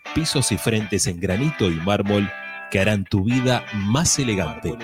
pisos 0.13 0.51
y 0.51 0.57
frentes 0.57 1.07
en 1.07 1.19
granito 1.19 1.69
y 1.69 1.75
mármol 1.75 2.31
que 2.71 2.79
harán 2.79 3.03
tu 3.03 3.23
vida 3.23 3.63
más 3.73 4.17
elegante. 4.17 4.77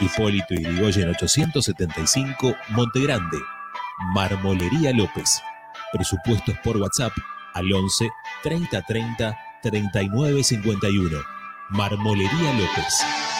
Hipólito 0.00 0.54
Yrigoyen 0.54 1.08
875, 1.10 2.54
Montegrande. 2.70 3.38
Marmolería 4.14 4.92
López. 4.92 5.40
Presupuestos 5.92 6.56
por 6.64 6.76
WhatsApp 6.76 7.12
al 7.54 7.72
11 7.72 8.10
30 8.42 8.82
30 8.82 9.38
39 9.62 10.42
51. 10.42 11.18
Marmolería 11.70 12.52
López. 12.54 13.39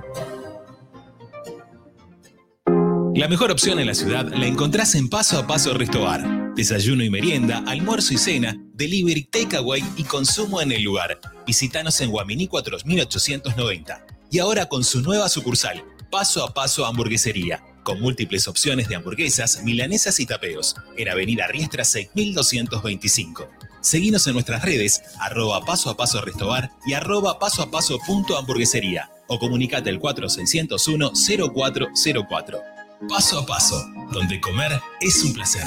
La 3.13 3.27
mejor 3.27 3.51
opción 3.51 3.77
en 3.79 3.87
la 3.87 3.93
ciudad 3.93 4.25
la 4.33 4.47
encontrás 4.47 4.95
en 4.95 5.09
Paso 5.09 5.37
a 5.37 5.45
Paso 5.45 5.73
Restobar. 5.73 6.53
Desayuno 6.55 7.03
y 7.03 7.09
merienda, 7.09 7.61
almuerzo 7.67 8.13
y 8.13 8.17
cena, 8.17 8.57
delivery, 8.73 9.23
takeaway 9.23 9.83
y 9.97 10.03
consumo 10.05 10.61
en 10.61 10.71
el 10.71 10.81
lugar. 10.81 11.19
Visítanos 11.45 11.99
en 11.99 12.09
Guaminí 12.09 12.47
4890. 12.47 14.05
Y 14.31 14.39
ahora 14.39 14.67
con 14.67 14.85
su 14.85 15.01
nueva 15.01 15.27
sucursal, 15.27 15.83
Paso 16.09 16.43
a 16.43 16.53
Paso 16.53 16.85
Hamburguesería, 16.85 17.61
con 17.83 17.99
múltiples 17.99 18.47
opciones 18.47 18.87
de 18.87 18.95
hamburguesas, 18.95 19.61
milanesas 19.63 20.19
y 20.21 20.25
tapeos, 20.25 20.75
en 20.97 21.09
Avenida 21.09 21.47
Riestra 21.47 21.83
6225. 21.83 23.49
Seguinos 23.81 24.25
en 24.27 24.33
nuestras 24.33 24.63
redes, 24.63 25.01
arroba 25.19 25.65
paso 25.65 25.89
a 25.89 25.97
paso 25.97 26.21
restobar 26.21 26.71
y 26.85 26.93
arroba 26.93 27.39
paso 27.39 27.63
a 27.63 27.71
paso 27.71 27.99
punto 28.05 28.37
hamburguesería 28.37 29.09
o 29.27 29.37
comunicate 29.37 29.89
al 29.89 29.99
4601 29.99 31.11
0404. 31.53 32.80
Paso 33.09 33.39
a 33.39 33.45
paso, 33.45 33.83
donde 34.11 34.39
comer 34.39 34.79
es 35.01 35.23
un 35.23 35.33
placer. 35.33 35.63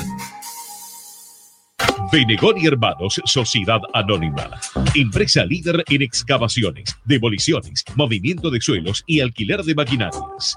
Benegón 2.13 2.59
y 2.59 2.67
Hermanos, 2.67 3.21
Sociedad 3.25 3.81
Anónima. 3.93 4.49
Empresa 4.95 5.45
líder 5.45 5.83
en 5.89 6.03
excavaciones, 6.03 6.97
demoliciones, 7.05 7.85
movimiento 7.97 8.51
de 8.51 8.61
suelos 8.61 9.03
y 9.07 9.19
alquiler 9.21 9.65
de 9.65 9.75
maquinarias. 9.75 10.57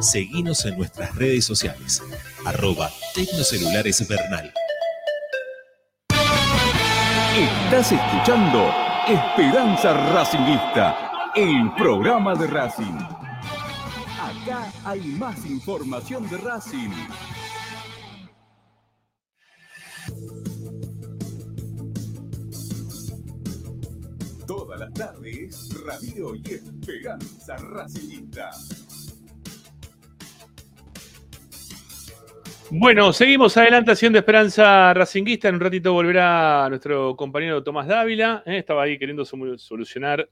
Seguinos 0.00 0.64
en 0.64 0.76
nuestras 0.76 1.14
redes 1.16 1.44
sociales. 1.44 2.02
Arroba 2.44 2.90
Tecnocelulares 3.14 4.06
Bernal. 4.08 4.52
Estás 7.36 7.92
escuchando 7.92 8.72
Esperanza 9.08 9.94
Racingista, 10.12 11.30
el 11.34 11.72
programa 11.76 12.34
de 12.34 12.46
Racing. 12.46 12.98
Acá 14.20 14.72
hay 14.84 15.00
más 15.00 15.44
información 15.46 16.28
de 16.28 16.36
Racing. 16.38 16.90
Todas 24.46 24.80
las 24.80 24.92
tardes, 24.92 25.68
Radio 25.84 26.34
y 26.36 26.54
Esperanza 26.54 27.56
Racingista. 27.56 28.50
Bueno, 32.70 33.12
seguimos 33.14 33.56
adelante 33.56 33.92
haciendo 33.92 34.18
Esperanza 34.18 34.92
Racinguista. 34.92 35.48
En 35.48 35.54
un 35.54 35.60
ratito 35.60 35.92
volverá 35.92 36.66
nuestro 36.68 37.16
compañero 37.16 37.62
Tomás 37.62 37.86
Dávila. 37.86 38.42
¿eh? 38.44 38.58
Estaba 38.58 38.82
ahí 38.82 38.98
queriendo 38.98 39.24
sol- 39.24 39.58
solucionar 39.58 40.28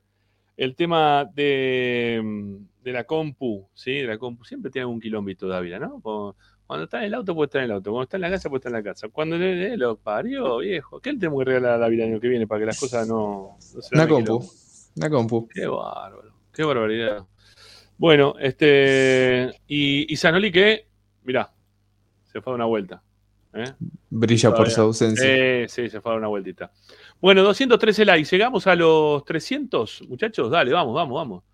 el 0.57 0.75
tema 0.77 1.25
de, 1.33 2.59
de 2.83 2.93
la 2.93 3.05
compu. 3.05 3.69
¿sí? 3.73 3.93
De 3.95 4.07
la 4.07 4.19
compu. 4.19 4.45
Siempre 4.45 4.71
tiene 4.71 4.83
algún 4.83 5.01
quilombito 5.01 5.49
Dávila, 5.49 5.79
¿no? 5.79 6.01
Cuando, 6.03 6.85
está 6.85 6.99
en 6.99 7.05
el 7.05 7.15
auto, 7.15 7.35
puede 7.35 7.47
estar 7.47 7.61
en 7.61 7.67
el 7.67 7.73
auto. 7.73 7.91
Cuando 7.91 8.03
está 8.05 8.17
en 8.19 8.21
la 8.23 8.31
casa, 8.31 8.51
puede 8.51 8.59
estar 8.59 8.71
en 8.71 8.77
la 8.77 8.83
casa. 8.83 9.09
Cuando 9.09 9.39
le, 9.39 9.55
le- 9.55 9.77
lo 9.79 9.97
parió, 9.97 10.59
viejo. 10.59 11.01
¿Qué 11.01 11.13
le 11.15 11.19
tenemos 11.19 11.39
que 11.41 11.45
regalar 11.47 11.73
a 11.73 11.79
Dávila 11.79 12.05
el 12.05 12.11
año 12.13 12.21
que 12.21 12.29
viene 12.29 12.47
para 12.47 12.61
que 12.61 12.67
las 12.67 12.79
cosas 12.79 13.09
no, 13.09 13.57
no 13.75 13.81
se 13.83 13.95
Una 13.95 14.07
compu. 14.07 14.25
quilombo? 14.25 14.47
Una 14.97 15.11
compu. 15.11 15.49
Qué 15.49 15.67
bárbaro. 15.67 16.33
Qué 16.53 16.65
barbaridad. 16.65 17.25
Bueno, 17.97 18.35
este. 18.39 19.53
Y, 19.67 20.13
y 20.13 20.17
Sanoli 20.17 20.53
que, 20.53 20.87
mirá, 21.25 21.51
se 22.37 22.43
fue 22.43 22.53
a 22.53 22.57
una 22.57 22.67
vuelta. 22.67 23.03
¿eh? 23.55 23.73
Brilla 24.11 24.55
por 24.55 24.69
su 24.69 24.83
ausencia. 24.83 25.25
Eh, 25.27 25.67
sí, 25.71 25.89
se 25.89 26.03
fue 26.03 26.13
a 26.13 26.17
una 26.17 26.27
vueltita. 26.27 26.71
Bueno, 27.19 27.43
213 27.43 28.05
likes. 28.05 28.29
¿Llegamos 28.31 28.67
a 28.67 28.75
los 28.75 29.25
300, 29.25 30.03
muchachos? 30.07 30.51
Dale, 30.51 30.71
vamos, 30.71 30.95
vamos, 30.95 31.15
vamos. 31.15 31.45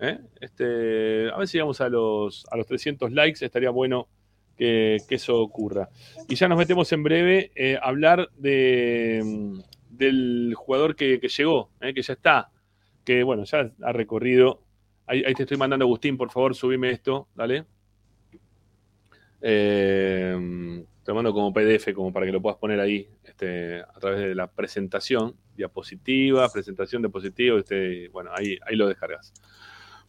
¿Eh? 0.00 0.18
Este, 0.40 1.30
a 1.30 1.36
ver 1.36 1.46
si 1.46 1.58
llegamos 1.58 1.82
a 1.82 1.90
los, 1.90 2.46
a 2.50 2.56
los 2.56 2.66
300 2.66 3.12
likes. 3.12 3.44
Estaría 3.44 3.68
bueno 3.68 4.08
que, 4.56 4.96
que 5.06 5.16
eso 5.16 5.38
ocurra. 5.38 5.90
Y 6.30 6.34
ya 6.34 6.48
nos 6.48 6.56
metemos 6.56 6.90
en 6.92 7.02
breve 7.02 7.52
eh, 7.54 7.76
a 7.76 7.88
hablar 7.88 8.30
de, 8.38 9.20
mm, 9.22 9.60
del 9.90 10.54
jugador 10.56 10.96
que, 10.96 11.20
que 11.20 11.28
llegó, 11.28 11.68
que 11.78 12.00
ya 12.00 12.14
está. 12.14 12.50
Que 13.04 13.22
bueno, 13.22 13.44
ya 13.44 13.70
ha 13.82 13.92
recorrido. 13.92 14.62
Ahí, 15.06 15.24
ahí 15.26 15.34
te 15.34 15.42
estoy 15.42 15.58
mandando, 15.58 15.84
Agustín, 15.84 16.16
por 16.16 16.30
favor, 16.30 16.54
subime 16.54 16.90
esto. 16.90 17.28
Dale. 17.34 17.66
Eh, 19.42 20.84
te 21.04 21.12
mando 21.12 21.32
como 21.32 21.52
PDF, 21.52 21.92
como 21.94 22.12
para 22.12 22.26
que 22.26 22.32
lo 22.32 22.40
puedas 22.40 22.58
poner 22.58 22.78
ahí 22.80 23.08
este, 23.24 23.80
a 23.80 23.98
través 24.00 24.20
de 24.20 24.34
la 24.34 24.46
presentación, 24.46 25.34
diapositiva, 25.56 26.48
presentación, 26.48 27.02
diapositiva, 27.02 27.58
este, 27.58 28.08
bueno, 28.08 28.30
ahí, 28.34 28.56
ahí 28.66 28.76
lo 28.76 28.86
descargas. 28.86 29.32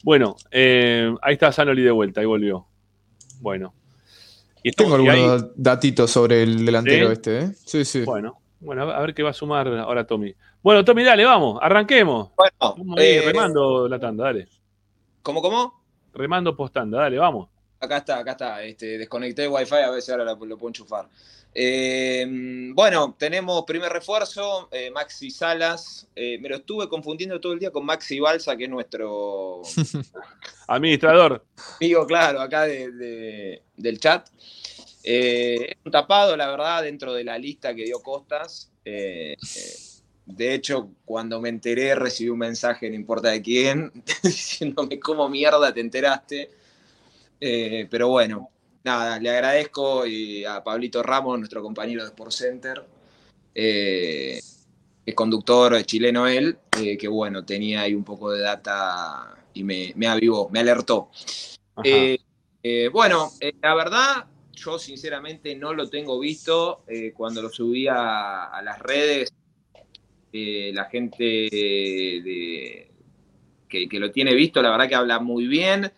Bueno, 0.04 0.36
eh, 0.52 1.14
ahí 1.22 1.34
está 1.34 1.52
Sanoli 1.52 1.82
de 1.82 1.92
vuelta, 1.92 2.22
ahí 2.22 2.28
volvió. 2.28 2.68
Bueno. 3.42 3.74
Y 4.62 4.72
Tengo 4.72 4.98
y 5.00 5.08
ahí- 5.10 5.20
algunos 5.24 5.52
datitos 5.56 6.12
sobre 6.12 6.44
el 6.44 6.66
delantero 6.66 7.08
¿Sí? 7.08 7.14
este, 7.14 7.40
¿eh? 7.40 7.52
Sí, 7.66 7.84
sí. 7.86 8.04
Bueno, 8.06 8.40
bueno, 8.60 8.84
a 8.84 8.86
ver- 8.86 8.96
a 8.96 9.02
ver 9.02 9.14
qué 9.14 9.24
va 9.24 9.32
a 9.32 9.34
sumar 9.34 9.68
ahora 9.68 10.06
Tommy. 10.06 10.34
Bueno, 10.62 10.86
Tommy, 10.86 11.04
dale, 11.04 11.26
vamos, 11.26 11.60
arranquemos. 11.62 12.32
Bueno, 12.38 12.54
Vamos 12.78 13.00
ahí, 13.00 13.06
eh, 13.08 13.22
remando 13.26 13.88
la 13.90 14.00
tanda, 14.00 14.26
dale. 14.26 14.48
¿Cómo, 15.22 15.42
cómo? 15.42 15.84
Remando 16.14 16.56
postanda, 16.56 17.00
dale, 17.00 17.18
vamos. 17.18 17.50
Acá 17.84 17.98
está, 17.98 18.18
acá 18.20 18.32
está. 18.32 18.64
Este, 18.64 18.98
desconecté 18.98 19.44
el 19.44 19.50
wifi, 19.50 19.76
a 19.76 19.90
ver 19.90 20.02
si 20.02 20.12
ahora 20.12 20.24
lo, 20.24 20.36
lo 20.46 20.58
puedo 20.58 20.70
enchufar. 20.70 21.08
Eh, 21.56 22.26
bueno, 22.74 23.16
tenemos 23.20 23.64
primer 23.66 23.92
refuerzo, 23.92 24.70
eh, 24.72 24.90
Maxi 24.90 25.30
Salas. 25.30 26.08
Eh, 26.16 26.38
me 26.40 26.50
lo 26.50 26.56
estuve 26.56 26.88
confundiendo 26.88 27.40
todo 27.42 27.54
el 27.54 27.60
día 27.60 27.72
con 27.72 27.86
Maxi 27.86 28.20
Balsa, 28.20 28.56
que 28.56 28.64
es 28.64 28.70
nuestro 28.70 29.62
Administrador. 30.68 31.44
amigo, 31.82 32.08
claro, 32.08 32.42
acá 32.42 32.64
de- 32.64 32.92
de- 32.92 33.62
del 33.76 34.00
chat. 34.00 34.30
Eh, 35.04 35.68
es 35.72 35.78
un 35.86 35.92
tapado, 35.92 36.36
la 36.38 36.50
verdad, 36.50 36.84
dentro 36.84 37.14
de 37.14 37.24
la 37.26 37.38
lista 37.38 37.76
que 37.76 37.84
dio 37.84 38.00
Costas. 38.02 38.72
De 40.26 40.54
hecho, 40.54 40.90
cuando 41.04 41.42
me 41.42 41.50
enteré, 41.50 41.96
recibí 41.96 42.30
un 42.30 42.40
mensaje, 42.40 42.90
no 42.90 42.96
importa 42.96 43.30
de 43.30 43.42
quién, 43.42 43.92
diciéndome 44.24 44.98
cómo 45.00 45.28
mierda 45.28 45.74
te 45.74 45.82
enteraste. 45.82 46.50
Eh, 47.46 47.88
pero 47.92 48.08
bueno, 48.08 48.50
nada, 48.86 49.20
le 49.20 49.30
agradezco 49.30 50.06
y 50.08 50.46
a 50.46 50.64
Pablito 50.64 51.04
Ramos, 51.04 51.38
nuestro 51.38 51.62
compañero 51.62 52.02
de 52.02 52.08
Sport 52.08 52.32
Center, 52.32 52.86
eh, 53.54 54.40
es 55.06 55.14
conductor 55.14 55.84
chileno 55.84 56.26
él, 56.26 56.58
eh, 56.80 56.98
que 56.98 57.10
bueno, 57.10 57.44
tenía 57.44 57.82
ahí 57.82 57.94
un 57.96 58.06
poco 58.06 58.32
de 58.32 58.40
data 58.40 59.36
y 59.54 59.66
me, 59.66 59.92
me 59.98 60.08
avivó, 60.08 60.50
me 60.52 60.62
alertó. 60.62 61.10
Eh, 61.84 62.88
bueno, 62.94 63.30
la 63.62 63.76
verdad, 63.76 64.26
yo 64.54 64.80
sinceramente 64.80 65.54
no 65.54 65.74
lo 65.74 65.90
tengo 65.90 66.18
visto. 66.20 66.86
cuando 67.14 67.42
lo 67.42 67.50
subí 67.50 67.90
a, 67.90 68.46
a 68.46 68.62
las 68.62 68.80
redes, 68.80 69.34
la 70.32 70.86
gente 70.86 71.24
de- 71.52 72.90
que, 73.68 73.90
que 73.90 74.00
lo 74.00 74.12
tiene 74.12 74.34
visto, 74.34 74.62
la 74.62 74.70
verdad 74.70 74.88
que 74.88 74.96
habla 74.96 75.20
muy 75.20 75.48
bien. 75.48 75.92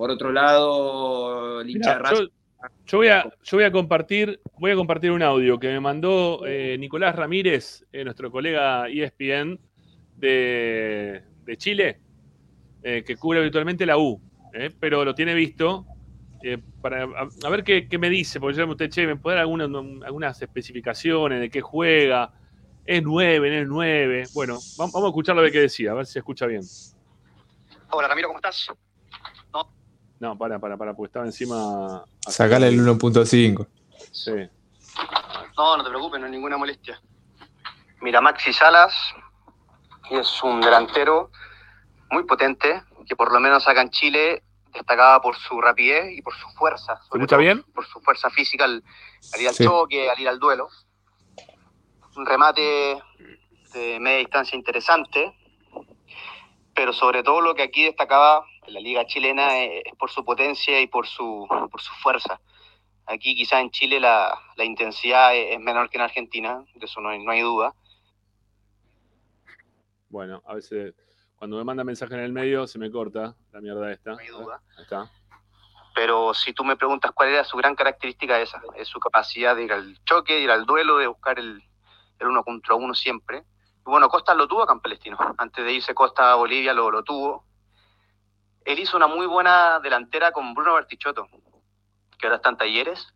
Por 0.00 0.10
otro 0.10 0.32
lado, 0.32 1.62
Mirá, 1.62 1.98
Racing- 1.98 2.30
yo, 2.30 2.68
Yo 2.86 2.96
voy 2.96 3.08
a, 3.08 3.22
yo 3.42 3.56
voy 3.58 3.64
a 3.64 3.70
compartir, 3.70 4.40
voy 4.58 4.70
a 4.70 4.74
compartir 4.74 5.10
un 5.10 5.22
audio 5.22 5.58
que 5.58 5.68
me 5.68 5.78
mandó 5.78 6.40
eh, 6.46 6.78
Nicolás 6.78 7.14
Ramírez, 7.14 7.84
eh, 7.92 8.02
nuestro 8.02 8.30
colega 8.30 8.88
ESPN 8.88 9.58
de, 10.16 11.22
de 11.44 11.56
Chile, 11.58 12.00
eh, 12.82 13.04
que 13.04 13.16
cubre 13.18 13.40
habitualmente 13.40 13.84
la 13.84 13.98
U, 13.98 14.18
eh, 14.54 14.70
pero 14.80 15.04
lo 15.04 15.14
tiene 15.14 15.34
visto. 15.34 15.84
eh, 16.42 16.56
para, 16.80 17.02
a, 17.02 17.28
a 17.44 17.50
ver 17.50 17.62
qué, 17.62 17.86
qué 17.86 17.98
me 17.98 18.08
dice, 18.08 18.40
porque 18.40 18.56
yo 18.56 18.66
me 18.66 18.72
usted, 18.72 18.88
che, 18.88 19.06
¿me 19.06 19.16
puede 19.16 19.36
dar 19.36 19.42
alguna- 19.42 19.66
algunas 20.06 20.40
especificaciones 20.40 21.40
de 21.42 21.50
qué 21.50 21.60
juega? 21.60 22.32
¿Es 22.86 23.02
9, 23.02 23.50
no 23.50 23.56
es 23.60 23.68
9? 23.68 24.24
Bueno, 24.32 24.54
vamos, 24.78 24.94
vamos 24.94 25.08
a 25.08 25.10
escucharlo 25.10 25.40
a 25.40 25.42
ver 25.42 25.52
qué 25.52 25.60
decía, 25.60 25.90
a 25.90 25.94
ver 25.94 26.06
si 26.06 26.14
se 26.14 26.20
escucha 26.20 26.46
bien. 26.46 26.62
Hola 27.90 28.08
Ramiro, 28.08 28.28
¿cómo 28.28 28.38
estás? 28.38 28.66
No, 30.20 30.36
para, 30.36 30.58
para, 30.58 30.76
para, 30.76 30.94
porque 30.94 31.08
estaba 31.08 31.24
encima. 31.24 32.04
Sacale 32.20 32.68
el 32.68 32.78
1.5. 32.80 33.66
Sí. 34.12 34.32
No, 35.56 35.76
no 35.78 35.82
te 35.82 35.88
preocupes, 35.88 36.20
no 36.20 36.26
hay 36.26 36.32
ninguna 36.32 36.56
molestia. 36.58 37.00
Mira, 38.02 38.20
Maxi 38.20 38.52
Salas 38.52 38.94
es 40.10 40.42
un 40.42 40.60
delantero 40.60 41.30
muy 42.10 42.24
potente, 42.24 42.82
que 43.06 43.16
por 43.16 43.32
lo 43.32 43.40
menos 43.40 43.66
acá 43.66 43.80
en 43.82 43.90
Chile 43.90 44.42
destacaba 44.72 45.20
por 45.22 45.36
su 45.36 45.60
rapidez 45.60 46.12
y 46.16 46.22
por 46.22 46.34
su 46.34 46.48
fuerza. 46.50 46.96
¿Se 46.96 47.08
sobre 47.08 47.22
escucha 47.22 47.36
todo 47.36 47.38
bien? 47.40 47.62
Por 47.74 47.86
su 47.86 48.00
fuerza 48.00 48.28
física 48.30 48.64
al, 48.64 48.82
al 49.34 49.40
ir 49.40 49.48
al 49.48 49.54
Sí. 49.54 49.64
choque, 49.64 50.10
al 50.10 50.20
ir 50.20 50.28
al 50.28 50.38
duelo. 50.38 50.68
Un 52.16 52.26
remate 52.26 53.02
de 53.72 53.98
media 54.00 54.18
distancia 54.18 54.56
interesante, 54.56 55.34
pero 56.74 56.92
sobre 56.92 57.22
todo 57.22 57.40
lo 57.40 57.54
que 57.54 57.62
aquí 57.62 57.84
destacaba 57.84 58.44
la 58.66 58.80
liga 58.80 59.06
chilena 59.06 59.58
es, 59.58 59.82
es 59.84 59.94
por 59.96 60.10
su 60.10 60.24
potencia 60.24 60.80
y 60.80 60.86
por 60.86 61.06
su, 61.06 61.46
por 61.70 61.80
su 61.80 61.92
fuerza. 61.94 62.40
Aquí 63.06 63.34
quizás 63.34 63.60
en 63.60 63.70
Chile 63.70 63.98
la, 63.98 64.38
la 64.56 64.64
intensidad 64.64 65.34
es 65.34 65.52
es 65.52 65.60
menor 65.60 65.90
que 65.90 65.98
en 65.98 66.02
Argentina, 66.02 66.64
de 66.74 66.86
eso 66.86 67.00
no 67.00 67.08
hay, 67.08 67.22
no 67.22 67.32
hay 67.32 67.40
duda. 67.40 67.74
Bueno, 70.08 70.42
a 70.46 70.54
veces 70.54 70.94
cuando 71.36 71.56
me 71.56 71.64
manda 71.64 71.84
mensaje 71.84 72.14
en 72.14 72.20
el 72.20 72.32
medio 72.32 72.66
se 72.66 72.78
me 72.78 72.90
corta 72.90 73.34
la 73.52 73.60
mierda 73.60 73.90
esta. 73.90 74.12
Ahí 74.12 74.26
está. 74.82 75.10
Pero 75.94 76.34
si 76.34 76.52
tú 76.52 76.64
me 76.64 76.76
preguntas 76.76 77.10
cuál 77.12 77.30
era 77.30 77.44
su 77.44 77.56
gran 77.56 77.74
característica 77.74 78.40
esa, 78.40 78.60
es 78.76 78.88
su 78.88 79.00
capacidad 79.00 79.56
de 79.56 79.64
ir 79.64 79.72
al 79.72 79.98
choque, 80.04 80.34
de 80.34 80.40
ir 80.40 80.50
al 80.50 80.66
duelo, 80.66 80.98
de 80.98 81.06
buscar 81.06 81.38
el, 81.38 81.62
el 82.18 82.26
uno 82.26 82.44
contra 82.44 82.74
uno 82.74 82.94
siempre. 82.94 83.44
Bueno, 83.90 84.08
Costa 84.08 84.34
lo 84.34 84.46
tuvo 84.46 84.62
acá 84.62 84.72
en 84.72 84.80
Palestino. 84.80 85.18
Antes 85.36 85.64
de 85.64 85.72
irse 85.72 85.94
Costa 85.94 86.30
a 86.30 86.36
Bolivia 86.36 86.72
lo, 86.72 86.92
lo 86.92 87.02
tuvo. 87.02 87.44
Él 88.64 88.78
hizo 88.78 88.96
una 88.96 89.08
muy 89.08 89.26
buena 89.26 89.80
delantera 89.80 90.30
con 90.30 90.54
Bruno 90.54 90.74
Bertichotto, 90.74 91.26
que 92.16 92.26
ahora 92.26 92.36
está 92.36 92.50
en 92.50 92.56
talleres. 92.56 93.12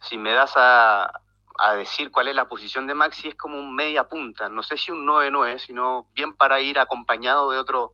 Si 0.00 0.16
me 0.16 0.32
das 0.32 0.54
a, 0.56 1.12
a 1.58 1.74
decir 1.74 2.10
cuál 2.10 2.28
es 2.28 2.36
la 2.36 2.48
posición 2.48 2.86
de 2.86 2.94
Maxi, 2.94 3.28
es 3.28 3.34
como 3.34 3.58
un 3.58 3.74
media 3.74 4.08
punta. 4.08 4.48
No 4.48 4.62
sé 4.62 4.78
si 4.78 4.92
un 4.92 5.06
9-9, 5.06 5.58
sino 5.58 6.06
bien 6.14 6.34
para 6.34 6.60
ir 6.60 6.78
acompañado 6.78 7.50
de 7.50 7.58
otro, 7.58 7.92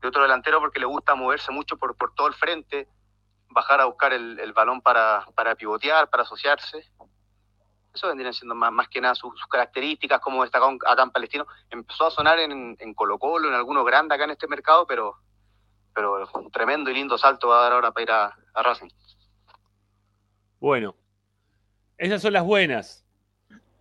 de 0.00 0.06
otro 0.06 0.22
delantero 0.22 0.60
porque 0.60 0.78
le 0.78 0.86
gusta 0.86 1.16
moverse 1.16 1.50
mucho 1.50 1.76
por, 1.76 1.96
por 1.96 2.14
todo 2.14 2.28
el 2.28 2.34
frente, 2.34 2.86
bajar 3.48 3.80
a 3.80 3.86
buscar 3.86 4.12
el, 4.12 4.38
el 4.38 4.52
balón 4.52 4.80
para, 4.80 5.26
para 5.34 5.56
pivotear, 5.56 6.08
para 6.08 6.22
asociarse. 6.22 6.88
Eso 7.94 8.08
vendrían 8.08 8.34
siendo 8.34 8.54
más, 8.54 8.70
más 8.70 8.88
que 8.88 9.00
nada 9.00 9.14
sus, 9.14 9.32
sus 9.38 9.46
características, 9.48 10.20
como 10.20 10.42
destacó 10.42 10.76
acá 10.86 11.02
en 11.02 11.10
Palestino. 11.10 11.46
Empezó 11.70 12.06
a 12.06 12.10
sonar 12.10 12.38
en, 12.38 12.76
en 12.78 12.94
Colo 12.94 13.18
Colo, 13.18 13.48
en 13.48 13.54
algunos 13.54 13.84
grandes 13.84 14.14
acá 14.14 14.24
en 14.24 14.30
este 14.30 14.46
mercado, 14.46 14.86
pero, 14.86 15.16
pero 15.94 16.28
un 16.34 16.50
tremendo 16.50 16.90
y 16.90 16.94
lindo 16.94 17.18
salto 17.18 17.48
va 17.48 17.60
a 17.60 17.62
dar 17.62 17.72
ahora 17.72 17.92
para 17.92 18.02
ir 18.02 18.10
a, 18.10 18.36
a 18.54 18.62
Racing. 18.62 18.88
Bueno, 20.60 20.94
esas 21.96 22.22
son 22.22 22.32
las 22.32 22.44
buenas. 22.44 23.04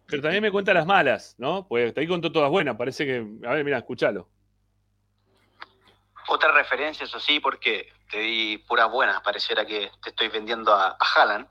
Pero 0.08 0.22
también 0.22 0.41
me 0.41 0.51
cuenta 0.51 0.74
las 0.74 0.86
malas, 0.86 1.36
¿no? 1.38 1.68
Pues 1.68 1.93
te 1.93 1.99
ahí 1.99 2.08
contó 2.08 2.32
todas 2.32 2.49
buenas. 2.49 2.78
Parece 2.78 3.05
que. 3.05 3.18
A 3.45 3.53
ver, 3.53 3.66
mira, 3.66 3.78
escúchalo. 3.78 4.30
Otra 6.30 6.51
referencia, 6.53 7.03
eso 7.05 7.20
sí, 7.20 7.39
porque 7.39 7.91
te 8.10 8.20
di 8.20 8.58
puras 8.58 8.89
buenas, 8.89 9.22
pareciera 9.22 9.66
que 9.66 9.91
te 10.01 10.10
estoy 10.10 10.30
vendiendo 10.30 10.74
a, 10.74 10.89
a 10.91 10.97
Haaland. 11.16 11.47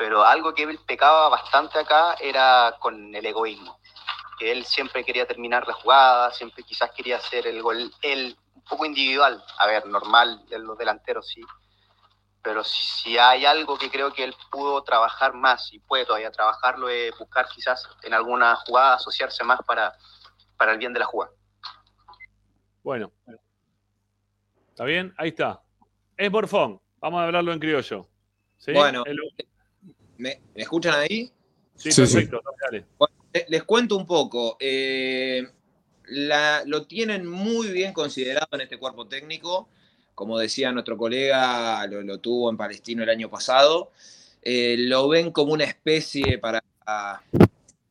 Pero 0.00 0.24
algo 0.24 0.54
que 0.54 0.62
él 0.62 0.80
pecaba 0.86 1.28
bastante 1.28 1.78
acá 1.78 2.14
era 2.18 2.74
con 2.80 3.14
el 3.14 3.26
egoísmo. 3.26 3.78
Que 4.38 4.50
él 4.50 4.64
siempre 4.64 5.04
quería 5.04 5.26
terminar 5.26 5.68
la 5.68 5.74
jugada, 5.74 6.30
siempre 6.30 6.62
quizás 6.62 6.90
quería 6.92 7.18
hacer 7.18 7.46
el 7.46 7.60
gol, 7.60 7.92
él 8.00 8.34
un 8.54 8.62
poco 8.62 8.86
individual. 8.86 9.44
A 9.58 9.66
ver, 9.66 9.84
normal, 9.84 10.42
en 10.50 10.64
los 10.64 10.78
delanteros 10.78 11.28
sí. 11.28 11.42
Pero 12.40 12.64
si, 12.64 12.86
si 12.86 13.18
hay 13.18 13.44
algo 13.44 13.76
que 13.76 13.90
creo 13.90 14.10
que 14.14 14.24
él 14.24 14.34
pudo 14.50 14.82
trabajar 14.82 15.34
más 15.34 15.70
y 15.70 15.80
puede 15.80 16.06
todavía 16.06 16.30
trabajarlo, 16.30 16.88
es 16.88 17.12
buscar 17.18 17.46
quizás 17.54 17.86
en 18.02 18.14
alguna 18.14 18.56
jugada 18.56 18.94
asociarse 18.94 19.44
más 19.44 19.60
para, 19.66 19.92
para 20.56 20.72
el 20.72 20.78
bien 20.78 20.94
de 20.94 21.00
la 21.00 21.04
jugada. 21.04 21.32
Bueno. 22.82 23.12
¿Está 24.70 24.84
bien? 24.84 25.14
Ahí 25.18 25.28
está. 25.28 25.60
Es 26.16 26.32
Morfón. 26.32 26.80
Vamos 27.00 27.20
a 27.20 27.24
hablarlo 27.24 27.52
en 27.52 27.58
criollo. 27.60 28.08
¿Sí? 28.56 28.72
Bueno, 28.72 29.02
El- 29.04 29.18
¿me, 30.20 30.40
me 30.54 30.62
escuchan 30.62 30.94
ahí? 30.94 31.30
Sí, 31.76 31.90
Sí, 31.92 32.06
sí. 32.06 32.14
perfecto. 32.14 32.42
Bueno, 32.98 33.14
le- 33.32 33.46
les 33.48 33.62
cuento 33.64 33.96
un 33.96 34.06
poco. 34.06 34.56
Eh, 34.60 35.46
la- 36.06 36.62
lo 36.66 36.86
tienen 36.86 37.26
muy 37.26 37.68
bien 37.68 37.92
considerado 37.92 38.48
en 38.52 38.60
este 38.62 38.78
cuerpo 38.78 39.06
técnico. 39.06 39.68
Como 40.14 40.38
decía 40.38 40.70
nuestro 40.72 40.96
colega, 40.98 41.86
lo, 41.86 42.02
lo 42.02 42.18
tuvo 42.18 42.50
en 42.50 42.56
Palestino 42.56 43.02
el 43.02 43.08
año 43.10 43.30
pasado. 43.30 43.90
Eh, 44.42 44.76
lo 44.78 45.08
ven 45.08 45.30
como 45.32 45.52
una 45.54 45.64
especie 45.64 46.38
para 46.38 46.62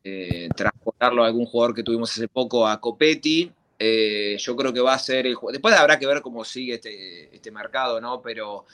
eh, 0.04 0.48
transportarlo 0.56 1.22
a 1.22 1.26
algún 1.26 1.46
jugador 1.46 1.74
que 1.74 1.82
tuvimos 1.82 2.10
hace 2.12 2.28
poco, 2.28 2.66
a 2.66 2.80
Copetti. 2.80 3.50
Eh, 3.78 4.36
yo 4.38 4.54
creo 4.56 4.72
que 4.72 4.80
va 4.80 4.94
a 4.94 4.98
ser 4.98 5.26
el 5.26 5.34
jugador. 5.34 5.54
Después 5.54 5.74
habrá 5.74 5.98
que 5.98 6.06
ver 6.06 6.20
cómo 6.20 6.44
sigue 6.44 6.74
este, 6.74 7.34
este 7.34 7.50
mercado, 7.50 8.00
¿no? 8.00 8.20
Pero 8.20 8.66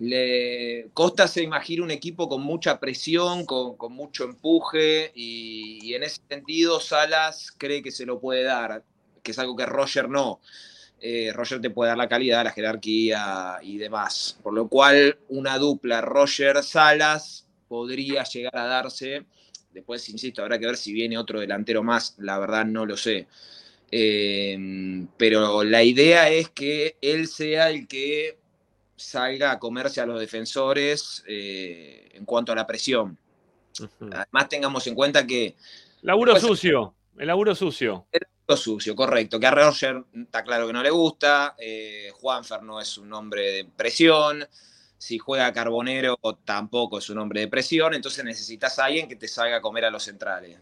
le 0.00 0.88
Costa 0.94 1.28
se 1.28 1.42
imagina 1.42 1.84
un 1.84 1.90
equipo 1.90 2.28
con 2.28 2.42
mucha 2.42 2.80
presión, 2.80 3.44
con, 3.44 3.76
mucho 3.92 4.24
empuje, 4.24 5.12
y, 5.14 5.78
y 5.82 5.94
en 5.94 6.02
ese 6.02 6.20
sentido 6.28 6.80
Salas 6.80 7.52
cree 7.56 7.82
que 7.82 7.90
se 7.90 8.06
lo 8.06 8.18
puede 8.18 8.42
dar, 8.42 8.82
que 9.22 9.32
es 9.32 9.38
algo 9.38 9.56
que 9.56 9.66
Roger 9.66 10.08
no. 10.08 10.40
Eh, 11.02 11.32
Roger 11.34 11.60
te 11.60 11.70
puede 11.70 11.88
dar 11.88 11.98
la 11.98 12.08
calidad, 12.08 12.44
la 12.44 12.52
jerarquía 12.52 13.58
y 13.62 13.78
demás. 13.78 14.38
Por 14.42 14.54
lo 14.54 14.68
cual, 14.68 15.18
una 15.28 15.58
dupla 15.58 16.00
Roger-Salas 16.00 17.46
podría 17.68 18.24
llegar 18.24 18.56
a 18.56 18.64
darse. 18.66 19.24
Después, 19.72 20.08
insisto, 20.08 20.42
habrá 20.42 20.58
que 20.58 20.66
ver 20.66 20.76
si 20.76 20.92
viene 20.92 21.16
otro 21.16 21.40
delantero 21.40 21.82
más, 21.82 22.16
la 22.18 22.38
verdad 22.38 22.64
no 22.64 22.86
lo 22.86 22.96
sé. 22.96 23.26
Eh, 23.92 25.06
pero 25.16 25.64
la 25.64 25.82
idea 25.82 26.28
es 26.30 26.50
que 26.50 26.96
él 27.00 27.28
sea 27.28 27.70
el 27.70 27.88
que 27.88 28.38
salga 29.00 29.50
a 29.52 29.58
comerse 29.58 30.00
a 30.00 30.06
los 30.06 30.20
defensores 30.20 31.24
eh, 31.26 32.10
en 32.14 32.24
cuanto 32.24 32.52
a 32.52 32.54
la 32.54 32.66
presión. 32.66 33.18
Además, 34.00 34.48
tengamos 34.48 34.86
en 34.86 34.94
cuenta 34.94 35.26
que. 35.26 35.56
Laburo 36.02 36.34
Después- 36.34 36.58
sucio. 36.58 36.94
El 37.18 37.26
laburo 37.26 37.54
sucio. 37.54 38.06
Lo 38.48 38.56
sucio, 38.56 38.96
correcto. 38.96 39.38
Que 39.38 39.46
a 39.46 39.50
Roger 39.50 40.02
está 40.14 40.42
claro 40.42 40.66
que 40.66 40.72
no 40.72 40.82
le 40.82 40.90
gusta. 40.90 41.54
Eh, 41.58 42.10
Juanfer 42.14 42.62
no 42.62 42.80
es 42.80 42.96
un 42.98 43.12
hombre 43.12 43.50
de 43.52 43.64
presión. 43.64 44.46
Si 44.96 45.18
juega 45.18 45.52
Carbonero 45.52 46.18
tampoco 46.44 46.98
es 46.98 47.08
un 47.10 47.18
hombre 47.18 47.40
de 47.40 47.48
presión. 47.48 47.94
Entonces 47.94 48.24
necesitas 48.24 48.78
a 48.78 48.86
alguien 48.86 49.06
que 49.08 49.16
te 49.16 49.28
salga 49.28 49.56
a 49.58 49.60
comer 49.60 49.84
a 49.84 49.90
los 49.90 50.02
centrales. 50.02 50.58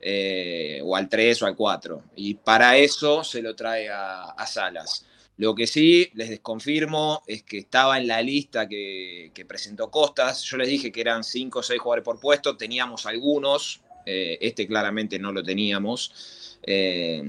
Eh, 0.00 0.80
o 0.84 0.94
al 0.94 1.08
3 1.08 1.42
o 1.42 1.46
al 1.46 1.56
4. 1.56 2.02
Y 2.16 2.34
para 2.34 2.76
eso 2.76 3.24
se 3.24 3.40
lo 3.40 3.56
trae 3.56 3.88
a, 3.88 4.24
a 4.32 4.46
Salas. 4.46 5.06
Lo 5.36 5.54
que 5.54 5.66
sí 5.66 6.10
les 6.14 6.28
desconfirmo 6.30 7.22
es 7.26 7.42
que 7.42 7.58
estaba 7.58 7.98
en 7.98 8.06
la 8.06 8.22
lista 8.22 8.68
que, 8.68 9.32
que 9.34 9.44
presentó 9.44 9.90
Costas. 9.90 10.42
Yo 10.44 10.56
les 10.56 10.68
dije 10.68 10.92
que 10.92 11.00
eran 11.00 11.24
5 11.24 11.58
o 11.58 11.62
6 11.62 11.80
jugadores 11.80 12.04
por 12.04 12.20
puesto. 12.20 12.56
Teníamos 12.56 13.04
algunos. 13.06 13.80
Eh, 14.06 14.38
este 14.40 14.66
claramente 14.66 15.18
no 15.18 15.32
lo 15.32 15.42
teníamos. 15.42 16.58
Eh, 16.62 17.22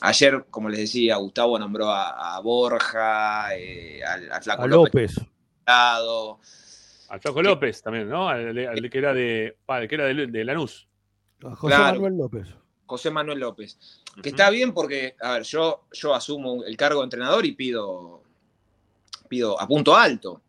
ayer, 0.00 0.44
como 0.50 0.68
les 0.68 0.80
decía, 0.80 1.16
Gustavo 1.16 1.58
nombró 1.58 1.88
a, 1.90 2.36
a 2.36 2.40
Borja, 2.40 3.56
eh, 3.56 4.02
al, 4.04 4.30
al 4.32 4.42
Flaco 4.42 4.62
A 4.62 4.66
López. 4.66 5.14
Lado. 5.66 6.40
Al 7.08 7.20
Flaco 7.20 7.42
López 7.42 7.82
también, 7.82 8.08
¿no? 8.08 8.28
Al, 8.28 8.56
al 8.58 8.90
que 8.90 8.98
era 8.98 9.14
de, 9.14 9.56
pa, 9.66 9.80
el 9.80 9.88
que 9.88 9.94
era 9.94 10.04
de, 10.06 10.26
de 10.26 10.44
Lanús. 10.44 10.86
A 11.44 11.56
José 11.56 11.74
Claro. 11.74 11.94
Manuel 12.00 12.18
López. 12.18 12.48
José 12.86 13.10
Manuel 13.10 13.38
López. 13.38 13.99
Que 14.22 14.30
está 14.30 14.50
bien 14.50 14.72
porque, 14.74 15.14
a 15.20 15.34
ver, 15.34 15.42
yo, 15.44 15.84
yo 15.92 16.14
asumo 16.14 16.64
el 16.64 16.76
cargo 16.76 17.00
de 17.00 17.04
entrenador 17.04 17.46
y 17.46 17.52
pido, 17.52 18.22
pido 19.28 19.60
a 19.60 19.66
punto 19.66 19.94
alto. 19.96 20.42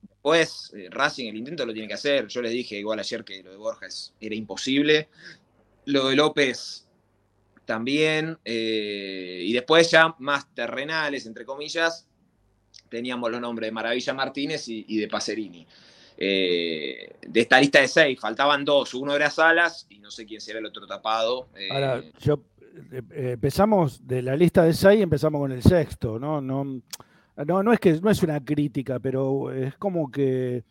Después, 0.00 0.72
eh, 0.74 0.88
Racing 0.90 1.28
el 1.28 1.36
intento 1.36 1.64
lo 1.64 1.72
tiene 1.72 1.88
que 1.88 1.94
hacer. 1.94 2.26
Yo 2.26 2.42
les 2.42 2.52
dije 2.52 2.76
igual 2.76 2.98
ayer 2.98 3.24
que 3.24 3.42
lo 3.42 3.50
de 3.50 3.56
Borja 3.56 3.86
es- 3.86 4.12
era 4.20 4.34
imposible. 4.34 5.08
Lo 5.86 6.08
de 6.08 6.16
López 6.16 6.86
también. 7.64 8.38
eh, 8.44 9.42
y 9.44 9.52
después 9.52 9.90
ya 9.90 10.14
más 10.18 10.52
terrenales, 10.54 11.26
entre 11.26 11.44
comillas. 11.44 12.04
teníamos 12.88 13.30
los 13.30 13.40
nombres 13.40 13.66
de 13.68 13.72
Maravilla 13.72 14.14
Martínez 14.14 14.66
y, 14.68 14.86
y 14.88 14.96
de 14.96 15.08
Pacerini. 15.08 15.66
Eh, 16.20 17.14
de 17.28 17.40
esta 17.40 17.60
lista 17.60 17.80
de 17.80 17.86
seis, 17.86 18.18
faltaban 18.18 18.64
dos, 18.64 18.92
uno 18.94 19.14
era 19.14 19.30
Salas 19.30 19.86
y 19.88 20.00
no 20.00 20.10
sé 20.10 20.26
quién 20.26 20.40
será 20.40 20.58
el 20.58 20.66
otro 20.66 20.84
tapado. 20.86 21.48
eh, 21.56 21.68
Ahora, 21.70 22.02
yo 22.18 22.42
eh, 22.92 23.30
empezamos 23.34 24.04
de 24.06 24.22
la 24.22 24.34
lista 24.34 24.64
de 24.64 24.72
seis, 24.74 25.00
empezamos 25.00 25.40
con 25.40 25.52
el 25.52 25.62
sexto, 25.62 26.18
¿no? 26.18 26.40
No, 26.40 26.64
no, 26.64 27.62
no 27.62 27.72
es 27.72 27.78
que 27.78 27.92
no 28.00 28.10
es 28.10 28.20
una 28.24 28.44
crítica, 28.44 28.98
pero 28.98 29.52
es 29.52 29.76
como 29.76 30.10
que 30.10 30.64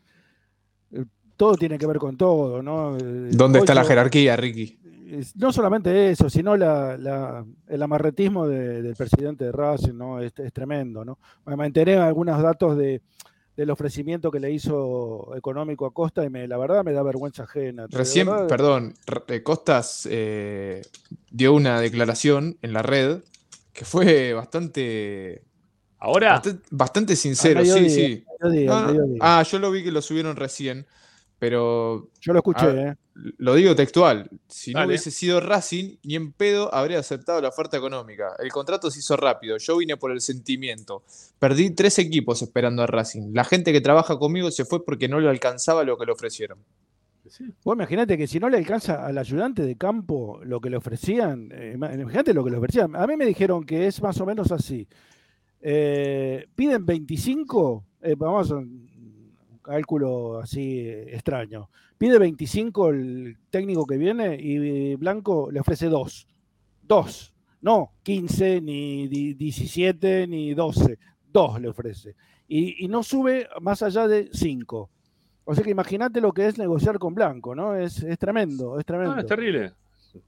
todo 1.37 1.55
tiene 1.55 1.77
que 1.77 1.85
ver 1.87 1.97
con 1.97 2.17
todo, 2.17 2.61
¿no? 2.63 2.97
¿Dónde 2.97 3.59
está 3.59 3.73
la 3.75 3.83
jerarquía, 3.85 4.35
Ricky? 4.35 4.79
no 5.35 5.53
solamente 5.53 6.09
eso, 6.09 6.29
sino 6.29 6.57
la, 6.57 6.97
la- 6.97 7.45
el 7.69 7.81
amarretismo 7.81 8.45
de- 8.45 8.81
del 8.81 8.93
presidente 8.97 9.45
de 9.45 9.53
Racing, 9.53 9.93
¿no? 9.93 10.19
Es, 10.19 10.33
es 10.37 10.51
tremendo, 10.51 11.05
¿no? 11.05 11.17
Me 11.45 11.55
me 11.55 11.65
enteré 11.65 11.95
algunos 11.95 12.41
datos 12.41 12.75
de, 12.75 13.01
del 13.57 13.71
ofrecimiento 13.71 14.29
que 14.29 14.39
le 14.39 14.51
hizo 14.51 15.35
económico 15.35 15.87
a 15.87 15.91
Costa 15.91 16.23
y 16.23 16.29
me, 16.29 16.47
la 16.47 16.57
verdad 16.57 16.83
me 16.83 16.93
da 16.93 17.01
vergüenza 17.01 17.43
ajena. 17.43 17.87
Recién, 17.89 18.27
verdad, 18.27 18.47
perdón, 18.47 18.93
eh, 19.27 19.41
Costas 19.41 20.07
eh, 20.09 20.83
dio 21.31 21.53
una 21.53 21.81
declaración 21.81 22.57
en 22.61 22.71
la 22.71 22.83
red 22.83 23.23
que 23.73 23.83
fue 23.83 24.33
bastante. 24.33 25.43
¿Ahora? 25.97 26.33
Bastante, 26.33 26.67
bastante 26.69 27.15
sincero, 27.15 27.65
sí, 27.65 27.89
sí. 27.89 28.25
mediodía. 28.39 29.17
Ah, 29.21 29.41
yo 29.41 29.57
lo 29.57 29.71
vi 29.71 29.83
que 29.83 29.91
lo 29.91 30.03
subieron 30.03 30.35
recién, 30.35 30.85
pero. 31.39 32.09
Yo 32.21 32.33
lo 32.33 32.39
escuché, 32.39 32.67
¿eh? 32.81 32.95
Lo 33.37 33.55
digo 33.55 33.75
textual. 33.75 34.29
Si 34.47 34.73
no 34.73 34.85
hubiese 34.85 35.09
sido 35.09 35.39
Racing, 35.39 35.97
ni 36.03 36.15
en 36.15 36.31
pedo 36.33 36.73
habría 36.73 36.99
aceptado 36.99 37.41
la 37.41 37.49
oferta 37.49 37.75
económica. 37.77 38.35
El 38.37 38.51
contrato 38.51 38.91
se 38.91 38.99
hizo 38.99 39.17
rápido. 39.17 39.57
Yo 39.57 39.77
vine 39.77 39.97
por 39.97 40.11
el 40.11 40.21
sentimiento. 40.21 41.03
Perdí 41.39 41.71
tres 41.71 41.97
equipos 41.97 42.41
esperando 42.43 42.83
a 42.83 42.87
Racing. 42.87 43.33
La 43.33 43.43
gente 43.43 43.73
que 43.73 43.81
trabaja 43.81 44.17
conmigo 44.19 44.51
se 44.51 44.65
fue 44.65 44.85
porque 44.85 45.07
no 45.07 45.19
le 45.19 45.29
alcanzaba 45.29 45.83
lo 45.83 45.97
que 45.97 46.05
le 46.05 46.11
ofrecieron. 46.11 46.59
Vos 47.63 47.75
imaginate 47.75 48.17
que 48.17 48.25
si 48.27 48.39
no 48.39 48.49
le 48.49 48.57
alcanza 48.57 49.05
al 49.05 49.17
ayudante 49.17 49.63
de 49.63 49.75
campo 49.75 50.39
lo 50.43 50.61
que 50.61 50.69
le 50.69 50.77
ofrecían, 50.77 51.49
eh, 51.51 51.73
ima- 51.75 51.93
imagínate 51.93 52.33
lo 52.33 52.43
que 52.43 52.51
le 52.51 52.57
ofrecían. 52.57 52.95
A 52.95 53.05
mí 53.07 53.17
me 53.17 53.25
dijeron 53.25 53.65
que 53.65 53.87
es 53.87 54.01
más 54.01 54.21
o 54.21 54.25
menos 54.25 54.51
así. 54.51 54.87
Eh, 55.59 56.47
piden 56.55 56.85
25, 56.85 57.83
eh, 58.01 58.15
vamos 58.17 58.53
cálculo 59.67 60.39
así 60.39 60.79
eh, 60.79 61.13
extraño. 61.15 61.69
Pide 61.97 62.17
25 62.19 62.89
el 62.89 63.37
técnico 63.49 63.85
que 63.85 63.97
viene 63.97 64.35
y 64.39 64.95
Blanco 64.95 65.49
le 65.51 65.59
ofrece 65.59 65.87
2. 65.87 66.27
2. 66.83 67.33
No 67.61 67.91
15, 68.03 68.61
ni 68.61 69.07
di- 69.07 69.33
17, 69.33 70.27
ni 70.27 70.53
12. 70.53 70.97
2 71.31 71.61
le 71.61 71.67
ofrece. 71.69 72.15
Y, 72.47 72.85
y 72.85 72.87
no 72.87 73.03
sube 73.03 73.47
más 73.61 73.83
allá 73.83 74.07
de 74.07 74.29
5. 74.31 74.89
O 75.45 75.55
sea 75.55 75.63
que 75.63 75.71
imagínate 75.71 76.21
lo 76.21 76.31
que 76.33 76.47
es 76.47 76.57
negociar 76.57 76.99
con 76.99 77.13
Blanco, 77.15 77.55
¿no? 77.55 77.75
Es, 77.75 78.03
es 78.03 78.17
tremendo, 78.19 78.79
es 78.79 78.85
tremendo. 78.85 79.13
Ah, 79.13 79.19
es 79.21 79.25
terrible. 79.27 79.71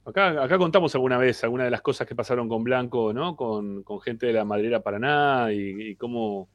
Acá, 0.05 0.43
acá 0.43 0.57
contamos 0.57 0.93
alguna 0.95 1.17
vez 1.17 1.43
alguna 1.43 1.63
de 1.65 1.71
las 1.71 1.81
cosas 1.81 2.07
que 2.07 2.15
pasaron 2.15 2.47
con 2.47 2.63
Blanco, 2.63 3.11
¿no? 3.13 3.35
Con, 3.35 3.83
con 3.83 3.99
gente 4.01 4.27
de 4.27 4.33
la 4.33 4.45
Madrera 4.45 4.81
Paraná 4.81 5.49
y, 5.51 5.89
y 5.91 5.95
cómo. 5.95 6.47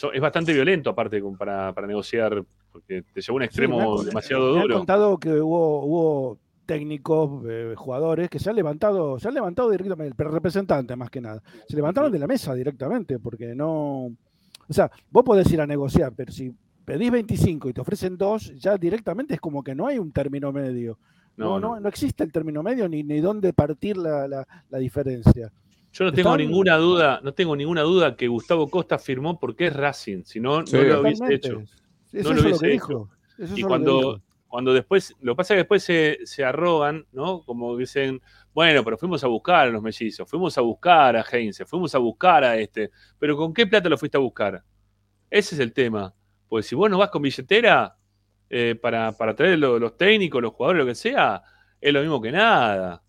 So- 0.00 0.12
es 0.12 0.20
bastante 0.20 0.52
violento, 0.52 0.90
aparte, 0.90 1.22
para, 1.38 1.72
para 1.74 1.86
negociar, 1.86 2.42
porque 2.72 3.02
te 3.12 3.20
llevó 3.20 3.34
a 3.34 3.36
un 3.36 3.42
Sí, 3.42 3.46
extremo 3.46 3.98
me 3.98 4.04
demasiado 4.06 4.54
me 4.54 4.62
duro. 4.62 4.76
contado 4.78 5.18
que 5.18 5.30
hubo, 5.40 5.84
hubo 5.84 6.38
técnicos, 6.64 7.42
eh, 7.48 7.74
jugadores 7.76 8.30
que 8.30 8.38
se 8.38 8.48
han 8.48 8.56
levantado, 8.56 9.18
se 9.18 9.28
han 9.28 9.34
levantado 9.34 9.70
directamente, 9.70 10.14
pero 10.16 10.30
representantes 10.30 10.96
más 10.96 11.10
que 11.10 11.20
nada, 11.20 11.42
se 11.68 11.76
levantaron 11.76 12.10
de 12.12 12.18
la 12.18 12.26
mesa 12.26 12.54
directamente, 12.54 13.18
porque 13.18 13.54
no, 13.54 14.04
o 14.06 14.72
sea, 14.72 14.90
vos 15.10 15.24
podés 15.24 15.50
ir 15.52 15.60
a 15.60 15.66
negociar, 15.66 16.12
pero 16.16 16.32
si 16.32 16.54
pedís 16.84 17.10
25 17.10 17.68
y 17.68 17.72
te 17.72 17.80
ofrecen 17.80 18.16
dos, 18.16 18.52
ya 18.56 18.76
directamente 18.78 19.34
es 19.34 19.40
como 19.40 19.62
que 19.62 19.74
no 19.74 19.86
hay 19.86 19.98
un 19.98 20.12
término 20.12 20.52
medio. 20.52 20.98
No, 21.36 21.58
No, 21.58 21.60
no, 21.60 21.74
no. 21.74 21.80
no 21.80 21.88
existe 21.88 22.22
el 22.24 22.32
término 22.32 22.62
medio 22.62 22.88
ni, 22.88 23.02
ni 23.02 23.20
dónde 23.20 23.52
partir 23.52 23.96
la, 23.96 24.26
la- 24.28 24.46
la 24.68 24.78
diferencia. 24.78 25.50
Yo 25.92 26.04
no 26.04 26.12
tengo 26.12 26.30
Están- 26.30 26.46
ninguna 26.46 26.76
duda, 26.76 27.20
no 27.22 27.32
tengo 27.34 27.56
ninguna 27.56 27.82
duda 27.82 28.14
que 28.16 28.28
Gustavo 28.28 28.68
Costa 28.70 28.98
firmó 28.98 29.38
porque 29.40 29.66
es 29.66 29.72
Racing, 29.74 30.22
si 30.24 30.38
no, 30.40 30.64
Sí. 30.66 30.76
no 30.76 30.82
lo 30.84 31.00
hubiese 31.00 31.34
hecho. 31.34 31.60
Es 32.12 32.12
No 32.12 32.20
eso 32.20 32.28
lo 32.30 32.34
lo 32.36 32.42
hubiese 32.42 32.60
que 32.66 32.74
hecho. 32.74 32.86
dijo. 32.86 33.10
Eso 33.38 33.44
Y 33.44 33.48
lo 33.48 33.54
que 33.56 33.62
cuando, 33.64 33.96
dijo. 33.98 34.20
cuando 34.48 34.72
después, 34.74 35.14
lo 35.20 35.32
que 35.32 35.36
pasa 35.36 35.54
es 35.54 35.56
que 35.56 35.60
después 35.62 35.82
se, 35.82 36.18
se 36.24 36.44
arrogan, 36.44 37.06
¿no? 37.12 37.42
Como 37.42 37.76
dicen, 37.76 38.20
bueno, 38.54 38.84
pero 38.84 38.98
fuimos 38.98 39.24
a 39.24 39.26
buscar 39.28 39.66
a 39.66 39.70
los 39.70 39.82
mellizos, 39.82 40.28
fuimos 40.28 40.56
a 40.58 40.60
buscar 40.60 41.16
a 41.16 41.24
Heinze, 41.32 41.64
fuimos 41.64 41.94
a 41.94 41.98
buscar 41.98 42.44
a 42.44 42.56
este, 42.56 42.90
pero 43.18 43.36
¿con 43.36 43.52
qué 43.52 43.66
plata 43.66 43.88
lo 43.88 43.98
fuiste 43.98 44.16
a 44.16 44.20
buscar? 44.20 44.62
Ese 45.28 45.54
es 45.54 45.60
el 45.60 45.72
tema. 45.72 46.12
Pues 46.48 46.66
si 46.66 46.74
vos 46.74 46.90
no 46.90 46.98
vas 46.98 47.10
con 47.10 47.22
billetera 47.22 47.96
eh, 48.48 48.74
para, 48.74 49.12
para 49.12 49.34
traer 49.34 49.58
lo- 49.60 49.78
los 49.78 49.96
técnicos, 49.96 50.42
los 50.42 50.52
jugadores, 50.52 50.80
lo 50.80 50.86
que 50.86 50.94
sea, 50.96 51.40
es 51.80 51.92
lo 51.92 52.00
mismo 52.00 52.20
que 52.20 52.32
nada. 52.32 53.00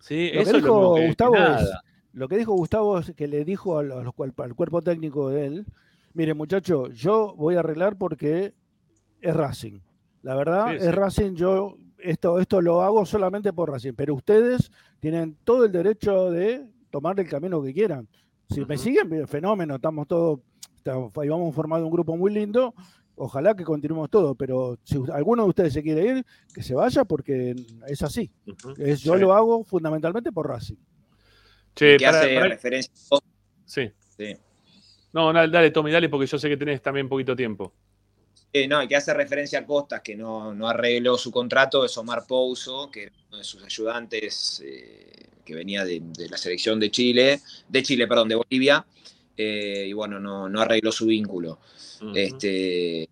¿Sí? 0.00 0.26
Lo 0.26 0.32
que 0.32 0.38
Eso 0.40 0.56
es 0.56 0.62
lo 0.64 0.74
mismo 0.74 0.94
que- 0.94 1.00
que 1.02 1.06
Gustavo 1.06 1.34
es, 1.36 1.40
nada. 1.40 1.82
Lo 2.12 2.28
que 2.28 2.36
dijo 2.38 2.52
Gustavo 2.52 2.98
es 2.98 3.12
que 3.14 3.26
le 3.28 3.44
dijo 3.44 3.78
al, 3.78 3.90
al 3.92 4.12
cual- 4.12 4.34
al 4.38 4.54
cuerpo 4.54 4.82
técnico 4.82 5.28
de 5.30 5.46
él, 5.46 5.66
mire 6.14 6.34
muchacho, 6.34 6.88
yo 6.90 7.34
voy 7.36 7.56
a 7.56 7.60
arreglar 7.60 7.96
porque 7.96 8.54
es 9.20 9.34
Racing. 9.36 9.80
La 10.22 10.34
verdad, 10.34 10.70
Sí, 10.70 10.76
es. 10.86 10.94
Racing, 10.94 11.34
yo 11.34 11.76
esto, 11.98 12.38
esto 12.38 12.60
lo 12.60 12.82
hago 12.82 13.04
solamente 13.06 13.52
por 13.52 13.70
Racing, 13.70 13.92
pero 13.94 14.14
ustedes 14.14 14.70
tienen 15.00 15.36
todo 15.44 15.64
el 15.64 15.72
derecho 15.72 16.30
de 16.30 16.66
tomar 16.90 17.18
el 17.18 17.28
camino 17.28 17.62
que 17.62 17.72
quieran. 17.72 18.08
Si 18.50 18.64
me 18.66 18.76
siguen, 18.76 19.26
fenómeno, 19.26 19.76
estamos 19.76 20.06
todos, 20.06 20.40
estamos, 20.76 21.10
ahí 21.16 21.28
vamos 21.28 21.54
formando 21.54 21.86
un 21.86 21.92
grupo 21.92 22.16
muy 22.16 22.32
lindo, 22.32 22.74
ojalá 23.14 23.54
que 23.54 23.64
continuemos 23.64 24.10
todo, 24.10 24.34
pero 24.34 24.76
si 24.82 25.00
alguno 25.12 25.44
de 25.44 25.48
ustedes 25.48 25.72
se 25.72 25.82
quiere 25.82 26.18
ir, 26.18 26.26
que 26.52 26.62
se 26.62 26.74
vaya 26.74 27.04
porque 27.04 27.54
es 27.88 28.02
así. 28.02 28.30
Es- 28.76 29.00
yo 29.00 29.14
Sí. 29.14 29.20
lo 29.20 29.32
hago 29.32 29.64
fundamentalmente 29.64 30.30
por 30.32 30.48
Racing. 30.48 30.76
Che, 31.74 31.96
que 31.96 32.04
para- 32.04 32.20
hace 32.20 32.34
para- 32.34 32.48
referencia 32.48 32.92
Sí. 33.64 33.90
Sí. 34.16 34.36
No, 35.12 35.32
dale, 35.32 35.50
dale, 35.52 35.70
Tommy, 35.70 35.90
dale, 35.90 36.08
porque 36.08 36.26
yo 36.26 36.38
sé 36.38 36.48
que 36.48 36.56
tenés 36.56 36.80
también 36.82 37.08
poquito 37.08 37.34
tiempo. 37.36 37.72
Eh, 38.52 38.68
no, 38.68 38.80
el 38.82 38.88
que 38.88 38.96
hace 38.96 39.14
referencia 39.14 39.60
a 39.60 39.66
Costas, 39.66 40.02
que 40.02 40.14
no, 40.14 40.52
no 40.54 40.68
arregló 40.68 41.16
su 41.16 41.30
contrato, 41.30 41.84
es 41.84 41.96
Omar 41.96 42.26
Pouso, 42.26 42.90
que 42.90 43.04
era 43.04 43.12
uno 43.28 43.38
de 43.38 43.44
sus 43.44 43.62
ayudantes, 43.62 44.62
eh, 44.64 45.10
que 45.44 45.54
venía 45.54 45.84
de, 45.86 46.00
de 46.02 46.28
la 46.28 46.36
selección 46.36 46.78
de 46.78 46.90
Chile, 46.90 47.40
de 47.68 47.82
Chile, 47.82 48.06
perdón, 48.06 48.28
de 48.28 48.34
Bolivia, 48.34 48.84
eh, 49.36 49.86
y 49.88 49.92
bueno, 49.94 50.20
no, 50.20 50.48
no 50.50 50.60
arregló 50.60 50.92
su 50.92 51.06
vínculo. 51.06 51.58
Este, 52.14 53.08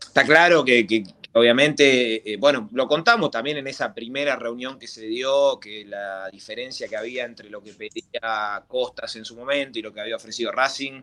está 0.00 0.24
claro 0.24 0.64
que, 0.64 0.86
que, 0.86 1.02
obviamente, 1.32 2.32
eh, 2.32 2.36
bueno, 2.36 2.68
lo 2.72 2.88
contamos 2.88 3.30
también 3.30 3.58
en 3.58 3.66
esa 3.66 3.94
primera 3.94 4.36
reunión 4.36 4.78
que 4.78 4.88
se 4.88 5.06
dio, 5.06 5.58
que 5.60 5.84
la 5.84 6.28
diferencia 6.30 6.88
que 6.88 6.96
había 6.96 7.24
entre 7.24 7.48
lo 7.50 7.62
que 7.62 7.72
pedía 7.72 8.64
Costas 8.66 9.16
en 9.16 9.24
su 9.24 9.36
momento 9.36 9.78
y 9.78 9.82
lo 9.82 9.92
que 9.92 10.00
había 10.00 10.16
ofrecido 10.16 10.50
Racing 10.50 11.02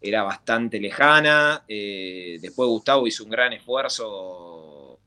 era 0.00 0.22
bastante 0.22 0.80
lejana. 0.80 1.64
Eh, 1.68 2.38
después 2.40 2.68
Gustavo 2.68 3.06
hizo 3.06 3.24
un 3.24 3.30
gran 3.30 3.52
esfuerzo 3.52 4.98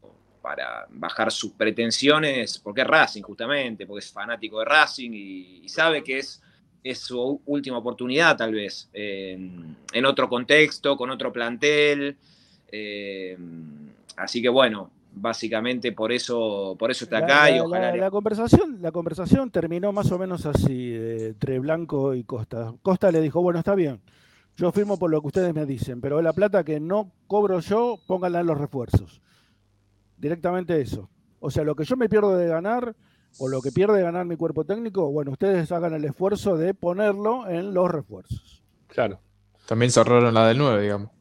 para 0.42 0.88
bajar 0.90 1.32
sus 1.32 1.52
pretensiones, 1.52 2.58
porque 2.60 2.82
es 2.82 2.88
Racing 2.88 3.22
justamente, 3.22 3.86
porque 3.86 4.06
es 4.06 4.12
fanático 4.12 4.60
de 4.60 4.66
Racing 4.66 5.12
y, 5.14 5.68
sabe 5.68 6.02
que 6.02 6.20
es, 6.20 6.42
es 6.82 7.00
su 7.00 7.42
última 7.46 7.80
oportunidad 7.80 8.38
tal 8.38 8.54
vez, 8.54 8.90
en 8.94 10.06
otro 10.06 10.30
contexto, 10.30 10.96
con 10.96 11.10
otro 11.10 11.34
plantel. 11.34 12.18
eh, 12.72 13.38
así 14.18 14.42
que 14.42 14.50
bueno, 14.50 14.92
básicamente 15.14 15.94
por 15.94 16.12
eso, 16.12 16.76
por 16.78 16.92
eso 16.92 17.06
está 17.06 17.20
La- 17.22 17.26
acá 17.26 17.50
y 17.52 17.56
la- 17.56 17.64
ojalá 17.64 17.86
la- 17.88 17.92
le- 17.94 18.00
la 18.02 18.12
conversación, 18.12 18.82
la 18.82 18.92
conversación 18.92 19.50
terminó 19.50 19.92
más 19.94 20.12
o 20.12 20.20
menos 20.20 20.46
así, 20.46 20.92
eh, 20.94 21.28
entre 21.30 21.58
Blanco 21.60 22.14
y 22.14 22.24
Costa. 22.26 22.74
Costa 22.82 23.12
le 23.12 23.22
dijo, 23.22 23.42
bueno, 23.42 23.58
está 23.60 23.74
bien, 23.74 24.02
yo 24.58 24.72
firmo 24.72 25.00
por 25.00 25.10
lo 25.10 25.22
que 25.22 25.28
ustedes 25.28 25.54
me 25.56 25.66
dicen, 25.66 26.02
pero 26.02 26.22
la 26.22 26.34
plata 26.34 26.64
que 26.64 26.80
no 26.80 27.12
cobro 27.28 27.60
yo, 27.62 27.98
pónganla 28.08 28.42
en 28.42 28.48
los 28.48 28.58
refuerzos. 28.60 29.22
Directamente 30.18 30.80
eso. 30.82 31.10
O 31.40 31.52
sea, 31.52 31.64
lo 31.64 31.76
que 31.76 31.84
yo 31.86 31.96
me 31.96 32.10
pierdo 32.10 32.36
de 32.36 32.48
ganar, 32.48 32.96
o 33.40 33.48
lo 33.50 33.62
que 33.62 33.72
pierde 33.72 33.98
de 33.98 34.04
ganar 34.04 34.26
mi 34.26 34.36
cuerpo 34.36 34.64
técnico, 34.66 35.12
bueno, 35.12 35.32
ustedes 35.32 35.72
hagan 35.72 35.94
el 35.94 36.06
esfuerzo 36.06 36.58
de 36.58 36.74
ponerlo 36.74 37.48
en 37.48 37.74
los 37.74 37.90
refuerzos. 37.92 38.64
Claro. 38.88 39.20
También 39.68 39.92
se 39.92 40.00
ahorraron 40.00 40.34
la 40.34 40.48
del 40.48 40.58
9, 40.58 40.82
digamos. 40.82 41.12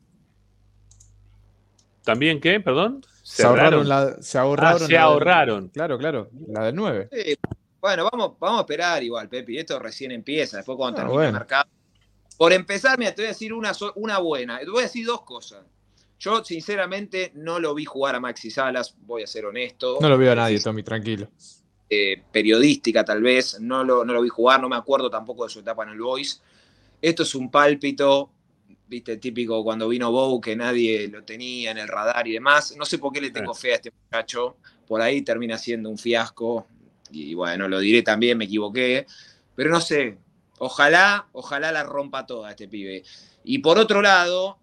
¿También 2.06 2.40
qué? 2.40 2.60
Perdón. 2.60 3.04
Se 3.22 3.42
ahorraron 3.44 3.88
la. 3.88 4.22
Se 4.22 4.38
ahorraron. 4.38 4.82
Ah, 4.82 4.86
se 4.86 4.92
la 4.92 4.98
del- 5.00 5.06
ahorraron. 5.08 5.68
Claro, 5.70 5.98
claro. 5.98 6.30
La 6.46 6.64
del 6.66 6.74
9. 6.76 7.08
Sí, 7.12 7.34
Bueno, 7.80 8.08
vamos, 8.12 8.36
vamos 8.38 8.58
a 8.58 8.60
esperar 8.62 9.02
igual, 9.02 9.28
Pepi. 9.28 9.58
Esto 9.58 9.78
recién 9.80 10.12
empieza. 10.12 10.58
Después 10.58 10.76
cuando 10.76 10.96
Ah, 10.98 11.00
termine 11.02 11.14
bueno. 11.16 11.28
el 11.30 11.34
mercado. 11.34 11.64
Por 12.38 12.52
empezar, 12.52 12.96
mira, 12.98 13.12
te 13.12 13.22
voy 13.22 13.26
a 13.26 13.28
decir 13.30 13.52
una, 13.52 13.74
so- 13.74 13.92
una 13.96 14.18
buena. 14.18 14.60
Te 14.60 14.70
voy 14.70 14.80
a 14.80 14.82
decir 14.84 15.04
dos 15.04 15.22
cosas. 15.22 15.64
Yo, 16.20 16.44
sinceramente, 16.44 17.32
no 17.34 17.58
lo 17.58 17.74
vi 17.74 17.84
jugar 17.84 18.14
a 18.14 18.20
Maxi 18.20 18.50
Salas, 18.50 18.94
voy 19.00 19.22
a 19.24 19.26
ser 19.26 19.44
honesto. 19.46 19.98
No 20.00 20.08
lo 20.08 20.16
veo 20.16 20.30
a 20.32 20.36
nadie, 20.36 20.60
Tommy, 20.60 20.82
tranquilo. 20.84 21.28
Eh, 21.90 22.22
periodística, 22.32 23.04
tal 23.04 23.20
vez. 23.22 23.58
No 23.60 23.82
lo, 23.84 24.04
no 24.04 24.12
lo 24.12 24.22
vi 24.22 24.28
jugar, 24.28 24.60
no 24.60 24.68
me 24.68 24.76
acuerdo 24.76 25.10
tampoco 25.10 25.44
de 25.44 25.50
su 25.50 25.58
etapa 25.60 25.82
en 25.82 25.90
el 25.90 26.00
Boys. 26.00 26.40
Esto 27.02 27.22
es 27.24 27.34
un 27.34 27.50
pálpito 27.50 28.30
viste, 28.88 29.16
típico 29.16 29.62
cuando 29.64 29.88
vino 29.88 30.10
Bow, 30.10 30.40
que 30.40 30.56
nadie 30.56 31.08
lo 31.08 31.24
tenía 31.24 31.70
en 31.70 31.78
el 31.78 31.88
radar 31.88 32.26
y 32.26 32.32
demás. 32.32 32.74
No 32.76 32.84
sé 32.84 32.98
por 32.98 33.12
qué 33.12 33.20
le 33.20 33.30
tengo 33.30 33.54
fe 33.54 33.72
a 33.72 33.76
este 33.76 33.92
muchacho. 33.92 34.56
Por 34.86 35.00
ahí 35.00 35.22
termina 35.22 35.58
siendo 35.58 35.90
un 35.90 35.98
fiasco. 35.98 36.66
Y 37.10 37.34
bueno, 37.34 37.68
lo 37.68 37.78
diré 37.78 38.02
también, 38.02 38.38
me 38.38 38.44
equivoqué. 38.44 39.06
Pero 39.54 39.70
no 39.70 39.80
sé, 39.80 40.18
ojalá, 40.58 41.28
ojalá 41.32 41.72
la 41.72 41.82
rompa 41.82 42.26
toda 42.26 42.50
este 42.50 42.68
pibe. 42.68 43.02
Y 43.44 43.58
por 43.58 43.78
otro 43.78 44.02
lado, 44.02 44.58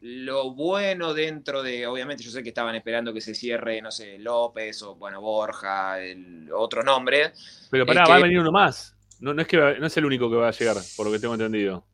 lo 0.00 0.52
bueno 0.52 1.14
dentro 1.14 1.62
de, 1.62 1.86
obviamente 1.86 2.24
yo 2.24 2.30
sé 2.30 2.42
que 2.42 2.48
estaban 2.48 2.74
esperando 2.74 3.14
que 3.14 3.20
se 3.20 3.34
cierre, 3.34 3.80
no 3.80 3.90
sé, 3.90 4.18
López 4.18 4.82
o, 4.82 4.96
bueno, 4.96 5.20
Borja, 5.20 6.00
el 6.00 6.50
otro 6.52 6.82
nombre. 6.82 7.32
Pero 7.70 7.86
pará, 7.86 8.04
va 8.06 8.16
a 8.16 8.20
venir 8.20 8.40
uno 8.40 8.50
más. 8.50 8.96
No, 9.20 9.32
no, 9.32 9.42
es 9.42 9.48
que 9.48 9.56
no 9.56 9.86
es 9.86 9.96
el 9.96 10.04
único 10.04 10.28
que 10.28 10.36
va 10.36 10.48
a 10.48 10.52
llegar, 10.52 10.76
por 10.96 11.06
lo 11.06 11.12
que 11.12 11.20
tengo 11.20 11.34
entendido. 11.34 11.84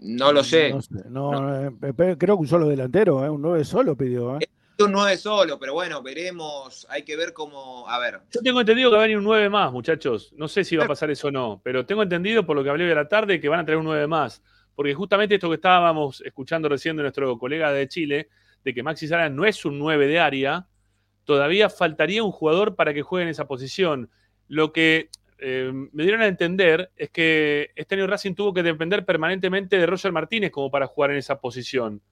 No 0.00 0.32
lo 0.32 0.42
sé. 0.42 0.70
No, 0.70 0.80
sé, 0.82 0.94
no, 1.08 1.66
eh, 1.66 1.70
pe- 1.94 2.16
creo 2.18 2.36
que 2.36 2.40
un 2.42 2.48
solo 2.48 2.66
delantero, 2.68 3.24
¿eh? 3.24 3.28
un 3.30 3.42
9 3.42 3.64
solo 3.64 3.96
pidió. 3.96 4.38
¿eh? 4.40 4.48
Un 4.78 4.92
9 4.92 5.16
solo, 5.18 5.58
pero 5.58 5.74
bueno, 5.74 6.02
veremos. 6.02 6.86
Hay 6.88 7.02
que 7.02 7.16
ver 7.16 7.34
cómo. 7.34 7.86
A 7.86 7.98
ver. 7.98 8.20
Yo 8.32 8.40
tengo 8.40 8.60
entendido 8.60 8.88
que 8.90 8.96
va 8.96 9.02
a 9.02 9.04
venir 9.04 9.18
un 9.18 9.24
9 9.24 9.50
más, 9.50 9.70
muchachos. 9.72 10.32
No 10.36 10.48
sé 10.48 10.64
si 10.64 10.74
va 10.76 10.84
a 10.84 10.88
pasar 10.88 11.10
eso 11.10 11.28
o 11.28 11.30
no, 11.30 11.60
pero 11.62 11.84
tengo 11.84 12.02
entendido 12.02 12.46
por 12.46 12.56
lo 12.56 12.64
que 12.64 12.70
hablé 12.70 12.84
hoy 12.86 12.92
a 12.92 12.94
la 12.94 13.08
tarde 13.08 13.38
que 13.40 13.48
van 13.50 13.60
a 13.60 13.64
traer 13.64 13.78
un 13.78 13.84
9 13.84 14.06
más. 14.06 14.42
Porque 14.74 14.94
justamente 14.94 15.34
esto 15.34 15.50
que 15.50 15.56
estábamos 15.56 16.22
escuchando 16.24 16.66
recién 16.70 16.96
de 16.96 17.02
nuestro 17.02 17.36
colega 17.38 17.70
de 17.72 17.86
Chile, 17.88 18.28
de 18.64 18.72
que 18.72 18.82
Maxi 18.82 19.06
Sala 19.06 19.28
no 19.28 19.44
es 19.44 19.66
un 19.66 19.78
9 19.78 20.06
de 20.06 20.18
área, 20.18 20.66
todavía 21.24 21.68
faltaría 21.68 22.22
un 22.24 22.30
jugador 22.32 22.74
para 22.74 22.94
que 22.94 23.02
juegue 23.02 23.24
en 23.24 23.30
esa 23.30 23.46
posición. 23.46 24.08
Lo 24.48 24.72
que 24.72 25.10
eh, 25.40 25.70
me 25.72 26.02
dieron 26.02 26.22
a 26.22 26.26
entender 26.26 26.90
es 26.96 27.10
que 27.10 27.70
este 27.74 27.94
año 27.94 28.06
Racing 28.06 28.34
tuvo 28.34 28.52
que 28.52 28.62
depender 28.62 29.04
permanentemente 29.04 29.78
de 29.78 29.86
Roger 29.86 30.12
Martínez 30.12 30.50
como 30.50 30.70
para 30.70 30.86
jugar 30.86 31.10
en 31.10 31.16
esa 31.16 31.40
posición. 31.40 32.02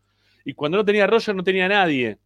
Y 0.44 0.54
cuando 0.54 0.78
no 0.78 0.84
tenía 0.84 1.06
Roger, 1.06 1.34
no 1.34 1.44
tenía 1.44 1.68
nadie. 1.68 2.18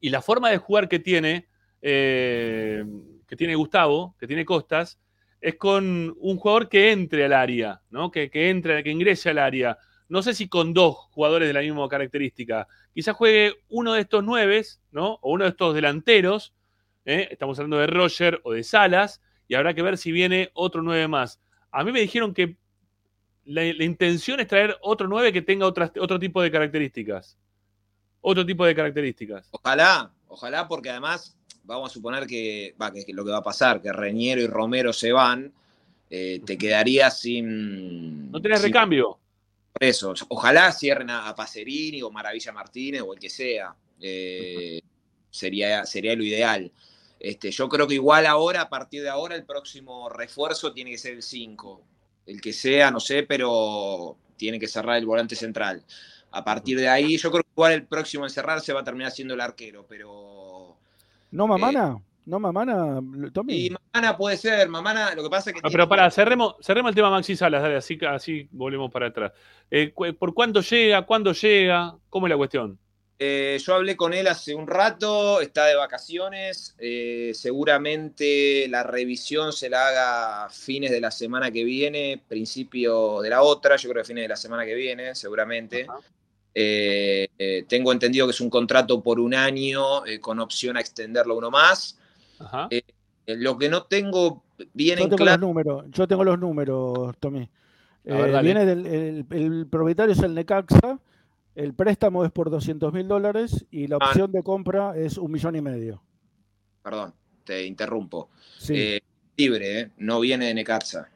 Y 0.00 0.10
la 0.10 0.22
forma 0.22 0.50
de 0.50 0.58
jugar 0.58 0.88
que 0.88 1.00
tiene, 1.00 1.48
eh, 1.82 2.84
que 3.26 3.36
tiene 3.36 3.56
Gustavo, 3.56 4.14
que 4.18 4.28
tiene 4.28 4.44
Costas, 4.44 5.00
es 5.40 5.56
con 5.56 6.14
un 6.18 6.36
jugador 6.36 6.68
que 6.68 6.92
entre 6.92 7.24
al 7.24 7.32
área, 7.32 7.82
¿no? 7.90 8.10
Que, 8.10 8.30
que 8.30 8.50
entre, 8.50 8.82
que 8.84 8.90
ingrese 8.90 9.30
al 9.30 9.38
área. 9.38 9.78
No 10.08 10.22
sé 10.22 10.34
si 10.34 10.48
con 10.48 10.72
dos 10.72 10.96
jugadores 11.10 11.48
de 11.48 11.54
la 11.54 11.60
misma 11.60 11.88
característica. 11.88 12.66
Quizás 12.94 13.14
juegue 13.14 13.54
uno 13.68 13.94
de 13.94 14.02
estos 14.02 14.24
nueves, 14.24 14.80
¿no? 14.90 15.18
O 15.22 15.32
uno 15.32 15.44
de 15.44 15.50
estos 15.50 15.74
delanteros. 15.74 16.54
¿eh? 17.04 17.28
Estamos 17.30 17.58
hablando 17.58 17.78
de 17.78 17.88
Roger 17.88 18.40
o 18.44 18.52
de 18.52 18.62
Salas. 18.62 19.20
Y 19.48 19.54
habrá 19.54 19.74
que 19.74 19.82
ver 19.82 19.98
si 19.98 20.12
viene 20.12 20.50
otro 20.54 20.82
nueve 20.82 21.08
más. 21.08 21.40
A 21.72 21.82
mí 21.82 21.90
me 21.90 22.00
dijeron 22.00 22.34
que 22.34 22.56
la, 23.46 23.62
la 23.64 23.84
intención 23.84 24.40
es 24.40 24.46
traer 24.46 24.76
otro 24.82 25.08
nueve 25.08 25.32
que 25.32 25.42
tenga 25.42 25.66
otras, 25.66 25.90
otro 25.98 26.18
tipo 26.18 26.40
de 26.42 26.50
características. 26.50 27.36
Otro 28.20 28.44
tipo 28.44 28.66
de 28.66 28.74
características. 28.74 29.48
Ojalá, 29.52 30.12
ojalá, 30.26 30.68
porque 30.68 30.90
además 30.90 31.36
vamos 31.64 31.90
a 31.90 31.94
suponer 31.94 32.26
que, 32.26 32.74
va, 32.80 32.92
que, 32.92 33.04
que 33.04 33.12
lo 33.12 33.24
que 33.24 33.30
va 33.30 33.38
a 33.38 33.42
pasar, 33.42 33.80
que 33.80 33.92
Reñero 33.92 34.40
y 34.42 34.46
Romero 34.46 34.92
se 34.92 35.12
van, 35.12 35.52
eh, 36.10 36.40
te 36.44 36.58
quedarías 36.58 37.20
sin. 37.20 38.30
No 38.30 38.40
tenés 38.42 38.60
sin- 38.60 38.68
recambio. 38.68 39.18
Por 39.72 39.84
eso, 39.84 40.12
ojalá 40.28 40.72
cierren 40.72 41.08
a, 41.10 41.28
a 41.28 41.34
Pacerini 41.34 42.02
o 42.02 42.10
Maravilla 42.10 42.52
Martínez 42.52 43.02
o 43.02 43.14
el 43.14 43.20
que 43.20 43.30
sea. 43.30 43.74
Eh, 44.00 44.80
sería, 45.30 45.84
sería 45.86 46.16
lo 46.16 46.24
ideal. 46.24 46.70
Este, 47.20 47.50
yo 47.50 47.68
creo 47.68 47.86
que 47.86 47.94
igual 47.94 48.26
ahora, 48.26 48.62
a 48.62 48.68
partir 48.68 49.02
de 49.02 49.08
ahora, 49.08 49.34
el 49.34 49.44
próximo 49.44 50.08
refuerzo 50.08 50.72
tiene 50.72 50.90
que 50.92 50.98
ser 50.98 51.14
el 51.14 51.22
5. 51.22 51.82
El 52.26 52.40
que 52.40 52.52
sea, 52.52 52.90
no 52.90 53.00
sé, 53.00 53.22
pero 53.24 54.16
tiene 54.36 54.58
que 54.58 54.68
cerrar 54.68 54.96
el 54.98 55.06
volante 55.06 55.34
central. 55.34 55.82
A 56.30 56.44
partir 56.44 56.78
de 56.78 56.88
ahí, 56.88 57.16
yo 57.16 57.30
creo 57.30 57.42
que 57.42 57.50
igual 57.56 57.72
el 57.72 57.86
próximo 57.86 58.24
en 58.24 58.30
cerrar 58.30 58.60
se 58.60 58.72
va 58.72 58.80
a 58.80 58.84
terminar 58.84 59.10
siendo 59.10 59.34
el 59.34 59.40
arquero, 59.40 59.84
pero. 59.88 60.76
¿No 61.30 61.46
Mamana? 61.46 61.98
¿No 62.26 62.38
Mamana, 62.38 63.00
Tommy? 63.32 63.66
Y 63.66 63.70
Mamana 63.70 64.14
puede 64.16 64.36
ser, 64.36 64.68
Mamana, 64.68 65.14
lo 65.14 65.22
que 65.22 65.30
pasa 65.30 65.48
es 65.50 65.54
que. 65.54 65.62
No, 65.62 65.68
tiene- 65.70 65.72
pero 65.72 65.88
para, 65.88 66.10
cerremos, 66.10 66.56
cerremos 66.60 66.90
el 66.90 66.94
tema 66.94 67.10
Maxi 67.10 67.34
Salas, 67.34 67.62
dale, 67.62 67.76
así, 67.76 67.98
así 68.06 68.46
volvemos 68.52 68.92
para 68.92 69.06
atrás. 69.06 69.32
Eh, 69.70 69.92
¿Por 70.18 70.34
cuánto 70.34 70.60
llega? 70.60 71.02
¿Cuándo 71.06 71.32
llega? 71.32 71.96
¿Cómo 72.10 72.26
es 72.26 72.30
la 72.30 72.36
cuestión? 72.36 72.78
Eh, 73.20 73.58
yo 73.60 73.74
hablé 73.74 73.96
con 73.96 74.14
él 74.14 74.28
hace 74.28 74.54
un 74.54 74.66
rato, 74.68 75.40
está 75.40 75.66
de 75.66 75.74
vacaciones. 75.74 76.76
eh, 76.78 77.32
seguramente 77.34 78.66
la 78.68 78.84
revisión 78.84 79.52
se 79.52 79.68
la 79.68 79.88
haga 79.88 80.44
a 80.44 80.50
fines 80.50 80.90
de 80.92 81.00
la 81.00 81.10
semana 81.10 81.50
que 81.50 81.64
viene, 81.64 82.22
principio 82.28 83.20
de 83.20 83.30
la 83.30 83.42
otra. 83.42 83.76
Yo 83.76 83.90
creo 83.90 84.02
que 84.02 84.06
fines 84.06 84.22
de 84.24 84.28
la 84.28 84.36
semana 84.36 84.64
que 84.64 84.74
viene, 84.74 85.14
seguramente. 85.14 85.86
Eh, 86.54 87.64
tengo 87.68 87.92
entendido 87.92 88.26
que 88.26 88.32
es 88.32 88.40
un 88.40 88.50
contrato 88.50 89.02
por 89.02 89.18
un 89.20 89.34
año 89.34 90.02
con 90.20 90.38
opción 90.38 90.76
a 90.76 90.80
extenderlo 90.80 91.36
uno 91.36 91.50
más. 91.50 91.98
Ajá. 92.38 92.68
Lo 93.26 93.58
que 93.58 93.68
no 93.68 93.82
tengo 93.82 94.42
bien 94.72 94.98
Yo 94.98 95.04
en 95.04 95.10
tengo 95.10 95.22
claro. 95.22 95.40
los 95.40 95.48
números, 95.48 95.84
yo 95.90 96.08
tengo 96.08 96.24
los 96.24 96.38
números, 96.38 97.14
Tommy. 97.20 97.48
Ver, 98.04 98.42
viene 98.42 98.64
del, 98.64 98.86
el, 98.86 99.26
el 99.30 99.66
propietario 99.66 100.14
es 100.14 100.20
el 100.20 100.34
Necaxa, 100.34 100.98
el 101.58 101.74
préstamo 101.74 102.24
es 102.24 102.30
por 102.30 102.50
200 102.50 102.92
mil 102.92 103.08
dólares 103.08 103.66
y 103.72 103.88
la 103.88 103.96
Ah. 104.00 104.06
opción 104.06 104.30
de 104.30 104.42
compra 104.44 104.96
es 104.96 105.18
un 105.18 105.32
millón 105.32 105.56
y 105.56 105.60
medio. 105.60 106.00
Perdón, 106.82 107.12
te 107.44 107.66
interrumpo. 107.66 108.30
Sí. 108.58 108.74
Eh, 108.76 109.00
libre, 109.36 109.80
¿eh? 109.80 109.90
no 109.98 110.20
viene 110.20 110.46
de 110.46 110.54
Necaxa. 110.54 111.10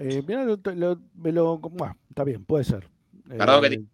Eh, 0.00 0.22
mirá, 0.26 0.44
lo- 0.44 0.58
lo- 0.74 0.98
me 1.14 1.30
lo- 1.30 1.58
bueno, 1.58 1.96
está 2.08 2.24
bien, 2.24 2.44
puede 2.44 2.64
ser. 2.64 2.88
Perdón 3.28 3.60
que 3.60 3.66
Eh, 3.68 3.70
te- 3.70 3.84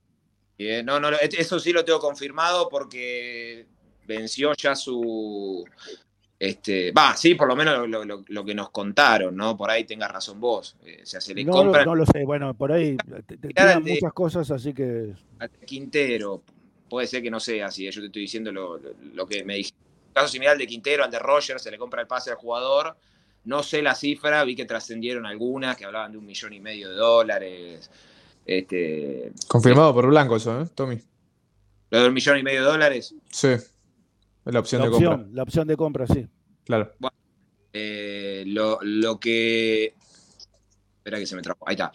Eh, 0.78 0.82
no, 0.82 0.99
no, 0.99 1.11
lo- 1.11 1.18
eso 1.20 1.61
sí 1.61 1.70
lo 1.70 1.84
tengo 1.84 1.99
confirmado 2.01 2.70
porque 2.70 3.66
venció 4.07 4.55
ya 4.55 4.74
su. 4.74 5.66
Este, 6.39 6.93
va, 6.93 7.16
sí, 7.16 7.34
por 7.34 7.49
lo 7.49 7.57
menos 7.57 7.89
lo, 7.89 8.05
lo- 8.05 8.24
lo 8.26 8.45
que 8.45 8.55
nos 8.55 8.68
contaron, 8.70 9.34
¿no? 9.34 9.57
Por 9.57 9.70
ahí 9.70 9.84
tengas 9.84 10.11
razón 10.12 10.39
vos. 10.39 10.76
Eh, 10.84 11.01
o 11.03 11.07
sea, 11.07 11.20
se 11.20 11.34
le 11.34 11.45
no, 11.45 11.53
compra 11.53 11.84
no 11.84 11.95
lo 11.95 12.05
sé, 12.05 12.24
bueno, 12.24 12.53
por 12.55 12.72
ahí 12.72 12.97
te, 13.26 13.37
te 13.39 13.47
Mirá, 13.49 13.62
tiran 13.68 13.84
de- 13.84 13.93
muchas 13.95 14.12
cosas, 14.12 14.51
así 14.51 14.74
que 14.74 15.12
al 15.39 15.51
Quintero. 15.64 16.43
Puede 16.91 17.07
ser 17.09 17.20
que 17.22 17.30
no 17.30 17.41
sea 17.41 17.66
así, 17.66 17.87
eh, 17.87 17.91
yo 17.91 18.01
te 18.03 18.07
estoy 18.09 18.22
diciendo 18.22 18.53
lo, 18.53 18.76
lo- 18.78 18.95
lo 19.14 19.26
que 19.26 19.45
me 19.45 19.55
dije. 19.57 19.72
Caso 20.12 20.28
similar 20.28 20.53
al 20.53 20.59
de 20.59 20.66
Quintero, 20.66 21.05
al 21.05 21.11
de 21.11 21.18
Roger, 21.18 21.59
se 21.59 21.70
le 21.70 21.78
compra 21.78 22.03
el 22.03 22.07
pase 22.07 22.30
al 22.30 22.37
jugador. 22.37 22.97
No 23.45 23.62
sé 23.62 23.80
la 23.82 23.95
cifra, 23.95 24.45
vi 24.45 24.55
que 24.57 24.64
trascendieron 24.66 25.24
algunas 25.26 25.76
que 25.76 25.84
hablaban 25.84 26.12
de 26.12 26.18
un 26.18 26.26
millón 26.26 26.53
y 26.53 26.61
medio 26.61 26.91
de 26.91 26.97
dólares. 26.97 27.91
Este, 28.45 29.32
Confirmado 29.49 29.93
por 29.95 30.07
Blanco 30.07 30.37
eso, 30.37 30.61
¿eh, 30.61 30.66
Tommy? 30.74 30.99
lo 31.91 32.01
de 32.03 32.09
un 32.09 32.14
millón 32.14 32.39
y 32.39 32.43
medio 32.43 32.61
de 32.62 32.66
dólares. 32.70 33.14
Sí. 33.30 33.49
La 34.47 34.61
opción 34.61 34.80
la 34.80 34.86
de 34.86 34.90
compra. 34.92 35.26
la 35.32 35.42
opción 35.42 35.68
de 35.68 35.76
compra, 35.76 36.07
sí. 36.07 36.26
Claro. 36.64 36.92
Eh, 37.72 38.44
lo, 38.47 38.78
lo 38.82 39.18
que. 39.20 39.94
Espera 40.98 41.18
que 41.18 41.27
se 41.27 41.36
me 41.36 41.43
trabó. 41.43 41.68
Ahí 41.68 41.74
está. 41.74 41.93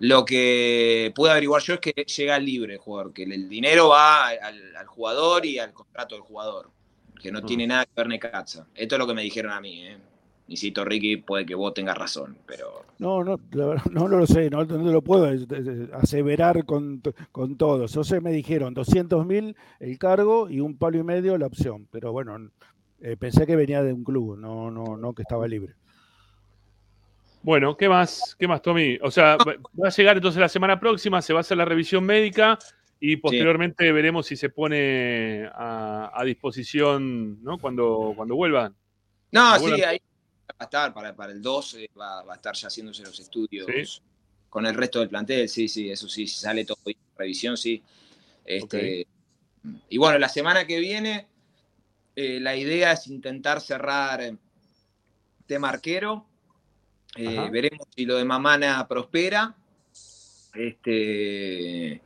Lo 0.00 0.24
que 0.24 1.12
pude 1.14 1.30
averiguar 1.30 1.62
yo 1.62 1.74
es 1.74 1.80
que 1.80 1.92
llega 1.92 2.38
libre 2.38 2.74
el 2.74 2.78
jugador, 2.78 3.12
que 3.12 3.22
el 3.22 3.48
dinero 3.48 3.88
va 3.88 4.28
al, 4.28 4.76
al 4.76 4.86
jugador 4.86 5.46
y 5.46 5.58
al 5.58 5.72
contrato 5.72 6.14
del 6.14 6.22
jugador, 6.22 6.70
que 7.20 7.32
no 7.32 7.42
tiene 7.44 7.66
nada 7.66 7.84
que 7.86 7.92
ver 7.96 8.08
Necaxa. 8.08 8.66
Esto 8.74 8.94
es 8.96 8.98
lo 8.98 9.06
que 9.06 9.14
me 9.14 9.22
dijeron 9.22 9.52
a 9.52 9.60
mí. 9.60 9.86
¿eh? 9.86 9.98
Insisto, 10.46 10.84
Ricky, 10.84 11.16
puede 11.16 11.46
que 11.46 11.54
vos 11.54 11.72
tengas 11.72 11.96
razón, 11.96 12.36
pero 12.46 12.84
No, 12.98 13.24
no, 13.24 13.40
no, 13.52 13.74
no 13.90 14.08
lo 14.08 14.26
sé, 14.26 14.50
no, 14.50 14.64
no 14.64 14.92
lo 14.92 15.00
puedo 15.02 15.32
eh, 15.32 15.46
eh, 15.50 15.88
aseverar 15.94 16.66
con, 16.66 17.02
con 17.32 17.56
todos. 17.56 17.94
Yo 17.94 18.04
sé, 18.04 18.20
me 18.20 18.30
dijeron 18.30 18.74
200 18.74 19.24
mil 19.26 19.56
el 19.80 19.98
cargo 19.98 20.50
y 20.50 20.60
un 20.60 20.76
palo 20.76 20.98
y 20.98 21.02
medio 21.02 21.38
la 21.38 21.46
opción, 21.46 21.88
pero 21.90 22.12
bueno, 22.12 22.50
eh, 23.00 23.16
pensé 23.16 23.46
que 23.46 23.56
venía 23.56 23.82
de 23.82 23.92
un 23.94 24.04
club, 24.04 24.36
no, 24.36 24.70
no, 24.70 24.96
no 24.98 25.14
que 25.14 25.22
estaba 25.22 25.48
libre. 25.48 25.74
Bueno, 27.42 27.76
¿qué 27.76 27.88
más? 27.88 28.36
¿Qué 28.38 28.48
más, 28.48 28.62
Tommy? 28.62 28.98
O 29.02 29.10
sea, 29.10 29.36
va 29.36 29.54
va 29.82 29.88
a 29.88 29.90
llegar 29.90 30.16
entonces 30.16 30.40
la 30.40 30.48
semana 30.48 30.78
próxima, 30.80 31.20
se 31.20 31.32
va 31.32 31.40
a 31.40 31.42
hacer 31.42 31.56
la 31.58 31.66
revisión 31.66 32.04
médica 32.04 32.58
y 33.00 33.16
posteriormente 33.16 33.92
veremos 33.92 34.26
si 34.26 34.36
se 34.36 34.48
pone 34.48 35.46
a, 35.54 36.10
a 36.14 36.24
disposición, 36.24 37.42
¿no? 37.42 37.58
Cuando, 37.58 38.12
cuando 38.16 38.34
vuelvan. 38.34 38.74
No, 39.32 39.40
Cuando 39.40 39.58
sí, 39.58 39.70
vuelvan. 39.72 39.90
ahí 39.90 39.98
a 40.58 40.64
estar 40.64 40.92
para, 40.94 41.14
para 41.14 41.32
el 41.32 41.42
2, 41.42 41.74
eh, 41.74 41.90
va, 41.98 42.22
va 42.22 42.32
a 42.34 42.36
estar 42.36 42.54
ya 42.54 42.68
haciéndose 42.68 43.02
los 43.02 43.18
estudios 43.18 43.66
Sí. 43.66 44.00
con 44.48 44.66
el 44.66 44.74
resto 44.74 45.00
del 45.00 45.08
plantel, 45.08 45.48
sí, 45.48 45.68
sí, 45.68 45.90
eso 45.90 46.08
sí, 46.08 46.26
si 46.26 46.36
sale 46.40 46.64
todo 46.64 46.78
bien, 46.84 46.98
revisión, 47.16 47.56
sí. 47.56 47.82
Este, 48.44 49.06
Y 49.88 49.96
bueno, 49.98 50.18
la 50.18 50.28
semana 50.28 50.66
que 50.66 50.78
viene 50.78 51.26
eh, 52.16 52.38
la 52.40 52.54
idea 52.54 52.92
es 52.92 53.06
intentar 53.08 53.60
cerrar 53.60 54.22
eh, 54.22 54.36
tema 55.46 55.70
arquero. 55.70 56.26
Eh, 57.16 57.48
veremos 57.50 57.86
si 57.94 58.04
lo 58.04 58.16
de 58.16 58.24
Mamana 58.24 58.86
prospera. 58.86 59.54
Este, 60.54 62.00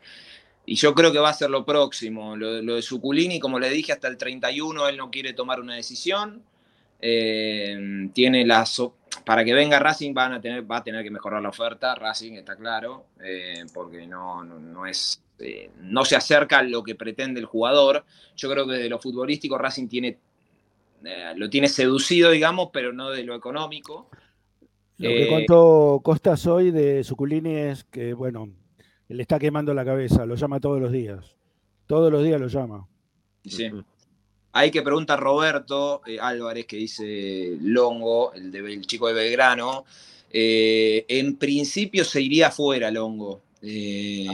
y 0.66 0.74
yo 0.74 0.94
creo 0.94 1.12
que 1.12 1.18
va 1.18 1.30
a 1.30 1.34
ser 1.34 1.50
lo 1.50 1.64
próximo. 1.64 2.36
Lo, 2.36 2.62
lo 2.62 2.74
de 2.76 2.82
Suculini, 2.82 3.38
como 3.38 3.58
le 3.58 3.70
dije, 3.70 3.92
hasta 3.92 4.08
el 4.08 4.16
31 4.16 4.88
él 4.88 4.96
no 4.96 5.10
quiere 5.10 5.32
tomar 5.32 5.60
una 5.60 5.74
decisión. 5.74 6.42
Eh, 7.00 8.10
tiene 8.12 8.44
las. 8.44 8.82
para 9.24 9.44
que 9.44 9.54
venga 9.54 9.78
Racing 9.78 10.12
van 10.12 10.32
a 10.32 10.40
tener, 10.40 10.70
va 10.70 10.78
a 10.78 10.84
tener 10.84 11.04
que 11.04 11.10
mejorar 11.10 11.42
la 11.42 11.50
oferta, 11.50 11.94
Racing 11.94 12.32
está 12.34 12.56
claro, 12.56 13.06
eh, 13.22 13.64
porque 13.72 14.06
no, 14.06 14.42
no, 14.42 14.58
no 14.58 14.86
es, 14.86 15.22
eh, 15.38 15.70
no 15.80 16.04
se 16.04 16.16
acerca 16.16 16.58
a 16.58 16.62
lo 16.62 16.82
que 16.82 16.94
pretende 16.94 17.40
el 17.40 17.46
jugador. 17.46 18.04
Yo 18.36 18.50
creo 18.50 18.66
que 18.66 18.74
de 18.74 18.88
lo 18.88 18.98
futbolístico 18.98 19.58
Racing 19.58 19.88
tiene, 19.88 20.18
eh, 21.04 21.32
lo 21.36 21.48
tiene 21.48 21.68
seducido, 21.68 22.30
digamos, 22.30 22.70
pero 22.72 22.92
no 22.92 23.10
de 23.10 23.22
lo 23.22 23.34
económico. 23.34 24.08
Lo 24.96 25.10
que 25.10 25.28
contó 25.28 26.00
Costas 26.02 26.44
hoy 26.48 26.72
de 26.72 27.04
Suculini 27.04 27.54
es 27.54 27.84
que, 27.84 28.14
bueno, 28.14 28.48
le 29.06 29.22
está 29.22 29.38
quemando 29.38 29.72
la 29.72 29.84
cabeza, 29.84 30.26
lo 30.26 30.34
llama 30.34 30.58
todos 30.58 30.80
los 30.80 30.90
días. 30.90 31.36
Todos 31.86 32.10
los 32.10 32.24
días 32.24 32.40
lo 32.40 32.48
llama. 32.48 32.88
Sí. 33.44 33.70
Hay 34.52 34.70
que 34.70 34.82
preguntar 34.82 35.20
Roberto 35.20 36.00
eh, 36.06 36.18
Álvarez, 36.20 36.66
que 36.66 36.76
dice 36.76 37.56
Longo, 37.60 38.32
el, 38.32 38.50
de- 38.50 38.72
el 38.72 38.86
chico 38.86 39.08
de 39.08 39.14
Belgrano. 39.14 39.84
Eh, 40.30 41.04
en 41.08 41.36
principio 41.36 42.04
se 42.04 42.20
iría 42.20 42.48
afuera 42.48 42.90
Longo. 42.90 43.40
Eh, 43.62 44.26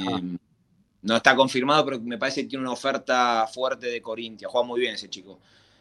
no 1.02 1.16
está 1.16 1.36
confirmado, 1.36 1.84
pero 1.84 2.00
me 2.00 2.16
parece 2.18 2.42
que 2.42 2.48
tiene 2.48 2.62
una 2.64 2.72
oferta 2.72 3.46
fuerte 3.52 3.88
de 3.88 4.00
Corinthians. 4.00 4.50
Juega 4.50 4.66
muy 4.66 4.80
bien 4.80 4.94
ese 4.94 5.08
chico. 5.10 5.38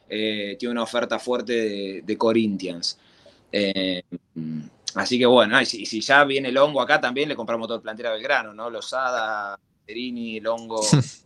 Tiene 0.07 0.69
una 0.69 0.83
oferta 0.83 1.17
fuerte 1.17 1.53
de, 1.53 2.01
de 2.03 2.17
Corinthians. 2.17 2.99
Así 4.95 5.17
que 5.17 5.25
bueno, 5.25 5.59
y 5.59 5.65
si, 5.65 5.85
si 5.85 6.01
ya 6.01 6.23
viene 6.23 6.51
Longo 6.51 6.81
acá 6.81 7.01
también 7.01 7.29
le 7.29 7.35
compramos 7.35 7.67
todo 7.67 7.77
el 7.77 7.81
plantel 7.81 8.07
a 8.07 8.11
Belgrano, 8.11 8.53
¿no? 8.53 8.69
Lozada, 8.69 9.57
Perini, 9.85 10.39
Longo. 10.39 10.81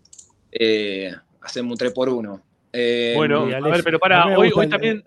eh, 0.52 1.12
hacemos 1.42 1.72
un 1.74 1.78
3 1.78 1.92
por 1.92 2.10
1 2.10 2.42
Eh, 2.74 3.14
Bueno, 3.16 3.44
a 3.44 3.60
ver, 3.60 3.84
pero 3.84 4.00
para, 4.00 4.26
hoy, 4.38 4.52
hoy 4.56 4.66
el- 4.66 4.70
también, 4.70 5.04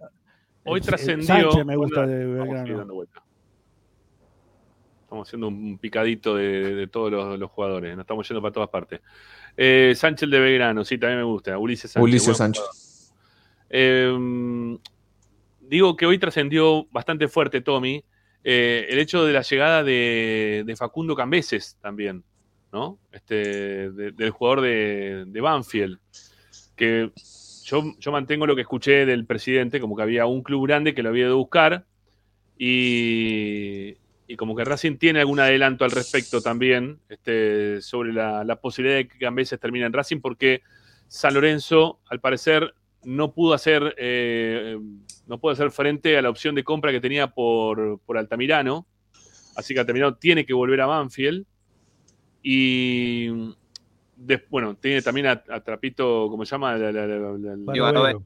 hoy 0.64 0.80
trascendió. 0.80 1.26
Sánchez 1.26 1.64
me 1.66 1.76
gusta 1.76 2.06
de 2.06 2.22
estamos 2.22 2.48
Belgrano. 2.48 3.02
Estamos 5.02 5.28
haciendo 5.28 5.48
un 5.48 5.78
picadito 5.78 6.36
de, 6.36 6.74
de 6.74 6.86
todos 6.86 7.10
los, 7.10 7.38
los 7.38 7.50
jugadores, 7.50 7.96
nos 7.96 8.04
estamos 8.04 8.28
yendo 8.28 8.40
para 8.40 8.52
todas 8.52 8.68
partes. 8.68 9.00
Eh, 9.56 9.92
Sánchez 9.96 10.30
de 10.30 10.38
Belgrano, 10.38 10.84
sí, 10.84 10.98
también 10.98 11.18
me 11.18 11.24
gusta. 11.24 11.58
Ulises 11.58 11.90
Sánchez. 11.90 12.08
Ulises 12.08 12.36
Sánchez. 12.36 13.12
Eh, 13.68 14.78
digo 15.60 15.96
que 15.96 16.06
hoy 16.06 16.18
trascendió 16.18 16.86
bastante 16.92 17.26
fuerte, 17.28 17.60
Tommy, 17.60 18.04
eh, 18.44 18.86
el 18.88 18.98
hecho 19.00 19.24
de 19.24 19.32
la 19.32 19.42
llegada 19.42 19.82
de, 19.82 20.62
de 20.64 20.76
Facundo 20.76 21.14
Cambeses 21.16 21.76
también, 21.80 22.22
¿no? 22.72 22.98
Este, 23.12 23.90
de- 23.90 24.12
del 24.12 24.30
jugador 24.30 24.60
de, 24.62 25.24
de 25.26 25.40
Banfield. 25.40 25.98
Que 26.76 27.10
yo, 27.70 28.12
mantengo 28.12 28.46
lo 28.46 28.54
que 28.54 28.62
escuché 28.62 29.06
del 29.06 29.26
presidente, 29.26 29.80
como 29.80 29.96
que 29.96 30.02
había 30.02 30.26
un 30.26 30.42
club 30.42 30.66
grande 30.66 30.94
que 30.94 31.02
lo 31.02 31.10
había 31.10 31.28
a 31.28 31.32
buscar 31.32 31.84
y, 32.58 33.96
y 34.26 34.36
como 34.36 34.56
que 34.56 34.64
Racing 34.64 34.96
tiene 34.96 35.20
algún 35.20 35.40
adelanto 35.40 35.84
al 35.84 35.90
respecto 35.90 36.40
también 36.40 36.98
este, 37.08 37.80
sobre 37.80 38.12
la, 38.12 38.44
la 38.44 38.56
posibilidad 38.56 38.96
de 38.98 39.08
que 39.08 39.18
Cambeses 39.18 39.60
termine 39.60 39.86
en 39.86 39.92
Racing 39.92 40.20
porque 40.20 40.62
San 41.08 41.34
Lorenzo, 41.34 42.00
al 42.08 42.20
parecer, 42.20 42.74
no 43.04 43.32
pudo 43.32 43.54
hacer 43.54 43.94
eh, 43.98 44.78
no 45.26 45.38
pudo 45.38 45.52
hacer 45.52 45.70
frente 45.70 46.18
a 46.18 46.22
la 46.22 46.30
opción 46.30 46.54
de 46.54 46.64
compra 46.64 46.90
que 46.90 47.00
tenía 47.00 47.28
por, 47.28 48.00
por 48.00 48.18
Altamirano. 48.18 48.86
Así 49.54 49.74
que 49.74 49.80
Altamirano 49.80 50.16
tiene 50.16 50.44
que 50.44 50.52
volver 50.52 50.80
a 50.80 50.86
Banfield. 50.86 51.46
Y 52.42 53.28
bueno, 54.50 54.76
tiene 54.76 55.02
también 55.02 55.26
a, 55.26 55.42
a 55.48 55.60
Trapito, 55.62 56.28
¿cómo 56.30 56.44
se 56.44 56.50
llama? 56.50 56.76
La- 56.76 56.92
la- 56.92 57.06
la- 57.06 57.16
la- 57.16 57.56
la- 57.56 57.56
Barovero. 57.82 58.24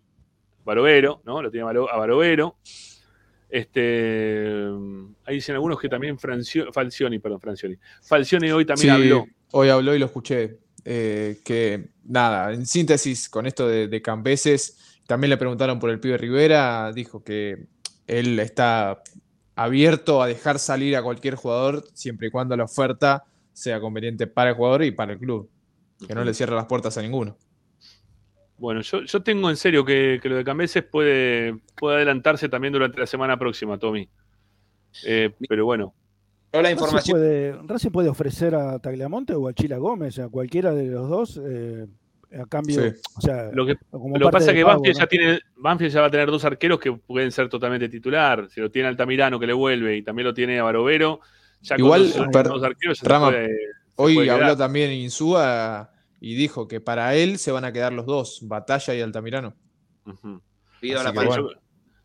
Barovero, 0.65 1.21
¿no? 1.25 1.43
Lo 1.43 1.51
tiene 1.51 1.62
a 1.62 1.66
Baro- 1.66 1.91
a 1.93 1.97
Barovero. 1.97 2.57
Este, 3.49 4.47
ahí 5.27 5.37
dicen 5.37 5.55
algunos 5.55 5.79
que 5.79 5.89
también 5.89 6.19
Francio- 6.19 6.73
Falcioni, 6.73 7.19
perdón, 7.19 7.41
Francioni. 7.41 7.77
Falcioni 8.03 8.51
hoy 8.51 8.65
también 8.65 8.97
Sí, 8.97 9.03
habló. 9.03 9.27
Hoy 9.53 9.69
habló 9.69 9.95
y 9.95 9.99
lo 9.99 10.07
escuché. 10.07 10.59
eh, 10.87 11.39
que 11.47 11.89
nada, 12.05 12.53
en 12.53 12.66
síntesis, 12.66 13.31
con 13.31 13.47
esto 13.47 13.66
de, 13.66 13.89
de 13.89 14.03
Cambeses, 14.03 14.99
también 15.07 15.31
le 15.31 15.39
preguntaron 15.39 15.79
por 15.79 15.89
el 15.89 15.99
pibe 15.99 16.19
Rivera, 16.19 16.93
dijo 16.93 17.25
que 17.25 17.69
él 18.07 18.39
está 18.39 19.03
abierto 19.57 20.21
a 20.23 20.27
dejar 20.27 20.59
salir 20.59 20.95
a 20.97 21.03
cualquier 21.03 21.37
jugador 21.37 21.85
siempre 21.95 22.27
y 22.27 22.31
cuando 22.31 22.55
la 22.55 22.65
oferta 22.65 23.25
sea 23.55 23.81
conveniente 23.81 24.27
para 24.27 24.51
el 24.51 24.57
jugador 24.57 24.83
y 24.85 24.91
para 24.91 25.15
el 25.15 25.19
club. 25.19 25.49
Que 26.06 26.14
no 26.14 26.24
le 26.24 26.35
cierre 26.35 26.55
las 26.55 26.66
puertas 26.66 26.97
a 26.98 27.02
ninguno. 27.02 27.36
Bueno, 28.56 28.81
yo, 28.82 29.02
yo 29.02 29.22
tengo 29.22 29.51
en 29.51 29.56
serio 29.56 29.85
que, 29.85 30.18
que 30.22 30.28
lo 30.28 30.36
de 30.36 30.44
Cambeses 30.44 30.85
puede, 30.85 31.56
puede 31.76 31.97
adelantarse 31.97 32.48
también 32.48 32.72
durante 32.72 32.98
la 33.01 33.06
semana 33.06 33.36
próxima, 33.39 33.78
Tommy. 33.78 34.09
Eh, 35.05 35.31
pero 35.48 35.64
bueno, 35.64 35.93
Yo 36.52 36.62
la 36.62 36.68
Racing 36.68 36.74
información. 36.76 37.18
puede, 37.18 37.52
Racing 37.66 37.90
puede 37.90 38.09
ofrecer 38.09 38.55
a 38.55 38.78
Tagliamonte 38.78 39.35
o 39.35 39.48
a 39.48 39.52
Chila 39.52 39.76
Gómez, 39.78 40.18
a 40.20 40.28
cualquiera 40.28 40.72
de 40.72 40.86
los 40.86 41.09
dos, 41.09 41.40
eh, 41.44 41.86
a 42.40 42.47
cambio, 42.47 42.81
Sí. 42.81 43.01
o 43.16 43.20
sea, 43.20 43.51
lo 43.52 43.66
que, 43.66 43.74
como 43.90 44.16
lo 44.16 44.31
pasa 44.31 44.52
es 44.52 44.56
que 44.56 44.62
pago, 44.64 44.74
Banfield, 44.78 44.97
¿no? 44.97 45.01
ya 45.02 45.06
tiene, 45.09 45.40
Banfield 45.56 45.93
ya 45.93 46.01
va 46.01 46.06
a 46.06 46.10
tener 46.10 46.31
dos 46.31 46.44
arqueros 46.44 46.78
que 46.78 46.93
pueden 46.93 47.32
ser 47.32 47.48
totalmente 47.48 47.89
titular. 47.89 48.48
Si 48.51 48.60
lo 48.60 48.70
tiene 48.70 48.86
Altamirano 48.89 49.40
que 49.40 49.47
le 49.48 49.52
vuelve 49.52 49.97
y 49.97 50.02
también 50.02 50.26
lo 50.28 50.35
tiene 50.35 50.60
a 50.60 50.62
Barovero, 50.62 51.20
ya 51.60 51.74
con 51.76 51.85
Igual, 51.86 52.12
dos, 52.12 52.26
per- 52.32 52.47
dos 52.47 52.62
arqueros 52.62 53.01
ya 53.01 53.09
Rama, 53.09 53.26
se 53.31 53.32
puede, 53.32 53.48
se 53.48 53.55
Hoy 53.97 54.14
puede 54.14 54.31
habló 54.31 54.44
quedar. 54.47 54.59
también 54.59 54.93
Insúa 54.93 55.90
y 56.27 56.35
dijo 56.37 56.67
que 56.69 56.81
para 56.81 57.15
él 57.15 57.39
se 57.39 57.53
van 57.53 57.65
a 57.65 57.73
quedar 57.73 57.93
los 57.93 58.07
dos, 58.07 58.39
Batalla 58.43 58.95
y 58.95 59.01
Altamirano. 59.03 59.55
Ujú. 60.07 60.41
Pido 60.81 60.99
Así 61.01 61.07
la 61.07 61.13
que 61.21 61.27
bueno. 61.27 61.49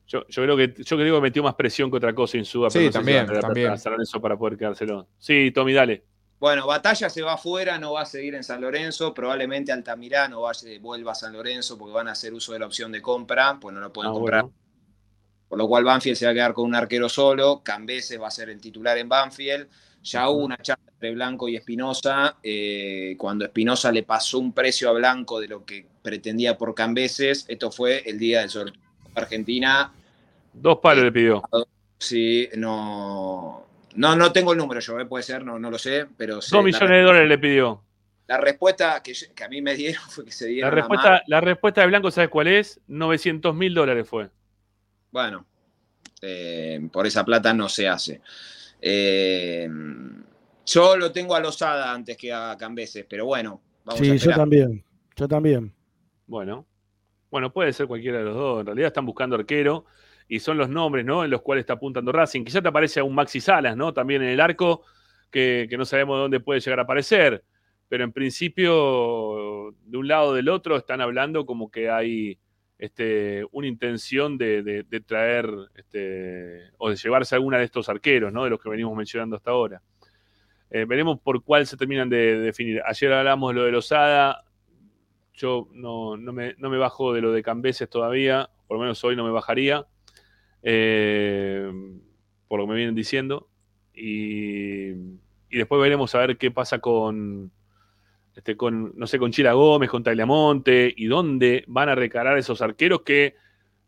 Yo, 0.08 0.26
yo 0.28 0.44
creo 0.44 0.58
que 0.58 0.74
yo 0.84 0.98
creo 0.98 1.16
que 1.16 1.22
metió 1.22 1.44
más 1.44 1.54
presión 1.56 1.90
que 1.92 1.98
otra 1.98 2.14
cosa 2.16 2.38
en 2.38 2.44
Suda, 2.46 2.70
Sí, 2.70 2.80
pero 2.80 2.86
no 2.88 2.92
sé 2.92 2.98
si 3.00 3.06
también, 3.06 3.42
también. 3.42 3.72
a 3.72 3.78
San 3.78 3.92
Lorenzo 3.94 4.20
para 4.20 4.36
poder 4.38 4.58
quedárselo. 4.58 5.08
Sí, 5.20 5.52
Tommy, 5.52 5.72
dale. 5.74 6.04
Bueno, 6.40 6.66
Batalla 6.68 7.10
se 7.10 7.22
va 7.22 7.34
afuera, 7.34 7.78
no 7.78 7.94
va 7.94 8.02
a 8.02 8.06
seguir 8.06 8.34
en 8.36 8.44
San 8.44 8.60
Lorenzo. 8.60 9.14
Probablemente 9.14 9.72
Altamirano 9.72 10.42
vaya, 10.42 10.68
vuelva 10.82 11.12
a 11.12 11.16
San 11.16 11.32
Lorenzo 11.34 11.78
porque 11.78 11.94
van 11.94 12.08
a 12.08 12.12
hacer 12.14 12.34
uso 12.34 12.54
de 12.54 12.60
la 12.60 12.66
opción 12.66 12.92
de 12.92 13.02
compra, 13.02 13.58
pues 13.60 13.74
no 13.76 13.80
lo 13.82 13.94
pueden 13.94 14.10
Ah, 14.12 14.14
comprar. 14.14 14.42
bueno. 14.44 14.56
Por 15.48 15.58
lo 15.60 15.68
cual 15.68 15.84
Banfield 15.84 16.18
se 16.18 16.26
va 16.26 16.32
a 16.32 16.34
quedar 16.34 16.54
con 16.54 16.66
un 16.66 16.76
arquero 16.76 17.08
solo. 17.08 17.62
Cambeses 17.64 18.20
va 18.20 18.28
a 18.28 18.32
ser 18.32 18.50
el 18.50 18.60
titular 18.60 18.98
en 18.98 19.08
Banfield. 19.10 19.68
Ya 20.04 20.30
hubo 20.30 20.44
una 20.46 20.58
charla 20.58 20.89
entre 21.00 21.14
Blanco 21.14 21.48
y 21.48 21.56
Espinosa. 21.56 22.36
eh, 22.44 23.16
cuando 23.18 23.46
Espinosa 23.46 23.90
le 23.90 24.04
pasó 24.04 24.38
un 24.38 24.52
precio 24.52 24.90
a 24.90 24.92
Blanco 24.92 25.40
de 25.40 25.48
lo 25.48 25.64
que 25.64 25.86
pretendía 26.02 26.58
por 26.58 26.76
Cambeses, 26.76 27.46
esto 27.48 27.72
fue 27.72 28.04
el 28.06 28.20
día 28.20 28.42
del 28.42 28.50
sorteo 28.50 28.74
de 28.74 29.22
Argentina. 29.22 29.94
Dos 30.52 30.80
palos 30.80 31.06
le 31.06 31.12
pidió. 31.14 31.42
Sí, 31.98 32.50
no. 32.58 33.66
No, 33.96 34.16
no 34.16 34.32
tengo 34.34 34.52
el 34.52 34.58
número 34.58 34.82
yo, 34.82 35.00
eh, 35.00 35.06
puede 35.06 35.24
ser, 35.24 35.46
no, 35.46 35.58
no 35.58 35.72
lo 35.72 35.78
sé, 35.78 36.06
pero 36.18 36.36
Dos 36.36 36.64
millones 36.64 36.90
de 36.90 37.02
dólares 37.02 37.30
le 37.30 37.38
pidió. 37.38 37.82
la 38.28 38.38
respuesta 38.38 39.02
que, 39.02 39.14
a 39.44 39.48
mí 39.48 39.62
me 39.62 39.76
dieron 39.76 40.04
fue 40.10 40.26
que 40.26 40.32
se 40.32 40.48
dieron 40.48 40.70
la 40.70 40.76
respuesta, 40.76 41.24
la 41.28 41.42
respuesta 41.42 41.82
de 41.82 41.88
Blanco, 41.88 42.12
¿sabes 42.12 42.30
cuál 42.30 42.48
es? 42.48 42.82
900 42.88 43.56
mil 43.56 43.74
dólares 43.74 44.08
fue. 44.08 44.30
Bueno, 45.12 45.46
eh, 46.22 46.88
por 46.92 47.08
esa 47.08 47.24
plata 47.24 47.54
no 47.54 47.70
se 47.70 47.88
hace. 47.88 48.22
Eh, 48.82 49.68
yo 50.72 50.98
lo 50.98 51.12
tengo 51.12 51.36
a 51.36 51.40
Lozada 51.40 51.94
antes 51.94 52.16
que 52.18 52.32
a 52.34 52.56
Cambeses, 52.58 53.06
pero 53.10 53.26
bueno, 53.26 53.62
vamos 53.86 54.02
a 54.02 54.04
Sí, 54.04 54.18
yo 54.18 54.32
también, 54.36 54.84
yo 55.16 55.28
también. 55.28 55.74
Bueno, 56.28 56.66
bueno, 57.32 57.52
puede 57.52 57.74
ser 57.74 57.88
cualquiera 57.88 58.20
de 58.20 58.26
los 58.26 58.36
dos. 58.36 58.60
En 58.62 58.66
realidad 58.68 58.88
están 58.88 59.06
buscando 59.06 59.36
arquero 59.36 59.86
y 60.28 60.40
son 60.40 60.58
los 60.58 60.70
nombres, 60.70 61.06
¿no? 61.06 61.24
En 61.24 61.32
los 61.32 61.42
cuales 61.42 61.64
está 61.64 61.74
apuntando 61.74 62.12
Racing. 62.12 62.44
Quizá 62.44 62.62
te 62.62 62.68
aparece 62.68 63.00
a 63.00 63.04
un 63.04 63.16
Maxi 63.16 63.42
Salas, 63.42 63.76
¿no? 63.76 63.94
También 63.94 64.22
en 64.22 64.30
el 64.30 64.40
arco, 64.40 64.84
que, 65.32 65.68
que 65.70 65.78
no 65.78 65.86
sabemos 65.86 66.20
dónde 66.20 66.40
puede 66.40 66.60
llegar 66.60 66.80
a 66.80 66.84
aparecer. 66.84 67.44
Pero 67.88 68.04
en 68.04 68.12
principio, 68.12 69.74
de 69.84 69.98
un 69.98 70.08
lado 70.08 70.30
o 70.30 70.34
del 70.34 70.50
otro, 70.50 70.78
están 70.78 71.02
hablando 71.02 71.46
como 71.46 71.72
que 71.72 71.90
hay 71.90 72.38
este, 72.78 73.44
una 73.52 73.68
intención 73.68 74.38
de, 74.38 74.62
de- 74.64 74.84
de 74.84 75.00
traer 75.02 75.50
este, 75.76 76.70
o 76.78 76.90
de 76.92 76.96
llevarse 76.96 77.34
a 77.34 77.38
alguna 77.38 77.58
de 77.58 77.66
estos 77.66 77.90
arqueros, 77.90 78.32
¿no? 78.32 78.44
De 78.44 78.50
los 78.52 78.60
que 78.62 78.70
venimos 78.70 78.96
mencionando 78.96 79.36
hasta 79.36 79.52
ahora. 79.52 79.82
Eh, 80.72 80.86
veremos 80.86 81.20
por 81.20 81.44
cuál 81.44 81.66
se 81.66 81.78
terminan 81.78 82.10
de, 82.10 82.18
de 82.18 82.40
definir. 82.40 82.82
Ayer 82.86 83.12
hablamos 83.14 83.54
de 83.54 83.60
lo 83.60 83.66
de 83.66 83.72
Lozada. 83.72 84.44
Yo 85.34 85.68
no, 85.74 86.18
no 86.18 86.34
me, 86.34 86.56
no 86.58 86.70
me 86.70 86.78
bajo 86.78 87.14
de 87.14 87.22
lo 87.22 87.32
de 87.32 87.42
Cambeses 87.44 87.90
todavía. 87.90 88.50
Por 88.68 88.78
lo 88.78 88.82
menos 88.82 89.04
hoy 89.04 89.16
no 89.16 89.24
me 89.26 89.32
bajaría. 89.32 89.86
eh, 90.64 91.72
por 92.48 92.60
lo 92.60 92.66
que 92.66 92.70
me 92.72 92.76
vienen 92.78 92.96
diciendo. 92.96 93.48
Y, 93.94 94.90
y 94.92 95.58
después 95.58 95.82
veremos 95.82 96.14
a 96.16 96.20
ver 96.20 96.38
qué 96.38 96.52
pasa 96.52 96.80
con, 96.80 97.52
este, 98.36 98.56
con, 98.56 98.94
no 98.98 99.08
sé, 99.08 99.20
con 99.20 99.32
Chila 99.32 99.54
Gómez, 99.54 99.90
con 99.90 100.04
Tagliamonte, 100.04 100.94
y 100.96 101.06
dónde 101.08 101.64
van 101.68 101.90
a 101.90 101.96
recalar 101.96 102.38
esos 102.38 102.62
arqueros 102.62 103.02
que 103.02 103.36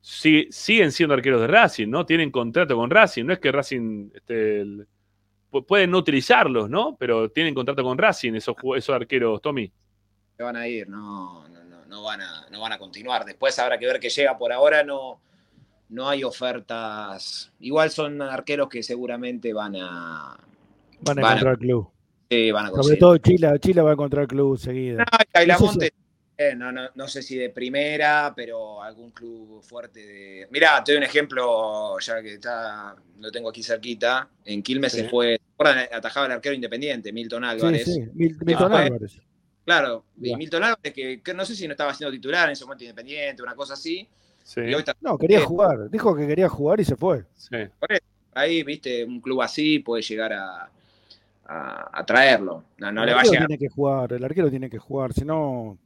siguen 0.01 0.91
siendo 0.91 1.13
arqueros 1.13 1.41
de 1.41 1.47
Racing, 1.47 1.87
¿no? 1.89 2.05
Tienen 2.05 2.31
contrato 2.31 2.75
con 2.75 2.89
Racing, 2.89 3.25
no 3.25 3.33
es 3.33 3.39
que 3.39 3.51
Racing 3.51 4.09
este, 4.15 4.65
pueden 5.51 5.91
no 5.91 5.97
utilizarlos, 5.97 6.69
¿no? 6.69 6.95
Pero 6.97 7.29
tienen 7.29 7.53
contrato 7.53 7.83
con 7.83 7.97
Racing 7.97 8.33
esos, 8.33 8.55
esos 8.77 8.95
arqueros, 8.95 9.41
Tommy. 9.41 9.71
Se 10.37 10.43
van 10.43 10.55
a 10.55 10.67
ir, 10.67 10.87
no, 10.89 11.47
no, 11.49 11.63
no, 11.65 11.85
no 11.85 12.03
van 12.03 12.21
a, 12.21 12.47
no 12.49 12.61
van 12.61 12.73
a 12.73 12.77
continuar. 12.79 13.25
Después 13.25 13.57
habrá 13.59 13.77
que 13.77 13.85
ver 13.85 13.99
qué 13.99 14.09
llega. 14.09 14.37
Por 14.37 14.51
ahora 14.53 14.83
no, 14.83 15.19
no 15.89 16.07
hay 16.07 16.23
ofertas. 16.23 17.51
Igual 17.59 17.89
son 17.91 18.21
arqueros 18.21 18.69
que 18.69 18.81
seguramente 18.81 19.53
van 19.53 19.75
a. 19.75 20.37
Van 21.01 21.19
a 21.19 21.21
Van 21.21 21.25
a- 21.25 21.27
encontrar 21.39 21.57
club. 21.57 21.89
sí, 22.29 22.51
van 22.51 22.65
a 22.67 22.69
Sobre 22.69 22.95
todo 22.97 23.17
Chile, 23.17 23.49
Chile 23.59 23.81
va 23.81 23.89
a 23.89 23.93
encontrar 23.93 24.27
club 24.27 24.57
seguida. 24.57 25.03
No, 25.03 25.41
y 25.43 25.51
No 26.41 26.47
sé 26.49 26.49
Monte, 26.49 26.49
eh, 26.49 26.55
no, 26.55 26.71
no, 26.71 26.89
no 26.95 27.07
sé 27.07 27.21
si 27.21 27.35
de 27.37 27.49
primera, 27.49 28.33
pero 28.35 28.81
algún 28.81 29.11
club 29.11 29.61
fuerte 29.63 29.99
de. 30.05 30.47
Mirá, 30.51 30.83
te 30.83 30.91
doy 30.93 30.97
un 30.99 31.03
ejemplo, 31.03 31.97
ya 31.99 32.21
que 32.21 32.33
está, 32.33 32.95
lo 33.19 33.31
tengo 33.31 33.49
aquí 33.49 33.63
cerquita. 33.63 34.27
En 34.45 34.61
Quilmes 34.61 34.91
Sí. 34.93 34.99
se 35.01 35.09
fue. 35.09 35.39
Atajaba 35.91 36.25
el 36.25 36.31
arquero 36.33 36.55
independiente, 36.55 37.13
Milton 37.13 37.43
Álvarez. 37.43 37.85
sí, 37.85 38.01
Mil- 38.13 38.35
Y 38.41 38.45
Milton 38.45 38.73
Álvarez. 38.73 39.19
Claro, 39.65 40.05
y. 40.19 40.35
Milton 40.35 40.63
Álvarez, 40.63 40.93
que, 40.93 41.21
que 41.21 41.33
no 41.33 41.45
sé 41.45 41.55
si 41.55 41.67
no 41.67 41.73
estaba 41.73 41.93
siendo 41.93 42.11
titular 42.11 42.47
en 42.47 42.53
ese 42.53 42.65
momento 42.65 42.83
independiente, 42.83 43.43
una 43.43 43.55
cosa 43.55 43.73
así. 43.75 44.07
Está- 44.43 44.95
No, 45.01 45.17
quería 45.19 45.41
jugar. 45.41 45.89
Dijo 45.89 46.15
que 46.15 46.25
quería 46.27 46.49
jugar 46.49 46.79
y 46.79 46.85
se 46.85 46.95
fue. 46.95 47.23
sí. 47.35 47.57
por 47.79 47.91
eso, 47.93 48.03
ahí, 48.33 48.63
viste, 48.63 49.03
un 49.05 49.21
club 49.21 49.41
así 49.43 49.77
puede 49.79 50.01
llegar 50.01 50.33
a, 50.33 50.69
a, 51.45 51.89
a 51.99 52.05
traerlo. 52.05 52.63
No, 52.79 52.91
no 52.91 53.01
el 53.03 53.09
le 53.09 53.13
va 53.13 53.21
a 53.21 53.23
llegar. 53.23 53.45
tiene 53.47 53.59
que 53.59 53.69
jugar, 53.69 54.13
el 54.13 54.23
arquero 54.23 54.49
tiene 54.49 54.69
que 54.69 54.79
jugar, 54.79 55.13
si 55.13 55.23
no 55.25 55.77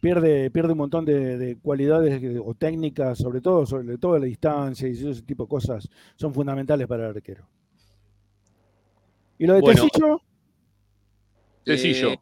pierde, 0.00 0.50
pierde 0.50 0.72
un 0.72 0.78
montón 0.78 1.04
de, 1.04 1.36
de 1.38 1.56
cualidades 1.58 2.20
que- 2.20 2.38
o 2.38 2.54
técnicas, 2.54 3.18
sobre 3.18 3.40
todo, 3.40 3.66
sobre 3.66 3.98
todo 3.98 4.18
la 4.18 4.26
distancia 4.26 4.88
y 4.88 4.92
ese 4.92 5.22
tipo 5.22 5.44
de 5.44 5.48
cosas 5.48 5.88
son 6.16 6.32
fundamentales 6.34 6.86
para 6.86 7.08
el 7.10 7.16
arquero. 7.16 7.46
¿Y 9.38 9.46
lo 9.46 9.54
de 9.54 9.60
Bueno. 9.60 9.86
Tecillo? 9.86 10.22
Tecillo. 11.64 12.10
Eh, 12.12 12.18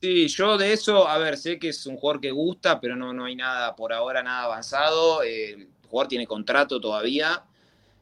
sí, 0.00 0.28
yo 0.28 0.58
de 0.58 0.72
eso, 0.72 1.06
a 1.08 1.18
ver, 1.18 1.36
sé 1.36 1.58
que 1.58 1.68
es 1.68 1.86
un 1.86 1.96
jugador 1.96 2.20
que 2.20 2.30
gusta, 2.30 2.80
pero 2.80 2.96
no, 2.96 3.12
no 3.12 3.24
hay 3.24 3.36
nada 3.36 3.74
por 3.76 3.92
ahora, 3.92 4.22
nada 4.22 4.44
avanzado. 4.44 5.22
Eh, 5.22 5.52
el 5.52 5.68
jugador 5.88 6.08
tiene 6.08 6.26
contrato 6.26 6.80
todavía. 6.80 7.42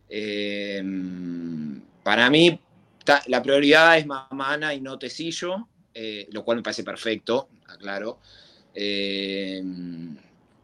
Eh, 0.08 0.82
para 2.02 2.30
mí, 2.30 2.58
ta- 3.04 3.22
la 3.26 3.42
prioridad 3.42 3.98
es 3.98 4.06
Mamana 4.06 4.74
y 4.74 4.80
no 4.80 4.98
Tecillo, 4.98 5.68
eh, 5.94 6.26
lo 6.32 6.42
cual 6.44 6.56
me 6.58 6.62
parece 6.62 6.82
perfecto, 6.82 7.48
aclaro. 7.66 8.18
Eh, 8.74 9.62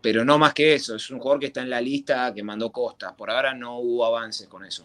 pero 0.01 0.25
no 0.25 0.39
más 0.39 0.55
que 0.55 0.75
eso, 0.75 0.95
es 0.95 1.11
un 1.11 1.19
jugador 1.19 1.41
que 1.41 1.47
está 1.47 1.63
en 1.63 1.71
la 1.71 1.81
lista 1.81 2.33
que 2.33 2.43
mandó 2.43 2.71
Costa. 2.71 3.17
Por 3.17 3.31
ahora 3.31 3.55
no 3.55 3.79
hubo 3.79 4.05
avances 4.07 4.47
con 4.47 4.65
eso. 4.65 4.85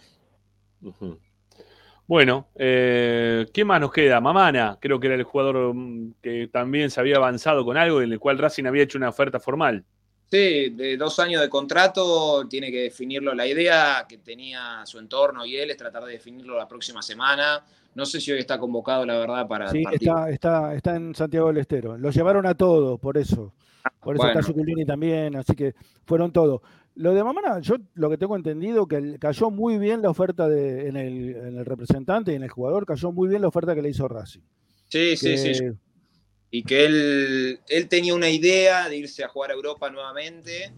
Bueno, 2.08 2.48
eh, 2.56 3.46
¿qué 3.54 3.64
más 3.64 3.80
nos 3.80 3.92
queda? 3.92 4.20
Mamana, 4.20 4.78
creo 4.82 5.00
que 5.00 5.08
era 5.08 5.16
el 5.16 5.24
jugador 5.24 5.74
mm, 5.74 6.16
que 6.22 6.50
también 6.52 6.90
se 6.90 7.00
había 7.00 7.18
avanzado 7.18 7.64
con 7.64 7.78
algo 7.78 8.02
en 8.02 8.12
el 8.12 8.20
cual 8.20 8.38
Racing 8.38 8.66
había 8.66 8.84
hecho 8.84 8.98
una 8.98 9.10
oferta 9.10 9.40
formal. 9.40 9.86
Sí, 10.32 10.70
de 10.70 10.98
dos 10.98 11.20
años 11.20 11.42
de 11.42 11.50
contrato, 11.50 12.48
tiene 12.48 12.72
que 12.72 12.84
definirlo. 12.84 13.36
La 13.36 13.46
idea 13.46 14.06
que 14.08 14.18
tenía 14.18 14.82
su 14.86 14.98
entorno 14.98 15.46
y 15.46 15.58
él 15.58 15.70
es 15.72 15.78
tratar 15.78 16.04
de 16.06 16.14
definirlo 16.14 16.58
la 16.58 16.68
próxima 16.68 17.02
semana. 17.02 17.64
No 17.96 18.06
sé 18.06 18.22
si 18.22 18.32
hoy 18.32 18.40
está 18.40 18.58
convocado, 18.58 19.06
la 19.06 19.18
verdad, 19.18 19.48
para 19.48 19.66
el 19.66 19.72
Sí, 19.72 19.84
partido. 19.84 20.14
está, 20.14 20.30
está, 20.32 20.76
está 20.76 20.96
en 20.96 21.14
Santiago 21.14 21.48
del 21.48 21.58
Estero. 21.58 21.98
Lo 21.98 22.10
llevaron 22.10 22.46
a 22.46 22.56
todos, 22.56 23.00
por 23.00 23.18
eso. 23.18 23.54
Por 24.00 24.16
eso 24.16 24.24
bueno. 24.24 24.40
está 24.40 24.44
Zuculini 24.44 24.86
también, 24.86 25.36
así 25.36 25.54
que 25.56 25.74
fueron 26.06 26.32
todos. 26.32 26.62
Lo 26.96 27.14
de 27.14 27.24
Mamana, 27.24 27.60
yo 27.62 27.76
lo 27.96 28.10
que 28.10 28.18
tengo 28.18 28.36
entendido 28.36 28.86
que 28.88 29.18
cayó 29.20 29.50
muy 29.50 29.78
bien 29.78 30.02
la 30.02 30.10
oferta 30.10 30.48
de, 30.48 30.88
en, 30.88 30.98
el, 30.98 31.36
en 31.36 31.58
el 31.58 31.66
representante 31.66 32.32
y 32.32 32.36
en 32.36 32.44
el 32.44 32.50
jugador, 32.50 32.86
cayó 32.86 33.12
muy 33.12 33.28
bien 33.30 33.42
la 33.42 33.48
oferta 33.48 33.74
que 33.74 33.82
le 33.82 33.90
hizo 33.90 34.08
Racing. 34.08 34.42
Sí, 34.90 35.16
sí, 35.18 35.38
sí. 35.38 35.70
Y 36.52 36.64
que 36.64 36.86
él, 36.86 37.60
él 37.70 37.88
tenía 37.88 38.14
una 38.14 38.30
idea 38.30 38.90
de 38.90 38.98
irse 38.98 39.24
a 39.24 39.30
jugar 39.30 39.52
a 39.52 39.54
Europa 39.54 39.90
nuevamente, 39.90 40.74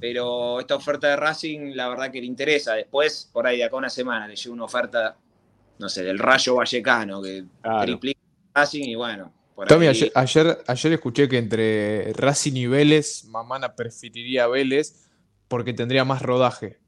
pero 0.00 0.58
esta 0.58 0.74
oferta 0.74 1.08
de 1.08 1.16
Racing, 1.16 1.72
la 1.74 1.88
verdad 1.90 2.10
que 2.10 2.20
le 2.20 2.26
interesa. 2.26 2.74
Después, 2.74 3.28
por 3.32 3.46
ahí 3.46 3.58
de 3.58 3.64
acá 3.64 3.76
una 3.76 3.90
semana, 3.90 4.26
le 4.26 4.36
llegó 4.36 4.54
una 4.54 4.64
oferta, 4.64 5.16
no 5.78 5.88
sé, 5.88 6.02
del 6.04 6.18
Rayo 6.18 6.54
Vallecano, 6.56 7.20
que 7.22 7.44
Claro. 7.62 7.82
triplica 7.84 8.20
Racing 8.54 8.84
y 8.84 8.94
bueno. 8.94 9.32
Por 9.54 9.66
Tommy, 9.68 9.86
ahí- 9.86 9.90
ayer, 9.96 10.12
ayer, 10.14 10.58
ayer 10.66 10.92
escuché 10.92 11.28
que 11.28 11.38
entre 11.38 12.12
Racing 12.12 12.52
y 12.56 12.66
Vélez, 12.66 13.24
Mamana 13.24 13.74
preferiría 13.74 14.44
a 14.44 14.48
Vélez 14.48 15.06
porque 15.48 15.72
tendría 15.72 16.04
más 16.04 16.20
rodaje. 16.22 16.78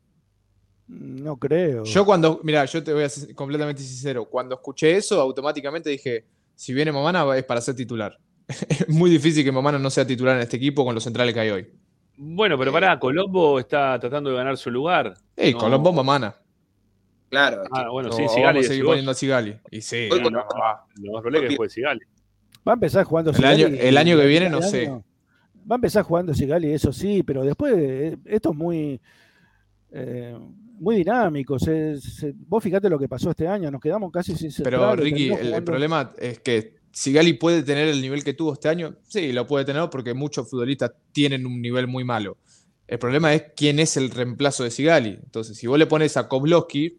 no 0.87 1.37
creo. 1.37 1.85
Yo 1.85 2.05
cuando, 2.07 2.41
mira, 2.43 2.65
yo 2.65 2.83
te 2.83 2.93
voy 2.95 3.03
a 3.05 3.09
ser 3.11 3.35
completamente 3.35 3.83
sincero, 3.83 4.25
cuando 4.25 4.55
escuché 4.55 4.97
eso, 4.97 5.21
automáticamente 5.21 5.91
dije, 5.91 6.25
si 6.55 6.73
viene 6.73 6.91
Mamana 6.93 7.37
es 7.37 7.45
para 7.45 7.61
ser 7.61 7.75
titular. 7.77 8.19
Es 8.69 8.89
muy 8.89 9.11
difícil 9.11 9.45
que 9.45 9.53
Mamana 9.53 9.79
no 9.79 9.91
sea 9.91 10.07
titular 10.07 10.37
en 10.37 10.43
este 10.43 10.57
equipo 10.57 10.85
con 10.87 10.95
los 10.95 11.05
centrales 11.05 11.35
que 11.35 11.41
hay 11.41 11.51
hoy. 11.51 11.67
Bueno, 12.17 12.59
pero 12.59 12.73
pará, 12.73 12.99
Colombo 12.99 13.59
está 13.61 13.99
tratando 14.01 14.31
de 14.31 14.37
ganar 14.37 14.57
su 14.57 14.71
lugar. 14.71 15.15
Ey, 15.37 15.53
No. 15.53 15.59
Colombo 15.59 15.93
Mamana. 15.93 16.35
Claro. 17.31 17.63
Ah, 17.71 17.89
bueno, 17.91 18.09
No, 18.09 18.15
sí, 18.15 18.23
vamos 18.23 18.65
a 18.65 18.69
seguir 18.69 18.85
poniendo 18.85 19.11
a 19.11 19.15
Sigali. 19.15 19.57
Y 19.71 19.81
sí, 19.83 20.09
Hoy 20.11 20.21
no, 20.23 20.31
no, 20.31 20.41
es 21.41 21.49
que 21.49 21.57
fue 21.57 21.69
Sigali. 21.69 22.01
Va 22.67 22.73
a 22.73 22.75
empezar 22.75 23.05
jugando 23.05 23.31
El 23.31 23.37
Sigali 23.37 23.65
año- 23.65 23.77
el 23.79 23.97
año 23.97 24.17
que 24.19 24.27
viene 24.27 24.47
el 24.47 24.53
no 24.53 24.63
sé. 24.63 24.89
Va 24.91 25.75
a 25.75 25.77
empezar 25.77 26.03
jugando 26.05 26.33
Sigali, 26.35 26.71
eso 26.73 26.93
sí, 26.93 27.23
pero 27.23 27.45
después 27.45 27.75
eh, 27.77 28.17
esto 28.25 28.51
es 28.51 28.57
muy, 28.57 29.01
eh, 29.93 30.37
muy 30.79 30.97
dinámico. 30.97 31.59
Se- 31.59 32.01
se- 32.01 32.33
vos 32.35 32.63
fíjate 32.63 32.89
lo 32.89 32.99
que 32.99 33.09
pasó 33.09 33.31
este 33.31 33.47
año, 33.47 33.71
nos 33.71 33.81
quedamos 33.81 34.11
casi 34.11 34.35
sin 34.37 34.51
Pero 34.65 34.97
Ricky, 34.97 35.31
el, 35.31 35.53
el 35.55 35.63
problema 35.65 36.13
es 36.19 36.41
que 36.41 36.79
Sigali 36.91 37.35
puede 37.35 37.63
tener 37.63 37.89
el 37.89 38.01
nivel 38.01 38.25
que 38.25 38.33
tuvo 38.35 38.55
este 38.55 38.69
año. 38.69 38.97
Sí, 39.07 39.33
lo 39.33 39.47
puede 39.47 39.65
tener 39.67 39.89
porque 39.91 40.15
muchos 40.15 40.49
futbolistas 40.49 40.93
tienen 41.13 41.47
un 41.47 41.61
nivel 41.61 41.87
muy 41.87 42.05
malo. 42.05 42.39
El 42.87 42.99
problema 42.99 43.35
es 43.35 43.45
quién 43.55 43.79
es 43.81 43.99
el 43.99 44.11
reemplazo 44.11 44.65
de 44.65 44.71
Sigali. 44.71 45.11
Entonces, 45.23 45.59
si 45.59 45.67
vos 45.67 45.79
le 45.79 45.87
pones 45.87 46.17
a 46.17 46.27
Kovlowski, 46.27 46.99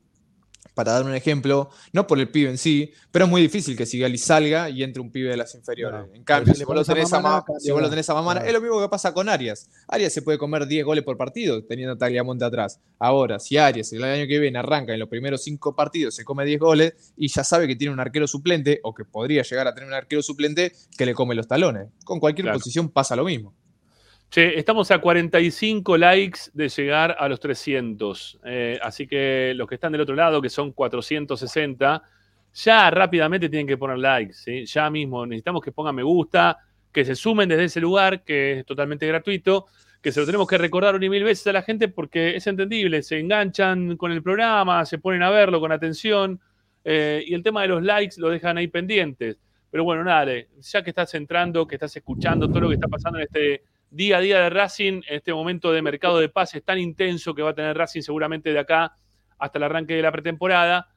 para 0.79 0.93
dar 0.93 1.03
un 1.03 1.13
ejemplo, 1.13 1.69
no 1.91 2.07
por 2.07 2.19
el 2.19 2.29
pibe 2.29 2.49
en 2.49 2.57
sí, 2.57 2.93
pero 3.11 3.25
es 3.25 3.31
muy 3.31 3.41
difícil 3.41 3.75
que 3.75 3.85
Sigali 3.85 4.17
salga 4.17 4.69
y 4.69 4.81
entre 4.81 5.01
un 5.01 5.11
pibe 5.11 5.29
de 5.29 5.35
las 5.35 5.53
inferiores. 5.55 5.99
Claro. 6.05 6.15
En 6.15 6.23
cambio, 6.23 6.53
si 6.53 6.63
vos, 6.63 6.73
lo 6.73 6.79
a 6.79 6.83
tenés 6.85 7.11
a 7.11 7.17
Mamana, 7.17 7.35
Ma- 7.35 7.43
cambia 7.43 7.59
si 7.59 7.71
vos 7.71 7.81
lo 7.81 7.89
tenés 7.89 8.09
a 8.09 8.13
Mamana, 8.13 8.39
claro. 8.39 8.47
es 8.47 8.53
lo 8.53 8.61
mismo 8.61 8.81
que 8.81 8.87
pasa 8.87 9.13
con 9.13 9.27
Arias. 9.27 9.69
Arias 9.89 10.13
se 10.13 10.21
puede 10.21 10.37
comer 10.37 10.67
10 10.67 10.85
goles 10.85 11.03
por 11.03 11.17
partido 11.17 11.61
teniendo 11.65 11.95
a 11.95 11.97
Tagliamonte 11.97 12.45
atrás. 12.45 12.79
Ahora, 12.97 13.39
si 13.39 13.57
Arias 13.57 13.91
el 13.91 14.05
año 14.05 14.25
que 14.25 14.39
viene 14.39 14.57
arranca 14.57 14.93
en 14.93 14.99
los 15.01 15.09
primeros 15.09 15.43
5 15.43 15.75
partidos, 15.75 16.15
se 16.15 16.23
come 16.23 16.45
10 16.45 16.59
goles 16.61 16.93
y 17.17 17.27
ya 17.27 17.43
sabe 17.43 17.67
que 17.67 17.75
tiene 17.75 17.93
un 17.93 17.99
arquero 17.99 18.25
suplente 18.25 18.79
o 18.83 18.93
que 18.93 19.03
podría 19.03 19.43
llegar 19.43 19.67
a 19.67 19.73
tener 19.75 19.89
un 19.89 19.93
arquero 19.95 20.21
suplente 20.21 20.71
que 20.97 21.05
le 21.05 21.13
come 21.13 21.35
los 21.35 21.45
talones. 21.49 21.87
Con 22.05 22.21
cualquier 22.21 22.45
Claro. 22.45 22.59
posición 22.59 22.87
pasa 22.87 23.17
lo 23.17 23.25
mismo. 23.25 23.53
Che, 24.29 24.59
estamos 24.59 24.91
a 24.91 24.99
45 24.99 25.97
likes 25.97 26.51
de 26.53 26.69
llegar 26.69 27.15
a 27.17 27.27
los 27.27 27.39
300. 27.39 28.39
Eh, 28.45 28.79
así 28.79 29.07
que 29.07 29.53
los 29.55 29.67
que 29.67 29.73
están 29.73 29.91
del 29.91 30.01
otro 30.01 30.13
lado, 30.13 30.39
que 30.39 30.51
son 30.51 30.71
460, 30.71 32.03
ya 32.53 32.91
rápidamente 32.91 33.49
tienen 33.49 33.65
que 33.65 33.75
poner 33.75 33.97
likes. 33.97 34.33
¿sí? 34.33 34.65
Ya 34.67 34.87
mismo 34.91 35.25
necesitamos 35.25 35.63
que 35.63 35.71
pongan 35.71 35.95
me 35.95 36.03
gusta, 36.03 36.59
que 36.91 37.03
se 37.05 37.15
sumen 37.15 37.49
desde 37.49 37.63
ese 37.63 37.79
lugar, 37.81 38.23
que 38.23 38.59
es 38.59 38.65
totalmente 38.67 39.07
gratuito, 39.07 39.65
que 39.99 40.11
se 40.11 40.19
lo 40.19 40.27
tenemos 40.27 40.47
que 40.47 40.59
recordar 40.59 40.93
una 40.93 41.07
y 41.07 41.09
mil 41.09 41.23
veces 41.23 41.47
a 41.47 41.53
la 41.53 41.63
gente 41.63 41.87
porque 41.87 42.35
es 42.35 42.45
entendible. 42.45 43.01
Se 43.01 43.17
enganchan 43.17 43.97
con 43.97 44.11
el 44.11 44.21
programa, 44.21 44.85
se 44.85 44.99
ponen 44.99 45.23
a 45.23 45.31
verlo 45.31 45.59
con 45.59 45.71
atención 45.71 46.39
eh, 46.83 47.23
y 47.25 47.33
el 47.33 47.41
tema 47.41 47.63
de 47.63 47.69
los 47.69 47.81
likes 47.81 48.21
lo 48.21 48.29
dejan 48.29 48.59
ahí 48.59 48.67
pendientes. 48.67 49.39
Pero 49.71 49.83
bueno, 49.83 50.03
nada, 50.03 50.31
ya 50.61 50.83
que 50.83 50.91
estás 50.91 51.15
entrando, 51.15 51.65
que 51.65 51.77
estás 51.77 51.95
escuchando 51.95 52.47
todo 52.47 52.61
lo 52.61 52.69
que 52.69 52.75
está 52.75 52.87
pasando 52.87 53.17
en 53.17 53.25
este 53.25 53.63
día 53.91 54.17
a 54.17 54.21
día 54.21 54.39
de 54.39 54.49
Racing, 54.49 55.01
este 55.07 55.33
momento 55.33 55.71
de 55.71 55.81
mercado 55.81 56.19
de 56.19 56.29
pases 56.29 56.63
tan 56.63 56.77
intenso 56.77 57.33
que 57.33 57.41
va 57.41 57.51
a 57.51 57.55
tener 57.55 57.77
Racing 57.77 58.01
seguramente 58.01 58.53
de 58.53 58.59
acá 58.59 58.93
hasta 59.37 59.57
el 59.57 59.63
arranque 59.63 59.95
de 59.95 60.01
la 60.01 60.11
pretemporada, 60.11 60.89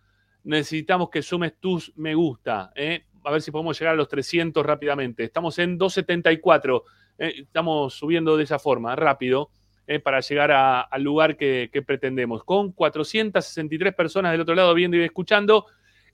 necesitamos 0.45 1.09
que 1.11 1.23
sumes 1.23 1.55
tus 1.59 1.93
me 1.97 2.15
gusta. 2.15 2.73
¿eh? 2.75 3.05
A 3.25 3.31
ver 3.31 3.41
si 3.41 3.51
podemos 3.51 3.79
llegar 3.79 3.95
a 3.95 3.97
los 3.97 4.09
300 4.09 4.65
rápidamente. 4.65 5.25
Estamos 5.25 5.59
en 5.59 5.79
274. 5.79 6.85
¿eh? 7.19 7.33
Estamos 7.39 7.95
subiendo 7.95 8.37
de 8.37 8.45
esa 8.45 8.59
forma, 8.59 8.97
rápido, 8.97 9.51
¿eh? 9.87 10.01
para 10.01 10.21
llegar 10.21 10.51
al 10.53 11.03
lugar 11.03 11.37
que, 11.37 11.71
que 11.73 11.83
pretendemos. 11.83 12.45
Con 12.45 12.73
463 12.73 13.95
personas 13.95 14.33
del 14.33 14.41
otro 14.41 14.55
lado 14.55 14.75
viendo 14.75 14.97
y 14.97 15.03
escuchando 15.03 15.67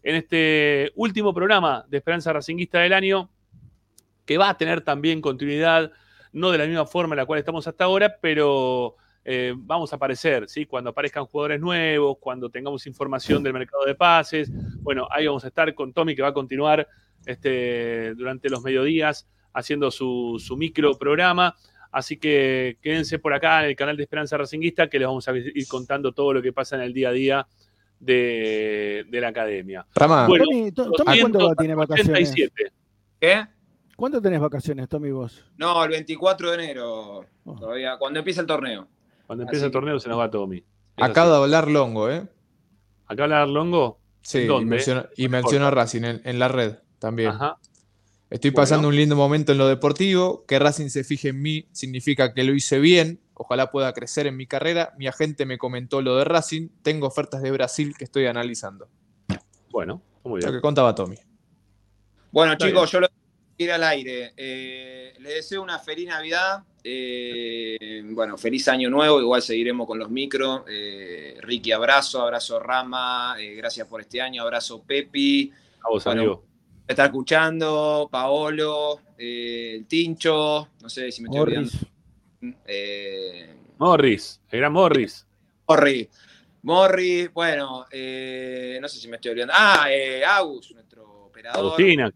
en 0.02 0.14
este 0.14 0.92
último 0.94 1.34
programa 1.34 1.84
de 1.88 1.96
Esperanza 1.96 2.32
Racinguista 2.32 2.80
del 2.80 2.92
año, 2.92 3.30
que 4.26 4.38
va 4.38 4.50
a 4.50 4.58
tener 4.58 4.82
también 4.82 5.22
continuidad, 5.22 5.90
no 6.32 6.50
de 6.50 6.58
la 6.58 6.66
misma 6.66 6.86
forma 6.86 7.14
en 7.14 7.18
la 7.18 7.26
cual 7.26 7.38
estamos 7.38 7.66
hasta 7.66 7.84
ahora, 7.84 8.16
pero 8.20 8.96
eh, 9.24 9.52
vamos 9.56 9.92
a 9.92 9.96
aparecer, 9.96 10.48
¿sí? 10.48 10.66
Cuando 10.66 10.90
aparezcan 10.90 11.24
jugadores 11.26 11.60
nuevos, 11.60 12.16
cuando 12.20 12.48
tengamos 12.50 12.86
información 12.86 13.42
del 13.42 13.52
mercado 13.52 13.84
de 13.84 13.94
pases. 13.94 14.50
Bueno, 14.82 15.06
ahí 15.10 15.26
vamos 15.26 15.44
a 15.44 15.48
estar 15.48 15.74
con 15.74 15.92
Tommy, 15.92 16.14
que 16.16 16.22
va 16.22 16.28
a 16.28 16.32
continuar 16.34 16.86
este, 17.26 18.14
durante 18.14 18.48
los 18.48 18.62
mediodías 18.62 19.28
haciendo 19.52 19.90
su, 19.90 20.42
su 20.44 20.56
micro 20.56 20.96
programa. 20.96 21.54
Así 21.90 22.16
que 22.18 22.78
quédense 22.82 23.18
por 23.18 23.32
acá 23.32 23.64
en 23.64 23.70
el 23.70 23.76
canal 23.76 23.96
de 23.96 24.02
Esperanza 24.04 24.36
Racinguista, 24.36 24.88
que 24.88 24.98
les 24.98 25.08
vamos 25.08 25.26
a 25.28 25.36
ir 25.36 25.66
contando 25.68 26.12
todo 26.12 26.34
lo 26.34 26.42
que 26.42 26.52
pasa 26.52 26.76
en 26.76 26.82
el 26.82 26.92
día 26.92 27.08
a 27.08 27.12
día 27.12 27.46
de, 27.98 29.04
de 29.08 29.20
la 29.20 29.28
academia. 29.28 29.86
Rama, 29.94 30.26
Bueno, 30.26 30.44
Tommy, 30.44 30.72
To- 30.72 30.90
Tommy, 30.92 31.20
¿cuánto 31.20 31.54
tiene 31.56 31.74
vacaciones? 31.74 32.06
287. 32.28 32.72
¿Qué? 33.20 33.46
¿Cuánto 33.98 34.22
tenés 34.22 34.38
vacaciones, 34.40 34.88
Tommy, 34.88 35.10
vos? 35.10 35.44
No, 35.56 35.82
el 35.82 35.90
24 35.90 36.52
de 36.52 36.54
enero, 36.54 37.24
Oh. 37.44 37.54
todavía, 37.58 37.96
cuando 37.98 38.20
empieza 38.20 38.40
el 38.42 38.46
torneo. 38.46 38.86
Cuando 39.26 39.42
empieza 39.42 39.64
Así 39.64 39.66
el 39.66 39.72
torneo 39.72 39.98
se 39.98 40.08
nos 40.08 40.20
va 40.20 40.30
Tommy. 40.30 40.58
Es 40.58 40.64
Acaba 41.04 41.26
así. 41.26 41.36
de 41.38 41.42
hablar 41.42 41.68
Longo, 41.68 42.08
¿eh? 42.08 42.28
¿Acá 43.08 43.24
habla 43.24 43.44
Longo? 43.44 43.98
Sí, 44.22 44.38
y 44.38 44.46
¿Dónde? 44.46 44.66
menciona, 44.70 45.08
y 45.16 45.28
menciona. 45.28 45.72
Racing 45.72 46.04
en, 46.04 46.20
en 46.24 46.38
la 46.38 46.46
red 46.46 46.76
también. 47.00 47.30
Ajá. 47.30 47.56
Estoy 48.30 48.50
Bueno. 48.52 48.62
pasando 48.62 48.86
un 48.88 48.94
lindo 48.94 49.16
momento 49.16 49.50
en 49.50 49.58
lo 49.58 49.66
deportivo. 49.66 50.44
Que 50.46 50.60
Racing 50.60 50.90
se 50.90 51.02
fije 51.02 51.30
en 51.30 51.42
mí 51.42 51.66
significa 51.72 52.32
que 52.34 52.44
lo 52.44 52.54
hice 52.54 52.78
bien. 52.78 53.20
Ojalá 53.34 53.72
pueda 53.72 53.92
crecer 53.94 54.28
en 54.28 54.36
mi 54.36 54.46
carrera. 54.46 54.94
Mi 54.96 55.08
agente 55.08 55.44
me 55.44 55.58
comentó 55.58 56.02
lo 56.02 56.16
de 56.16 56.24
Racing. 56.24 56.68
Tengo 56.82 57.08
ofertas 57.08 57.42
de 57.42 57.50
Brasil 57.50 57.96
que 57.98 58.04
estoy 58.04 58.26
analizando. 58.26 58.88
Bueno, 59.72 60.02
muy 60.22 60.40
Lo 60.40 60.46
bien. 60.46 60.58
que 60.58 60.60
contaba 60.62 60.94
Tommy. 60.94 61.16
Bueno, 62.30 62.52
Está 62.52 62.66
chicos, 62.66 62.92
yo 62.92 63.00
lo 63.00 63.08
ir 63.58 63.72
al 63.72 63.82
aire. 63.84 64.32
Eh, 64.36 65.14
les 65.18 65.34
deseo 65.34 65.62
una 65.62 65.78
feliz 65.78 66.08
Navidad. 66.08 66.62
eh, 66.84 68.02
bueno, 68.04 68.38
feliz 68.38 68.66
año 68.68 68.88
nuevo. 68.88 69.20
Igual 69.20 69.42
seguiremos 69.42 69.86
con 69.86 69.98
los 69.98 70.10
micros. 70.10 70.62
Eh, 70.68 71.36
Ricky, 71.40 71.72
abrazo. 71.72 72.22
Abrazo 72.22 72.58
Rama. 72.60 73.36
eh, 73.38 73.54
gracias 73.54 73.86
por 73.86 74.00
este 74.00 74.20
año. 74.22 74.42
Abrazo 74.42 74.82
Pepi. 74.82 75.52
A 75.84 75.88
vos, 75.90 76.04
Bueno, 76.04 76.20
amigo. 76.22 76.44
está 76.86 77.06
escuchando. 77.06 78.08
Paolo. 78.10 79.00
eh, 79.18 79.74
el 79.76 79.86
Tincho. 79.86 80.68
No 80.80 80.88
sé 80.88 81.10
si 81.12 81.22
me 81.22 81.26
estoy 81.28 81.38
Morris. 81.40 81.58
olvidando. 82.40 82.58
Eh, 82.66 83.54
Morris, 83.78 84.40
el 84.50 84.58
gran 84.60 84.72
Morris. 84.72 85.26
Morri. 85.66 86.08
Morri, 86.62 87.26
bueno, 87.28 87.86
eh, 87.90 88.78
no 88.80 88.88
sé 88.88 88.98
si 88.98 89.08
me 89.08 89.16
estoy 89.16 89.32
olvidando. 89.32 89.52
Ah, 89.56 89.86
eh, 89.90 90.24
Agus, 90.24 90.70
nuestro 90.72 91.26
operador. 91.26 91.58
Agustina. 91.66 92.12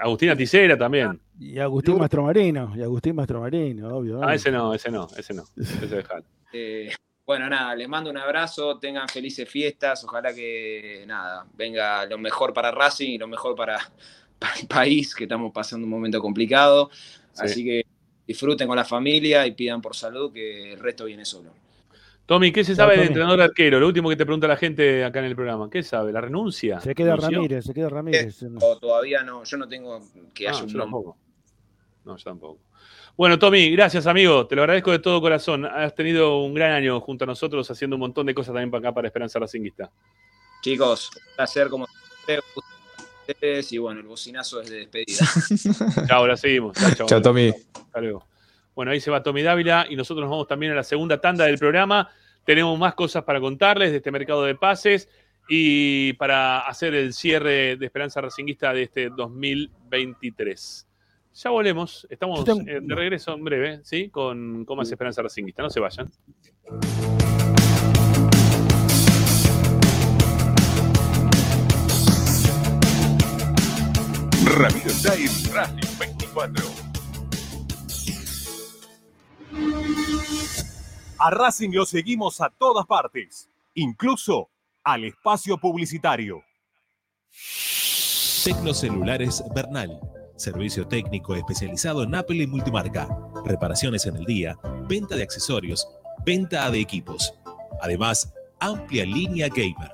Agustina 0.00 0.36
Ticera 0.36 0.76
también. 0.76 1.20
Y 1.38 1.58
Agustín 1.58 1.98
Mastromarino, 1.98 2.72
y 2.76 2.82
Agustín 2.82 3.16
Mastromarino, 3.16 3.96
obvio. 3.96 4.22
Ah, 4.22 4.34
ese 4.34 4.50
no, 4.50 4.72
ese 4.74 4.90
no, 4.90 5.08
ese 5.16 5.34
no. 5.34 5.44
Ese 5.56 5.86
dejalo. 5.86 6.24
Eh, 6.56 6.88
bueno, 7.26 7.48
nada, 7.48 7.74
les 7.74 7.88
mando 7.88 8.10
un 8.10 8.16
abrazo, 8.16 8.78
tengan 8.78 9.08
felices 9.08 9.48
fiestas, 9.48 10.04
ojalá 10.04 10.32
que 10.32 11.02
nada, 11.04 11.44
venga 11.52 12.06
lo 12.06 12.16
mejor 12.16 12.52
para 12.52 12.70
Racing 12.70 13.10
y 13.10 13.18
lo 13.18 13.26
mejor 13.26 13.56
para, 13.56 13.76
para 14.38 14.54
el 14.54 14.68
país, 14.68 15.16
que 15.16 15.24
estamos 15.24 15.50
pasando 15.52 15.84
un 15.84 15.90
momento 15.90 16.20
complicado. 16.20 16.90
Sí. 17.32 17.42
Así 17.42 17.64
que 17.64 17.86
disfruten 18.24 18.68
con 18.68 18.76
la 18.76 18.84
familia 18.84 19.44
y 19.48 19.50
pidan 19.50 19.82
por 19.82 19.96
salud, 19.96 20.32
que 20.32 20.74
el 20.74 20.78
resto 20.78 21.06
viene 21.06 21.24
solo. 21.24 21.63
Tommy, 22.26 22.52
¿qué 22.52 22.64
se 22.64 22.74
sabe 22.74 22.96
del 22.96 23.08
entrenador 23.08 23.40
arquero? 23.42 23.78
Lo 23.78 23.86
último 23.86 24.08
que 24.08 24.16
te 24.16 24.24
pregunta 24.24 24.48
la 24.48 24.56
gente 24.56 25.04
acá 25.04 25.18
en 25.18 25.26
el 25.26 25.36
programa. 25.36 25.68
¿Qué 25.68 25.82
sabe? 25.82 26.10
¿La 26.10 26.22
renuncia? 26.22 26.80
Se 26.80 26.94
queda 26.94 27.16
¿Renunció? 27.16 27.38
Ramírez, 27.38 27.64
se 27.66 27.74
queda 27.74 27.88
Ramírez. 27.90 28.42
O 28.62 28.78
todavía 28.78 29.22
no, 29.22 29.44
yo 29.44 29.56
no 29.58 29.68
tengo 29.68 30.00
que 30.32 30.48
Ah, 30.48 30.52
yo 30.52 30.60
nombre. 30.60 30.78
tampoco. 30.80 31.16
No, 32.04 32.16
yo 32.16 32.24
tampoco. 32.24 32.60
Bueno, 33.16 33.38
Tommy, 33.38 33.70
gracias, 33.70 34.06
amigo. 34.06 34.46
Te 34.46 34.56
lo 34.56 34.62
agradezco 34.62 34.90
de 34.90 34.98
todo 35.00 35.20
corazón. 35.20 35.66
Has 35.66 35.94
tenido 35.94 36.38
un 36.40 36.54
gran 36.54 36.72
año 36.72 36.98
junto 37.00 37.24
a 37.24 37.26
nosotros 37.26 37.70
haciendo 37.70 37.96
un 37.96 38.00
montón 38.00 38.26
de 38.26 38.34
cosas 38.34 38.54
también 38.54 38.70
para 38.70 38.80
acá 38.88 38.94
para 38.94 39.06
Esperanza 39.08 39.38
Racinguista. 39.38 39.90
Chicos, 40.62 41.10
un 41.14 41.36
placer 41.36 41.68
como 41.68 41.86
siempre, 42.24 42.42
ustedes 43.28 43.70
y 43.72 43.78
bueno, 43.78 44.00
el 44.00 44.06
bocinazo 44.06 44.62
es 44.62 44.70
de 44.70 44.78
despedida. 44.86 45.24
Chao, 46.08 46.18
ahora 46.18 46.36
seguimos. 46.38 46.74
Chao, 46.76 46.90
chao. 46.94 47.06
Chao, 47.06 47.22
Tommy. 47.22 47.52
Hasta 47.74 48.00
luego. 48.00 48.26
Bueno, 48.74 48.90
ahí 48.92 49.00
se 49.00 49.10
va 49.10 49.22
Tommy 49.22 49.42
Dávila 49.42 49.86
y 49.88 49.96
nosotros 49.96 50.22
nos 50.22 50.30
vamos 50.30 50.46
también 50.46 50.72
a 50.72 50.74
la 50.74 50.82
segunda 50.82 51.20
tanda 51.20 51.44
del 51.44 51.58
programa. 51.58 52.10
Tenemos 52.44 52.78
más 52.78 52.94
cosas 52.94 53.24
para 53.24 53.40
contarles 53.40 53.90
de 53.90 53.98
este 53.98 54.10
mercado 54.10 54.44
de 54.44 54.54
pases 54.54 55.08
y 55.48 56.12
para 56.14 56.60
hacer 56.60 56.94
el 56.94 57.12
cierre 57.12 57.76
de 57.76 57.86
Esperanza 57.86 58.20
Racinguista 58.20 58.72
de 58.72 58.82
este 58.82 59.10
2023. 59.10 60.86
Ya 61.34 61.50
volvemos, 61.50 62.06
estamos 62.10 62.48
eh, 62.48 62.80
de 62.80 62.94
regreso 62.94 63.34
en 63.34 63.44
breve, 63.44 63.80
¿sí? 63.82 64.08
Con, 64.08 64.64
con 64.64 64.76
más 64.76 64.90
Esperanza 64.90 65.22
Racinguista. 65.22 65.62
No 65.62 65.70
se 65.70 65.80
vayan. 65.80 66.10
Ramiro 74.46 74.90
en 74.90 75.52
Racing 75.52 75.98
24. 75.98 76.83
A 81.18 81.30
Racing 81.30 81.70
lo 81.70 81.86
seguimos 81.86 82.40
a 82.40 82.50
todas 82.50 82.86
partes, 82.86 83.48
incluso 83.74 84.50
al 84.82 85.04
espacio 85.04 85.56
publicitario. 85.58 86.42
Tecnocelulares 88.44 89.42
Bernal. 89.54 89.98
Servicio 90.36 90.86
técnico 90.86 91.34
especializado 91.34 92.02
en 92.02 92.14
Apple 92.14 92.42
y 92.42 92.46
multimarca. 92.46 93.08
Reparaciones 93.44 94.04
en 94.06 94.16
el 94.16 94.24
día, 94.24 94.58
venta 94.88 95.16
de 95.16 95.22
accesorios, 95.22 95.88
venta 96.26 96.70
de 96.70 96.80
equipos. 96.80 97.32
Además, 97.80 98.34
amplia 98.60 99.06
línea 99.06 99.48
gamer. 99.48 99.93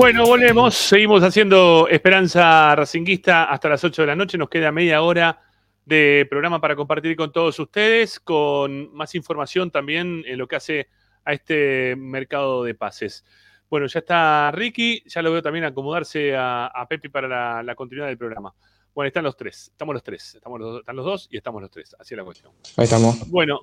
Bueno, 0.00 0.24
volvemos. 0.24 0.74
Seguimos 0.74 1.22
haciendo 1.22 1.86
Esperanza 1.90 2.74
Racinguista 2.74 3.44
hasta 3.44 3.68
las 3.68 3.84
8 3.84 4.00
de 4.00 4.06
la 4.06 4.16
noche. 4.16 4.38
Nos 4.38 4.48
queda 4.48 4.72
media 4.72 5.02
hora 5.02 5.42
de 5.84 6.26
programa 6.30 6.58
para 6.58 6.74
compartir 6.74 7.14
con 7.16 7.30
todos 7.30 7.58
ustedes, 7.58 8.18
con 8.18 8.90
más 8.94 9.14
información 9.14 9.70
también 9.70 10.22
en 10.26 10.38
lo 10.38 10.48
que 10.48 10.56
hace 10.56 10.88
a 11.22 11.34
este 11.34 11.96
mercado 11.96 12.64
de 12.64 12.74
pases. 12.74 13.26
Bueno, 13.68 13.86
ya 13.88 13.98
está 13.98 14.50
Ricky, 14.52 15.02
ya 15.04 15.20
lo 15.20 15.32
veo 15.32 15.42
también 15.42 15.66
acomodarse 15.66 16.34
a, 16.34 16.68
a 16.68 16.88
Pepi 16.88 17.10
para 17.10 17.28
la, 17.28 17.62
la 17.62 17.74
continuidad 17.74 18.08
del 18.08 18.16
programa. 18.16 18.54
Bueno, 18.94 19.06
están 19.08 19.24
los 19.24 19.36
tres, 19.36 19.68
estamos 19.70 19.92
los 19.92 20.02
tres, 20.02 20.34
estamos 20.34 20.58
los, 20.60 20.70
dos- 20.70 20.80
están 20.80 20.96
los 20.96 21.04
dos 21.04 21.28
y 21.30 21.36
estamos 21.36 21.60
los 21.60 21.70
tres, 21.70 21.94
así 22.00 22.14
es 22.14 22.18
la 22.18 22.24
cuestión. 22.24 22.52
Ahí 22.78 22.84
estamos. 22.84 23.28
Bueno, 23.28 23.60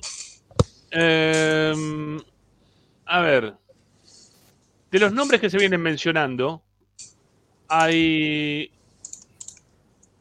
em, 0.92 2.20
a 3.06 3.22
ver, 3.22 3.54
de 4.92 5.00
los 5.00 5.12
nombres 5.12 5.42
que 5.42 5.50
se 5.50 5.58
vienen 5.58 5.82
mencionando, 5.82 6.64
hay 7.68 8.72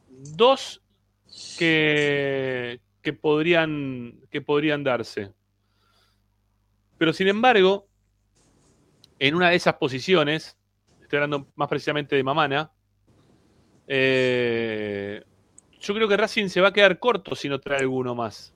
dos 0.09 0.81
que, 1.57 2.81
que, 3.01 3.13
podrían, 3.13 4.19
que 4.29 4.41
podrían 4.41 4.83
darse. 4.83 5.31
Pero 6.97 7.13
sin 7.13 7.27
embargo, 7.27 7.87
en 9.19 9.35
una 9.35 9.49
de 9.49 9.55
esas 9.55 9.75
posiciones, 9.75 10.57
estoy 11.01 11.17
hablando 11.17 11.47
más 11.55 11.69
precisamente 11.69 12.15
de 12.15 12.23
Mamana, 12.23 12.71
eh, 13.87 15.23
yo 15.79 15.93
creo 15.93 16.07
que 16.07 16.17
Racing 16.17 16.49
se 16.49 16.59
va 16.59 16.69
a 16.69 16.73
quedar 16.73 16.99
corto 16.99 17.35
si 17.35 17.47
no 17.47 17.59
trae 17.59 17.79
alguno 17.79 18.15
más. 18.15 18.53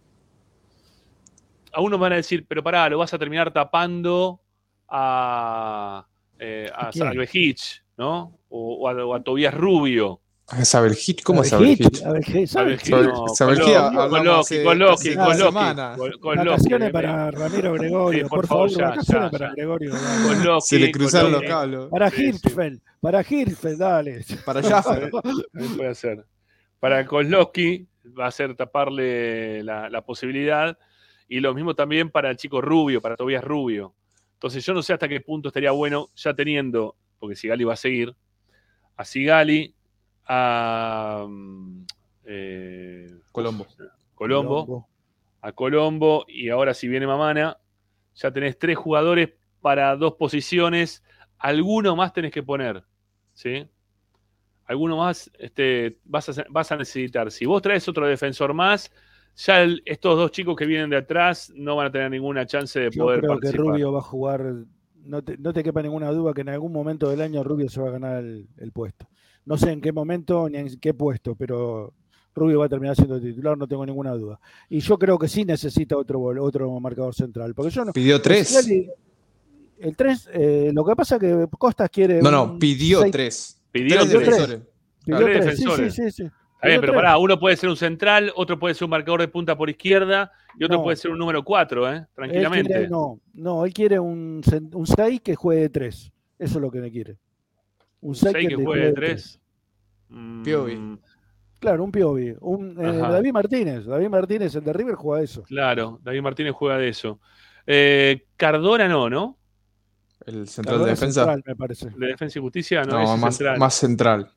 A 1.72 1.80
uno 1.80 1.98
van 1.98 2.14
a 2.14 2.18
decir, 2.18 2.46
pero 2.48 2.62
pará, 2.62 2.90
lo 2.90 2.98
vas 2.98 3.14
a 3.14 3.20
terminar 3.20 3.54
tapando 3.54 4.42
a, 4.92 6.06
eh, 6.38 6.70
a 6.76 6.90
quién? 6.90 7.06
Salvejich, 7.06 7.84
¿no? 7.98 8.38
O, 8.50 8.76
o 8.76 8.90
a, 8.90 9.06
o 9.06 9.14
a 9.16 9.24
Tobías 9.24 9.54
Rubio. 9.54 10.22
Sabelhit, 10.64 11.24
¿cómo 11.24 11.44
es 11.44 11.50
Sabelhit? 11.50 11.96
Sabelhit, 11.96 12.48
Sabelhit, 12.48 12.90
no, 12.90 13.04
no, 13.04 13.28
Sabelhit 13.30 13.64
con 13.64 14.26
Loki, 14.26 14.64
con 14.64 14.80
Loki, 14.80 15.16
con 15.16 15.40
Loki, 15.40 16.20
con- 16.20 16.46
Loki. 16.46 16.92
para 16.92 17.32
Ramiro 17.32 17.74
Gregorio, 17.74 18.28
por, 18.28 18.46
favor, 18.48 18.70
ya, 18.70 18.90
vacaciones 18.90 19.32
ya, 19.32 19.38
para. 19.38 19.52
Gregorio. 19.54 19.92
Con. 19.92 20.44
Loki, 20.44 20.68
Se 20.68 20.80
le 20.80 20.92
cruzaron 20.92 21.32
los 21.32 21.44
cables. 21.44 21.80
Para. 21.90 22.10
Hirschfeld, 22.10 22.82
para 23.00 23.22
Hirschfeld, 23.22 23.78
dale. 23.80 24.26
Para 24.46 24.62
Jaffer. 24.62 25.10
Puede 25.78 25.96
ser. 25.96 26.26
Para 26.82 27.06
Kozlowski 27.06 27.88
va 28.20 28.28
a 28.28 28.32
ser 28.32 28.54
taparle 28.56 29.64
la, 29.64 29.90
la 29.90 30.02
posibilidad. 30.02 30.78
Y 31.30 31.40
lo 31.40 31.54
mismo 31.54 31.76
también 31.76 32.10
para 32.10 32.30
el 32.30 32.36
chico 32.36 32.60
Rubio, 32.60 33.00
para 33.00 33.16
Tobías 33.16 33.44
Rubio. 33.44 33.96
Entonces 34.42 34.66
yo 34.66 34.74
no 34.74 34.82
sé 34.82 34.92
hasta 34.92 35.08
qué 35.08 35.22
punto 35.22 35.50
estaría 35.50 35.70
bueno 35.70 36.10
ya 36.16 36.34
teniendo, 36.34 36.96
porque 37.20 37.36
Sigali 37.36 37.64
va 37.64 37.74
a 37.74 37.76
seguir, 37.76 38.16
a 38.98 39.06
Sigali, 39.06 39.76
a 40.26 41.28
mm, 41.30 41.86
eh, 42.24 43.08
Colombo. 43.32 43.68
Colombo, 44.16 44.66
Colombo. 44.66 44.90
a 45.42 45.52
Colombo 45.52 46.26
y 46.28 46.50
ahora 46.50 46.74
si 46.74 46.88
viene 46.88 47.06
Mamana, 47.06 47.60
ya 48.16 48.32
tenés 48.32 48.58
tres 48.58 48.80
jugadores 48.80 49.30
para 49.62 49.96
dos 49.96 50.14
posiciones, 50.14 51.04
alguno 51.38 51.96
más 51.96 52.12
tenés 52.12 52.32
que 52.32 52.42
poner, 52.42 52.84
¿sí? 53.34 53.70
Alguno 54.66 54.98
más 54.98 55.30
este, 55.38 56.00
vas, 56.04 56.30
a, 56.30 56.46
vas 56.50 56.72
a 56.72 56.78
necesitar. 56.78 57.30
Si 57.30 57.46
vos 57.46 57.62
traes 57.62 57.88
otro 57.88 58.08
defensor 58.08 58.56
más, 58.56 58.92
ya 59.36 59.62
el- 59.64 59.82
estos 59.86 60.18
dos 60.18 60.32
chicos 60.32 60.56
que 60.56 60.66
vienen 60.66 60.90
de 60.90 60.98
atrás 60.98 61.52
no 61.56 61.76
van 61.76 61.88
a 61.88 61.92
tener 61.92 62.12
ninguna 62.12 62.46
chance 62.46 62.80
de 62.80 62.90
Yo 62.92 63.04
poder 63.06 63.20
creo 63.20 63.32
que 63.32 63.42
participar. 63.48 63.66
Rubio 63.68 63.92
va 63.92 64.00
a 64.00 64.04
jugar. 64.04 64.54
No 65.04 65.24
te, 65.24 65.38
no 65.38 65.52
te 65.54 65.64
quepa 65.64 65.82
ninguna 65.82 66.12
duda 66.12 66.34
que 66.34 66.42
en 66.42 66.50
algún 66.50 66.72
momento 66.72 67.10
del 67.10 67.22
año 67.22 67.44
Rubio 67.44 67.68
se 67.70 67.82
va 67.82 67.90
a 67.90 67.92
ganar 67.92 68.24
el, 68.24 68.48
el 68.58 68.72
puesto. 68.72 69.08
No 69.46 69.58
sé 69.58 69.72
en 69.72 69.82
qué 69.82 69.92
momento 69.92 70.48
ni 70.48 70.58
en 70.60 70.80
qué 70.80 70.94
puesto, 70.94 71.34
pero 71.36 71.92
Rubio 72.36 72.60
va 72.60 72.68
a 72.68 72.70
terminar 72.70 72.96
siendo 72.96 73.20
titular, 73.20 73.58
no 73.58 73.68
tengo 73.68 73.84
ninguna 73.86 74.12
duda. 74.12 74.40
Y 74.70 74.80
yo 74.80 75.00
creo 75.00 75.18
que 75.18 75.28
sí 75.28 75.44
necesita 75.44 75.98
otro 75.98 76.22
otro 76.22 76.80
marcador 76.80 77.16
central. 77.16 77.56
Porque 77.56 77.72
yo 77.72 77.84
no. 77.84 77.94
Pidió 77.94 78.22
tres. 78.22 78.68
El 79.80 79.96
3, 79.96 80.30
lo 80.74 80.86
que 80.86 80.96
pasa 80.96 81.16
es 81.16 81.22
que 81.22 81.48
Costas 81.58 81.90
quiere. 81.90 82.22
No, 82.22 82.30
no, 82.30 82.60
pidió 82.60 83.02
seis- 83.02 83.12
tres. 83.12 83.62
Pidió 83.72 83.96
tres 84.02 84.10
tres. 84.10 84.20
defensores. 84.20 84.62
Pidió 85.04 85.18
Tres 85.26 85.42
tres, 85.42 85.58
sí, 85.58 85.64
defensores. 85.66 85.94
sí, 85.96 86.12
sí, 86.12 86.24
sí. 86.24 86.30
Está 86.62 86.68
bien, 86.68 86.82
pero 86.82 86.94
pará, 86.94 87.18
uno 87.18 87.40
puede 87.40 87.58
ser 87.58 87.70
un 87.70 87.76
central, 87.76 88.32
otro 88.36 88.60
puede 88.60 88.76
ser 88.76 88.86
un 88.86 88.92
marcador 88.92 89.20
de 89.22 89.28
punta 89.28 89.58
por 89.58 89.70
izquierda 89.70 90.32
y 90.60 90.64
otro 90.64 90.78
No. 90.78 90.84
puede 90.84 90.96
ser 90.96 91.10
un 91.12 91.18
número 91.18 91.44
4, 91.44 91.92
¿eh? 91.92 91.98
Él 91.98 92.06
tranquilamente. 92.14 92.68
quiere- 92.72 92.88
no, 92.90 93.20
no, 93.34 93.66
él 93.66 93.74
quiere 93.74 94.00
un 94.00 94.42
6 94.44 95.22
que 95.22 95.36
juegue 95.36 95.62
de 95.62 95.70
3. 95.70 96.12
Eso 96.38 96.58
es 96.58 96.62
lo 96.62 96.70
que 96.70 96.80
me 96.82 96.92
quiere. 96.92 97.18
Un 98.02 98.14
6 98.16 98.32
Seis 98.34 98.50
que 98.50 98.56
juegue 98.56 98.86
de 98.86 98.94
tres. 98.94 99.40
3. 100.10 100.44
Piovi. 100.44 100.98
Claro, 101.60 101.84
un 101.84 101.92
Piovi. 101.92 102.36
Un, 102.42 102.72
eh. 102.80 102.98
David 102.98 103.32
Martínez. 103.34 103.86
David 103.86 104.10
Martínez, 104.10 104.56
el 104.56 104.64
de 104.64 104.74
River, 104.74 104.96
juega 104.96 105.24
eso. 105.24 105.44
Claro, 105.44 106.00
David 106.04 106.22
Martínez 106.22 106.54
juega 106.54 106.78
de 106.78 106.90
eso. 106.90 107.20
Eh, 107.68 108.26
Cardona 108.36 108.88
no, 108.88 109.10
¿no? 109.10 109.38
El 110.26 110.48
central 110.48 110.78
de 110.80 110.80
Cardona 110.86 110.92
defensa. 110.92 111.22
central, 111.22 111.44
me 111.46 111.56
parece. 111.56 111.90
De 111.92 112.08
Defensa 112.08 112.40
y 112.40 112.42
Justicia, 112.42 112.84
no, 112.84 113.02
es 113.02 113.20
más, 113.20 113.36
central. 113.38 113.60
más 113.60 113.74
central. 113.76 114.32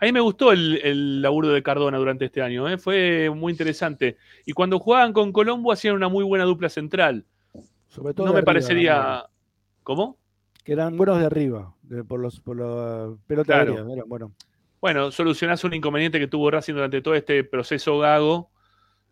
A 0.00 0.04
mí 0.04 0.12
me 0.12 0.20
gustó 0.20 0.52
el, 0.52 0.80
el 0.84 1.22
laburo 1.22 1.48
de 1.48 1.62
Cardona 1.62 1.98
durante 1.98 2.24
este 2.26 2.40
año, 2.40 2.68
¿eh? 2.68 2.78
fue 2.78 3.30
muy 3.34 3.50
interesante. 3.52 4.16
Y 4.46 4.52
cuando 4.52 4.78
jugaban 4.78 5.12
con 5.12 5.32
Colombo 5.32 5.72
hacían 5.72 5.94
una 5.96 6.08
muy 6.08 6.24
buena 6.24 6.44
dupla 6.44 6.68
central. 6.68 7.24
Sobre 7.88 8.14
todo 8.14 8.26
No 8.26 8.32
me 8.32 8.38
arriba, 8.38 8.44
parecería. 8.46 9.24
¿Cómo? 9.82 10.16
Que 10.62 10.72
eran 10.74 10.96
buenos 10.96 11.18
de 11.18 11.26
arriba, 11.26 11.74
de- 11.82 12.04
por 12.04 12.20
los 12.20 12.38
por 12.40 12.56
la 12.58 13.14
pelota 13.26 13.54
Claro. 13.54 13.74
aérea, 13.78 13.92
eran 13.94 14.08
buenos. 14.08 14.32
Bueno, 14.80 15.10
solucionás 15.10 15.64
un 15.64 15.74
inconveniente 15.74 16.20
que 16.20 16.28
tuvo 16.28 16.50
Racing 16.50 16.74
durante 16.74 17.00
todo 17.02 17.14
este 17.14 17.42
proceso 17.42 17.98
gago, 17.98 18.50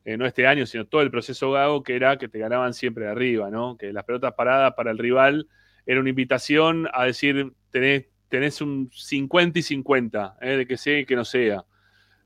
eh, 0.04 0.16
no 0.16 0.24
este 0.26 0.46
año, 0.46 0.66
sino 0.66 0.84
todo 0.86 1.00
el 1.02 1.10
proceso 1.10 1.50
gago, 1.50 1.82
que 1.82 1.96
era 1.96 2.16
que 2.18 2.28
te 2.28 2.38
ganaban 2.38 2.74
siempre 2.74 3.06
de 3.06 3.10
arriba, 3.10 3.50
¿no? 3.50 3.76
Que 3.76 3.92
las 3.92 4.04
pelotas 4.04 4.34
paradas 4.34 4.74
para 4.74 4.92
el 4.92 4.98
rival 4.98 5.48
era 5.84 5.98
una 5.98 6.10
invitación 6.10 6.88
a 6.92 7.04
decir, 7.06 7.52
tenés, 7.70 8.06
tenés 8.28 8.60
un 8.60 8.90
50 8.92 9.58
y 9.58 9.62
50, 9.62 10.36
¿eh? 10.40 10.56
de 10.56 10.66
que 10.66 10.76
sea 10.76 10.98
y 10.98 11.06
que 11.06 11.16
no 11.16 11.24
sea. 11.24 11.64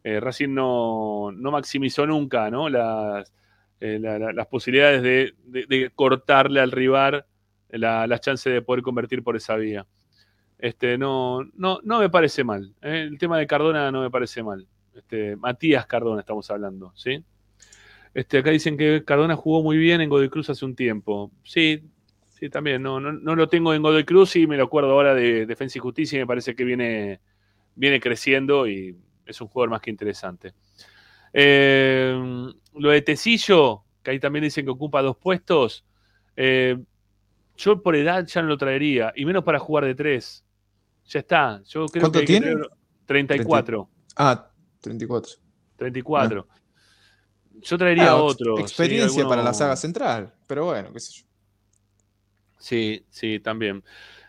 eh, 0.04 0.18
Racing 0.20 0.54
no, 0.54 1.30
no 1.32 1.50
maximizó 1.50 2.06
nunca 2.06 2.50
¿no? 2.50 2.68
las, 2.70 3.32
eh, 3.80 3.98
la- 4.00 4.18
la- 4.18 4.32
las 4.32 4.46
posibilidades 4.46 5.02
de, 5.02 5.34
de- 5.44 5.90
cortarle 5.94 6.60
al 6.60 6.70
rival 6.72 7.26
la, 7.70 8.06
la 8.06 8.18
chance 8.18 8.48
de 8.50 8.62
poder 8.62 8.82
convertir 8.82 9.22
por 9.22 9.36
esa 9.36 9.56
vía. 9.56 9.86
Este, 10.58 10.98
no, 10.98 11.40
no, 11.54 11.80
no 11.84 12.00
me 12.00 12.10
parece 12.10 12.44
mal. 12.44 12.74
El 12.82 13.18
tema 13.18 13.38
de 13.38 13.46
Cardona 13.46 13.90
no 13.92 14.02
me 14.02 14.10
parece 14.10 14.42
mal. 14.42 14.66
Este, 14.94 15.36
Matías 15.36 15.86
Cardona 15.86 16.20
estamos 16.20 16.50
hablando, 16.50 16.92
¿sí? 16.96 17.22
Este, 18.12 18.38
acá 18.38 18.50
dicen 18.50 18.76
que 18.76 19.04
Cardona 19.04 19.36
jugó 19.36 19.62
muy 19.62 19.78
bien 19.78 20.00
en 20.00 20.08
Godoy 20.10 20.28
Cruz 20.28 20.50
hace 20.50 20.64
un 20.64 20.74
tiempo. 20.74 21.30
Sí, 21.44 21.82
sí, 22.40 22.50
también. 22.50 22.82
No, 22.82 22.98
no, 22.98 23.12
no 23.12 23.36
lo 23.36 23.48
tengo 23.48 23.72
en 23.74 23.82
Godoy 23.82 24.04
Cruz 24.04 24.34
y 24.36 24.46
me 24.46 24.56
lo 24.56 24.64
acuerdo 24.64 24.92
ahora 24.92 25.14
de 25.14 25.46
Defensa 25.46 25.78
y 25.78 25.80
Justicia 25.80 26.16
y 26.16 26.20
me 26.20 26.26
parece 26.26 26.56
que 26.56 26.64
viene, 26.64 27.20
viene 27.74 28.00
creciendo 28.00 28.66
y 28.66 28.96
es 29.26 29.40
un 29.40 29.48
jugador 29.48 29.70
más 29.70 29.80
que 29.80 29.90
interesante. 29.90 30.54
Eh, 31.32 32.18
lo 32.74 32.90
de 32.90 33.02
Tecillo, 33.02 33.84
que 34.02 34.10
ahí 34.12 34.18
también 34.20 34.42
dicen 34.44 34.64
que 34.64 34.70
ocupa 34.70 35.02
dos 35.02 35.16
puestos, 35.16 35.84
eh, 36.36 36.76
yo 37.56 37.82
por 37.82 37.94
edad 37.94 38.26
ya 38.26 38.40
no 38.42 38.48
lo 38.48 38.56
traería, 38.56 39.12
y 39.14 39.24
menos 39.26 39.44
para 39.44 39.58
jugar 39.58 39.84
de 39.84 39.94
tres. 39.94 40.44
Ya 41.06 41.20
está. 41.20 41.60
Yo 41.68 41.86
creo 41.86 42.04
¿Cuánto 42.04 42.20
que 42.20 42.26
que 42.26 42.38
tiene? 42.38 42.46
traer- 42.54 42.70
34. 43.06 43.90
Ah, 44.16 44.50
34. 44.80 45.32
34. 45.76 46.46
Yo 47.62 47.76
traería 47.76 48.12
Ah, 48.12 48.16
otro. 48.16 48.56
sí, 48.56 48.62
Experiencia 48.62 49.26
para 49.28 49.42
la 49.42 49.52
saga 49.52 49.76
central, 49.76 50.32
pero 50.46 50.64
bueno, 50.66 50.92
qué 50.92 51.00
sé 51.00 51.12
yo. 51.20 51.29
Sí, 52.60 53.04
sí, 53.10 53.40
también. 53.40 53.82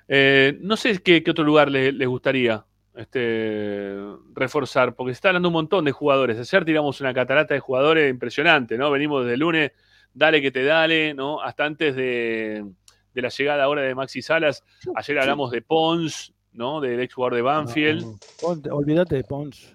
Eh, 0.08 0.58
no 0.62 0.76
sé 0.76 0.98
qué, 1.04 1.22
qué 1.22 1.30
otro 1.32 1.44
lugar 1.44 1.70
le- 1.70 1.92
les 1.92 2.08
gustaría 2.08 2.66
este, 2.96 3.96
reforzar, 4.34 4.96
porque 4.96 5.12
se 5.14 5.18
está 5.18 5.30
hablando 5.30 5.48
un 5.50 5.54
montón 5.54 5.86
de 5.86 5.92
jugadores. 5.92 6.38
Ayer 6.40 6.66
tiramos 6.66 7.00
una 7.02 7.14
catarata 7.14 7.54
de 7.54 7.60
jugadores 7.60 8.10
impresionante, 8.12 8.78
¿no? 8.78 8.92
Venimos 8.92 9.24
desde 9.24 9.36
el 9.36 9.40
lunes, 9.40 9.72
dale 10.14 10.42
que 10.42 10.52
te 10.52 10.64
dale, 10.66 11.14
¿no? 11.14 11.42
Hasta 11.42 11.64
antes 11.66 11.96
de, 11.96 12.66
de 13.14 13.22
la 13.22 13.30
llegada 13.30 13.64
ahora 13.64 13.84
de 13.84 13.96
Maxi 13.96 14.22
Salas. 14.22 14.64
Ayer 14.96 15.20
hablamos 15.20 15.52
de 15.52 15.62
Pons, 15.62 16.34
¿no? 16.52 16.82
Del 16.82 17.00
ex 17.00 17.14
jugador 17.14 17.36
de 17.36 17.42
Banfield. 17.44 18.02
No, 18.02 18.20
Ponte- 18.42 18.70
olvídate 18.72 19.16
de 19.16 19.24
Pons. 19.24 19.74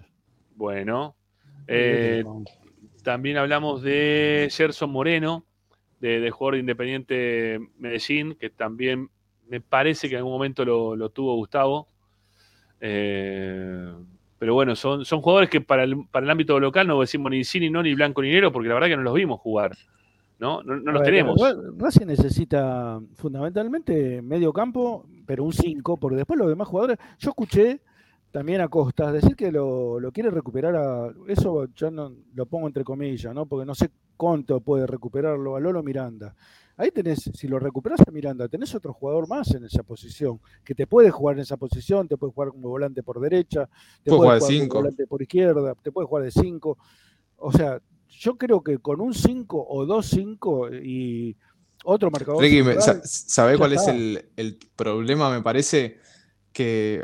Bueno. 0.55 1.15
Eh, 1.67 2.23
también 3.03 3.37
hablamos 3.37 3.81
de 3.81 4.47
Gerson 4.51 4.91
Moreno, 4.91 5.46
de, 5.99 6.19
de 6.19 6.31
jugador 6.31 6.55
de 6.55 6.59
Independiente 6.61 7.59
Medellín, 7.79 8.35
que 8.39 8.49
también 8.49 9.09
me 9.49 9.61
parece 9.61 10.07
que 10.09 10.15
en 10.15 10.19
algún 10.19 10.33
momento 10.33 10.63
lo, 10.65 10.95
lo 10.95 11.09
tuvo 11.09 11.35
Gustavo. 11.35 11.87
Eh, 12.79 13.91
pero 14.39 14.53
bueno, 14.53 14.75
son, 14.75 15.03
son 15.05 15.21
jugadores 15.21 15.49
que 15.49 15.61
para 15.61 15.83
el, 15.83 16.05
para 16.11 16.25
el 16.25 16.29
ámbito 16.29 16.59
local 16.59 16.87
no 16.87 16.99
decimos 16.99 17.31
ni 17.31 17.43
sí, 17.43 17.59
ni 17.59 17.69
no, 17.69 17.81
ni 17.81 17.95
blanco, 17.95 18.21
ni 18.21 18.29
negro, 18.29 18.51
porque 18.51 18.67
la 18.69 18.75
verdad 18.75 18.87
que 18.89 18.97
no 18.97 19.03
los 19.03 19.13
vimos 19.13 19.39
jugar. 19.39 19.75
¿No? 20.39 20.61
No, 20.61 20.75
no 20.75 20.91
los 20.91 21.01
ver, 21.01 21.09
tenemos. 21.09 21.41
Ra- 21.41 21.55
Racing 21.79 22.05
necesita 22.05 22.99
fundamentalmente 23.15 24.21
medio 24.21 24.53
campo, 24.53 25.07
pero 25.25 25.43
un 25.43 25.51
5, 25.51 25.97
porque 25.97 26.17
después 26.17 26.37
los 26.37 26.47
demás 26.47 26.67
jugadores. 26.67 26.99
Yo 27.17 27.31
escuché 27.31 27.79
también 28.37 28.61
a 28.61 28.67
Costas 28.67 29.13
decir 29.13 29.35
que 29.35 29.51
lo, 29.51 29.99
lo 29.99 30.11
quiere 30.11 30.29
recuperar 30.29 30.75
a. 30.75 31.11
Eso 31.27 31.65
yo 31.73 31.89
no 31.89 32.13
lo 32.35 32.45
pongo 32.45 32.67
entre 32.67 32.83
comillas, 32.83 33.33
¿no? 33.33 33.47
Porque 33.47 33.65
no 33.65 33.73
sé 33.73 33.89
cuánto 34.15 34.59
puede 34.61 34.85
recuperarlo 34.85 35.55
a 35.55 35.59
Lolo 35.59 35.81
Miranda. 35.81 36.35
Ahí 36.75 36.91
tenés, 36.91 37.31
si 37.33 37.47
lo 37.47 37.57
recuperas 37.57 37.99
a 38.07 38.11
Miranda, 38.11 38.47
tenés 38.47 38.75
otro 38.75 38.93
jugador 38.93 39.27
más 39.27 39.49
en 39.55 39.65
esa 39.65 39.81
posición, 39.81 40.39
que 40.63 40.75
te 40.75 40.85
puede 40.85 41.09
jugar 41.09 41.37
en 41.37 41.41
esa 41.41 41.57
posición, 41.57 42.07
te 42.07 42.15
puede 42.15 42.31
jugar 42.31 42.49
como 42.51 42.69
volante 42.69 43.01
por 43.01 43.19
derecha, 43.19 43.67
te 44.03 44.11
Puede 44.11 44.17
jugar 44.21 44.35
de 44.35 44.39
jugar 44.39 44.39
como 44.39 44.61
cinco. 44.61 44.77
volante 44.77 45.07
por 45.07 45.21
izquierda, 45.23 45.73
te 45.81 45.91
puede 45.91 46.05
jugar 46.07 46.23
de 46.25 46.31
5. 46.31 46.77
O 47.37 47.51
sea, 47.51 47.81
yo 48.07 48.37
creo 48.37 48.61
que 48.61 48.77
con 48.77 49.01
un 49.01 49.15
5 49.15 49.65
o 49.67 49.83
dos 49.87 50.05
5 50.05 50.69
y 50.75 51.35
otro 51.85 52.11
marcador. 52.11 52.39
Ricky, 52.43 52.61
me- 52.61 52.73
central, 52.75 53.01
sa- 53.01 53.07
¿sabe 53.07 53.53
ya 53.53 53.57
cuál 53.57 53.73
es 53.73 53.87
el, 53.87 54.25
el 54.35 54.59
problema? 54.75 55.31
Me 55.31 55.41
parece 55.41 55.97
que 56.53 57.03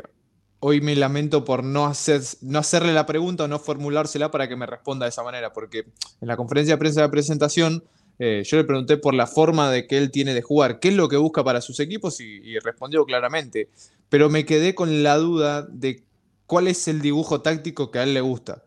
hoy 0.66 0.80
me 0.80 0.96
lamento 0.96 1.44
por 1.44 1.62
no, 1.62 1.84
hacer, 1.84 2.22
no 2.40 2.58
hacerle 2.58 2.94
la 2.94 3.04
pregunta 3.04 3.44
o 3.44 3.48
no 3.48 3.58
formulársela 3.58 4.30
para 4.30 4.48
que 4.48 4.56
me 4.56 4.64
responda 4.64 5.04
de 5.04 5.10
esa 5.10 5.22
manera, 5.22 5.52
porque 5.52 5.80
en 6.22 6.28
la 6.28 6.38
conferencia 6.38 6.74
de 6.74 6.78
prensa 6.78 7.02
de 7.02 7.10
presentación 7.10 7.84
eh, 8.18 8.42
yo 8.46 8.56
le 8.56 8.64
pregunté 8.64 8.96
por 8.96 9.12
la 9.12 9.26
forma 9.26 9.70
de 9.70 9.86
que 9.86 9.98
él 9.98 10.10
tiene 10.10 10.32
de 10.32 10.40
jugar, 10.40 10.80
qué 10.80 10.88
es 10.88 10.94
lo 10.94 11.10
que 11.10 11.18
busca 11.18 11.44
para 11.44 11.60
sus 11.60 11.80
equipos 11.80 12.18
y, 12.20 12.40
y 12.42 12.58
respondió 12.60 13.04
claramente, 13.04 13.68
pero 14.08 14.30
me 14.30 14.46
quedé 14.46 14.74
con 14.74 15.02
la 15.02 15.18
duda 15.18 15.66
de 15.68 16.02
cuál 16.46 16.68
es 16.68 16.88
el 16.88 17.02
dibujo 17.02 17.42
táctico 17.42 17.90
que 17.90 17.98
a 17.98 18.04
él 18.04 18.14
le 18.14 18.22
gusta. 18.22 18.62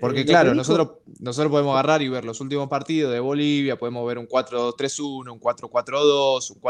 Porque 0.00 0.22
Eh, 0.22 0.24
claro, 0.24 0.54
nosotros, 0.54 0.92
nosotros 1.20 1.50
podemos 1.50 1.74
agarrar 1.74 2.00
y 2.00 2.08
ver 2.08 2.24
los 2.24 2.40
últimos 2.40 2.68
partidos 2.70 3.12
de 3.12 3.20
Bolivia, 3.20 3.76
podemos 3.76 4.06
ver 4.06 4.16
un 4.16 4.26
4-2-3-1, 4.26 5.32
un 5.32 5.40
4-4-2, 5.40 6.50
un 6.50 6.60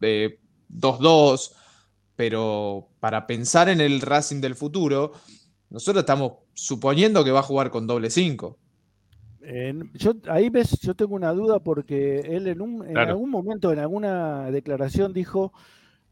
4-2-2-2, 0.00 1.52
pero 2.22 2.86
para 3.00 3.26
pensar 3.26 3.68
en 3.68 3.80
el 3.80 4.00
Racing 4.00 4.40
del 4.40 4.54
futuro, 4.54 5.10
nosotros 5.70 6.02
estamos 6.02 6.34
suponiendo 6.54 7.24
que 7.24 7.32
va 7.32 7.40
a 7.40 7.42
jugar 7.42 7.68
con 7.68 7.84
doble 7.88 8.10
5. 8.10 8.56
En- 9.40 9.90
yo, 9.94 10.12
ahí 10.28 10.48
ves, 10.48 10.78
yo 10.82 10.94
tengo 10.94 11.16
una 11.16 11.32
duda 11.32 11.58
porque 11.58 12.20
él 12.20 12.46
en, 12.46 12.60
un, 12.60 12.86
en 12.86 12.92
Claro. 12.92 13.10
algún 13.14 13.28
momento, 13.28 13.72
en 13.72 13.80
alguna 13.80 14.52
declaración, 14.52 15.12
dijo 15.12 15.52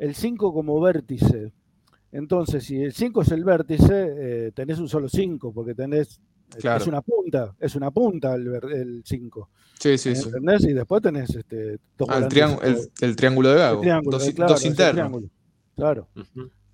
el 0.00 0.16
5 0.16 0.52
como 0.52 0.80
vértice. 0.80 1.52
Entonces, 2.10 2.64
si 2.64 2.82
el 2.82 2.92
5 2.92 3.22
es 3.22 3.30
el 3.30 3.44
vértice, 3.44 3.86
eh, 4.18 4.52
tenés 4.52 4.80
un 4.80 4.88
solo 4.88 5.08
5, 5.08 5.52
porque 5.52 5.76
tenés. 5.76 6.20
Claro. 6.58 6.82
Es 6.82 6.88
una 6.88 7.02
punta, 7.02 7.54
es 7.60 7.76
una 7.76 7.92
punta 7.92 8.34
el 8.34 9.02
5. 9.04 9.48
Sí, 9.78 9.96
sí, 9.96 10.16
sí. 10.16 10.28
Y 10.68 10.72
después 10.72 11.00
tenés 11.00 11.30
este, 11.36 11.78
dos 11.96 12.08
Ah, 12.10 12.18
el, 12.18 12.26
triángulo, 12.26 12.66
el, 12.66 12.74
eh, 12.74 12.90
el 13.02 13.14
triángulo 13.14 13.48
de 13.50 13.54
el 13.54 13.60
Gago, 13.60 13.80
triángulo, 13.82 14.18
dos, 14.18 14.26
eh, 14.26 14.34
claro, 14.34 14.52
dos 14.54 14.64
es 14.64 14.74
Claro. 15.80 16.08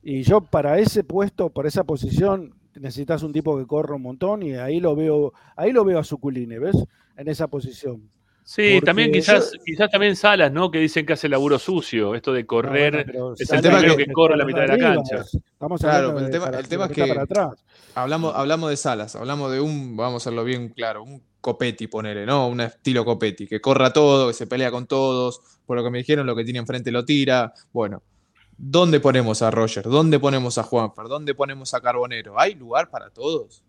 Y 0.03 0.23
yo 0.23 0.41
para 0.41 0.79
ese 0.79 1.05
puesto, 1.05 1.51
para 1.51 1.69
esa 1.69 1.85
posición, 1.85 2.55
necesitas 2.75 3.23
un 3.23 3.33
tipo 3.33 3.57
que 3.59 3.67
corra 3.67 3.95
un 3.97 4.03
montón 4.03 4.43
y 4.43 4.55
ahí 4.55 4.81
lo 4.81 4.95
veo, 4.95 5.33
ahí 5.57 5.73
lo 5.73 5.85
veo 5.85 5.99
a 5.99 6.05
Suculine, 6.05 6.59
¿ves? 6.59 6.77
En 7.17 7.29
esa 7.29 7.47
posición. 7.49 8.11
Sí, 8.45 8.75
Porque 8.75 8.87
también 8.87 9.09
yo- 9.09 9.15
quizás, 9.15 9.53
quizás 9.65 9.91
también 9.91 10.15
Salas, 10.15 10.53
¿no? 10.53 10.71
Que 10.71 10.79
dicen 10.79 11.05
que 11.05 11.15
hace 11.15 11.29
laburo 11.29 11.59
sucio, 11.59 12.15
esto 12.15 12.33
de 12.33 12.47
correr, 12.47 13.05
bueno, 13.13 13.35
es 13.35 13.51
el 13.51 13.57
es 13.65 13.95
que 13.97 14.05
que 14.07 14.13
corre 14.13 14.37
la 14.37 14.45
mitad 14.45 14.61
de 14.61 14.67
la 14.69 14.73
arriba, 14.75 14.95
cancha. 14.95 15.17
Estamos 15.23 15.81
Claro, 15.81 15.97
hablando 16.11 16.15
pero 16.15 16.19
el 16.19 16.25
de 16.27 16.31
tema, 16.33 16.45
para- 16.47 16.59
el 16.61 16.69
tema 16.69 16.85
es 16.85 16.91
que 16.93 17.07
para 17.07 17.23
atrás. 17.23 17.65
hablamos, 17.97 18.33
hablamos 18.37 18.71
de 18.71 18.77
Salas, 18.77 19.17
hablamos 19.17 19.51
de 19.51 19.61
un, 19.61 19.97
vamos 19.97 20.15
a 20.15 20.17
hacerlo 20.19 20.45
bien 20.45 20.69
claro, 20.69 21.03
un 21.03 21.21
Copetti, 21.41 21.87
ponele, 21.89 22.25
¿no? 22.27 22.47
Un 22.49 22.61
estilo 22.61 23.05
Copetti, 23.05 23.47
que 23.49 23.61
corra 23.61 23.93
todo, 23.93 24.29
que 24.29 24.35
se 24.35 24.47
pelea 24.47 24.71
con 24.71 24.87
todos, 24.87 25.41
por 25.65 25.77
lo 25.77 25.83
que 25.83 25.91
me 25.91 25.99
dijeron, 25.99 26.25
lo 26.27 26.37
que 26.37 26.45
tiene 26.45 26.59
enfrente 26.61 26.93
lo 26.93 27.05
tira. 27.05 27.53
Bueno, 27.73 28.03
¿dónde 28.59 29.01
ponemos 29.01 29.43
a 29.43 29.51
Roger? 29.51 29.85
¿Dónde 29.85 30.19
ponemos 30.19 30.59
a 30.59 30.63
Juanfer? 30.63 31.07
¿Dónde 31.09 31.35
ponemos 31.35 31.73
a 31.75 31.81
Carbonero? 31.81 32.39
¿Hay 32.39 32.55
lugar 32.55 32.91
para 32.91 33.11
todos? 33.11 33.63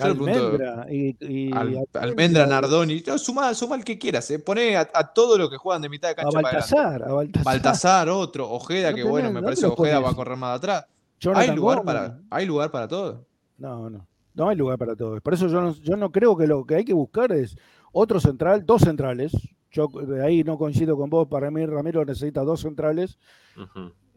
Almendra 0.00 0.86
y, 0.88 1.16
y 1.20 1.52
Al- 1.52 1.76
a- 1.92 1.98
Almendra, 2.00 2.46
Nardoni, 2.46 3.02
no, 3.04 3.18
suma, 3.18 3.52
suma 3.54 3.74
el 3.74 3.82
que 3.84 3.98
quieras, 3.98 4.30
eh. 4.30 4.38
pone 4.38 4.76
a, 4.76 4.88
a 4.94 5.12
todos 5.12 5.36
los 5.38 5.50
que 5.50 5.56
juegan 5.56 5.82
de 5.82 5.88
mitad 5.88 6.08
de 6.08 6.12
a 6.12 6.14
cancha 6.14 6.40
para 6.40 6.48
adelante. 6.60 6.74
Baltasar, 6.76 7.02
a 7.10 7.12
Baltasar. 7.14 7.44
Baltasar, 7.44 8.08
otro, 8.08 8.48
Ojeda, 8.48 8.90
No 8.90 8.94
que 8.96 9.02
tenés, 9.02 9.10
bueno, 9.10 9.28
me 9.28 9.34
¿dónde 9.34 9.44
parece 9.46 9.62
que 9.62 9.66
Ojeda 9.66 9.96
pones? 9.96 10.06
va 10.08 10.12
a 10.12 10.14
correr 10.14 10.38
más 10.38 10.50
de 10.50 10.56
atrás. 10.56 10.86
Jonathan 11.18 11.50
¿Hay 11.50 11.56
lugar, 11.56 11.78
Gómez. 11.78 11.94
para, 11.94 12.18
¿Hay 12.30 12.46
lugar 12.46 12.70
para 12.70 12.86
todo? 12.86 13.24
No, 13.56 13.90
no. 13.90 14.06
No 14.34 14.48
hay 14.48 14.56
lugar 14.56 14.78
para 14.78 14.94
todos. 14.94 15.20
Por 15.20 15.34
eso 15.34 15.48
yo 15.48 15.60
no, 15.60 15.74
yo 15.74 15.96
no 15.96 16.12
creo 16.12 16.36
que 16.36 16.46
lo 16.46 16.64
que 16.64 16.76
hay 16.76 16.84
que 16.84 16.92
buscar 16.92 17.32
es 17.32 17.56
otro 17.90 18.20
central, 18.20 18.64
dos 18.64 18.82
centrales. 18.82 19.32
Yo 19.72 19.88
de 19.88 20.24
ahí 20.24 20.44
no 20.44 20.56
coincido 20.56 20.96
con 20.96 21.10
vos. 21.10 21.26
Para 21.26 21.50
mí, 21.50 21.66
Ramiro 21.66 22.04
necesita 22.04 22.42
dos 22.42 22.60
centrales 22.60 23.18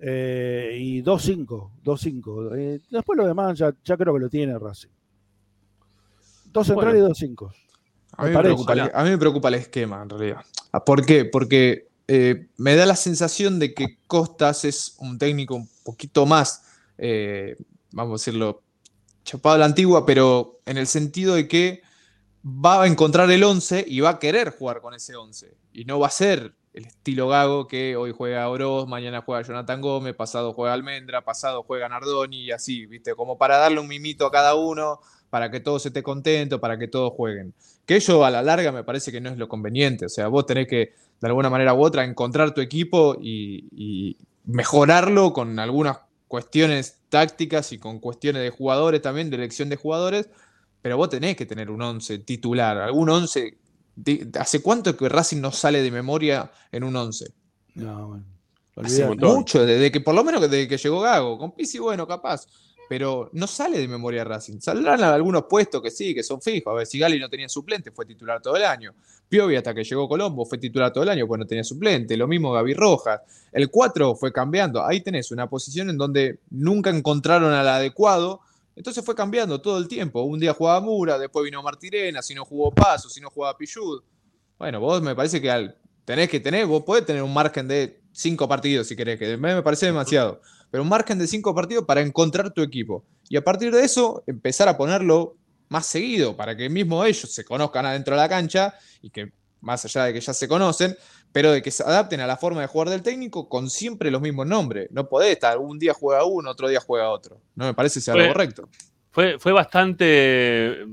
eh, 0.01 0.75
y 0.79 1.01
dos 1.01 1.21
cinco. 1.23 1.71
Dos 1.83 2.01
cinco. 2.01 2.53
Eh, 2.55 2.79
después 2.89 3.17
lo 3.17 3.25
demás 3.27 3.57
ya, 3.57 3.73
ya 3.83 3.95
creo 3.97 4.13
que 4.15 4.19
lo 4.19 4.29
tiene 4.29 4.57
Racing. 4.57 4.89
Dos 6.51 6.67
centrales 6.67 6.93
Bueno. 6.93 7.05
y 7.05 7.09
dos 7.09 7.17
cinco. 7.17 7.53
A 8.17 8.25
mí, 8.25 8.31
me 8.31 8.39
preocupa, 8.39 8.73
el- 8.73 8.91
a 8.93 9.03
mí 9.03 9.09
me 9.11 9.17
preocupa 9.17 9.47
el 9.47 9.53
esquema, 9.55 10.01
en 10.03 10.09
realidad. 10.09 10.41
Ah, 10.71 10.83
¿Por 10.83 11.05
qué? 11.05 11.25
Porque 11.25 11.87
eh, 12.07 12.47
me 12.57 12.75
da 12.75 12.85
la 12.85 12.95
sensación 12.97 13.57
de 13.57 13.73
que 13.73 13.97
Costas 14.07 14.65
es 14.65 14.95
un 14.99 15.17
técnico 15.17 15.55
un 15.55 15.69
poquito 15.85 16.25
más, 16.25 16.63
eh, 16.97 17.55
vamos 17.91 18.11
a 18.11 18.21
decirlo, 18.21 18.63
chapado 19.23 19.55
a 19.55 19.59
la 19.59 19.65
antigua, 19.65 20.05
pero 20.05 20.59
en 20.65 20.77
el 20.77 20.87
sentido 20.87 21.35
de 21.35 21.47
que 21.47 21.81
va 22.45 22.83
a 22.83 22.87
encontrar 22.87 23.31
el 23.31 23.43
11 23.43 23.85
y 23.87 24.01
va 24.01 24.09
a 24.09 24.19
querer 24.19 24.49
jugar 24.49 24.81
con 24.81 24.93
ese 24.93 25.15
11. 25.15 25.55
Y 25.71 25.85
no 25.85 25.99
va 25.99 26.07
a 26.07 26.11
ser 26.11 26.53
el 26.73 26.85
estilo 26.85 27.27
Gago 27.27 27.67
que 27.67 27.95
hoy 27.95 28.13
juega 28.15 28.47
Oroz, 28.47 28.87
mañana 28.87 29.21
juega 29.21 29.41
Jonathan 29.41 29.81
Gómez, 29.81 30.15
pasado 30.15 30.53
juega 30.53 30.73
Almendra, 30.73 31.21
pasado 31.21 31.63
juega 31.63 31.89
Nardoni 31.89 32.45
y 32.45 32.51
así, 32.51 32.85
¿viste? 32.85 33.13
Como 33.13 33.37
para 33.37 33.57
darle 33.57 33.79
un 33.79 33.87
mimito 33.87 34.25
a 34.25 34.31
cada 34.31 34.55
uno, 34.55 34.99
para 35.29 35.51
que 35.51 35.59
todos 35.59 35.85
esté 35.85 36.01
contento, 36.01 36.59
para 36.59 36.77
que 36.77 36.87
todos 36.87 37.13
jueguen. 37.13 37.53
Que 37.85 37.95
ello 37.95 38.23
a 38.23 38.31
la 38.31 38.41
larga 38.41 38.71
me 38.71 38.83
parece 38.83 39.11
que 39.11 39.19
no 39.19 39.29
es 39.29 39.37
lo 39.37 39.49
conveniente. 39.49 40.05
O 40.05 40.09
sea, 40.09 40.27
vos 40.27 40.45
tenés 40.45 40.67
que, 40.67 40.93
de 41.19 41.27
alguna 41.27 41.49
manera 41.49 41.73
u 41.73 41.83
otra, 41.83 42.05
encontrar 42.05 42.53
tu 42.53 42.61
equipo 42.61 43.17
y, 43.19 43.67
y 43.75 44.17
mejorarlo 44.45 45.33
con 45.33 45.59
algunas 45.59 45.99
cuestiones 46.27 46.99
tácticas 47.09 47.73
y 47.73 47.79
con 47.79 47.99
cuestiones 47.99 48.41
de 48.43 48.49
jugadores 48.49 49.01
también, 49.01 49.29
de 49.29 49.35
elección 49.35 49.67
de 49.67 49.75
jugadores, 49.75 50.29
pero 50.81 50.95
vos 50.97 51.09
tenés 51.09 51.35
que 51.35 51.45
tener 51.45 51.69
un 51.69 51.81
11 51.81 52.19
titular, 52.19 52.77
algún 52.77 53.09
11. 53.09 53.57
De- 53.95 54.29
¿Hace 54.39 54.61
cuánto 54.61 54.95
que 54.95 55.09
Racing 55.09 55.41
no 55.41 55.51
sale 55.51 55.81
de 55.81 55.91
memoria 55.91 56.51
en 56.71 56.83
un 56.83 56.95
11? 56.95 57.31
No, 57.75 58.07
bueno. 58.07 58.25
Hace 58.77 59.05
mucho, 59.05 59.65
desde 59.65 59.91
que 59.91 60.01
por 60.01 60.15
lo 60.15 60.23
menos 60.23 60.41
desde 60.41 60.67
que 60.67 60.77
llegó 60.77 61.01
Gago. 61.01 61.37
Con 61.37 61.51
Pizzi, 61.51 61.77
bueno, 61.79 62.07
capaz. 62.07 62.47
Pero 62.89 63.29
no 63.33 63.47
sale 63.47 63.77
de 63.79 63.87
memoria 63.87 64.23
Racing. 64.25 64.59
Saldrán 64.59 65.01
algunos 65.03 65.45
puestos 65.49 65.81
que 65.81 65.89
sí, 65.91 66.13
que 66.13 66.23
son 66.23 66.41
fijos. 66.41 66.71
A 66.73 66.75
ver, 66.75 66.85
si 66.87 66.99
Gali 66.99 67.19
no 67.19 67.29
tenía 67.29 67.47
suplente, 67.47 67.91
fue 67.91 68.05
titular 68.05 68.41
todo 68.41 68.57
el 68.57 68.63
año. 68.65 68.93
Piovi, 69.29 69.55
hasta 69.55 69.73
que 69.73 69.85
llegó 69.85 70.09
Colombo, 70.09 70.45
fue 70.45 70.57
titular 70.57 70.91
todo 70.91 71.03
el 71.05 71.09
año, 71.09 71.25
pues 71.25 71.39
no 71.39 71.45
tenía 71.47 71.63
suplente. 71.63 72.17
Lo 72.17 72.27
mismo 72.27 72.51
Gaby 72.51 72.73
Rojas. 72.73 73.21
El 73.53 73.69
4 73.69 74.13
fue 74.15 74.33
cambiando. 74.33 74.85
Ahí 74.85 74.99
tenés 74.99 75.31
una 75.31 75.47
posición 75.47 75.89
en 75.89 75.97
donde 75.97 76.39
nunca 76.49 76.89
encontraron 76.89 77.53
al 77.53 77.67
adecuado. 77.69 78.41
Entonces 78.75 79.03
fue 79.03 79.15
cambiando 79.15 79.61
todo 79.61 79.77
el 79.77 79.87
tiempo. 79.87 80.21
Un 80.23 80.39
día 80.39 80.53
jugaba 80.53 80.79
Mura, 80.81 81.17
después 81.19 81.43
vino 81.45 81.61
Martirena, 81.61 82.21
si 82.21 82.33
no 82.33 82.45
jugó 82.45 82.71
Paso, 82.71 83.09
si 83.09 83.19
no 83.21 83.29
jugaba 83.29 83.57
Pillud. 83.57 84.01
Bueno, 84.57 84.79
vos 84.79 85.01
me 85.01 85.15
parece 85.15 85.41
que 85.41 85.51
al- 85.51 85.77
tenés 86.05 86.29
que 86.29 86.39
tener, 86.39 86.65
vos 86.65 86.83
podés 86.83 87.05
tener 87.05 87.23
un 87.23 87.33
margen 87.33 87.67
de 87.67 88.01
cinco 88.11 88.47
partidos 88.47 88.87
si 88.87 88.95
querés, 88.95 89.17
que 89.19 89.37
me 89.37 89.55
me 89.55 89.61
parece 89.61 89.87
demasiado. 89.87 90.41
Pero 90.69 90.83
un 90.83 90.89
margen 90.89 91.19
de 91.19 91.27
cinco 91.27 91.53
partidos 91.53 91.85
para 91.85 92.01
encontrar 92.01 92.51
tu 92.53 92.61
equipo. 92.61 93.03
Y 93.29 93.37
a 93.37 93.43
partir 93.43 93.73
de 93.73 93.83
eso, 93.83 94.23
empezar 94.27 94.67
a 94.67 94.77
ponerlo 94.77 95.35
más 95.69 95.85
seguido, 95.85 96.35
para 96.35 96.55
que 96.55 96.69
mismo 96.69 97.03
ellos 97.05 97.31
se 97.31 97.45
conozcan 97.45 97.85
adentro 97.85 98.15
de 98.15 98.21
la 98.21 98.29
cancha 98.29 98.73
y 99.01 99.09
que, 99.09 99.31
más 99.61 99.83
allá 99.85 100.05
de 100.05 100.13
que 100.13 100.21
ya 100.21 100.33
se 100.33 100.47
conocen, 100.47 100.95
pero 101.33 101.51
de 101.51 101.61
que 101.61 101.71
se 101.71 101.83
adapten 101.83 102.19
a 102.19 102.27
la 102.27 102.37
forma 102.37 102.61
de 102.61 102.67
jugar 102.67 102.89
del 102.89 103.01
técnico 103.03 103.47
con 103.47 103.69
siempre 103.69 104.11
los 104.11 104.21
mismos 104.21 104.47
nombres. 104.47 104.89
No 104.91 105.07
podés 105.07 105.31
estar, 105.31 105.57
un 105.57 105.79
día 105.79 105.93
juega 105.93 106.25
uno, 106.25 106.49
otro 106.49 106.67
día 106.67 106.79
juega 106.79 107.09
otro. 107.09 107.39
No 107.55 107.65
me 107.65 107.73
parece 107.73 108.01
ser 108.01 108.15
Fue- 108.15 108.27
lo 108.27 108.33
correcto. 108.33 108.69
Fue, 109.11 109.39
fue 109.39 109.51
bastante 109.51 110.05
eh, 110.83 110.85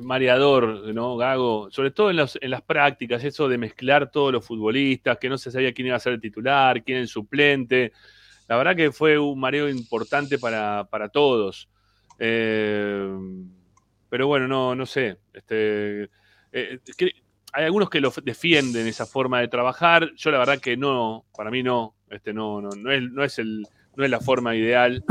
mareador, 0.00 0.92
¿no, 0.94 1.16
Gago? 1.16 1.70
Sobre 1.70 1.90
todo 1.92 2.10
en, 2.10 2.16
los- 2.16 2.38
en 2.40 2.50
las 2.50 2.62
prácticas, 2.62 3.22
eso 3.24 3.48
de 3.48 3.58
mezclar 3.58 4.10
todos 4.10 4.32
los 4.32 4.44
futbolistas, 4.44 5.18
que 5.18 5.28
no 5.28 5.38
se 5.38 5.50
sabía 5.50 5.72
quién 5.72 5.86
iba 5.88 5.96
a 5.96 6.00
ser 6.00 6.14
el 6.14 6.20
titular, 6.20 6.82
quién 6.84 6.98
el 6.98 7.08
suplente. 7.08 7.92
La 8.48 8.56
verdad 8.56 8.74
que 8.74 8.90
fue 8.90 9.18
un 9.18 9.38
mareo 9.38 9.68
importante 9.68 10.38
para, 10.38 10.84
para 10.90 11.08
todos. 11.08 11.68
Eh, 12.18 13.08
pero 14.08 14.26
bueno, 14.26 14.48
no, 14.48 14.74
no 14.74 14.86
sé. 14.86 15.18
Este, 15.32 16.10
eh, 16.52 16.78
que- 16.96 17.12
hay 17.52 17.64
algunos 17.64 17.90
que 17.90 18.00
lo 18.00 18.12
defienden 18.22 18.86
esa 18.86 19.06
forma 19.06 19.40
de 19.40 19.48
trabajar. 19.48 20.10
Yo 20.16 20.30
la 20.30 20.38
verdad 20.38 20.58
que 20.58 20.76
no, 20.76 21.24
para 21.36 21.50
mí 21.50 21.62
no. 21.62 21.94
Este, 22.10 22.32
no, 22.32 22.60
no, 22.60 22.70
no 22.70 22.90
es, 22.90 23.02
no 23.02 23.24
es 23.24 23.38
el, 23.38 23.66
no 23.96 24.04
es 24.04 24.10
la 24.10 24.20
forma 24.20 24.54
ideal. 24.56 25.04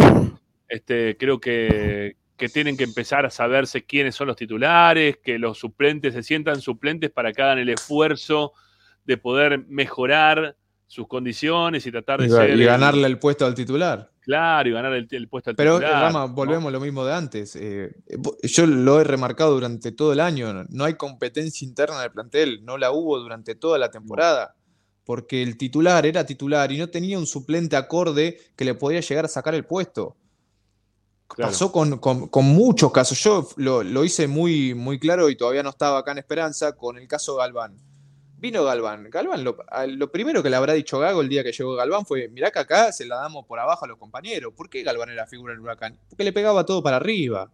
Este, 0.67 1.17
creo 1.17 1.39
que, 1.39 2.15
que 2.37 2.49
tienen 2.49 2.77
que 2.77 2.83
empezar 2.83 3.25
a 3.25 3.29
saberse 3.29 3.85
quiénes 3.85 4.15
son 4.15 4.27
los 4.27 4.35
titulares, 4.35 5.17
que 5.17 5.39
los 5.39 5.57
suplentes 5.57 6.13
se 6.13 6.23
sientan 6.23 6.61
suplentes 6.61 7.09
para 7.09 7.31
que 7.33 7.41
hagan 7.41 7.59
el 7.59 7.69
esfuerzo 7.69 8.53
de 9.05 9.17
poder 9.17 9.65
mejorar 9.67 10.55
sus 10.87 11.07
condiciones 11.07 11.85
y 11.85 11.91
tratar 11.91 12.19
de 12.19 12.27
Y, 12.27 12.29
ser 12.29 12.59
y 12.59 12.63
ganarle 12.63 13.07
el 13.07 13.19
puesto 13.19 13.45
al 13.45 13.53
titular. 13.53 14.11
Claro 14.29 14.69
y 14.69 14.71
ganar 14.71 14.93
el, 14.93 15.07
el 15.09 15.27
puesto 15.27 15.49
al 15.49 15.55
Pero, 15.55 15.79
titular. 15.79 16.03
Rama, 16.03 16.25
volvemos 16.25 16.67
a 16.67 16.71
lo 16.71 16.79
mismo 16.79 17.03
de 17.03 17.13
antes. 17.13 17.55
Eh, 17.55 17.95
yo 18.43 18.67
lo 18.67 19.01
he 19.01 19.03
remarcado 19.03 19.53
durante 19.53 19.91
todo 19.91 20.13
el 20.13 20.19
año. 20.19 20.65
No 20.69 20.85
hay 20.85 20.93
competencia 20.93 21.65
interna 21.67 22.01
del 22.01 22.11
plantel. 22.11 22.63
No 22.63 22.77
la 22.77 22.91
hubo 22.91 23.17
durante 23.19 23.55
toda 23.55 23.77
la 23.79 23.89
temporada. 23.89 24.55
Porque 25.03 25.41
el 25.41 25.57
titular 25.57 26.05
era 26.05 26.23
titular 26.25 26.71
y 26.71 26.77
no 26.77 26.87
tenía 26.89 27.17
un 27.17 27.25
suplente 27.25 27.75
acorde 27.75 28.37
que 28.55 28.65
le 28.65 28.75
podía 28.75 28.99
llegar 28.99 29.25
a 29.25 29.27
sacar 29.27 29.55
el 29.55 29.65
puesto. 29.65 30.15
Claro. 31.27 31.51
Pasó 31.51 31.71
con, 31.71 31.97
con- 31.97 32.27
con 32.27 32.45
muchos 32.45 32.91
casos. 32.91 33.17
Yo 33.23 33.49
lo, 33.57 33.83
lo 33.83 34.03
hice 34.03 34.27
muy, 34.27 34.73
muy 34.75 34.99
claro 34.99 35.29
y 35.29 35.35
todavía 35.35 35.63
no 35.63 35.69
estaba 35.71 35.97
acá 35.99 36.11
en 36.11 36.19
Esperanza 36.19 36.75
con 36.75 36.97
el 36.97 37.07
caso 37.07 37.35
Galván. 37.35 37.75
Vino 38.39 38.63
Galván. 38.63 39.09
Galván, 39.09 39.43
lo, 39.43 40.11
primero 40.11 40.41
que 40.41 40.49
le 40.49 40.55
habrá 40.55 40.73
dicho 40.73 40.97
Gago 40.99 41.21
el 41.21 41.29
día 41.29 41.43
que 41.43 41.51
llegó 41.51 41.75
Galván 41.75 42.05
fue: 42.05 42.27
Mirá 42.29 42.51
que 42.51 42.59
acá 42.59 42.91
se 42.91 43.05
la 43.05 43.17
damos 43.17 43.45
por 43.45 43.59
abajo 43.59 43.85
a 43.85 43.87
los 43.87 43.97
compañeros. 43.97 44.53
¿Por 44.55 44.69
qué 44.69 44.83
Galván 44.83 45.09
era 45.09 45.25
figura 45.27 45.53
del 45.53 45.61
huracán? 45.61 45.99
Porque 46.09 46.23
le 46.23 46.31
pegaba 46.33 46.65
todo 46.65 46.81
para 46.81 46.97
arriba. 46.97 47.51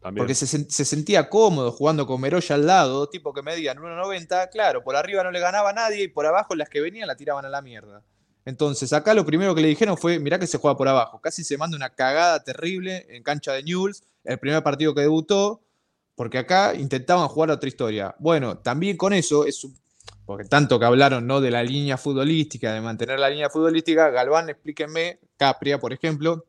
También. 0.00 0.22
Porque 0.22 0.34
se, 0.34 0.46
sen- 0.46 0.68
se 0.68 0.84
sentía 0.84 1.28
cómodo 1.28 1.70
jugando 1.70 2.06
con 2.06 2.20
Meroya 2.20 2.54
al 2.56 2.66
lado, 2.66 2.98
dos 3.00 3.10
tipos 3.10 3.32
que 3.34 3.42
medían 3.42 3.78
1.90. 3.78 4.48
Claro, 4.50 4.82
por 4.82 4.96
arriba 4.96 5.22
no 5.22 5.30
le 5.30 5.38
ganaba 5.38 5.70
a 5.70 5.72
nadie 5.72 6.02
y 6.04 6.08
por 6.08 6.26
abajo 6.26 6.54
las 6.56 6.68
que 6.68 6.80
venían 6.80 7.06
la 7.06 7.14
tiraban 7.14 7.44
a 7.44 7.48
la 7.48 7.62
mierda. 7.62 8.02
Entonces, 8.44 8.92
acá 8.92 9.14
lo 9.14 9.24
primero 9.24 9.54
que 9.54 9.60
le 9.62 9.68
dijeron 9.68 9.96
fue: 9.96 10.18
Mirá 10.18 10.38
que 10.38 10.48
se 10.48 10.58
juega 10.58 10.76
por 10.76 10.88
abajo. 10.88 11.20
Casi 11.20 11.44
se 11.44 11.56
manda 11.56 11.76
una 11.76 11.90
cagada 11.90 12.42
terrible 12.42 13.06
en 13.10 13.22
cancha 13.22 13.52
de 13.52 13.62
Newell's, 13.62 14.02
el 14.24 14.38
primer 14.38 14.62
partido 14.64 14.92
que 14.94 15.02
debutó, 15.02 15.62
porque 16.16 16.38
acá 16.38 16.74
intentaban 16.74 17.28
jugar 17.28 17.50
otra 17.52 17.68
historia. 17.68 18.16
Bueno, 18.18 18.58
también 18.58 18.96
con 18.96 19.12
eso 19.12 19.44
es 19.46 19.62
un 19.62 19.74
porque 20.24 20.44
tanto 20.44 20.78
que 20.78 20.84
hablaron 20.84 21.26
¿no? 21.26 21.40
de 21.40 21.50
la 21.50 21.62
línea 21.62 21.96
futbolística, 21.96 22.72
de 22.72 22.80
mantener 22.80 23.18
la 23.18 23.28
línea 23.28 23.50
futbolística, 23.50 24.10
Galván, 24.10 24.50
explíquenme, 24.50 25.18
Capria, 25.36 25.78
por 25.78 25.92
ejemplo, 25.92 26.46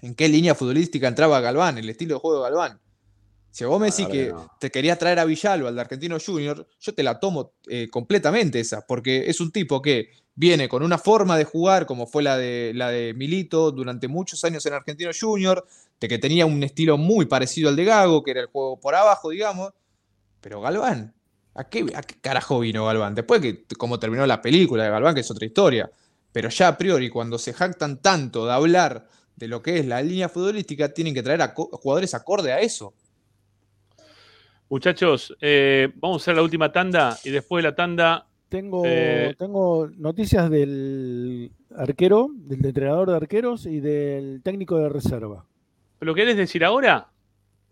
¿en 0.00 0.14
qué 0.14 0.28
línea 0.28 0.54
futbolística 0.54 1.08
entraba 1.08 1.40
Galván, 1.40 1.78
el 1.78 1.88
estilo 1.88 2.16
de 2.16 2.20
juego 2.20 2.38
de 2.38 2.50
Galván? 2.50 2.80
Si 3.52 3.64
vos 3.64 3.78
me 3.78 3.90
decís 3.90 4.06
que 4.08 4.28
no. 4.28 4.50
te 4.58 4.70
querías 4.70 4.98
traer 4.98 5.18
a 5.18 5.26
Villalba, 5.26 5.68
al 5.68 5.74
de 5.74 5.80
Argentino 5.82 6.16
Junior, 6.24 6.66
yo 6.80 6.94
te 6.94 7.02
la 7.02 7.20
tomo 7.20 7.52
eh, 7.68 7.88
completamente 7.90 8.58
esa, 8.58 8.86
porque 8.86 9.28
es 9.28 9.40
un 9.40 9.52
tipo 9.52 9.82
que 9.82 10.08
viene 10.34 10.68
con 10.68 10.82
una 10.82 10.96
forma 10.96 11.36
de 11.36 11.44
jugar, 11.44 11.84
como 11.84 12.06
fue 12.06 12.22
la 12.22 12.38
de, 12.38 12.72
la 12.74 12.90
de 12.90 13.12
Milito 13.12 13.70
durante 13.70 14.08
muchos 14.08 14.42
años 14.44 14.64
en 14.64 14.72
Argentino 14.72 15.10
Junior, 15.18 15.66
de 16.00 16.08
que 16.08 16.18
tenía 16.18 16.46
un 16.46 16.62
estilo 16.62 16.96
muy 16.96 17.26
parecido 17.26 17.68
al 17.68 17.76
de 17.76 17.84
Gago, 17.84 18.22
que 18.22 18.30
era 18.30 18.40
el 18.40 18.46
juego 18.46 18.80
por 18.80 18.94
abajo, 18.94 19.28
digamos, 19.28 19.72
pero 20.40 20.62
Galván, 20.62 21.14
¿a 21.54 21.64
qué, 21.64 21.86
a 21.94 22.02
qué 22.02 22.14
carajo 22.20 22.60
vino 22.60 22.86
Galván? 22.86 23.14
Después 23.14 23.40
que 23.40 23.64
como 23.78 23.98
terminó 23.98 24.26
la 24.26 24.40
película 24.42 24.84
de 24.84 24.90
Galván, 24.90 25.14
que 25.14 25.20
es 25.20 25.30
otra 25.30 25.46
historia. 25.46 25.90
Pero 26.32 26.48
ya 26.48 26.68
a 26.68 26.78
priori, 26.78 27.10
cuando 27.10 27.38
se 27.38 27.52
jactan 27.52 28.00
tanto 28.00 28.46
de 28.46 28.52
hablar 28.52 29.06
de 29.36 29.48
lo 29.48 29.60
que 29.62 29.78
es 29.78 29.86
la 29.86 30.00
línea 30.02 30.28
futbolística, 30.28 30.92
tienen 30.94 31.12
que 31.14 31.22
traer 31.22 31.42
a 31.42 31.48
jugadores 31.54 32.14
acorde 32.14 32.52
a 32.52 32.60
eso. 32.60 32.94
Muchachos, 34.68 35.36
eh, 35.40 35.90
vamos 35.96 36.22
a 36.22 36.24
hacer 36.24 36.36
la 36.36 36.42
última 36.42 36.72
tanda 36.72 37.18
y 37.24 37.30
después 37.30 37.62
de 37.62 37.68
la 37.70 37.74
tanda. 37.74 38.26
Tengo, 38.48 38.82
eh, 38.84 39.34
tengo 39.38 39.88
noticias 39.96 40.50
del 40.50 41.50
arquero, 41.76 42.28
del 42.34 42.64
entrenador 42.66 43.10
de 43.10 43.16
arqueros 43.16 43.64
y 43.66 43.80
del 43.80 44.42
técnico 44.42 44.76
de 44.78 44.88
reserva. 44.90 45.44
¿Lo 46.00 46.14
querés 46.14 46.36
decir 46.36 46.64
ahora? 46.64 47.08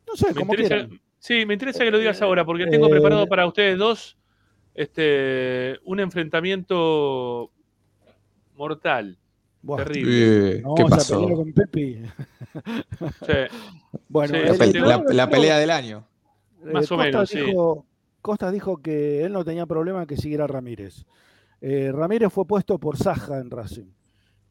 No 0.07 0.15
sé, 0.17 0.35
como 0.35 0.55
interesa- 0.55 0.87
quieran. 0.87 1.01
Sí, 1.21 1.45
me 1.47 1.53
interesa 1.55 1.85
que 1.85 1.91
lo 1.91 1.99
digas 1.99 2.21
ahora, 2.23 2.45
porque 2.45 2.67
tengo 2.67 2.87
Eh, 2.87 2.91
preparado 2.91 3.27
para 3.29 3.47
ustedes 3.47 3.79
dos 3.79 4.17
este, 4.75 5.79
un 5.85 6.01
enfrentamiento 6.01 7.51
mortal. 8.57 9.19
Buah. 9.63 9.85
Terrible. 9.85 10.57
Eh, 10.57 10.61
No 10.63 10.75
¿Qué 10.75 10.83
vamos 10.83 10.93
a 10.93 10.97
pasó? 10.97 11.21
pelear 11.21 11.37
con 11.37 11.53
Pepi. 11.53 12.03
Sí. 13.27 13.33
Bueno, 14.09 14.35
Sí, 14.55 14.73
La, 15.13 15.29
pelea 15.29 15.59
del 15.59 15.71
año. 15.71 16.07
eh, 16.65 16.71
Más 16.73 16.91
o 16.91 16.97
Costas 16.97 16.99
menos, 16.99 17.29
sí. 17.31 17.41
dijo, 17.41 17.87
Costas 18.23 18.53
dijo 18.53 18.77
que 18.79 19.25
él 19.25 19.33
no 19.33 19.45
tenía 19.45 19.67
problema 19.67 20.01
en 20.03 20.07
que 20.07 20.17
siguiera 20.17 20.47
Ramírez. 20.47 21.05
Eh, 21.61 21.91
Ramírez 21.93 22.33
fue 22.33 22.47
puesto 22.47 22.79
por 22.79 22.97
Saja 22.97 23.39
en 23.39 23.51
Racing 23.51 23.91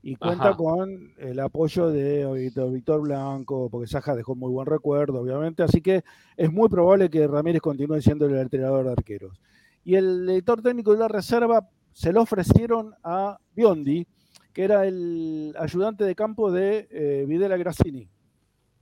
y 0.02 0.16
cuenta 0.16 0.50
Ajá. 0.50 0.58
con 0.58 1.14
el 1.18 1.40
apoyo 1.40 1.90
de 1.90 2.26
Víctor, 2.32 2.72
Víctor 2.72 3.02
Blanco, 3.02 3.70
porque 3.70 3.88
Saja 3.88 4.16
dejó 4.16 4.36
muy 4.36 4.52
buen 4.52 4.66
recuerdo, 4.66 5.20
obviamente, 5.20 5.62
así 5.62 5.82
que 5.82 6.04
es 6.38 6.52
muy 6.52 6.70
probable 6.70 7.10
que 7.10 7.28
Ramírez 7.28 7.62
continúe 7.62 8.02
siendo 8.02 8.26
el 8.26 8.36
entrenador 8.38 8.86
de 8.86 8.92
arqueros. 8.94 9.42
Y 9.84 9.96
el 9.96 10.30
editor 10.30 10.62
técnico 10.62 10.94
de 10.94 11.00
la 11.00 11.08
reserva 11.08 11.70
se 11.92 12.14
lo 12.14 12.22
ofrecieron 12.22 12.94
a 13.04 13.38
Biondi, 13.56 14.08
que 14.54 14.64
era 14.64 14.86
el 14.86 15.54
ayudante 15.60 16.06
de 16.06 16.16
campo 16.16 16.52
de 16.52 16.88
eh, 16.92 17.26
Videla 17.28 17.58
Grassini. 17.58 18.08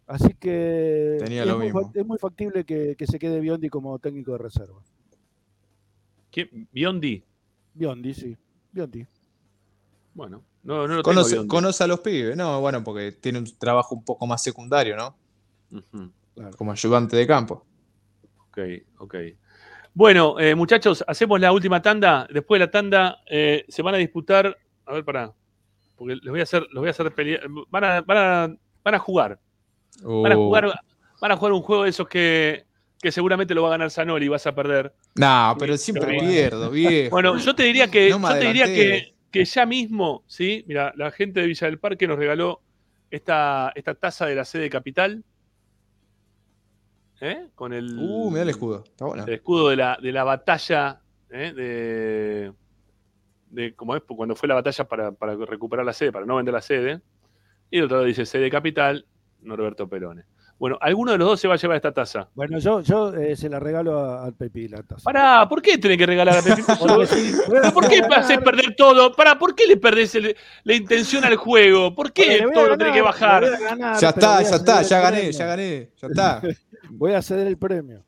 Así 0.05 0.33
que 0.39 1.17
Tenía 1.19 1.41
es, 1.41 1.47
lo 1.47 1.57
muy, 1.57 1.65
mismo. 1.65 1.91
es 1.93 2.05
muy 2.05 2.17
factible 2.17 2.63
que, 2.63 2.95
que 2.95 3.07
se 3.07 3.19
quede 3.19 3.39
Biondi 3.39 3.69
como 3.69 3.97
técnico 3.99 4.33
de 4.33 4.37
reserva. 4.37 4.81
¿Quién? 6.31 6.67
Biondi. 6.71 7.23
Biondi, 7.73 8.13
sí. 8.13 8.37
Biondi. 8.71 9.05
Bueno, 10.13 10.43
no, 10.67 10.85
no 10.85 10.95
lo 10.95 11.01
tengo 11.01 11.03
Conoce, 11.03 11.47
conoce 11.47 11.83
a 11.85 11.87
los 11.87 12.01
pibes, 12.01 12.35
no, 12.35 12.59
bueno, 12.59 12.83
porque 12.83 13.13
tiene 13.13 13.39
un 13.39 13.57
trabajo 13.57 13.95
un 13.95 14.03
poco 14.03 14.27
más 14.27 14.43
secundario, 14.43 14.97
¿no? 14.97 15.17
Como 16.57 16.73
ayudante 16.73 17.15
de 17.15 17.25
campo. 17.25 17.65
Ok, 18.49 18.59
ok. 18.97 19.15
Bueno, 19.93 20.37
eh, 20.39 20.55
muchachos, 20.55 21.03
hacemos 21.07 21.39
la 21.39 21.53
última 21.53 21.81
tanda. 21.81 22.27
Después 22.29 22.59
de 22.59 22.65
la 22.65 22.71
tanda 22.71 23.21
eh, 23.29 23.63
se 23.69 23.81
van 23.81 23.95
a 23.95 23.97
disputar. 23.97 24.57
A 24.85 24.93
ver, 24.93 25.05
pará. 25.05 25.33
Porque 25.95 26.15
les 26.17 26.29
voy 26.29 26.41
a 26.41 26.43
hacer, 26.43 26.63
los 26.71 26.81
voy 26.81 26.87
a 26.89 26.91
hacer 26.91 27.11
pelear. 27.15 27.41
Van 27.69 27.83
a, 27.83 28.01
van 28.01 28.17
a, 28.17 28.55
van 28.83 28.95
a 28.95 28.99
jugar. 28.99 29.39
Van 30.03 30.31
a 30.33 30.37
Uh. 30.37 30.43
jugar, 30.43 30.79
van 31.21 31.31
a 31.31 31.37
jugar 31.37 31.53
un 31.53 31.61
juego 31.61 31.83
de 31.83 31.89
esos 31.89 32.07
que, 32.09 32.65
que 33.01 33.11
seguramente 33.11 33.55
lo 33.55 33.63
va 33.63 33.69
a 33.69 33.71
ganar 33.71 33.89
Zanoli 33.89 34.25
y 34.25 34.29
vas 34.29 34.45
a 34.45 34.53
perder. 34.53 34.93
No, 35.15 35.55
pero 35.57 35.77
siempre 35.77 36.19
pierdo, 36.19 36.69
viejo. 36.71 37.09
Bueno, 37.11 37.37
yo 37.37 37.55
te 37.55 37.63
diría 37.63 37.89
que, 37.89 38.09
No 38.09 38.19
yo 38.19 38.37
te 38.37 38.45
diría 38.45 38.65
que. 38.65 39.16
Que 39.31 39.45
ya 39.45 39.65
mismo, 39.65 40.23
¿sí? 40.27 40.63
Mira, 40.67 40.93
la 40.95 41.11
gente 41.11 41.41
de 41.41 41.47
Villa 41.47 41.67
del 41.67 41.79
Parque 41.79 42.07
nos 42.07 42.17
regaló 42.17 42.61
esta, 43.11 43.71
esta 43.75 43.95
taza 43.95 44.25
de 44.25 44.35
la 44.35 44.45
sede 44.45 44.69
capital. 44.69 45.23
¿eh? 47.21 47.49
Con 47.55 47.73
el. 47.73 47.97
Uh, 47.97 48.29
mirá 48.29 48.43
el 48.43 48.49
escudo. 48.49 48.83
Está. 48.83 49.05
El 49.25 49.33
escudo 49.33 49.69
de 49.69 49.75
la, 49.75 49.97
de 50.01 50.11
la 50.11 50.23
batalla. 50.23 51.01
¿eh? 51.29 51.53
De. 51.53 52.53
de 53.49 53.75
como 53.75 53.95
es 53.95 54.03
cuando 54.03 54.35
fue 54.35 54.47
la 54.47 54.55
batalla 54.55 54.87
para, 54.87 55.11
para 55.11 55.35
recuperar 55.35 55.85
la 55.85 55.93
sede, 55.93 56.11
para 56.11 56.25
no 56.25 56.35
vender 56.35 56.53
la 56.53 56.61
sede. 56.61 57.01
Y 57.69 57.79
el 57.79 57.85
otro 57.85 57.97
lado 57.97 58.07
dice 58.07 58.25
sede 58.25 58.49
capital, 58.49 59.05
Norberto 59.41 59.89
Perone. 59.89 60.23
Bueno, 60.59 60.77
alguno 60.81 61.11
de 61.11 61.19
los 61.19 61.27
dos 61.27 61.39
se 61.39 61.47
va 61.47 61.53
a 61.53 61.57
llevar 61.57 61.75
esta 61.77 61.91
taza. 61.91 62.29
Bueno, 62.33 62.57
yo, 62.57 62.81
yo 62.81 63.13
eh, 63.13 63.35
se 63.35 63.47
la 63.47 63.59
regalo 63.59 63.99
a- 63.99 64.25
al 64.25 64.33
Pepi 64.33 64.67
la 64.67 64.81
taza. 64.81 65.03
Pará, 65.03 65.47
¿por 65.47 65.61
qué 65.61 65.77
tenés 65.77 65.97
que 65.99 66.05
regalar 66.07 66.37
a 66.37 66.41
Pepi? 66.41 66.61
¿Pero 67.47 67.73
¿Por 67.73 67.87
qué 67.87 68.01
haces 68.15 68.39
perder 68.39 68.75
todo? 68.75 69.11
Pará, 69.13 69.37
¿por 69.37 69.53
qué 69.53 69.67
le 69.67 69.77
perdés 69.77 70.15
el- 70.15 70.35
la 70.63 70.73
intención 70.73 71.23
al 71.25 71.35
juego? 71.35 71.93
¿Por 71.93 72.11
qué 72.11 72.39
Bueno, 72.41 72.53
todo 72.53 72.67
lo 72.69 72.77
tenés 72.77 72.93
que 72.93 73.01
bajar? 73.03 73.43
ganar, 73.59 74.01
Ya 74.01 74.09
está, 74.09 74.41
ya 74.41 74.55
está, 74.55 74.81
ya 74.81 74.97
el 74.97 75.03
gané, 75.03 75.17
premio. 75.19 75.31
ya 75.39 75.45
gané, 75.45 75.89
ya 75.95 76.07
está. 76.07 76.41
Voy 76.89 77.13
a 77.13 77.21
ceder 77.21 77.45
el 77.47 77.57
premio. 77.57 78.03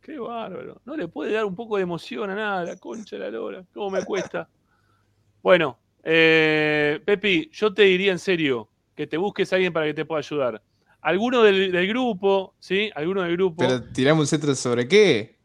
Qué 0.00 0.18
bárbaro. 0.18 0.80
No 0.86 0.96
le 0.96 1.08
puede 1.08 1.32
dar 1.32 1.44
un 1.44 1.54
poco 1.54 1.76
de 1.76 1.82
emoción 1.82 2.30
a 2.30 2.34
nada, 2.34 2.64
la 2.64 2.76
concha 2.78 3.16
de 3.16 3.22
la 3.22 3.30
lora. 3.30 3.64
¿Cómo 3.74 3.90
me 3.90 4.02
cuesta? 4.02 4.48
Bueno, 5.42 5.78
eh, 6.02 7.00
Pepi, 7.04 7.50
yo 7.52 7.72
te 7.74 7.82
diría 7.82 8.12
en 8.12 8.18
serio 8.18 8.70
que 8.94 9.06
te 9.06 9.18
busques 9.18 9.52
a 9.52 9.56
alguien 9.56 9.72
para 9.74 9.84
que 9.86 9.94
te 9.94 10.04
pueda 10.06 10.20
ayudar. 10.20 10.62
Alguno 11.02 11.42
del, 11.42 11.72
del 11.72 11.88
grupo, 11.88 12.54
¿sí? 12.58 12.90
Alguno 12.94 13.22
del 13.22 13.32
grupo. 13.32 13.56
Pero 13.58 13.82
tiramos 13.82 14.20
un 14.22 14.26
centro 14.26 14.54
sobre 14.54 14.86
qué? 14.86 15.38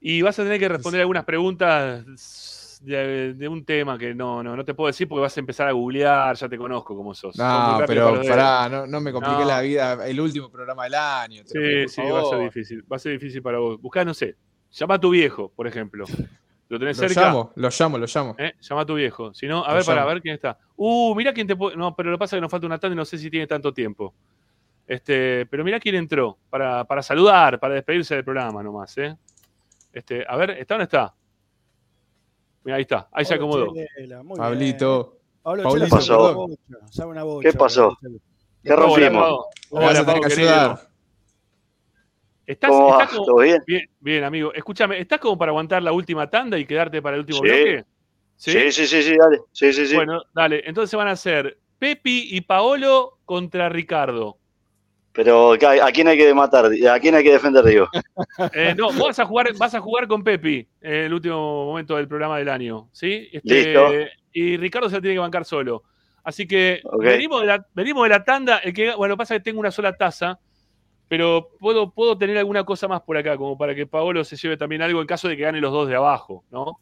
Y 0.00 0.22
vas 0.22 0.38
a 0.38 0.44
tener 0.44 0.58
que 0.58 0.68
responder 0.68 1.00
algunas 1.00 1.24
preguntas 1.24 2.80
de, 2.82 3.34
de 3.34 3.48
un 3.48 3.64
tema 3.64 3.98
que 3.98 4.14
no, 4.14 4.42
no, 4.42 4.56
no 4.56 4.64
te 4.64 4.72
puedo 4.72 4.86
decir 4.86 5.06
porque 5.08 5.20
vas 5.22 5.36
a 5.36 5.40
empezar 5.40 5.68
a 5.68 5.72
googlear, 5.72 6.34
ya 6.36 6.48
te 6.48 6.56
conozco 6.56 6.96
cómo 6.96 7.12
sos. 7.14 7.36
No, 7.36 7.80
pero 7.86 8.22
pará, 8.26 8.68
no, 8.70 8.86
no 8.86 9.00
me 9.00 9.12
compliqué 9.12 9.40
No. 9.42 9.44
la 9.48 9.60
vida. 9.60 10.06
El 10.08 10.18
último 10.20 10.50
programa 10.50 10.84
del 10.84 10.94
año. 10.94 11.42
te 11.44 11.58
lo 11.58 11.64
pido, 11.66 11.88
Sí, 11.88 11.94
sí, 12.02 12.10
va 12.10 12.20
a 12.20 12.24
ser 12.24 12.38
difícil. 12.40 12.84
Va 12.90 12.96
a 12.96 12.98
ser 12.98 13.12
difícil 13.12 13.42
para 13.42 13.58
vos. 13.58 13.80
Buscá, 13.80 14.04
no 14.04 14.14
sé. 14.14 14.36
Llama 14.72 14.94
a 14.94 15.00
tu 15.00 15.10
viejo, 15.10 15.52
por 15.54 15.66
ejemplo. 15.66 16.06
¿Lo 16.70 16.78
tenés 16.78 16.98
Lo 16.98 17.08
cerca? 17.08 17.26
llamo, 17.26 17.52
lo 17.56 17.68
llamo, 17.68 17.98
lo 17.98 18.06
llamo. 18.06 18.36
¿Eh? 18.38 18.52
Llama 18.60 18.82
a 18.82 18.86
tu 18.86 18.94
viejo. 18.94 19.34
Si 19.34 19.48
no, 19.48 19.64
a 19.64 19.70
Lo 19.70 19.74
ver, 19.74 19.84
para 19.84 20.00
llamo. 20.02 20.08
ver 20.12 20.22
quién 20.22 20.34
está. 20.36 20.56
Uh, 20.76 21.16
mira 21.16 21.32
quién 21.32 21.48
te 21.48 21.56
puede. 21.56 21.76
No, 21.76 21.96
pero 21.96 22.10
lo 22.10 22.16
que 22.16 22.20
pasa 22.20 22.36
es 22.36 22.38
que 22.38 22.42
nos 22.42 22.50
falta 22.50 22.66
una 22.68 22.78
tanda 22.78 22.94
y 22.94 22.96
no 22.96 23.04
sé 23.04 23.18
si 23.18 23.28
tiene 23.28 23.48
tanto 23.48 23.74
tiempo. 23.74 24.14
Este, 24.86 25.46
pero 25.46 25.64
mira 25.64 25.80
quién 25.80 25.96
entró 25.96 26.38
para, 26.48 26.84
para 26.84 27.02
saludar, 27.02 27.58
para 27.58 27.74
despedirse 27.74 28.14
del 28.14 28.24
programa 28.24 28.62
nomás, 28.62 28.96
¿eh? 28.98 29.16
Este, 29.92 30.24
a 30.26 30.36
ver, 30.36 30.50
¿está 30.50 30.76
o 30.76 30.78
no 30.78 30.84
está? 30.84 31.12
Mira, 32.62 32.76
ahí 32.76 32.82
está, 32.82 33.08
ahí 33.10 33.24
se 33.24 33.36
Pablo 33.36 33.46
acomodó. 33.48 33.74
Chela, 33.96 34.22
Pablito. 34.36 35.16
Pablo 35.42 35.62
Chela 35.98 37.06
una 37.06 37.22
bocha, 37.24 37.50
¿Qué 37.50 37.58
pasó? 37.58 37.96
Pablo 38.00 38.18
Chela. 38.20 38.20
¿Qué 38.62 38.76
rompimos? 38.76 39.46
Hola, 39.70 40.00
a 40.00 40.20
querido. 40.20 40.80
¿Estás, 42.46 42.70
¿Cómo 42.70 42.90
estás 42.90 43.06
va? 43.08 43.10
como- 43.10 43.24
¿Todo 43.26 43.36
bien? 43.42 43.62
bien? 43.66 43.82
Bien, 44.00 44.24
amigo. 44.24 44.52
Escúchame, 44.52 44.98
¿estás 44.98 45.20
como 45.20 45.38
para 45.38 45.50
aguantar 45.50 45.82
la 45.82 45.92
última 45.92 46.28
tanda 46.28 46.58
y 46.58 46.66
quedarte 46.66 47.00
para 47.00 47.16
el 47.16 47.20
último 47.20 47.38
Sí. 47.38 47.44
bloque? 47.44 47.84
Sí, 48.36 48.72
sí, 48.72 48.86
sí, 48.86 49.02
sí, 49.02 49.16
dale. 49.16 49.38
Sí, 49.52 49.72
sí, 49.72 49.86
sí. 49.86 49.94
Bueno, 49.94 50.22
dale. 50.34 50.62
Entonces 50.66 50.96
van 50.96 51.08
a 51.08 51.16
ser 51.16 51.58
Pepi 51.78 52.28
y 52.30 52.40
Paolo 52.40 53.18
contra 53.24 53.68
Ricardo. 53.68 54.38
Pero 55.12 55.52
¿a 55.54 55.90
quién 55.92 56.08
hay 56.08 56.16
que 56.16 56.32
matar? 56.32 56.66
¿A 56.90 57.00
quién 57.00 57.14
hay 57.14 57.24
que 57.24 57.32
defender, 57.32 57.64
digo? 57.64 57.88
Eh, 58.54 58.74
no, 58.76 58.86
vos 58.86 59.08
vas 59.08 59.18
a 59.18 59.26
jugar, 59.26 59.48
vas 59.58 59.74
a 59.74 59.80
jugar 59.80 60.06
con 60.08 60.22
Pepi 60.24 60.66
en 60.80 60.94
el 60.94 61.12
último 61.14 61.66
momento 61.66 61.96
del 61.96 62.08
programa 62.08 62.38
del 62.38 62.48
año, 62.48 62.88
¿sí? 62.92 63.28
Este, 63.32 63.54
Listo. 63.54 63.92
Y 64.32 64.56
Ricardo 64.56 64.88
se 64.88 64.94
la 64.96 65.00
tiene 65.02 65.16
que 65.16 65.20
bancar 65.20 65.44
solo. 65.44 65.82
Así 66.24 66.46
que 66.46 66.80
venimos, 66.98 67.40
de 67.42 67.46
la, 67.48 67.66
venimos 67.74 68.04
de 68.04 68.08
la 68.10 68.24
tanda. 68.24 68.58
El 68.58 68.72
que, 68.72 68.94
bueno, 68.94 69.16
pasa 69.16 69.34
que 69.34 69.40
tengo 69.40 69.60
una 69.60 69.70
sola 69.70 69.94
taza, 69.96 70.38
pero 71.10 71.50
puedo, 71.58 71.90
puedo 71.90 72.16
tener 72.16 72.38
alguna 72.38 72.62
cosa 72.62 72.86
más 72.86 73.00
por 73.00 73.16
acá, 73.16 73.36
como 73.36 73.58
para 73.58 73.74
que 73.74 73.84
Paolo 73.84 74.22
se 74.22 74.36
lleve 74.36 74.56
también 74.56 74.80
algo 74.80 75.00
en 75.00 75.08
caso 75.08 75.26
de 75.26 75.36
que 75.36 75.42
gane 75.42 75.60
los 75.60 75.72
dos 75.72 75.88
de 75.88 75.96
abajo, 75.96 76.44
¿no? 76.52 76.78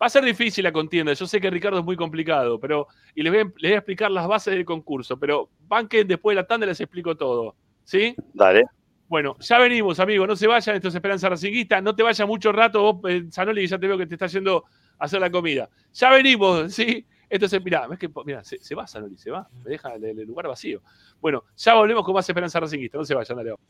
Va 0.00 0.04
a 0.04 0.10
ser 0.10 0.22
difícil 0.22 0.64
la 0.64 0.70
contienda. 0.70 1.14
Yo 1.14 1.26
sé 1.26 1.40
que 1.40 1.48
Ricardo 1.48 1.78
es 1.78 1.84
muy 1.84 1.96
complicado, 1.96 2.60
pero. 2.60 2.88
Y 3.14 3.22
les 3.22 3.32
voy 3.32 3.40
a, 3.40 3.44
les 3.44 3.70
voy 3.70 3.72
a 3.72 3.78
explicar 3.78 4.10
las 4.10 4.28
bases 4.28 4.52
del 4.52 4.66
concurso, 4.66 5.18
pero 5.18 5.48
banquen 5.66 6.06
después 6.06 6.36
de 6.36 6.42
la 6.42 6.46
tanda 6.46 6.66
les 6.66 6.78
explico 6.78 7.16
todo. 7.16 7.54
¿Sí? 7.84 8.14
Dale. 8.34 8.64
Bueno, 9.08 9.34
ya 9.40 9.58
venimos, 9.58 9.98
amigos. 9.98 10.28
No 10.28 10.36
se 10.36 10.46
vayan, 10.46 10.76
esto 10.76 10.88
es 10.88 10.94
Esperanza 10.94 11.30
Racinguista. 11.30 11.80
No 11.80 11.96
te 11.96 12.02
vayas 12.02 12.28
mucho 12.28 12.52
rato, 12.52 12.82
vos, 12.82 13.10
eh, 13.10 13.24
Zanoli, 13.32 13.66
ya 13.66 13.78
te 13.78 13.86
veo 13.86 13.96
que 13.96 14.06
te 14.06 14.14
está 14.14 14.26
yendo 14.26 14.66
a 14.98 15.06
hacer 15.06 15.22
la 15.22 15.30
comida. 15.30 15.70
Ya 15.94 16.10
venimos, 16.10 16.74
¿sí? 16.74 17.06
Esto 17.30 17.46
es, 17.46 17.64
mirá, 17.64 17.86
ves 17.86 17.96
que, 17.96 18.10
mirá, 18.24 18.42
se, 18.42 18.58
se 18.60 18.74
va 18.74 18.88
Zanoli, 18.88 19.16
se 19.16 19.30
va. 19.30 19.48
Me 19.62 19.70
deja 19.70 19.94
el, 19.94 20.04
el 20.04 20.26
lugar 20.26 20.48
vacío. 20.48 20.82
Bueno, 21.20 21.44
ya 21.56 21.74
volvemos 21.74 22.04
con 22.04 22.12
más 22.12 22.28
Esperanza 22.28 22.58
Racinguista. 22.58 22.98
No 22.98 23.04
se 23.04 23.14
vayan, 23.14 23.36
dale. 23.36 23.50
vamos. 23.52 23.64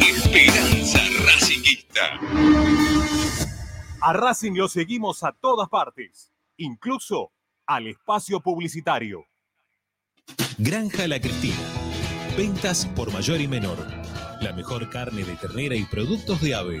Esperanza 0.00 1.00
Racinguista. 1.22 2.18
A 4.00 4.12
Racing 4.14 4.54
lo 4.54 4.66
seguimos 4.66 5.22
a 5.22 5.32
todas 5.32 5.68
partes, 5.68 6.32
incluso 6.56 7.30
al 7.66 7.88
espacio 7.88 8.40
publicitario. 8.40 9.26
Granja 10.56 11.06
La 11.06 11.20
Cristina. 11.20 11.58
Ventas 12.38 12.86
por 12.96 13.12
mayor 13.12 13.38
y 13.38 13.48
menor. 13.48 13.76
La 14.40 14.54
mejor 14.54 14.88
carne 14.88 15.24
de 15.24 15.36
ternera 15.36 15.74
y 15.74 15.84
productos 15.84 16.40
de 16.40 16.54
ave. 16.54 16.80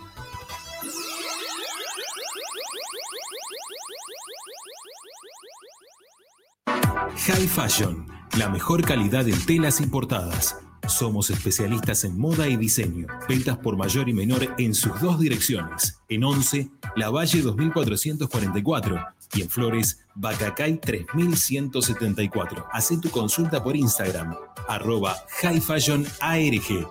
High 7.27 7.47
Fashion, 7.47 8.07
la 8.37 8.49
mejor 8.49 8.83
calidad 8.83 9.27
en 9.27 9.39
telas 9.45 9.79
importadas. 9.81 10.57
Somos 10.87 11.29
especialistas 11.29 12.03
en 12.03 12.17
moda 12.17 12.47
y 12.47 12.57
diseño. 12.57 13.07
Ventas 13.29 13.57
por 13.57 13.77
mayor 13.77 14.09
y 14.09 14.13
menor 14.13 14.55
en 14.57 14.73
sus 14.73 14.99
dos 14.99 15.19
direcciones. 15.19 15.99
En 16.09 16.23
11, 16.23 16.71
La 16.95 17.09
Valle 17.09 17.41
2444 17.41 19.05
y 19.33 19.41
en 19.41 19.49
Flores, 19.49 19.99
Bacacay 20.15 20.79
3174. 20.79 22.65
Haz 22.71 22.89
tu 23.01 23.09
consulta 23.09 23.63
por 23.63 23.75
Instagram, 23.75 24.35
arroba 24.67 25.15
High 25.41 25.61
Fashion 25.61 26.05
ARG. 26.19 26.87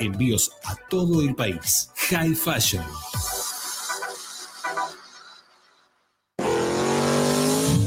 Envíos 0.00 0.52
a 0.64 0.76
todo 0.88 1.22
el 1.22 1.34
país. 1.34 1.90
High 2.10 2.34
Fashion. 2.34 2.84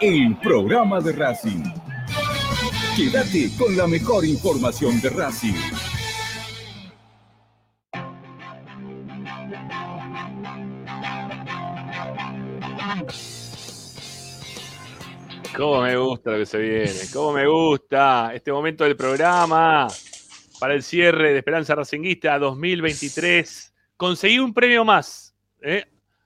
el 0.00 0.36
programa 0.36 1.00
de 1.00 1.12
Racing. 1.12 1.64
Quédate 2.96 3.50
con 3.58 3.76
la 3.76 3.86
mejor 3.88 4.24
información 4.24 5.00
de 5.00 5.10
Racing. 5.10 5.54
Cómo 15.56 15.82
me 15.82 15.96
gusta 15.96 16.30
lo 16.30 16.38
que 16.38 16.46
se 16.46 16.58
viene, 16.58 17.00
cómo 17.12 17.32
me 17.32 17.48
gusta 17.48 18.30
este 18.32 18.52
momento 18.52 18.84
del 18.84 18.94
programa 18.94 19.88
para 20.60 20.74
el 20.74 20.84
cierre 20.84 21.32
de 21.32 21.38
Esperanza 21.38 21.74
Racinguista 21.74 22.38
2023. 22.38 23.74
Conseguí 23.96 24.38
un 24.38 24.54
premio 24.54 24.84
más, 24.84 25.34
¿eh? 25.60 25.84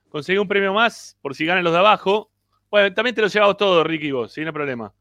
Conseguí 0.09 0.37
un 0.37 0.47
premio 0.47 0.73
más 0.75 1.17
por 1.23 1.33
si 1.33 1.47
ganan 1.47 1.63
los 1.63 1.73
de 1.73 1.79
abajo. 1.79 2.32
Bueno, 2.73 2.91
también 2.95 3.13
te 3.13 3.21
lo 3.21 3.27
llevamos 3.27 3.55
todo, 3.55 3.83
Ricky, 3.83 4.09
vos, 4.11 4.31
sin 4.33 4.51
problema. 4.51 4.91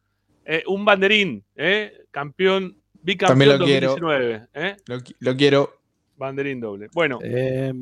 Eh, 0.44 0.62
un 0.66 0.84
banderín, 0.84 1.42
¿eh? 1.56 2.04
Campeón, 2.10 2.76
bicampeón 3.00 3.38
También 3.38 3.58
lo 3.58 3.64
quiero. 3.64 3.88
2019. 3.92 4.48
¿eh? 4.52 4.76
Lo, 4.84 4.96
qui- 4.98 5.16
lo 5.20 5.34
quiero. 5.34 5.80
Banderín 6.18 6.60
doble. 6.60 6.90
Bueno, 6.92 7.18
Eh, 7.22 7.72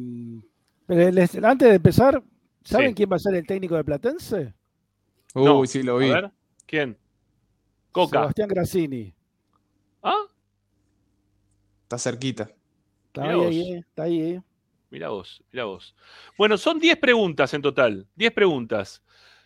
pero 0.87 1.11
les- 1.11 1.35
antes 1.43 1.69
de 1.71 1.75
empezar, 1.75 2.23
¿saben 2.63 2.91
Sí. 2.91 2.95
quién 2.95 3.11
va 3.11 3.17
a 3.17 3.19
ser 3.19 3.35
el 3.35 3.45
técnico 3.45 3.75
de 3.75 3.83
Platense? 3.83 4.55
Uy, 5.35 5.45
No. 5.45 5.67
sí, 5.67 5.83
lo 5.83 5.97
a 5.97 5.99
vi. 5.99 6.09
ver, 6.09 6.31
¿quién? 6.67 6.97
Coca. 7.91 8.21
Sebastián 8.21 8.49
Grassini. 8.49 9.13
¿Ah? 10.05 10.23
Está 11.83 11.99
cerquita. 11.99 12.45
Está 13.09 13.23
Mirá 13.23 13.33
ahí, 13.33 13.39
vos. 13.41 13.47
ahí, 13.49 13.73
eh, 13.73 13.79
está 13.81 14.03
ahí. 14.05 14.21
eh. 14.21 14.43
Mira 14.91 15.09
vos, 15.09 15.43
mira 15.51 15.65
vos. 15.65 15.97
Bueno, 16.39 16.57
son 16.57 16.79
10 16.79 16.97
preguntas 16.97 17.53
en 17.55 17.63
total. 17.63 18.07
10 18.15 18.31
preguntas. 18.33 19.03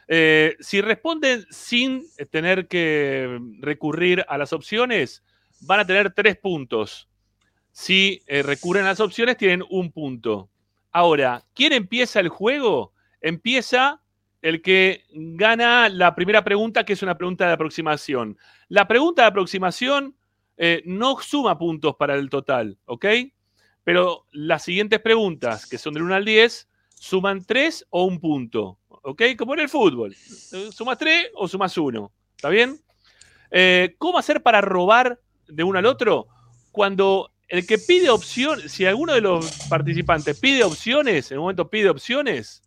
Eh, 0.09 0.56
si 0.60 0.81
responden 0.81 1.47
sin 1.51 2.05
tener 2.31 2.68
que 2.68 3.40
recurrir 3.60 4.24
a 4.28 4.39
las 4.39 4.52
opciones, 4.52 5.22
van 5.60 5.81
a 5.81 5.86
tener 5.86 6.12
3 6.12 6.36
puntos. 6.36 7.09
Si 7.72 8.22
eh, 8.26 8.43
recurren 8.43 8.85
a 8.85 8.89
las 8.89 9.01
opciones, 9.01 9.36
tienen 9.36 9.64
un 9.68 9.90
punto. 9.90 10.48
Ahora, 10.93 11.44
¿quién 11.55 11.72
empieza 11.72 12.20
el 12.20 12.28
juego? 12.28 12.93
Empieza 13.20 14.01
el 14.43 14.60
que 14.60 15.05
gana 15.10 15.89
la 15.89 16.14
primera 16.14 16.44
pregunta, 16.44 16.85
que 16.85 16.93
es 16.93 17.02
una 17.02 17.16
pregunta 17.16 17.47
de 17.47 17.55
aproximación. 17.55 18.39
La 18.68 18.86
pregunta 18.86 19.22
de 19.22 19.28
aproximación 19.28 20.14
eh, 20.56 20.82
no 20.85 21.18
suma 21.20 21.59
puntos 21.59 21.97
para 21.97 22.14
el 22.14 22.28
total, 22.28 22.78
¿ok? 22.85 23.06
Pero 23.82 24.26
las 24.32 24.62
siguientes 24.62 25.01
preguntas, 25.01 25.66
que 25.66 25.78
son 25.78 25.94
del 25.94 26.05
1 26.05 26.14
al 26.14 26.24
10, 26.24 26.68
suman 26.94 27.44
3 27.44 27.86
o 27.90 28.05
un 28.05 28.20
punto. 28.20 28.78
¿Ok? 29.05 29.22
Como 29.36 29.55
en 29.55 29.60
el 29.60 29.68
fútbol. 29.68 30.14
¿Sumas 30.14 30.97
3 30.98 31.28
o 31.35 31.47
sumas 31.47 31.76
1? 31.76 32.12
¿Está 32.36 32.48
bien? 32.48 32.81
Eh, 33.51 33.94
¿Cómo 33.98 34.18
hacer 34.18 34.43
para 34.43 34.62
robar 34.62 35.20
de 35.47 35.62
uno 35.62 35.78
al 35.78 35.86
otro? 35.86 36.26
Cuando 36.72 37.31
el 37.48 37.66
que 37.66 37.76
pide 37.78 38.09
opción, 38.09 38.66
si 38.66 38.86
alguno 38.86 39.12
de 39.12 39.20
los 39.20 39.68
participantes 39.68 40.40
pide 40.40 40.64
opciones, 40.64 41.31
en 41.31 41.39
un 41.39 41.44
momento 41.44 41.68
pide 41.68 41.90
opciones, 41.90 42.62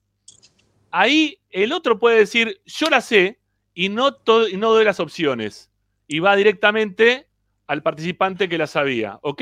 ahí 0.91 1.39
el 1.49 1.73
otro 1.73 1.97
puede 1.97 2.19
decir, 2.19 2.61
yo 2.65 2.89
la 2.91 3.01
sé 3.01 3.39
y 3.73 3.89
no, 3.89 4.15
y 4.51 4.57
no 4.57 4.71
doy 4.71 4.85
las 4.85 4.99
opciones. 4.99 5.71
Y 6.07 6.19
va 6.19 6.35
directamente 6.35 7.27
al 7.65 7.81
participante 7.81 8.47
que 8.47 8.59
la 8.59 8.67
sabía. 8.67 9.17
¿Ok? 9.23 9.41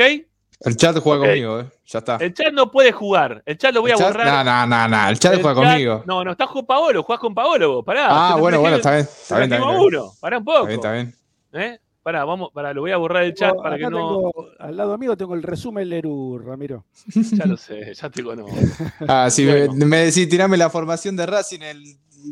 El 0.62 0.78
chat 0.78 0.98
juega 1.00 1.26
conmigo, 1.26 1.60
¿eh? 1.60 1.66
Ya 1.86 2.00
está. 2.00 2.16
El 2.18 2.34
chat 2.34 2.54
no 2.54 2.72
puede 2.72 2.92
jugar. 2.92 3.44
El 3.46 3.58
chat 3.58 3.74
lo 3.74 3.82
voy 3.82 3.92
a 3.92 3.94
¿El 3.96 4.00
chat? 4.00 4.08
borrar. 4.14 4.46
No, 4.46 4.66
no, 4.68 4.68
no, 4.68 4.88
no. 4.88 5.10
El 5.10 5.20
chat 5.20 5.34
El 5.34 5.42
juega 5.42 5.62
chat- 5.62 5.70
conmigo. 5.72 6.04
No, 6.08 6.24
no, 6.24 6.32
estás 6.32 6.48
con 6.50 6.66
Paolo, 6.66 7.04
jugás 7.04 7.20
con 7.20 7.34
Paolo 7.36 7.74
vos. 7.76 7.86
Pará. 7.86 8.08
Ah, 8.10 8.36
bueno, 8.38 8.60
bueno, 8.62 8.78
está 8.78 8.92
bien. 8.92 9.02
Está 9.02 9.38
bien, 9.40 9.54
está 9.54 9.66
bien, 9.68 9.80
uno. 9.80 10.12
Pará 10.20 10.38
un 10.38 10.46
poco. 10.46 10.68
Está 10.70 10.92
bien, 10.94 11.08
está 11.52 11.60
bien. 11.60 11.74
¿Eh? 11.74 11.80
Pará, 12.02 12.24
vamos, 12.24 12.52
pará, 12.54 12.72
lo 12.72 12.82
voy 12.82 12.92
a 12.92 12.98
borrar 12.98 13.24
del 13.24 13.34
chat 13.34 13.50
Tengo- 13.52 13.64
para 13.64 13.78
que 13.78 13.84
no. 13.84 13.90
tengo- 13.98 14.48
al 14.60 14.78
lado 14.78 14.98
mío 14.98 15.18
tengo 15.18 15.34
el 15.34 15.42
resumen 15.44 15.90
Lerú, 15.90 16.38
Ramiro. 16.38 16.86
Ya 17.14 17.46
lo 17.46 17.58
sé, 17.58 17.94
ya 17.94 18.10
te 18.10 18.24
conozco. 18.24 18.56
Ah, 19.08 19.28
sí, 19.32 19.46
Bueno. 19.46 19.74
me, 19.74 19.86
me 19.86 19.98
decís, 20.06 20.30
tirame 20.30 20.56
la 20.56 20.70
formación 20.70 21.16
de 21.16 21.26
Racing 21.26 21.62
el 21.62 21.84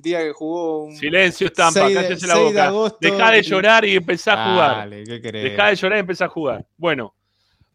día 0.02 0.20
que 0.20 0.32
jugó 0.32 0.84
un. 0.86 0.96
Silencio, 0.96 1.48
estampa, 1.48 1.82
6 1.82 1.96
de- 1.96 2.02
cállese 2.04 2.28
la 2.28 2.34
6 2.36 2.46
de 2.46 2.52
boca. 2.52 2.68
agosto. 2.68 2.98
Dejá 3.02 3.32
de 3.32 3.42
llorar 3.42 3.86
y 3.86 3.96
empezá 3.96 4.34
a 4.34 4.52
jugar. 4.54 4.78
Dale, 4.78 5.04
¿qué 5.06 5.22
querés? 5.22 5.44
Dejá 5.44 5.68
de 5.68 5.76
llorar 5.76 5.98
y 5.98 6.02
empezá 6.02 6.26
a 6.26 6.30
jugar. 6.30 6.66
Bueno, 6.78 7.16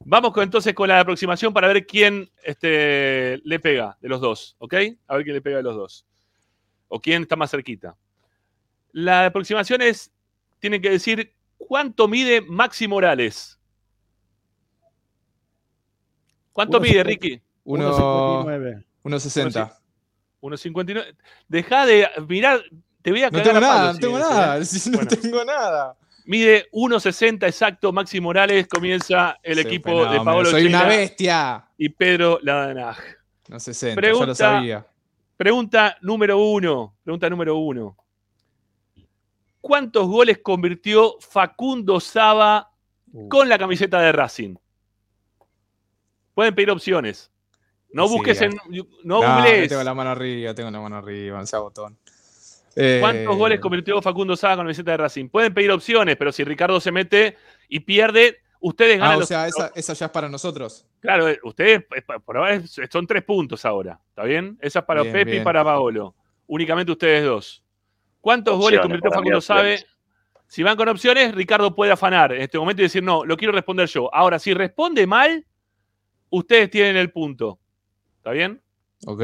vamos 0.04 0.32
con, 0.32 0.42
entonces 0.42 0.74
con 0.74 0.88
la 0.88 1.00
aproximación 1.00 1.52
para 1.52 1.68
ver 1.68 1.86
quién 1.86 2.30
este, 2.42 3.40
le 3.44 3.60
pega 3.60 3.96
de 4.00 4.08
los 4.08 4.20
dos, 4.20 4.56
¿ok? 4.58 4.74
A 5.06 5.16
ver 5.16 5.24
quién 5.24 5.34
le 5.34 5.42
pega 5.42 5.58
de 5.58 5.62
los 5.62 5.76
dos. 5.76 6.06
O 6.88 7.00
quién 7.00 7.22
está 7.22 7.36
más 7.36 7.50
cerquita. 7.50 7.96
La 8.92 9.26
aproximación 9.26 9.82
es, 9.82 10.10
tienen 10.58 10.80
que 10.80 10.90
decir 10.90 11.34
cuánto 11.58 12.08
mide 12.08 12.40
Maxi 12.40 12.88
Morales. 12.88 13.58
¿Cuánto 16.52 16.78
Uno 16.78 16.86
mide, 16.86 17.04
Ricky? 17.04 17.40
Uno- 17.64 17.92
1.59. 18.44 18.84
1.60. 19.04 19.74
1.59. 20.40 21.16
Dejá 21.48 21.86
de 21.86 22.08
mirar, 22.28 22.62
te 23.02 23.10
voy 23.10 23.22
a 23.22 23.30
No 23.30 23.42
tengo 23.42 23.60
nada, 23.60 23.92
no 23.92 23.98
tengo 23.98 24.18
nada. 24.18 24.58
¿eh? 24.58 24.62
no 24.86 24.92
Bueno. 24.96 25.10
tengo 25.10 25.44
nada. 25.44 25.96
Mide 26.30 26.68
1.60 26.72 27.46
exacto 27.46 27.90
Maxi 27.90 28.20
Morales. 28.20 28.68
Comienza 28.68 29.38
el 29.42 29.60
equipo 29.60 29.90
un 29.92 29.96
de 29.96 30.02
fenómeno, 30.10 30.24
Paolo 30.26 30.50
Soy 30.50 30.66
una 30.66 30.84
bestia. 30.84 31.64
y 31.78 31.88
Pedro 31.88 32.38
Ladanaj. 32.42 32.98
No 33.48 33.58
60, 33.58 33.94
ya 33.94 33.96
Pregunta- 33.96 34.26
lo 34.26 34.34
sabía. 34.34 34.86
Pregunta 35.38 35.96
número 36.02 36.36
uno. 36.38 36.94
Pregunta 37.02 37.30
número 37.30 37.56
uno. 37.56 37.96
¿Cuántos 39.62 40.06
goles 40.06 40.38
convirtió 40.42 41.14
Facundo 41.20 41.98
Saba 41.98 42.70
con 43.30 43.48
la 43.48 43.58
camiseta 43.58 43.98
de 44.00 44.12
Racing? 44.12 44.54
Pueden 46.34 46.54
pedir 46.54 46.70
opciones. 46.70 47.30
No 47.90 48.06
Sí, 48.06 48.14
busques 48.14 48.40
en. 48.42 48.50
No, 49.02 49.22
No, 49.22 49.36
googlees. 49.36 49.68
tengo 49.70 49.82
la 49.82 49.94
mano 49.94 50.10
arriba, 50.10 50.52
tengo 50.54 50.70
la 50.70 50.80
mano 50.80 50.96
arriba, 50.98 51.38
no 51.40 51.46
sea 51.46 51.60
Eh, 52.76 52.98
¿Cuántos 53.00 53.36
goles 53.36 53.60
convirtió 53.60 54.00
Facundo 54.00 54.36
Saba 54.36 54.56
con 54.56 54.64
la 54.66 54.68
camiseta 54.68 54.92
de 54.92 54.96
Racing? 54.98 55.28
Pueden 55.28 55.52
pedir 55.52 55.70
opciones, 55.70 56.16
pero 56.16 56.32
si 56.32 56.44
Ricardo 56.44 56.80
se 56.80 56.92
mete 56.92 57.36
y 57.68 57.80
pierde, 57.80 58.38
ustedes 58.60 58.96
Ah, 58.96 59.00
ganan 59.00 59.16
o 59.16 59.20
los 59.20 59.28
sea, 59.28 59.46
esa, 59.46 59.72
esa 59.74 59.92
ya 59.94 60.06
es 60.06 60.12
para 60.12 60.28
nosotros. 60.28 60.86
Claro, 61.00 61.28
eh, 61.28 61.38
ustedes 61.42 61.84
eh, 61.90 62.88
son 62.90 63.06
tres 63.06 63.24
puntos 63.24 63.64
ahora, 63.64 64.00
¿está 64.10 64.24
bien? 64.24 64.58
Esa 64.60 64.80
es 64.80 64.84
para 64.84 65.02
Bien, 65.02 65.12
Pepe 65.12 65.36
y 65.36 65.40
para 65.40 65.64
Paolo. 65.64 66.14
Únicamente 66.46 66.92
ustedes 66.92 67.24
dos. 67.24 67.62
¿Cuántos 68.20 68.54
Opciones, 68.54 68.80
goles 68.80 68.80
convirtió 68.80 69.10
Facundo 69.10 69.40
Sabe? 69.40 69.74
opciones. 69.74 69.98
Si 70.46 70.62
van 70.62 70.76
con 70.76 70.88
opciones, 70.88 71.34
Ricardo 71.34 71.74
puede 71.74 71.92
afanar 71.92 72.32
en 72.32 72.40
este 72.40 72.58
momento 72.58 72.80
y 72.80 72.84
decir, 72.84 73.02
no, 73.02 73.24
lo 73.24 73.36
quiero 73.36 73.52
responder 73.52 73.86
yo. 73.86 74.12
Ahora, 74.14 74.38
si 74.38 74.54
responde 74.54 75.06
mal, 75.06 75.44
ustedes 76.30 76.70
tienen 76.70 76.96
el 76.96 77.10
punto. 77.12 77.58
¿Está 78.16 78.30
¿Está 78.30 78.32
bien? 78.32 78.62
Ok. 79.06 79.22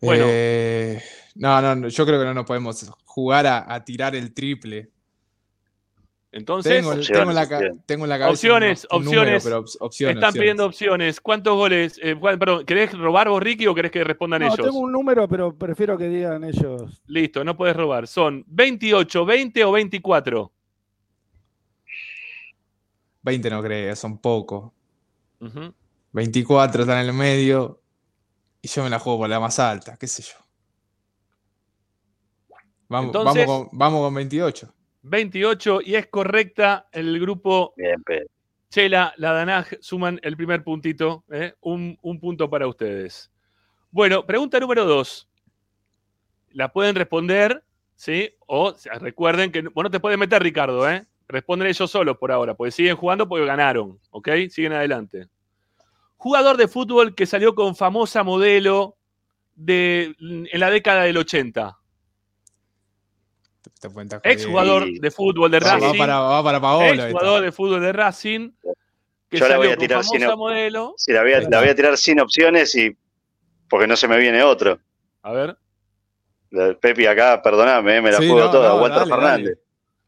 Bueno. 0.00 0.24
Eh, 0.28 1.02
no, 1.38 1.62
no, 1.62 1.74
no, 1.74 1.88
yo 1.88 2.04
creo 2.06 2.18
que 2.20 2.26
no 2.26 2.34
nos 2.34 2.44
podemos 2.44 2.90
jugar 3.04 3.46
a, 3.46 3.72
a 3.74 3.84
tirar 3.84 4.14
el 4.14 4.32
triple. 4.34 4.90
Entonces, 6.30 6.74
Tengo, 6.74 6.92
en 6.92 7.34
la, 7.34 7.48
ca- 7.48 7.60
tengo 7.86 8.04
en 8.04 8.10
la 8.10 8.18
cabeza 8.18 8.32
opciones, 8.34 8.86
un- 8.90 8.98
un 8.98 9.04
número, 9.06 9.20
opciones. 9.22 9.44
pero 9.44 9.58
op- 9.60 9.66
opciones, 9.80 10.16
Están 10.16 10.28
opciones. 10.28 10.42
pidiendo 10.42 10.66
opciones. 10.66 11.20
¿Cuántos 11.22 11.54
goles? 11.54 11.98
Eh, 12.02 12.14
Juan, 12.20 12.38
perdón, 12.38 12.66
¿querés 12.66 12.92
robar 12.98 13.30
vos, 13.30 13.42
Ricky, 13.42 13.66
o 13.66 13.74
querés 13.74 13.90
que 13.90 14.04
respondan 14.04 14.42
No, 14.42 14.48
ellos? 14.48 14.58
tengo 14.66 14.78
un 14.78 14.92
número, 14.92 15.26
pero 15.26 15.56
prefiero 15.56 15.96
que 15.96 16.08
digan 16.08 16.44
ellos. 16.44 17.00
Listo, 17.06 17.42
no 17.44 17.56
puedes 17.56 17.74
robar. 17.74 18.06
Son 18.06 18.44
28, 18.46 19.24
20 19.24 19.64
o 19.64 19.72
24. 19.72 20.52
20 23.22 23.50
no 23.50 23.62
creo, 23.62 23.96
son 23.96 24.18
pocos. 24.18 24.70
Ujú. 25.40 25.72
24 26.12 26.82
están 26.82 26.98
en 26.98 27.06
el 27.06 27.12
medio. 27.14 27.80
Y 28.60 28.68
yo 28.68 28.82
me 28.84 28.90
la 28.90 28.98
juego 28.98 29.20
por 29.20 29.28
la 29.30 29.40
más 29.40 29.58
alta, 29.58 29.96
qué 29.96 30.06
sé 30.06 30.22
yo. 30.22 30.34
Vamos, 32.88 33.14
Entonces- 33.14 33.46
vamos, 33.46 33.68
con, 33.68 33.78
vamos 33.78 34.00
con 34.02 34.14
28. 34.14 34.74
28 35.02 35.80
y 35.84 35.94
es 35.94 36.06
correcta 36.08 36.88
el 36.92 37.18
grupo 37.20 37.72
Bien, 37.76 38.02
Pedro. 38.02 38.26
Chela, 38.70 39.14
la 39.16 39.32
Danaj 39.32 39.66
suman 39.80 40.20
el 40.22 40.36
primer 40.36 40.62
puntito, 40.62 41.24
¿eh? 41.30 41.54
un, 41.60 41.98
un 42.02 42.20
punto 42.20 42.50
para 42.50 42.66
ustedes. 42.66 43.30
Bueno, 43.90 44.26
pregunta 44.26 44.60
número 44.60 44.84
dos. 44.84 45.26
La 46.50 46.70
pueden 46.70 46.94
responder, 46.94 47.64
¿sí? 47.96 48.34
O 48.46 48.74
sea, 48.74 48.94
recuerden 48.94 49.50
que 49.52 49.62
vos 49.62 49.84
no 49.84 49.90
te 49.90 50.00
puedes 50.00 50.18
meter, 50.18 50.42
Ricardo, 50.42 50.88
¿eh? 50.90 51.06
Responden 51.28 51.68
ellos 51.68 51.90
solos 51.90 52.18
por 52.18 52.30
ahora, 52.32 52.54
porque 52.54 52.70
siguen 52.70 52.96
jugando 52.96 53.26
porque 53.28 53.46
ganaron, 53.46 53.98
¿ok? 54.10 54.28
Siguen 54.50 54.72
adelante. 54.74 55.28
Jugador 56.18 56.56
de 56.58 56.68
fútbol 56.68 57.14
que 57.14 57.26
salió 57.26 57.54
con 57.54 57.74
famosa 57.76 58.22
modelo 58.22 58.96
de, 59.54 60.14
en 60.18 60.60
la 60.60 60.68
década 60.70 61.04
del 61.04 61.16
80. 61.16 61.77
Te 63.80 63.88
cuenta 63.90 64.20
Ex 64.24 64.46
jugador 64.46 64.88
de 64.90 65.10
fútbol 65.10 65.50
de 65.50 65.60
va 65.60 65.74
Racing. 65.78 65.98
para- 65.98 66.20
va 66.20 66.42
para 66.42 66.60
Paolo 66.60 66.86
Ex 67.04 67.12
jugador 67.12 67.42
de 67.42 67.52
fútbol 67.52 67.80
de 67.80 67.92
Racing. 67.92 68.50
Que 69.28 69.38
Yo 69.38 69.48
la 69.48 69.56
voy 69.58 69.68
a 69.68 69.76
tirar 69.76 70.02
sin 70.04 70.20
famosa 70.20 70.32
op- 70.34 70.38
modelo. 70.38 70.94
Sí, 70.96 71.12
la 71.12 71.22
voy, 71.22 71.32
a, 71.34 71.40
la 71.40 71.60
voy 71.60 71.68
a 71.68 71.74
tirar 71.74 71.98
sin 71.98 72.18
opciones 72.20 72.74
y 72.74 72.96
porque 73.68 73.86
no 73.86 73.94
se 73.94 74.08
me 74.08 74.16
viene 74.18 74.42
otro. 74.42 74.80
A 75.22 75.32
ver. 75.32 75.58
Pepi 76.80 77.04
acá, 77.04 77.42
perdoname, 77.42 77.96
eh, 77.96 78.00
me 78.00 78.10
la 78.10 78.18
Sí, 78.18 78.26
juego 78.28 78.46
no, 78.46 78.50
toda. 78.50 78.68
no, 78.70 78.76
Walter 78.76 79.00
dale, 79.00 79.10
Fernández. 79.10 79.58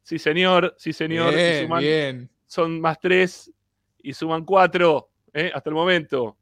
Sí, 0.03 0.19
señor, 0.19 0.75
sí, 0.79 0.93
señor. 0.95 1.35
Bien, 1.35 1.69
suman- 1.69 1.81
bien. 1.81 2.31
Son 2.47 2.81
más 2.81 2.99
tres 2.99 3.53
y 4.03 4.15
suman 4.15 4.45
cuatro 4.47 5.11
¿eh? 5.35 5.51
hasta 5.55 5.69
el 5.69 5.75
momento. 5.75 6.37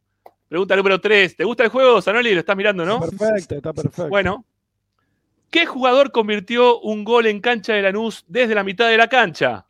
Pregunta 0.49 0.77
número 0.77 1.01
tres. 1.01 1.37
¿Te 1.37 1.43
gusta 1.45 1.65
el 1.65 1.71
juego, 1.71 2.01
Zanoli? 2.01 2.33
Lo 2.33 2.41
estás 2.41 2.57
mirando, 2.57 2.85
¿no? 2.87 3.01
Perfecto, 3.01 3.57
está 3.57 3.73
perfecto. 3.73 4.09
Bueno. 4.09 4.45
¿Qué 5.51 5.65
jugador 5.65 6.13
convirtió 6.13 6.81
un 6.81 7.05
gol 7.05 7.27
en 7.27 7.41
cancha 7.41 7.73
de 7.73 7.83
Lanús 7.83 8.25
desde 8.29 8.55
la 8.55 8.65
mitad 8.65 8.89
de 8.89 8.99
la 8.99 9.09
cancha? 9.09 9.65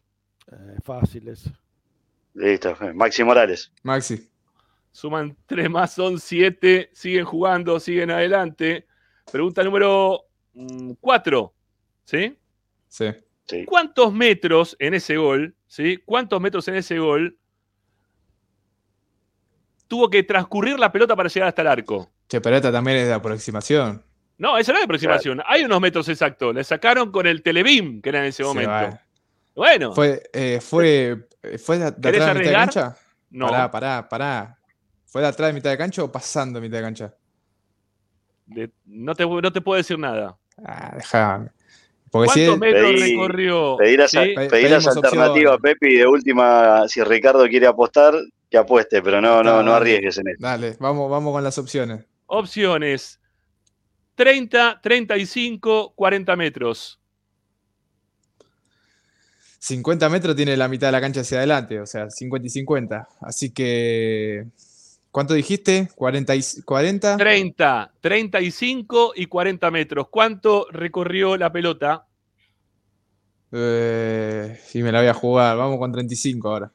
Eh, 0.50 0.76
fácil 0.82 1.28
eso. 1.28 1.50
Listo, 2.34 2.76
eh, 2.80 2.92
Maxi 2.92 3.22
Morales. 3.22 3.72
Maxi. 3.82 4.28
Suman 4.90 5.36
tres 5.46 5.70
más, 5.70 5.94
son 5.94 6.18
siete. 6.18 6.90
Siguen 6.92 7.24
jugando, 7.24 7.78
siguen 7.78 8.10
adelante. 8.10 8.86
Pregunta 9.30 9.62
número 9.62 10.24
mm, 10.54 10.92
cuatro. 11.00 11.54
¿Sí? 12.04 12.36
Sí. 12.88 13.06
¿Cuántos 13.66 14.12
metros 14.12 14.76
en 14.78 14.94
ese 14.94 15.16
gol? 15.16 15.54
¿Sí? 15.66 15.98
¿Cuántos 16.04 16.40
metros 16.40 16.66
en 16.68 16.76
ese 16.76 16.98
gol 16.98 17.38
tuvo 19.86 20.10
que 20.10 20.22
transcurrir 20.22 20.78
la 20.78 20.90
pelota 20.90 21.14
para 21.14 21.28
llegar 21.28 21.48
hasta 21.48 21.62
el 21.62 21.68
arco? 21.68 22.10
Che, 22.28 22.40
pero 22.40 22.56
esta 22.56 22.72
también 22.72 22.98
es 22.98 23.06
de 23.06 23.14
aproximación. 23.14 24.02
No, 24.38 24.56
esa 24.56 24.72
no 24.72 24.78
es 24.78 24.82
de 24.82 24.84
aproximación. 24.84 25.42
Hay 25.46 25.64
unos 25.64 25.80
metros 25.80 26.08
exactos. 26.08 26.54
Le 26.54 26.62
sacaron 26.64 27.10
con 27.10 27.26
el 27.26 27.42
Telebeam 27.42 28.00
que 28.00 28.08
era 28.10 28.20
en 28.20 28.26
ese 28.26 28.44
momento. 28.44 28.98
Bueno. 29.54 29.92
Fue, 29.92 30.22
eh, 30.32 30.60
fue, 30.62 31.28
eh, 31.42 31.58
¿fue 31.58 31.78
de, 31.78 31.90
de 31.90 32.00
¿Querés 32.00 32.20
atrás 32.22 32.34
de 32.34 32.40
mitad 32.40 32.50
de 32.50 32.56
cancha? 32.56 32.96
No. 33.30 33.48
Pará, 33.48 33.70
pará, 33.70 34.08
pará. 34.08 34.58
¿Fue 35.06 35.22
de 35.22 35.28
atrás 35.28 35.48
de 35.48 35.52
mitad 35.54 35.70
de 35.70 35.78
cancha 35.78 36.04
o 36.04 36.12
pasando 36.12 36.60
mitad 36.60 36.76
de 36.78 36.82
cancha? 36.84 37.14
De- 38.46 38.70
no, 38.86 39.14
te, 39.14 39.26
no 39.26 39.52
te 39.52 39.60
puedo 39.60 39.76
decir 39.76 39.98
nada. 39.98 40.36
Ah, 40.64 40.92
déjame. 40.96 41.50
Porque 42.10 42.30
si 42.30 42.46
¿Cuántos 42.46 42.54
es- 42.54 42.74
metros 42.74 42.90
Pedí- 42.92 43.10
recorrió? 43.10 43.76
Pedí 43.76 43.96
las, 43.96 44.10
¿Sí? 44.10 44.34
las 44.68 44.86
alternativas. 44.86 45.58
Pepi, 45.60 45.88
y 45.88 45.96
de 45.98 46.06
última, 46.06 46.86
si 46.88 47.02
Ricardo 47.02 47.46
quiere 47.48 47.66
apostar, 47.66 48.14
que 48.50 48.56
apueste, 48.56 49.02
pero 49.02 49.20
no, 49.20 49.42
no, 49.42 49.62
no 49.62 49.72
Dale. 49.72 49.72
arriesgues 49.74 50.16
en 50.18 50.28
esto. 50.28 50.46
Dale, 50.46 50.76
vamos, 50.80 51.10
vamos 51.10 51.32
con 51.34 51.44
las 51.44 51.58
opciones. 51.58 52.06
Opciones. 52.26 53.20
30, 54.18 54.80
35, 54.82 55.92
40 55.94 56.34
metros. 56.34 56.98
50 59.60 60.08
metros 60.08 60.34
tiene 60.34 60.56
la 60.56 60.66
mitad 60.66 60.88
de 60.88 60.92
la 60.92 61.00
cancha 61.00 61.20
hacia 61.20 61.38
adelante, 61.38 61.80
o 61.80 61.86
sea, 61.86 62.10
50 62.10 62.48
y 62.48 62.50
50. 62.50 63.08
Así 63.20 63.50
que. 63.50 64.46
¿Cuánto 65.12 65.34
dijiste? 65.34 65.88
¿40? 65.96 66.36
y- 66.36 66.62
40? 66.62 67.16
30, 67.16 67.92
35 68.00 69.12
y 69.14 69.26
40 69.26 69.70
metros. 69.70 70.08
¿Cuánto 70.10 70.66
recorrió 70.72 71.36
la 71.36 71.52
pelota? 71.52 72.06
Eh, 73.52 74.58
y 74.74 74.82
me 74.82 74.90
la 74.90 74.98
voy 74.98 75.08
a 75.08 75.14
jugar. 75.14 75.56
Vamos 75.56 75.78
con 75.78 75.92
35 75.92 76.48
ahora. 76.50 76.72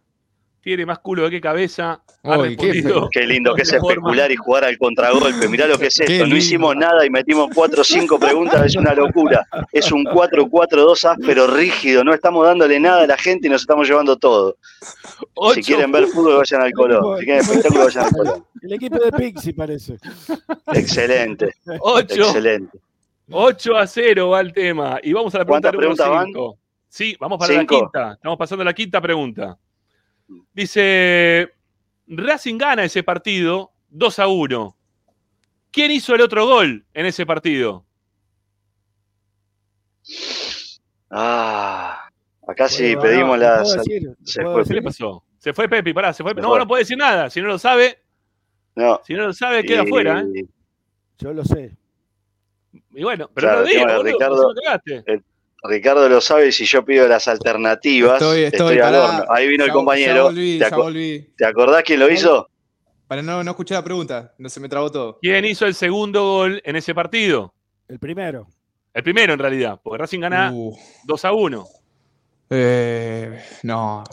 Tiene 0.64 0.85
más 0.85 0.99
culo 0.99 1.30
que 1.30 1.41
cabeza. 1.41 2.02
Ha 2.23 2.38
Uy, 2.38 2.56
qué 2.56 2.72
respondido 2.72 3.10
Qué 3.11 3.27
lindo 3.27 3.53
que 3.53 3.64
es 3.64 3.73
especular 3.73 4.31
y 4.31 4.38
jugar 4.38 4.64
al 4.64 4.77
contragolpe. 4.77 5.49
Mirá 5.49 5.68
lo 5.68 5.77
que 5.77 5.88
es 5.88 5.99
esto. 5.99 6.26
No 6.26 6.38
hicimos 6.38 6.73
nada 6.77 7.06
y 7.06 7.10
metimos 7.10 7.49
cuatro 7.53 7.81
o 7.81 7.84
cinco 7.84 8.18
preguntas. 8.18 8.65
Es 8.65 8.77
una 8.77 8.94
locura. 8.94 9.45
Es 9.73 9.91
un 9.91 10.06
4-4-2 10.06 11.10
áspero, 11.10 11.48
rígido. 11.48 12.06
No 12.06 12.14
estamos 12.14 12.45
dándole 12.48 12.80
nada 12.80 13.02
a 13.03 13.07
la 13.07 13.18
gente 13.18 13.48
y 13.48 13.49
nos 13.49 13.61
estamos 13.61 13.90
llevando 13.90 14.15
todo. 14.15 14.56
Ocho 15.34 15.56
Si 15.56 15.64
quieren 15.64 15.91
ver 15.91 16.07
fútbol, 16.07 16.38
vayan 16.38 16.61
al 16.61 16.72
Colón. 16.72 17.19
Si 17.19 17.26
quieren 17.26 17.41
espectáculo, 17.41 17.84
vayan 17.84 18.06
al 18.06 18.11
Colón. 18.11 18.45
El 18.61 18.73
equipo 18.73 18.99
de 18.99 19.11
Pixie 19.11 19.53
parece. 19.53 19.98
Excelente. 20.73 21.56
Ocho. 21.81 22.23
Excelente. 22.23 22.80
8 23.30 23.77
a 23.77 23.85
0 23.85 24.30
va 24.30 24.40
el 24.40 24.53
tema. 24.53 24.99
Y 25.03 25.11
vamos 25.11 25.35
a 25.35 25.40
la 25.40 25.45
pregunta 25.45 25.72
¿Cuántas 25.72 26.06
preguntas 26.06 26.26
5. 26.27 26.57
Sí, 26.88 27.18
vamos 27.19 27.38
para 27.38 27.60
Cinco. 27.60 27.73
la 27.76 27.80
quinta. 27.81 28.14
Estamos 28.14 28.38
pasando 28.38 28.61
a 28.61 28.65
la 28.65 28.73
quinta 28.73 29.02
pregunta. 29.02 29.57
Dice, 30.53 31.53
Racing 32.07 32.57
gana 32.57 32.84
ese 32.84 33.03
partido 33.03 33.72
2 33.89 34.19
a 34.19 34.27
1. 34.27 34.77
¿Quién 35.72 35.91
hizo 35.91 36.14
el 36.15 36.22
otro 36.22 36.45
gol 36.45 36.85
en 36.93 37.05
ese 37.05 37.26
partido? 37.26 37.85
Ah, 41.10 42.10
acá 42.47 42.68
sí 42.68 42.95
Bueno, 42.95 43.01
pedimos 43.01 43.38
no, 43.38 43.43
las. 43.43 43.64
¿puedo 43.69 43.77
decir? 43.84 44.10
Se 44.23 44.41
¿Puedo 44.41 44.55
fue. 44.55 44.64
¿Qué 44.65 44.73
le 44.76 44.81
pasó? 44.81 45.23
Se 45.38 45.53
fue 45.53 45.68
Pepi, 45.69 45.93
pará, 45.93 46.14
se 46.14 46.23
fue. 46.23 46.34
Se 46.34 46.41
No, 46.41 46.49
fue. 46.49 46.60
no 46.60 46.68
puede 46.68 46.81
decir 46.84 46.97
nada. 46.97 47.30
Si 47.30 47.41
no 47.41 47.47
lo 47.47 47.60
sabe, 47.60 47.99
No. 48.76 49.01
si 49.05 49.14
no 49.14 49.27
lo 49.27 49.34
sabe, 49.34 49.64
queda 49.64 49.84
Y- 49.84 49.88
fuera. 49.88 50.22
¿eh? 50.22 50.45
Yo 51.19 51.34
lo 51.34 51.43
sé. 51.43 51.76
Y 52.95 53.03
bueno, 53.03 53.30
pero 53.34 53.47
Claro, 53.47 53.57
no 53.60 53.65
lo 53.65 53.69
digas, 53.69 54.03
Ricardo- 54.03 54.53
el- 55.05 55.23
Ricardo 55.64 56.10
lo 56.10 56.19
sabe 56.22 56.48
y 56.48 56.52
si 56.52 56.65
yo 56.65 56.84
pido 56.84 57.07
las 57.07 57.27
alternativas, 57.27 58.22
Estoy, 58.22 58.44
estoy, 58.44 58.76
estoy, 58.76 58.80
al 58.80 58.95
horno. 58.95 59.26
Ahí 59.30 59.48
vino 59.48 59.64
el 59.65 59.72
compañero. 59.72 60.15
Ya 60.15 60.23
volví, 60.23 60.53
¿Te, 60.53 60.60
ya 60.60 60.68
aco- 60.68 60.84
volví. 60.84 61.34
te 61.38 61.45
acordás 61.45 61.84
quién 61.84 61.99
lo 61.99 62.10
hizo? 62.11 62.49
Para 63.07 63.22
no, 63.22 63.44
no 63.44 63.52
escuchar 63.52 63.77
la 63.77 63.84
pregunta, 63.84 64.34
no 64.38 64.49
se 64.49 64.60
me 64.60 64.68
trabó 64.68 64.91
todo. 64.91 65.19
¿Quién 65.22 65.45
hizo 65.45 65.65
el 65.65 65.73
segundo 65.76 66.23
gol 66.23 66.61
en 66.65 66.76
ese 66.76 66.94
partido? 66.95 67.53
El 67.88 67.99
primero. 67.99 68.48
El 68.94 69.03
primero, 69.03 69.34
en 69.34 69.40
realidad, 69.40 69.80
porque 69.84 69.98
Racing 69.99 70.19
gana 70.19 70.52
Uh, 70.53 70.76
2 71.06 71.26
a 71.26 71.31
1. 71.34 71.65
eh, 72.49 73.41
no, 73.64 73.99
no 73.99 74.03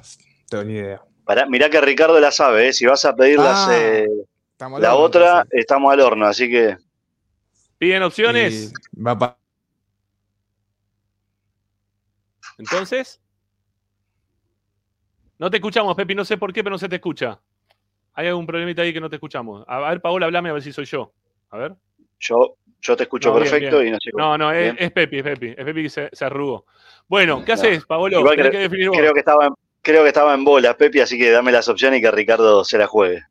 tengo 0.49 0.65
ni 0.65 0.75
idea. 0.75 1.03
Pará, 1.25 1.47
mirá 1.47 1.69
que 1.71 1.81
Ricardo 1.81 2.19
la 2.21 2.31
sabe, 2.31 2.69
¿eh? 2.69 2.73
si 2.73 2.87
vas 2.87 3.05
a 3.05 3.15
pedir 3.15 3.39
las, 3.39 3.69
Ah, 3.69 3.77
eh, 3.79 4.09
la 4.59 4.95
horno, 4.95 4.97
otra, 4.99 5.47
estamos 5.51 5.93
al 5.93 6.01
horno, 6.01 6.27
así 6.27 6.49
que 6.51 6.77
¿Piden 7.79 8.03
opciones? 8.03 8.73
Y 8.95 9.01
va 9.01 9.19
pa- 9.19 9.39
Entonces. 12.61 13.21
No 15.39 15.51
te 15.51 15.57
escuchamos, 15.57 15.95
Pepi, 15.97 16.15
no 16.15 16.25
sé 16.25 16.37
por 16.37 16.53
qué, 16.53 16.63
pero 16.63 16.75
no 16.75 16.79
se 16.79 16.89
te 16.89 16.97
escucha. 16.97 17.41
Hay 18.15 18.27
algún 18.29 18.47
problemita 18.47 18.83
ahí 18.83 18.93
que 18.93 19.01
no 19.01 19.09
te 19.09 19.17
escuchamos. 19.17 19.65
A 19.67 19.79
ver, 19.81 20.01
Paola, 20.01 20.27
hablame 20.27 20.51
a 20.51 20.53
ver 20.53 20.63
si 20.63 20.73
soy 20.73 20.85
yo. 20.85 21.13
A 21.51 21.57
ver. 21.59 21.75
yo, 22.19 22.57
yo 22.83 22.97
te 22.97 23.05
escucho 23.05 23.31
No, 23.31 23.37
bien, 23.37 23.51
perfecto 23.51 23.79
bien. 23.79 23.89
y 23.89 23.91
no 23.93 23.99
sé 24.01 24.11
No, 24.15 24.37
no, 24.37 24.53
es, 24.53 24.93
Pepi, 24.93 25.19
es 25.19 25.23
Pepi. 25.23 25.49
Es 25.57 25.65
Pepi 25.65 25.83
que 25.85 25.89
se, 25.91 26.11
se 26.13 26.25
arrugó. 26.25 26.67
Bueno, 27.09 27.43
¿qué 27.45 27.53
No. 27.53 27.55
haces, 27.55 27.85
Paolo? 27.87 28.19
Igual 28.19 28.37
Tenés 28.37 28.51
cre- 28.51 28.53
que 28.53 28.59
definir 28.59 28.89
vos. 28.91 28.99
creo 28.99 29.13
que 29.15 29.21
estaba 29.21 29.47
en, 29.47 29.55
creo 29.81 30.03
que 30.03 30.09
estaba 30.09 30.35
en 30.35 30.45
bola, 30.45 30.77
Pepi, 30.77 31.01
así 31.01 31.19
que 31.19 31.31
dame 31.31 31.51
las 31.53 31.69
opciones 31.69 31.99
y 31.99 32.03
que 32.03 32.11
Ricardo 32.11 32.63
se 32.65 32.77
la 32.79 32.87
juegue. 32.87 33.23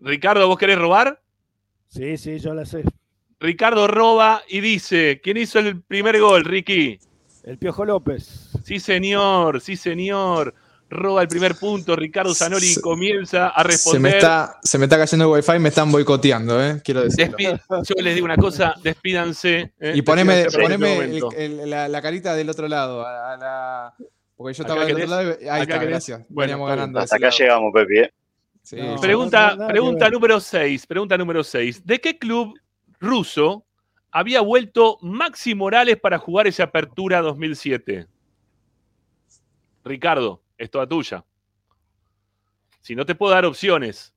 Ricardo, 0.00 0.48
¿vos 0.48 0.58
querés 0.58 0.78
robar? 0.78 1.20
Sí, 1.88 2.16
sí, 2.16 2.38
yo 2.38 2.54
la 2.54 2.64
sé. 2.64 2.82
Ricardo 3.38 3.86
roba 3.86 4.42
y 4.48 4.60
dice: 4.60 5.20
¿Quién 5.22 5.36
hizo 5.36 5.58
el 5.58 5.82
primer 5.82 6.18
gol, 6.20 6.44
Ricky? 6.44 6.98
El 7.44 7.58
Piojo 7.58 7.84
López. 7.84 8.50
Sí, 8.64 8.78
señor, 8.80 9.60
sí, 9.60 9.76
señor. 9.76 10.54
roba 10.94 11.22
el 11.22 11.28
primer 11.28 11.54
punto. 11.54 11.96
Ricardo 11.96 12.34
Zanoli 12.34 12.74
comienza 12.82 13.48
a 13.48 13.62
Se 13.62 13.68
responder. 13.68 14.02
me, 14.02 14.10
está, 14.10 14.58
se 14.62 14.76
me 14.78 14.84
está 14.84 14.98
cayendo 14.98 15.24
el 15.24 15.30
wifi, 15.42 15.58
me 15.58 15.70
están 15.70 15.90
boicoteando, 15.90 16.62
¿eh? 16.62 16.82
quiero. 16.84 17.04
Despi- 17.06 17.58
Yo 17.88 17.94
les 18.02 18.14
digo 18.14 18.26
una 18.26 18.36
cosa, 18.36 18.74
despídanse. 18.82 19.72
eh, 19.80 19.92
Y 19.94 20.02
poneme, 20.02 20.42
este 20.42 20.60
poneme 20.60 20.94
momento. 20.94 21.30
el- 21.34 21.60
el- 21.60 21.70
la, 21.70 21.88
la 21.88 22.02
carita 22.02 22.34
del 22.34 22.50
otro 22.50 22.68
lado. 22.68 23.06
a- 23.06 23.32
a 23.32 23.36
la- 23.38 23.94
porque 24.36 24.52
yo 24.54 24.64
estaba 24.64 24.84
del 24.84 24.96
otro 24.96 25.06
lado. 25.06 25.36
y- 25.40 25.48
Ahí 25.48 25.62
está, 25.62 25.74
querés. 25.78 25.88
gracias. 25.88 26.20
Bueno, 26.28 26.62
ganando. 26.66 26.98
Hasta 26.98 27.16
acá 27.16 27.26
lado. 27.28 27.38
llegamos, 27.38 27.72
Pepi. 27.72 27.98
¿eh? 27.98 28.12
Sí, 28.62 28.76
No, 28.76 29.00
Pregunta, 29.00 29.56
no, 29.56 29.66
pregunta 29.68 30.10
número 30.10 30.40
6. 30.40 30.86
Pregunta 30.86 31.16
número 31.16 31.42
6. 31.42 31.86
¿De 31.86 32.00
qué 32.02 32.18
club 32.18 32.52
ruso 33.00 33.64
había 34.12 34.40
vuelto 34.42 34.98
Maxi 35.02 35.54
Morales 35.54 35.98
para 35.98 36.18
jugar 36.18 36.46
esa 36.46 36.64
apertura 36.64 37.20
2007? 37.22 38.06
Ricardo, 39.84 40.42
es 40.56 40.70
toda 40.70 40.86
tuya. 40.86 41.24
Si 42.80 42.94
no 42.94 43.04
te 43.06 43.14
puedo 43.14 43.32
dar 43.32 43.44
opciones. 43.44 44.12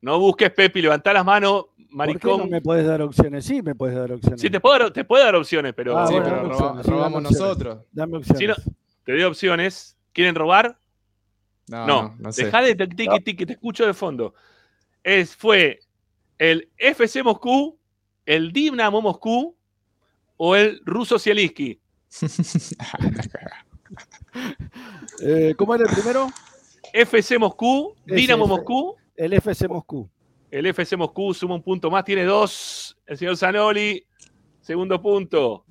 No 0.00 0.18
busques, 0.18 0.50
Pepi, 0.50 0.82
levantá 0.82 1.12
las 1.12 1.24
manos, 1.24 1.66
¿Por 1.66 1.74
qué 1.76 1.82
no 1.88 1.96
maricón. 1.96 2.50
me 2.50 2.60
puedes 2.60 2.86
dar 2.86 3.00
opciones? 3.02 3.44
Sí, 3.44 3.62
me 3.62 3.74
puedes 3.74 3.96
dar 3.96 4.12
opciones. 4.12 4.40
Sí, 4.40 4.50
te 4.50 4.60
puedo 4.60 4.78
dar, 4.78 4.90
te 4.92 5.04
puedo 5.04 5.24
dar 5.24 5.34
opciones, 5.34 5.72
pero. 5.74 5.96
Ah, 5.98 6.06
Sí, 6.06 6.14
bueno, 6.14 6.24
pero 6.28 6.36
dame 6.36 6.48
roba- 6.48 6.56
opciones, 6.66 6.84
sí, 6.86 6.90
robamos 6.90 7.12
dame 7.12 7.26
opciones. 7.28 7.40
nosotros. 7.48 7.84
Dame 7.92 8.16
opciones. 8.18 8.38
Si 8.38 8.46
no, 8.46 8.54
te 9.04 9.12
doy 9.12 9.22
opciones. 9.22 9.96
¿Quieren 10.12 10.34
robar? 10.34 10.78
No, 11.68 11.86
No, 11.86 12.14
no, 12.18 12.32
sé. 12.32 12.44
dejá 12.44 12.62
de 12.62 12.74
tiqui 12.74 13.20
tiqui, 13.20 13.46
te 13.46 13.52
escucho 13.54 13.84
de 13.86 13.92
fondo. 13.94 14.34
Es, 15.02 15.34
fue 15.36 15.80
el 16.38 16.70
FC 16.76 17.22
Moscú, 17.22 17.78
el 18.26 18.52
Dinamo 18.52 19.00
Moscú 19.00 19.56
o 20.36 20.56
el 20.56 20.82
Ruso 20.84 21.18
Zielinski. 21.18 21.80
Eh, 25.22 25.54
¿Cómo 25.56 25.74
era 25.74 25.84
el 25.88 25.94
primero? 25.94 26.28
FC 26.92 27.38
Moscú, 27.38 27.94
Dinamo. 28.04 28.46
Moscú, 28.46 28.96
El 29.16 29.32
FC 29.32 29.66
Moscú. 29.68 30.10
el 30.50 30.66
FC 30.66 30.96
Moscú 30.96 31.32
suma 31.32 31.54
un 31.54 31.62
punto 31.62 31.90
más, 31.90 32.04
tiene 32.04 32.24
dos. 32.24 32.98
El 33.06 33.16
señor 33.16 33.36
Zanoli, 33.36 34.04
segundo 34.60 35.00
punto. 35.00 35.64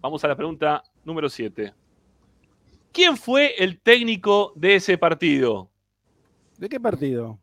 Vamos 0.00 0.24
a 0.24 0.28
la 0.28 0.36
pregunta 0.36 0.82
número 1.04 1.28
7. 1.28 1.72
¿Quién 2.92 3.16
fue 3.16 3.54
el 3.62 3.80
técnico 3.80 4.52
de 4.56 4.76
ese 4.76 4.98
partido? 4.98 5.70
¿De 6.56 6.68
qué 6.68 6.80
partido? 6.80 7.38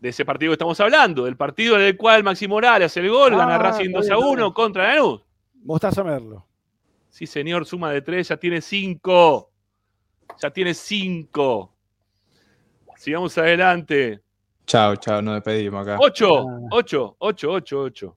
De 0.00 0.08
ese 0.08 0.24
partido 0.24 0.50
que 0.50 0.54
estamos 0.54 0.80
hablando, 0.80 1.24
del 1.24 1.36
partido 1.36 1.76
en 1.76 1.82
el 1.82 1.96
cual 1.96 2.24
Maxi 2.24 2.48
Morales 2.48 2.86
hace 2.86 3.00
el 3.00 3.10
gol, 3.10 3.36
gana 3.36 3.56
Ah, 3.56 3.58
Racing 3.58 3.86
está 3.90 3.98
2 3.98 4.10
a 4.10 4.14
bien, 4.14 4.18
está 4.18 4.28
1 4.28 4.36
bien. 4.44 4.52
contra 4.52 4.94
Lanús. 4.94 5.20
Mostaza 5.62 6.02
Merlo. 6.02 6.46
Sí, 7.10 7.26
señor, 7.26 7.66
suma 7.66 7.90
de 7.92 8.00
tres, 8.00 8.28
ya 8.28 8.36
tiene 8.38 8.60
cinco. 8.62 9.50
Ya 10.40 10.50
tiene 10.50 10.72
cinco. 10.74 11.74
Sigamos 12.96 13.36
adelante. 13.36 14.22
Chao, 14.66 14.96
chao, 14.96 15.20
nos 15.20 15.34
despedimos 15.34 15.82
acá. 15.86 15.98
Ocho, 16.00 16.38
Ah. 16.48 16.58
ocho, 16.70 17.16
ocho, 17.18 17.50
ocho, 17.52 17.80
ocho. 17.82 18.16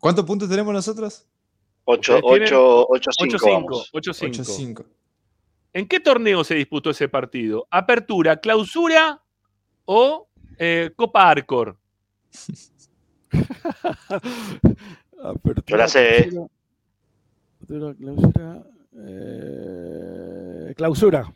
¿Cuántos 0.00 0.24
puntos 0.24 0.48
tenemos 0.48 0.72
nosotros? 0.72 1.26
8, 1.86 2.16
Ustedes 2.16 2.22
tienen 2.22 2.42
8, 2.48 2.86
8, 2.88 2.88
Ocho 2.90 3.10
5 3.18 3.38
cinco, 3.38 3.52
vamos. 3.52 3.90
ocho 3.92 4.12
cinco. 4.12 4.32
8-5. 4.42 4.86
¿En 5.72 5.88
qué 5.88 6.00
torneo 6.00 6.44
se 6.44 6.54
disputó 6.54 6.90
ese 6.90 7.08
partido? 7.08 7.66
¿Apertura, 7.70 8.36
clausura 8.36 9.22
o 9.84 10.28
eh, 10.58 10.90
Copa 10.96 11.30
Arcor? 11.30 11.76
Apertura, 15.22 15.64
Yo 15.66 15.76
la 15.76 15.88
sé, 15.88 16.18
¿eh? 16.18 16.28
clausura, 16.28 16.46
apertura, 17.90 17.94
clausura, 17.94 18.62
eh, 18.98 20.74
clausura. 20.76 21.32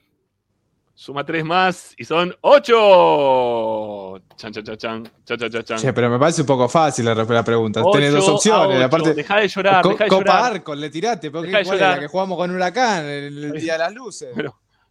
Suma 0.94 1.24
tres 1.24 1.42
más 1.44 1.94
y 1.96 2.04
son 2.04 2.34
ocho. 2.42 4.20
Chan, 4.36 4.52
chan, 4.52 4.62
chan, 4.64 4.76
chan, 4.76 5.10
chan, 5.24 5.38
chan, 5.38 5.50
chan, 5.50 5.64
chan. 5.64 5.78
Che, 5.78 5.92
pero 5.94 6.10
me 6.10 6.18
parece 6.18 6.42
un 6.42 6.46
poco 6.46 6.68
fácil 6.68 7.06
la, 7.06 7.14
la 7.14 7.42
pregunta. 7.42 7.82
Tenés 7.90 8.12
dos 8.12 8.28
Ocho 8.28 8.52
a 8.54 8.60
opciones. 8.64 8.84
Aparte, 8.84 9.14
Dejá 9.14 9.36
de 9.40 9.48
llorar, 9.48 9.82
Co- 9.82 9.88
dejá 9.90 10.04
de 10.04 10.10
Copa 10.10 10.52
llorar. 10.52 10.76
Le 10.78 10.90
tiraste. 10.90 11.28
de 11.28 11.32
¿Cuál 11.32 11.46
es 11.46 11.52
la 11.52 11.62
llorar. 11.74 12.00
que 12.00 12.06
jugamos 12.06 12.36
con 12.36 12.50
Huracán 12.50 13.06
el, 13.06 13.44
el 13.44 13.52
día 13.60 13.72
de 13.72 13.78
las 13.78 13.94
luces. 13.94 14.28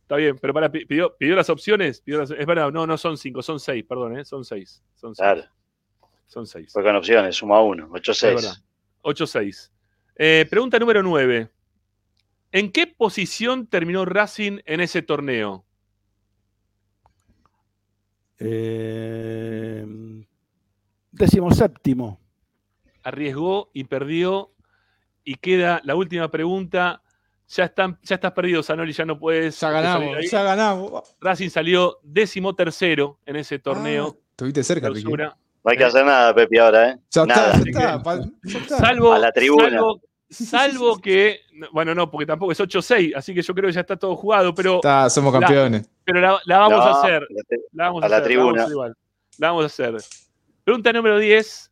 Está 0.10 0.16
bien, 0.16 0.40
pero 0.42 0.56
para, 0.56 0.72
pidió, 0.72 1.16
pidió 1.18 1.36
las 1.36 1.52
opciones. 1.52 2.02
pidió 2.02 2.18
las- 2.18 2.32
es 2.32 2.46
verdad, 2.48 2.72
no, 2.72 2.88
no 2.88 2.98
son 2.98 3.16
cinco, 3.16 3.44
son 3.44 3.60
seis, 3.60 3.86
perdón, 3.88 4.18
¿eh? 4.18 4.26
son 4.26 4.44
seis. 4.44 4.82
Son 4.96 5.14
seis. 5.14 5.24
Claro, 5.24 5.44
Son 6.26 6.48
seis. 6.48 6.74
fue 6.74 6.82
con 6.82 6.96
opciones, 6.96 7.36
suma 7.36 7.62
1, 7.62 7.88
8, 7.92 8.12
Es 8.14 8.22
verdad. 8.24 8.42
6. 8.42 8.64
8-6. 9.04 9.72
Eh, 10.16 10.48
pregunta 10.50 10.80
número 10.80 11.04
9. 11.04 11.52
¿En 12.52 12.72
qué 12.72 12.88
posición 12.88 13.68
terminó 13.68 14.04
Racing 14.04 14.60
en 14.66 14.82
ese 14.82 15.04
torneo? 15.04 15.64
Eh, 18.40 19.86
décimo 21.12 21.52
séptimo. 21.52 22.20
Arriesgó 23.04 23.70
y 23.74 23.84
perdió. 23.84 24.52
Y 25.24 25.36
queda 25.36 25.82
la 25.84 25.94
última 25.96 26.32
pregunta. 26.32 27.04
Ya, 27.50 27.64
están, 27.66 27.98
ya 28.04 28.16
estás 28.16 28.32
perdido, 28.32 28.62
Zanoli, 28.62 28.94
ya 28.94 29.06
no 29.06 29.18
puedes. 29.18 29.60
Ya 29.60 29.72
ganamos, 29.72 30.30
ya 30.30 30.44
ganamos. 30.44 31.16
Racing 31.20 31.50
salió 31.50 32.00
décimo 32.04 32.54
tercero 32.56 33.18
en 33.26 33.38
ese 33.38 33.58
torneo. 33.60 34.18
Estuviste 34.32 34.64
cerca, 34.64 34.88
Ricky. 34.90 35.02
clausura. 35.02 35.36
No 35.64 35.72
hay 35.72 35.78
que 35.78 35.84
hacer 35.84 36.06
nada, 36.06 36.34
Pepi, 36.34 36.58
ahora, 36.60 36.90
¿eh? 36.92 37.00
Ya 37.10 37.22
está, 37.24 37.26
Nada. 37.26 37.54
ya 37.54 37.60
está, 37.72 38.04
pa- 38.04 38.20
ya 38.44 38.60
está. 38.60 38.78
Salvo, 38.78 39.14
A 39.14 39.20
la 39.20 39.32
tribuna. 39.32 39.70
salvo, 39.70 40.02
salvo 40.30 41.00
que. 41.00 41.42
Bueno, 41.74 41.94
no, 41.96 42.10
porque 42.10 42.26
tampoco 42.28 42.52
es 42.52 42.60
8-6, 42.60 43.14
así 43.16 43.34
que 43.34 43.42
yo 43.42 43.54
creo 43.56 43.68
que 43.68 43.74
ya 43.74 43.82
está 43.82 43.98
todo 43.98 44.16
jugado, 44.16 44.54
pero, 44.54 44.76
Está, 44.76 45.10
somos 45.10 45.34
La- 45.34 45.40
campeones. 45.42 45.90
pero 46.06 46.22
la, 46.22 46.40
la 46.46 46.58
vamos 46.60 46.78
No, 46.78 46.84
a 46.84 47.00
hacer. 47.02 47.28
la 47.74 47.86
vamos 47.86 48.04
a, 48.04 48.06
a 48.06 48.10
la 48.10 48.18
hacer, 48.18 48.20
la 48.20 48.20
vamos 48.20 48.22
a 48.22 48.24
tribuna. 48.24 48.62
hacer 48.62 48.72
igual. 48.72 48.96
La 49.40 49.48
vamos 49.50 49.64
a 49.64 49.66
hacer. 49.66 49.96
Pregunta 50.64 50.94
número 50.94 51.18
10. 51.18 51.72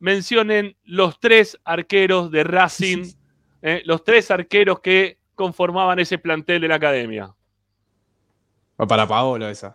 Mencionen 0.00 0.76
los 0.84 1.20
tres 1.20 1.58
arqueros 1.62 2.30
de 2.30 2.42
Racing, 2.42 3.12
eh, 3.62 3.82
los 3.84 4.04
tres 4.04 4.30
arqueros 4.30 4.80
que 4.80 5.18
conformaban 5.34 5.98
ese 5.98 6.18
plantel 6.18 6.60
de 6.62 6.68
la 6.68 6.74
academia. 6.76 7.34
Va 8.80 8.86
para 8.86 9.06
Paolo 9.06 9.48
esa. 9.48 9.74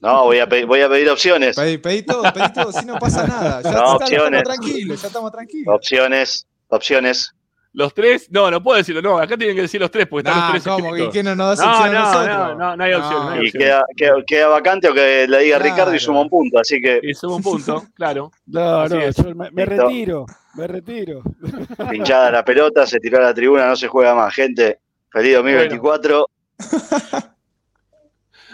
No, 0.00 0.24
voy 0.24 0.38
a, 0.38 0.48
pe- 0.48 0.64
voy 0.64 0.80
a 0.80 0.88
pedir 0.88 1.10
opciones. 1.10 1.56
Pedí, 1.56 1.78
pedí 1.78 2.02
todo, 2.02 2.22
pedí 2.32 2.52
todo, 2.52 2.70
si 2.72 2.84
no 2.86 2.98
pasa 2.98 3.26
nada. 3.26 3.62
Ya, 3.62 3.70
No, 3.72 3.78
está- 3.78 3.84
ya 3.84 3.94
opciones. 4.22 4.40
estamos 4.40 4.42
tranquilos, 4.58 5.00
ya 5.02 5.06
estamos 5.08 5.32
tranquilos. 5.32 5.74
Opciones, 5.74 6.46
opciones. 6.68 7.34
Los 7.72 7.92
tres, 7.94 8.28
no, 8.30 8.50
no 8.50 8.62
puedo 8.62 8.78
decirlo, 8.78 9.02
no, 9.02 9.18
acá 9.18 9.36
tienen 9.36 9.54
que 9.54 9.62
decir 9.62 9.80
los 9.80 9.90
tres, 9.90 10.06
porque 10.06 10.28
están 10.28 10.40
Nah, 10.40 10.52
los 10.54 10.62
tres 10.62 10.74
¿cómo? 10.74 10.96
¿Y 10.96 11.10
qué 11.10 11.22
no 11.22 11.34
nos 11.34 11.58
das 11.58 11.66
no, 11.66 11.72
opción 11.72 11.88
a 11.96 11.98
no, 11.98 12.06
nosotros? 12.06 12.36
no, 12.36 12.54
no, 12.54 12.76
no 12.76 12.84
hay 12.84 12.92
opción. 12.94 13.24
no 13.26 13.30
hay 13.30 13.38
Y 13.38 13.46
opción. 13.48 13.62
queda, 13.62 13.84
queda, 13.96 14.12
queda 14.26 14.48
vacante 14.48 14.88
o 14.88 14.94
que 14.94 15.26
le 15.28 15.38
diga 15.40 15.58
Claro. 15.58 15.70
Ricardo 15.74 15.94
y 15.94 15.98
suma 16.00 16.20
un 16.22 16.30
punto. 16.30 16.58
Así 16.58 16.80
que 16.80 17.00
Y 17.02 17.12
suma 17.14 17.36
un 17.36 17.42
punto, 17.42 17.84
claro. 17.94 18.30
No, 18.46 18.80
Así 18.80 18.94
no, 18.94 19.00
es. 19.02 19.16
yo 19.16 19.34
me, 19.34 19.50
me 19.50 19.64
retiro, 19.66 20.26
me 20.58 20.66
retiro. 20.66 21.22
pinchada 21.90 22.30
la 22.30 22.44
pelota, 22.44 22.86
se 22.86 22.98
tiró 23.00 23.18
a 23.18 23.22
la 23.22 23.34
tribuna, 23.34 23.66
no 23.68 23.76
se 23.76 23.88
juega 23.88 24.14
más. 24.14 24.34
Gente, 24.34 24.80
feliz 25.10 25.34
2024. 25.36 26.26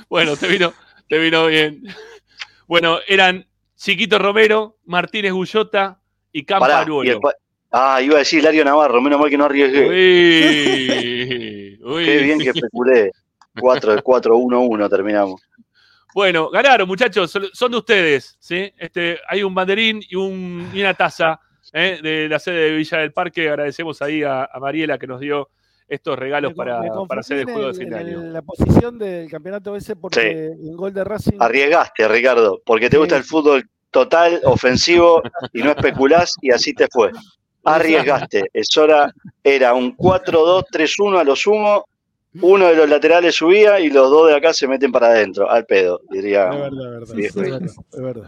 Bueno, 0.09 0.36
te 0.36 0.47
vino, 0.47 0.72
te 1.09 1.18
vino 1.18 1.47
bien. 1.47 1.82
Bueno, 2.68 2.98
eran 3.09 3.47
Chiquito 3.74 4.18
Romero, 4.18 4.76
Martínez 4.85 5.32
Gullota 5.32 5.98
y 6.31 6.44
pa- 7.20 7.35
ah, 7.72 8.02
iba 8.02 8.16
a 8.16 8.18
decir 8.18 8.40
Hilario 8.40 8.64
Navarro, 8.64 9.01
menos 9.01 9.18
mal 9.18 9.31
que 9.31 9.39
no 9.39 9.47
arriesgué. 9.47 9.89
Uy, 9.89 11.78
uy. 11.85 12.05
Qué 12.05 12.18
bien 12.18 12.39
que 12.39 12.51
especulé. 12.51 13.10
4 13.59 14.02
4 14.02 14.36
1 14.36 14.60
1 14.60 14.89
terminamos. 14.90 15.40
Bueno, 16.14 16.51
ganaron, 16.51 16.86
muchachos. 16.86 17.31
Son- 17.31 17.48
Son 17.52 17.70
de 17.72 17.78
ustedes. 17.78 18.36
¿sí? 18.39 18.72
Este, 18.76 19.18
hay 19.26 19.43
un 19.43 19.55
banderín 19.55 20.01
y, 20.06 20.16
un- 20.16 20.70
y 20.72 20.81
una 20.81 20.93
taza 20.94 21.40
¿eh? 21.74 21.98
de 22.02 22.28
la 22.30 22.38
sede 22.38 22.70
de 22.70 22.76
Villa 22.76 22.98
del 22.98 23.12
Parque. 23.12 23.48
Agradecemos 23.51 24.01
ahí 24.01 24.22
a, 24.22 24.44
a 24.51 24.59
Mariela 24.59 24.96
que 24.98 25.06
nos 25.06 25.20
dio 25.20 25.51
estos 25.86 26.18
regalos 26.18 26.52
Me- 26.52 26.56
para, 26.56 26.80
me 26.80 26.88
para 27.06 27.20
hacer 27.20 27.38
el 27.40 27.44
juego 27.44 27.68
de 27.68 27.74
fin 27.74 27.90
de 27.90 27.96
año. 27.98 28.22
la 28.22 28.40
posición 28.40 28.98
del 28.98 29.28
campeonato 29.30 29.76
ese 29.76 29.94
porque 29.96 30.20
Sí. 30.59 30.68
el 30.70 30.76
gol 30.76 30.94
de 30.94 31.05
Racing. 31.05 31.36
Arriesgaste, 31.38 32.09
Ricardo, 32.09 32.62
porque 32.64 32.88
te 32.88 32.96
gusta 32.96 33.18
el 33.18 33.24
fútbol 33.24 33.68
total, 33.90 34.40
ofensivo 34.44 35.22
y 35.52 35.62
no 35.62 35.72
especulás 35.72 36.32
y 36.40 36.51
así 36.51 36.72
te 36.72 36.88
fue. 36.90 37.10
Arriesgaste. 37.64 38.44
Es 38.52 38.76
hora, 38.76 39.12
era 39.42 39.74
un 39.74 39.96
4-2-3-1 39.96 41.18
a 41.18 41.24
lo 41.24 41.36
sumo. 41.36 41.86
Uno 42.40 42.66
de 42.66 42.74
los 42.74 42.88
laterales 42.88 43.36
subía 43.36 43.78
y 43.78 43.90
los 43.90 44.10
dos 44.10 44.28
de 44.28 44.34
acá 44.34 44.52
se 44.52 44.66
meten 44.66 44.90
para 44.90 45.06
adentro, 45.06 45.48
al 45.48 45.64
pedo, 45.66 46.01
diría. 46.10 46.48
Es 46.51 46.59
verdad, 46.59 47.02
es 47.02 47.14
verdad, 47.14 47.18
es 47.20 47.34
verdad, 47.34 47.62
es 47.92 48.01
verdad. 48.02 48.26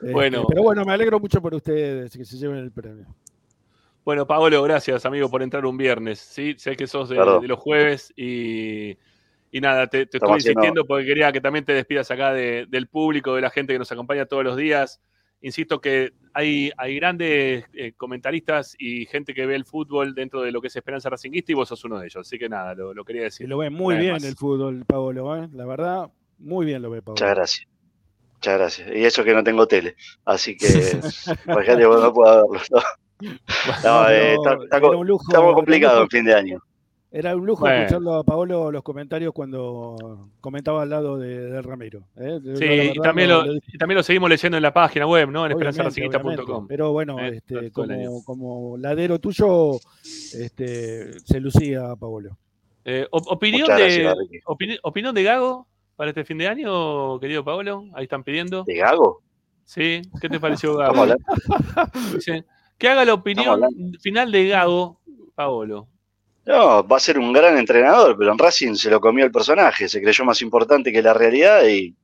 Bueno. 0.00 0.44
pero 0.48 0.62
bueno, 0.62 0.84
me 0.84 0.92
alegro 0.92 1.20
mucho 1.20 1.40
por 1.42 1.54
ustedes 1.54 2.16
que 2.16 2.24
se 2.24 2.36
lleven 2.36 2.58
el 2.58 2.70
premio. 2.70 3.06
Bueno, 4.04 4.26
Paolo, 4.26 4.62
gracias, 4.62 5.04
amigo, 5.04 5.30
por 5.30 5.42
entrar 5.42 5.64
un 5.66 5.76
viernes. 5.76 6.18
¿sí? 6.18 6.54
Sé 6.56 6.74
que 6.76 6.86
sos 6.86 7.08
de, 7.10 7.16
los 7.16 7.58
jueves 7.58 8.12
y, 8.16 8.96
y 9.52 9.60
nada, 9.60 9.86
te, 9.86 10.06
te 10.06 10.16
estoy 10.18 10.34
insistiendo 10.34 10.84
porque 10.84 11.04
quería 11.06 11.30
que 11.32 11.40
también 11.40 11.64
te 11.64 11.74
despidas 11.74 12.10
acá 12.10 12.32
de- 12.32 12.66
del 12.68 12.86
público, 12.88 13.34
de 13.34 13.42
la 13.42 13.50
gente 13.50 13.72
que 13.74 13.78
nos 13.78 13.92
acompaña 13.92 14.24
todos 14.26 14.42
los 14.42 14.56
días 14.56 15.00
insisto 15.42 15.80
que 15.80 16.12
hay, 16.32 16.70
hay 16.76 16.96
grandes 16.96 17.64
eh, 17.72 17.92
comentaristas 17.96 18.76
y 18.78 19.06
gente 19.06 19.34
que 19.34 19.46
ve 19.46 19.54
el 19.56 19.64
fútbol 19.64 20.14
dentro 20.14 20.42
de 20.42 20.52
lo 20.52 20.60
que 20.60 20.68
es 20.68 20.76
Esperanza 20.76 21.10
Racinguista 21.10 21.52
y 21.52 21.54
vos 21.54 21.68
sos 21.68 21.84
uno 21.84 21.98
de 21.98 22.06
ellos. 22.06 22.26
Así 22.26 22.38
que 22.38 22.48
nada, 22.48 22.74
lo, 22.74 22.94
lo 22.94 23.04
quería 23.04 23.22
decir. 23.22 23.46
Y 23.46 23.48
lo 23.48 23.58
ve 23.58 23.70
muy 23.70 23.96
bien 23.96 24.12
más. 24.12 24.24
el 24.24 24.36
fútbol, 24.36 24.84
Paolo, 24.86 25.36
¿eh? 25.36 25.48
la 25.52 25.66
verdad, 25.66 26.10
muy 26.38 26.66
bien 26.66 26.82
lo 26.82 26.90
ve 26.90 27.02
Paolo. 27.02 27.14
Muchas 27.20 27.34
gracias. 27.34 27.68
Muchas 28.40 28.58
gracias. 28.58 28.90
Y 28.96 29.04
eso 29.04 29.22
que 29.22 29.34
no 29.34 29.44
tengo 29.44 29.66
tele. 29.66 29.96
Así 30.24 30.56
que, 30.56 30.66
no 32.00 32.12
puedo 32.14 32.48
verlo. 32.48 32.80
No, 33.20 34.04
No, 34.04 34.08
eh, 34.08 34.32
está, 34.34 34.54
está 34.54 34.76
era 34.78 34.80
co- 34.80 34.96
un 34.96 35.06
lujo, 35.06 35.24
lujo. 35.96 36.02
en 36.04 36.08
fin 36.08 36.24
de 36.24 36.34
año. 36.34 36.58
Era 37.12 37.34
un 37.36 37.44
lujo 37.44 37.62
Bueno. 37.62 37.76
escucharlo 37.82 38.14
a 38.14 38.24
Paolo 38.24 38.70
los 38.70 38.82
comentarios 38.84 39.34
cuando 39.34 40.30
comentaba 40.40 40.82
al 40.82 40.90
lado 40.90 41.18
de, 41.18 41.50
de 41.50 41.60
Ramiro. 41.60 42.04
¿eh? 42.16 42.38
Sí, 42.54 42.64
verdad, 42.66 42.92
y 42.94 42.98
también 43.00 43.28
no- 43.28 43.40
lo, 43.44 43.52
lo- 43.52 43.60
y 43.66 43.76
también 43.78 43.96
lo 43.96 44.02
seguimos 44.04 44.30
leyendo 44.30 44.56
en 44.56 44.62
la 44.62 44.72
página 44.72 45.06
web, 45.06 45.28
¿no? 45.28 45.44
En 45.44 45.52
obviamente. 45.52 46.66
Pero 46.68 46.92
bueno, 46.92 47.18
Eh, 47.18 47.36
este, 47.36 47.70
como, 47.72 48.24
como 48.24 48.76
ladero 48.78 49.18
tuyo, 49.18 49.72
este, 50.02 51.18
se 51.20 51.40
lucía 51.40 51.94
Paolo. 51.96 52.38
Eh, 52.86 53.06
op- 53.10 53.26
opinión, 53.26 53.68
de, 53.68 54.14
¿Opinión 54.82 55.14
de 55.14 55.22
Gago 55.24 55.66
para 56.00 56.08
este 56.12 56.24
fin 56.24 56.38
de 56.38 56.48
año, 56.48 57.20
querido 57.20 57.44
Paolo? 57.44 57.84
Ahí 57.92 58.04
están 58.04 58.24
pidiendo. 58.24 58.64
¿De 58.64 58.74
Gago? 58.74 59.20
Sí, 59.66 60.00
¿qué 60.18 60.30
te 60.30 60.40
pareció 60.40 60.74
Gago? 60.74 60.98
hablando- 61.02 61.22
Dice, 62.14 62.46
que 62.78 62.88
haga 62.88 63.04
la 63.04 63.12
opinión 63.12 63.60
final 64.00 64.32
de 64.32 64.48
Gago, 64.48 64.98
Paolo. 65.34 65.88
No, 66.46 66.82
va 66.88 66.96
a 66.96 67.00
ser 67.00 67.18
un 67.18 67.34
gran 67.34 67.58
entrenador, 67.58 68.16
pero 68.16 68.32
en 68.32 68.38
Racing 68.38 68.76
se 68.76 68.88
lo 68.90 68.98
comió 68.98 69.26
el 69.26 69.30
personaje, 69.30 69.90
se 69.90 70.00
creyó 70.00 70.24
más 70.24 70.40
importante 70.40 70.90
que 70.90 71.02
la 71.02 71.12
realidad 71.12 71.66
y 71.68 71.94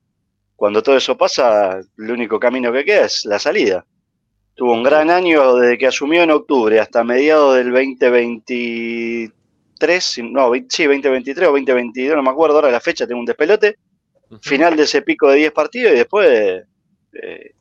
cuando 0.55 0.83
todo 0.83 0.99
eso 0.99 1.17
pasa, 1.17 1.81
el 1.97 2.11
único 2.11 2.39
camino 2.39 2.71
que 2.71 2.85
queda 2.85 3.07
es 3.07 3.25
la 3.25 3.39
salida. 3.39 3.87
Tuvo 4.55 4.75
un 4.75 4.83
gran 4.83 5.09
año 5.09 5.55
desde 5.57 5.79
que 5.79 5.87
asumió 5.87 6.23
en 6.23 6.33
octubre 6.33 6.79
hasta 6.81 7.03
mediados 7.03 7.55
del 7.57 7.71
2023, 7.73 9.33
si- 10.05 10.23
no, 10.23 10.53
sí, 10.69 10.85
2023 10.85 11.49
o 11.49 11.53
2022, 11.53 12.17
no 12.17 12.23
me 12.23 12.31
acuerdo 12.31 12.57
ahora 12.57 12.71
la 12.71 12.81
fecha, 12.81 13.07
tengo 13.07 13.21
un 13.21 13.27
despelote. 13.27 13.77
Final 14.43 14.77
de 14.77 14.83
ese 14.85 15.03
pico 15.03 15.29
de 15.31 15.37
10 15.37 15.53
partidos 15.53 15.93
y 15.93 15.97
después 15.97 16.65
eh, 17.13 17.55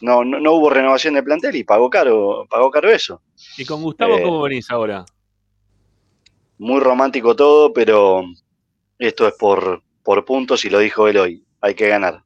no, 0.00 0.24
no, 0.24 0.40
no 0.40 0.52
hubo 0.52 0.70
renovación 0.70 1.14
de 1.14 1.22
plantel 1.22 1.54
y 1.56 1.64
pagó 1.64 1.90
caro, 1.90 2.46
pagó 2.48 2.70
caro 2.70 2.90
eso. 2.90 3.20
¿Y 3.58 3.64
con 3.64 3.82
Gustavo 3.82 4.16
Eh, 4.16 4.22
cómo 4.22 4.42
venís 4.42 4.70
ahora? 4.70 5.04
muy 6.62 6.80
romántico 6.80 7.34
todo, 7.34 7.72
pero 7.72 8.22
esto 8.98 9.26
es 9.26 9.34
por, 9.34 9.82
por 10.04 10.24
puntos 10.24 10.64
y 10.64 10.70
lo 10.70 10.78
dijo 10.78 11.08
él 11.08 11.18
hoy, 11.18 11.44
hay 11.60 11.74
que 11.74 11.88
ganar. 11.88 12.22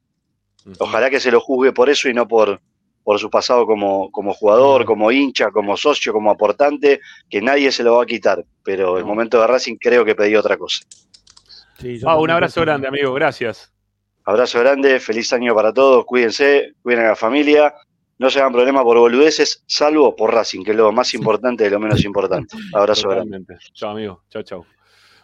Ojalá 0.79 1.09
que 1.09 1.21
se 1.21 1.31
lo 1.31 1.41
juzgue 1.41 1.73
por 1.73 1.89
eso 1.89 2.09
y 2.11 2.15
no 2.15 2.29
por, 2.29 2.61
por 3.03 3.19
su 3.19 3.31
pasado 3.31 3.67
como, 3.67 4.11
como 4.11 4.35
jugador, 4.35 4.85
como 4.85 5.11
hincha, 5.11 5.51
como 5.51 5.77
socio, 5.77 6.13
como 6.13 6.31
aportante, 6.31 7.01
que 7.31 7.41
nadie 7.41 7.73
se 7.73 7.83
lo 7.83 7.97
va 7.97 8.03
a 8.03 8.07
quitar, 8.07 8.45
pero 8.63 8.99
el 8.99 9.07
momento 9.07 9.41
de 9.41 9.47
Racing 9.47 9.77
creo 9.77 10.05
que 10.05 10.15
pedí 10.15 10.37
otra 10.37 10.59
cosa. 10.59 10.85
Un 11.83 12.31
abrazo 12.31 12.61
grande, 12.63 12.89
amigo. 12.89 13.13
Gracias. 13.15 13.73
Abrazo 14.25 14.59
grande, 14.61 14.99
feliz 14.99 15.33
año 15.33 15.55
para 15.55 15.73
todos, 15.73 16.05
cuídense, 16.05 16.73
cuiden 16.83 17.05
a 17.05 17.09
la 17.11 17.17
familia, 17.17 17.73
no 18.19 18.29
se 18.29 18.41
hagan 18.41 18.53
problemas 18.53 18.83
por 18.83 18.99
boludeces, 18.99 19.63
salvo 19.67 20.17
por 20.17 20.35
Racing, 20.35 20.65
que 20.65 20.73
es 20.73 20.77
lo 20.77 20.91
más 20.91 21.15
importante 21.15 21.63
de 21.65 21.71
lo 21.71 21.79
menos 21.79 22.05
importante. 22.05 22.57
Abrazo 22.75 23.09
grande. 23.11 23.45
Chao, 23.73 23.91
amigo. 23.91 24.23
Chao, 24.29 24.43
chao. 24.43 24.67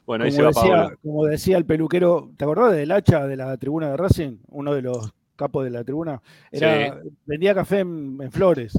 Bueno, 0.07 0.25
ahí 0.25 0.31
Como 0.31 0.37
se 0.37 0.43
va 0.43 0.49
decía, 0.49 0.77
Paolo. 0.83 0.99
como 1.03 1.27
decía 1.27 1.57
el 1.57 1.65
peluquero, 1.65 2.31
¿te 2.37 2.45
acordás 2.45 2.73
del 2.73 2.93
hacha 2.93 3.27
de 3.27 3.37
la 3.37 3.57
tribuna 3.57 3.91
de 3.91 3.97
Racing? 3.97 4.39
Uno 4.49 4.75
de 4.75 4.83
los 4.83 5.13
capos 5.37 5.65
de 5.65 5.71
la 5.71 5.83
tribuna. 5.85 6.21
Era, 6.51 7.01
Vendía 7.25 7.55
café 7.55 7.81
en, 7.81 8.19
en 8.21 8.31
Flores. 8.31 8.79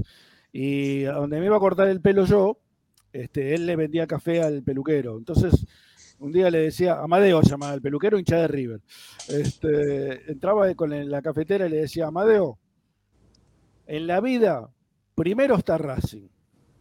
Y 0.51 1.05
a 1.05 1.13
donde 1.13 1.39
me 1.39 1.47
iba 1.47 1.57
a 1.57 1.61
cortar 1.61 1.87
el 1.87 1.99
pelo 1.99 2.25
yo, 2.25 2.59
este, 3.11 3.55
él 3.55 3.65
le 3.65 3.75
vendía 3.75 4.05
café 4.07 4.41
al 4.41 4.63
peluquero. 4.63 5.17
Entonces, 5.17 5.65
un 6.23 6.31
día 6.31 6.49
le 6.49 6.59
decía, 6.59 6.99
Amadeo 6.99 7.41
llamaba 7.41 7.73
el 7.73 7.81
peluquero, 7.81 8.17
hincha 8.17 8.37
de 8.37 8.47
River. 8.47 8.81
Este, 9.27 10.31
entraba 10.31 10.73
con 10.73 10.93
en 10.93 11.11
la 11.11 11.21
cafetera 11.21 11.67
y 11.67 11.69
le 11.69 11.77
decía, 11.81 12.07
Amadeo, 12.07 12.57
en 13.87 14.07
la 14.07 14.21
vida, 14.21 14.69
primero 15.15 15.55
está 15.55 15.77
Racing, 15.77 16.29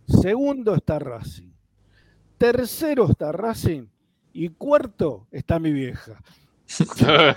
segundo 0.06 0.76
está 0.76 1.00
Racing, 1.00 1.50
tercero 2.38 3.10
está 3.10 3.32
Racing 3.32 3.86
y 4.32 4.48
cuarto 4.50 5.26
está 5.32 5.58
mi 5.58 5.72
vieja. 5.72 6.22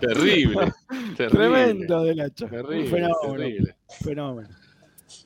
terrible, 0.00 0.72
terrible. 1.16 1.28
Tremendo 1.28 2.04
del 2.04 2.20
hacha. 2.20 2.48
Terrible, 2.48 2.84
Un 2.84 2.90
fenómeno. 2.90 3.36
terrible. 3.36 3.76
fenómeno. 4.00 4.48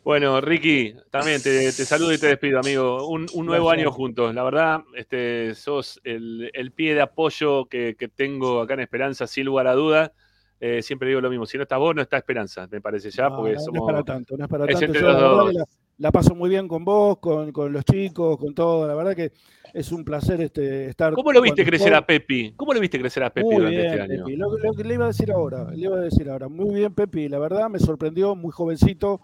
Bueno, 0.04 0.40
Ricky, 0.40 0.94
también 1.10 1.42
te, 1.42 1.50
te 1.50 1.84
saludo 1.84 2.12
y 2.12 2.18
te 2.18 2.28
despido, 2.28 2.60
amigo. 2.60 3.08
Un, 3.08 3.26
un 3.34 3.46
nuevo 3.46 3.66
Gracias. 3.68 3.86
año 3.86 3.92
juntos. 3.92 4.34
La 4.34 4.42
verdad, 4.44 4.82
este, 4.94 5.54
sos 5.54 6.00
el, 6.04 6.50
el 6.54 6.72
pie 6.72 6.94
de 6.94 7.00
apoyo 7.02 7.66
que, 7.66 7.96
que 7.98 8.08
tengo 8.08 8.60
acá 8.60 8.74
en 8.74 8.80
Esperanza, 8.80 9.26
sin 9.26 9.46
lugar 9.46 9.66
a 9.66 9.74
duda. 9.74 10.12
Eh, 10.58 10.80
siempre 10.80 11.08
digo 11.08 11.20
lo 11.20 11.28
mismo, 11.28 11.44
si 11.44 11.58
no 11.58 11.64
estás 11.64 11.78
vos, 11.78 11.94
no 11.94 12.00
está 12.00 12.16
Esperanza, 12.16 12.66
me 12.70 12.80
parece 12.80 13.10
ya, 13.10 13.28
No, 13.28 13.36
porque 13.36 13.52
no, 13.52 13.58
no 13.58 13.64
somos... 13.64 13.80
es 13.80 13.92
para 13.92 14.02
tanto, 14.04 14.36
no 14.38 14.44
es 14.44 14.50
para 14.50 14.64
es 14.64 14.80
tanto. 14.80 14.98
Yo 14.98 15.06
la 15.06 15.14
verdad 15.14 15.28
dos. 15.28 15.48
que 15.50 15.58
la, 15.58 15.64
la 15.98 16.12
paso 16.12 16.34
muy 16.34 16.48
bien 16.48 16.66
con 16.66 16.82
vos, 16.82 17.18
con, 17.18 17.52
con 17.52 17.72
los 17.74 17.84
chicos, 17.84 18.38
con 18.38 18.54
todo. 18.54 18.86
La 18.86 18.94
verdad 18.94 19.14
que 19.14 19.32
es 19.74 19.92
un 19.92 20.02
placer 20.02 20.40
este, 20.40 20.88
estar. 20.88 21.12
¿Cómo 21.12 21.30
lo 21.30 21.42
viste 21.42 21.62
crecer 21.62 21.92
a 21.92 22.06
Pepi? 22.06 22.54
¿Cómo 22.56 22.72
lo 22.72 22.80
viste 22.80 22.98
crecer 22.98 23.22
a 23.24 23.28
Pepi 23.30 23.44
Muy 23.46 23.56
durante 23.56 23.76
bien, 23.76 23.90
este 23.90 24.00
año? 24.14 24.24
Lo 24.62 24.72
que 24.72 24.84
le 24.84 24.94
iba 24.94 25.04
a 25.04 25.08
decir 25.08 25.30
ahora, 25.30 25.70
le 25.72 25.84
iba 25.84 25.96
a 25.98 26.00
decir 26.00 26.30
ahora. 26.30 26.48
Muy 26.48 26.74
bien, 26.76 26.94
Pepi. 26.94 27.28
La 27.28 27.38
verdad 27.38 27.68
me 27.68 27.78
sorprendió, 27.78 28.34
muy 28.34 28.50
jovencito 28.50 29.20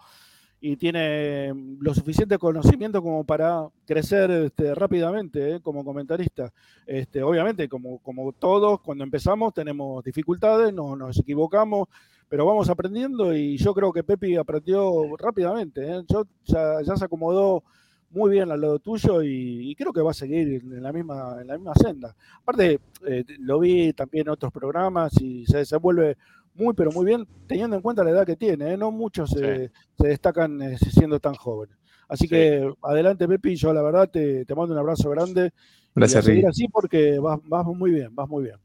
y 0.65 0.77
tiene 0.77 1.53
lo 1.81 1.93
suficiente 1.93 2.37
conocimiento 2.37 3.01
como 3.01 3.25
para 3.25 3.67
crecer 3.85 4.31
este, 4.31 4.73
rápidamente 4.73 5.55
¿eh? 5.55 5.59
como 5.59 5.83
comentarista. 5.83 6.53
Este, 6.87 7.21
obviamente, 7.21 7.67
como, 7.67 7.99
como 7.99 8.31
todos, 8.31 8.79
cuando 8.79 9.03
empezamos 9.03 9.53
tenemos 9.53 10.01
dificultades, 10.05 10.73
no, 10.73 10.95
nos 10.95 11.19
equivocamos, 11.19 11.89
pero 12.29 12.45
vamos 12.45 12.69
aprendiendo 12.69 13.35
y 13.35 13.57
yo 13.57 13.73
creo 13.73 13.91
que 13.91 14.05
Pepi 14.05 14.37
aprendió 14.37 15.17
rápidamente. 15.17 15.81
¿eh? 15.85 16.01
Yo, 16.07 16.25
ya, 16.45 16.81
ya 16.81 16.95
se 16.95 17.03
acomodó 17.03 17.65
muy 18.11 18.31
bien 18.31 18.49
al 18.49 18.61
lado 18.61 18.79
tuyo 18.79 19.21
y, 19.21 19.69
y 19.69 19.75
creo 19.75 19.91
que 19.91 20.01
va 20.01 20.11
a 20.11 20.13
seguir 20.13 20.61
en 20.63 20.81
la 20.81 20.93
misma, 20.93 21.41
en 21.41 21.47
la 21.47 21.57
misma 21.57 21.75
senda. 21.75 22.15
Aparte, 22.41 22.79
eh, 23.05 23.25
lo 23.39 23.59
vi 23.59 23.91
también 23.91 24.27
en 24.27 24.31
otros 24.31 24.53
programas 24.53 25.11
y 25.19 25.45
se 25.45 25.57
desenvuelve 25.57 26.15
muy, 26.55 26.73
pero 26.73 26.91
muy 26.91 27.05
bien, 27.05 27.27
teniendo 27.47 27.75
en 27.75 27.81
cuenta 27.81 28.03
la 28.03 28.11
edad 28.11 28.25
que 28.25 28.35
tiene. 28.35 28.73
¿eh? 28.73 28.77
No 28.77 28.91
muchos 28.91 29.29
se, 29.31 29.71
se 29.97 30.07
destacan 30.07 30.61
eh, 30.61 30.77
siendo 30.77 31.19
tan 31.19 31.35
jóvenes. 31.35 31.77
Así 32.07 32.27
que 32.27 32.71
adelante, 32.83 33.27
Pepi. 33.27 33.55
Yo, 33.55 33.73
la 33.73 33.81
verdad, 33.81 34.09
te, 34.09 34.45
te 34.45 34.55
mando 34.55 34.73
un 34.73 34.79
abrazo 34.79 35.09
grande. 35.09 35.51
Gracias, 35.95 36.25
Ricky. 36.25 36.45
así 36.45 36.67
porque 36.67 37.17
vas, 37.19 37.39
vas 37.45 37.65
muy 37.65 37.91
bien, 37.91 38.13
vas 38.13 38.27
muy 38.27 38.43
bien. 38.43 38.55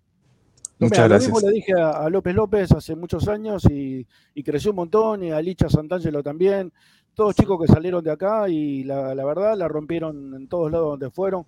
Muchas 0.78 0.98
Mira, 0.98 1.08
gracias. 1.08 1.30
Lo 1.30 1.34
mismo 1.36 1.48
le 1.48 1.54
dije 1.54 1.72
a, 1.72 1.90
a 1.90 2.10
López 2.10 2.34
López 2.34 2.72
hace 2.72 2.94
muchos 2.94 3.26
años 3.28 3.64
y, 3.70 4.06
y 4.34 4.42
creció 4.42 4.70
un 4.70 4.76
montón, 4.76 5.24
y 5.24 5.30
a 5.30 5.40
Licha 5.40 5.68
Santangelo 5.68 6.22
también. 6.22 6.72
Todos 7.14 7.34
chicos 7.34 7.60
que 7.60 7.72
salieron 7.72 8.04
de 8.04 8.12
acá 8.12 8.48
y 8.48 8.84
la, 8.84 9.14
la 9.14 9.24
verdad 9.24 9.56
la 9.56 9.66
rompieron 9.66 10.34
en 10.34 10.46
todos 10.46 10.70
lados 10.70 10.90
donde 10.90 11.10
fueron. 11.10 11.46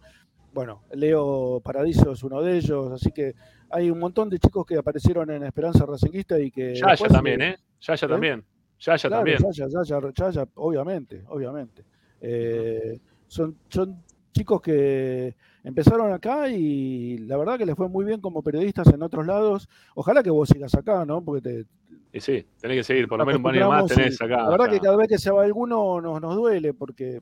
Bueno, 0.53 0.83
Leo 0.93 1.61
Paradiso 1.61 2.11
es 2.12 2.23
uno 2.25 2.43
de 2.43 2.57
ellos, 2.57 2.91
así 2.93 3.12
que 3.12 3.35
hay 3.70 3.90
un 3.90 3.98
montón 3.98 4.28
de 4.28 4.38
chicos 4.38 4.66
que 4.66 4.76
aparecieron 4.76 5.30
en 5.30 5.44
Esperanza 5.44 5.86
Racinguista 5.86 6.38
y 6.38 6.51
que. 6.51 6.74
Yaya 6.74 7.09
también, 7.09 7.40
eh, 7.40 7.51
¿eh? 7.51 7.56
Yaya 7.80 8.06
¿eh? 8.06 8.09
también. 8.09 8.44
Yaya 8.80 9.09
Claro, 9.09 9.16
también. 9.16 9.38
Yaya, 9.38 9.66
Yaya, 9.68 10.12
Yaya, 10.14 10.48
obviamente, 10.55 11.24
obviamente. 11.28 11.84
Eh, 12.20 12.98
son, 13.26 13.56
son 13.68 14.02
chicos 14.32 14.60
que 14.60 15.34
empezaron 15.64 16.12
acá 16.12 16.48
y 16.48 17.18
la 17.18 17.36
verdad 17.36 17.59
que 17.59 17.66
les 17.66 17.76
fue 17.76 17.88
muy 17.88 18.05
bien 18.05 18.20
como 18.20 18.42
periodistas 18.42 18.88
en 18.88 19.02
otros 19.02 19.26
lados. 19.26 19.68
Ojalá 19.94 20.22
que 20.22 20.30
vos 20.30 20.48
sigas 20.48 20.74
acá, 20.74 21.05
¿no? 21.05 21.22
Porque 21.22 21.42
te, 21.42 21.66
Y 22.12 22.20
sí, 22.20 22.47
tenés 22.60 22.78
que 22.78 22.84
seguir, 22.84 23.09
por 23.09 23.18
lo 23.18 23.24
nos 23.24 23.34
menos 23.34 23.52
un 23.52 23.56
año 23.56 23.68
más 23.68 23.86
tenés 23.86 24.20
acá. 24.20 24.44
La 24.44 24.51
verdad 24.51 24.70
que 24.70 24.80
cada 24.80 24.97
vez 24.97 25.09
que 25.09 25.18
se 25.18 25.30
va 25.30 25.44
alguno 25.44 26.01
nos, 26.01 26.20
nos 26.20 26.34
duele 26.34 26.74
porque 26.74 27.20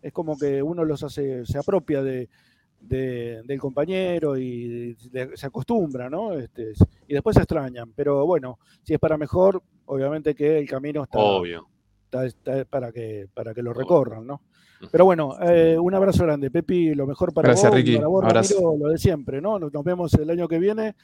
es 0.00 0.12
como 0.12 0.38
que 0.38 0.62
uno 0.62 0.84
los 0.84 1.02
hace, 1.02 1.44
se 1.46 1.58
apropia 1.58 2.02
de, 2.02 2.28
de- 2.82 3.42
del 3.44 3.58
compañero 3.58 4.36
y 4.36 4.94
de- 5.10 5.36
se 5.36 5.46
acostumbra, 5.46 6.10
¿no? 6.10 6.34
Este, 6.34 6.72
y 7.08 7.14
después 7.14 7.34
se 7.34 7.42
extrañan. 7.42 7.92
Pero 7.94 8.26
bueno, 8.26 8.58
si 8.82 8.92
es 8.94 8.98
para 9.00 9.16
mejor, 9.16 9.62
obviamente 9.86 10.34
que 10.34 10.58
el 10.58 10.68
camino 10.68 11.04
está, 11.04 11.18
Obvio. 11.18 11.68
está- 12.04 12.26
está 12.26 12.64
para 12.64 12.92
que 12.92 13.26
para 13.32 13.54
que 13.54 13.62
lo 13.62 13.72
recorran, 13.72 14.26
¿no? 14.26 14.42
Pero 14.90 15.04
bueno, 15.04 15.36
eh, 15.40 15.78
un 15.78 15.94
abrazo 15.94 16.24
grande, 16.24 16.50
Pepi, 16.50 16.94
lo 16.94 17.06
mejor 17.06 17.32
para 17.32 17.48
Gracias, 17.50 17.70
vos, 17.70 17.76
Ricky. 17.78 17.94
para 17.96 18.08
vos, 18.08 18.24
Abrazo. 18.24 18.54
Ramiro, 18.56 18.76
lo 18.86 18.90
de 18.92 18.98
siempre, 18.98 19.40
¿no? 19.40 19.58
Nos 19.60 19.72
nos 19.72 19.84
vemos 19.84 20.12
el 20.14 20.28
año 20.28 20.48
que 20.48 20.58
viene 20.58 20.96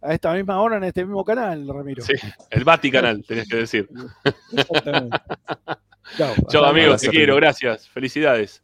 a 0.00 0.14
esta 0.14 0.32
misma 0.32 0.60
hora 0.62 0.78
en 0.78 0.84
este 0.84 1.04
mismo 1.04 1.22
canal, 1.24 1.68
Ramiro. 1.68 2.02
Sí, 2.02 2.14
el 2.50 2.64
Vaticanal, 2.64 3.22
tenés 3.26 3.46
que 3.48 3.56
decir. 3.58 3.88
Exactamente. 4.52 5.18
Chao. 6.50 6.64
Amigos, 6.64 7.00
te 7.02 7.08
quiero, 7.08 7.36
gracias. 7.36 7.88
Felicidades. 7.88 8.62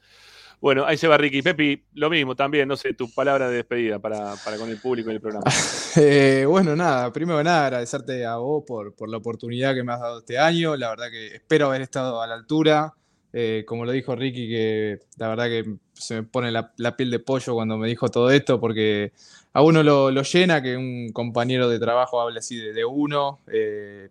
Bueno, 0.63 0.87
ahí 0.87 0.97
se 0.97 1.09
va 1.09 1.19
Ricky. 1.19 1.43
Pepi, 1.43 1.83
lo 1.95 2.09
mismo 2.09 2.37
también, 2.37 2.69
no 2.69 2.77
sé, 2.77 2.95
tu 2.95 3.13
palabra 3.13 3.49
de 3.51 3.57
despedida 3.57 3.99
para, 3.99 4.37
para 4.45 4.57
con 4.57 4.71
el 4.71 4.79
público 4.79 5.11
y 5.11 5.15
el 5.15 5.21
programa. 5.21 5.45
Eh, 5.95 6.47
bueno, 6.49 6.75
nada, 6.75 7.13
primero 7.13 7.37
que 7.37 7.45
nada, 7.45 7.67
agradecerte 7.67 8.25
a 8.25 8.37
vos 8.37 8.65
por, 8.67 8.95
por 8.95 9.11
la 9.11 9.19
oportunidad 9.19 9.75
que 9.75 9.83
me 9.83 9.93
has 9.93 10.01
dado 10.01 10.21
este 10.21 10.39
año. 10.39 10.75
La 10.75 10.89
verdad 10.89 11.11
que 11.11 11.35
espero 11.35 11.67
haber 11.67 11.83
estado 11.83 12.23
a 12.23 12.27
la 12.27 12.35
altura. 12.35 12.95
Eh, 13.33 13.65
como 13.67 13.85
lo 13.85 13.93
dijo 13.93 14.15
Ricky, 14.17 14.49
que 14.49 15.01
la 15.19 15.29
verdad 15.29 15.47
que 15.47 15.65
se 15.93 16.15
me 16.15 16.23
pone 16.23 16.51
la, 16.51 16.97
piel 16.97 17.11
de 17.11 17.19
pollo 17.19 17.55
cuando 17.55 17.77
me 17.77 17.89
dijo 17.89 18.09
todo 18.09 18.31
esto, 18.31 18.59
porque 18.59 19.13
a 19.53 19.63
uno 19.63 19.83
lo, 19.83 20.11
llena 20.23 20.63
que 20.63 20.77
un 20.79 21.11
compañero 21.13 21.69
de 21.69 21.79
trabajo 21.79 22.21
hable 22.23 22.39
así 22.39 22.57
de, 22.57 22.85
uno. 22.85 23.41
Eh, 23.53 24.09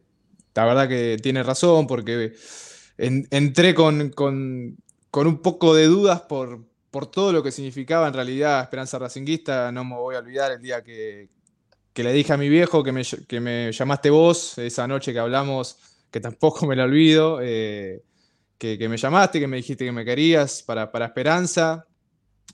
la 0.54 0.66
verdad 0.66 0.88
que 0.88 1.18
tiene 1.20 1.42
razón, 1.42 1.88
porque 1.88 2.34
en- 2.98 3.26
entré 3.32 3.74
con, 3.74 4.10
con- 4.12 4.78
con 5.12 5.28
un 5.28 5.42
poco 5.42 5.76
de 5.76 5.86
dudas 5.86 6.22
por, 6.22 6.66
por 6.90 7.06
todo 7.06 7.34
lo 7.34 7.44
que 7.44 7.52
significaba 7.52 8.08
en 8.08 8.14
realidad 8.14 8.62
Esperanza 8.62 8.98
Racinguista. 8.98 9.72
No 9.72 9.84
me 9.84 9.96
voy 9.96 10.16
a 10.16 10.20
olvidar 10.20 10.52
el 10.54 10.62
día 10.62 10.84
que, 10.84 11.30
que 11.94 12.04
le 12.04 12.14
dije 12.14 12.34
a 12.34 12.38
mi 12.38 12.50
viejo 12.50 12.84
que 12.84 12.94
me, 12.94 13.04
que 13.28 13.40
me 13.40 13.72
llamaste 13.72 14.10
vos, 14.10 14.58
esa 14.58 14.88
noche 14.88 15.14
que 15.14 15.20
hablamos, 15.20 15.78
que 16.10 16.22
tampoco 16.22 16.66
me 16.66 16.76
la 16.76 16.86
olvido, 16.86 17.40
eh, 17.42 18.04
que, 18.58 18.78
que 18.78 18.90
me 18.90 18.98
llamaste, 18.98 19.40
que 19.40 19.48
me 19.48 19.58
dijiste 19.58 19.86
que 19.86 19.92
me 19.92 20.06
querías 20.06 20.64
para, 20.64 20.92
para 20.92 21.06
Esperanza. 21.06 21.86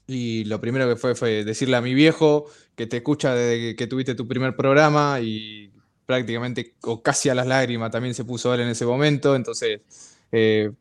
Y 0.08 0.46
lo 0.46 0.60
primero 0.60 0.88
que 0.88 0.96
fue 0.96 1.16
fue 1.16 1.44
decirle 1.44 1.78
a 1.78 1.82
mi 1.82 1.94
viejo 1.94 2.46
que 2.76 2.88
te 2.88 2.98
escucha 2.98 3.36
desde 3.36 3.76
que, 3.76 3.88
tuviste 3.88 4.16
tu 4.16 4.28
primer 4.28 4.56
programa 4.56 5.20
y 5.22 5.72
prácticamente 6.06 6.76
o 6.84 7.04
casi 7.04 7.28
a 7.28 7.36
las 7.36 7.46
lágrimas 7.46 7.92
también 7.92 8.14
se 8.14 8.24
puso 8.24 8.54
él 8.54 8.62
en 8.62 8.70
ese 8.70 8.86
momento. 8.86 9.36
Entonces, 9.36 9.82
eh, 10.32 10.72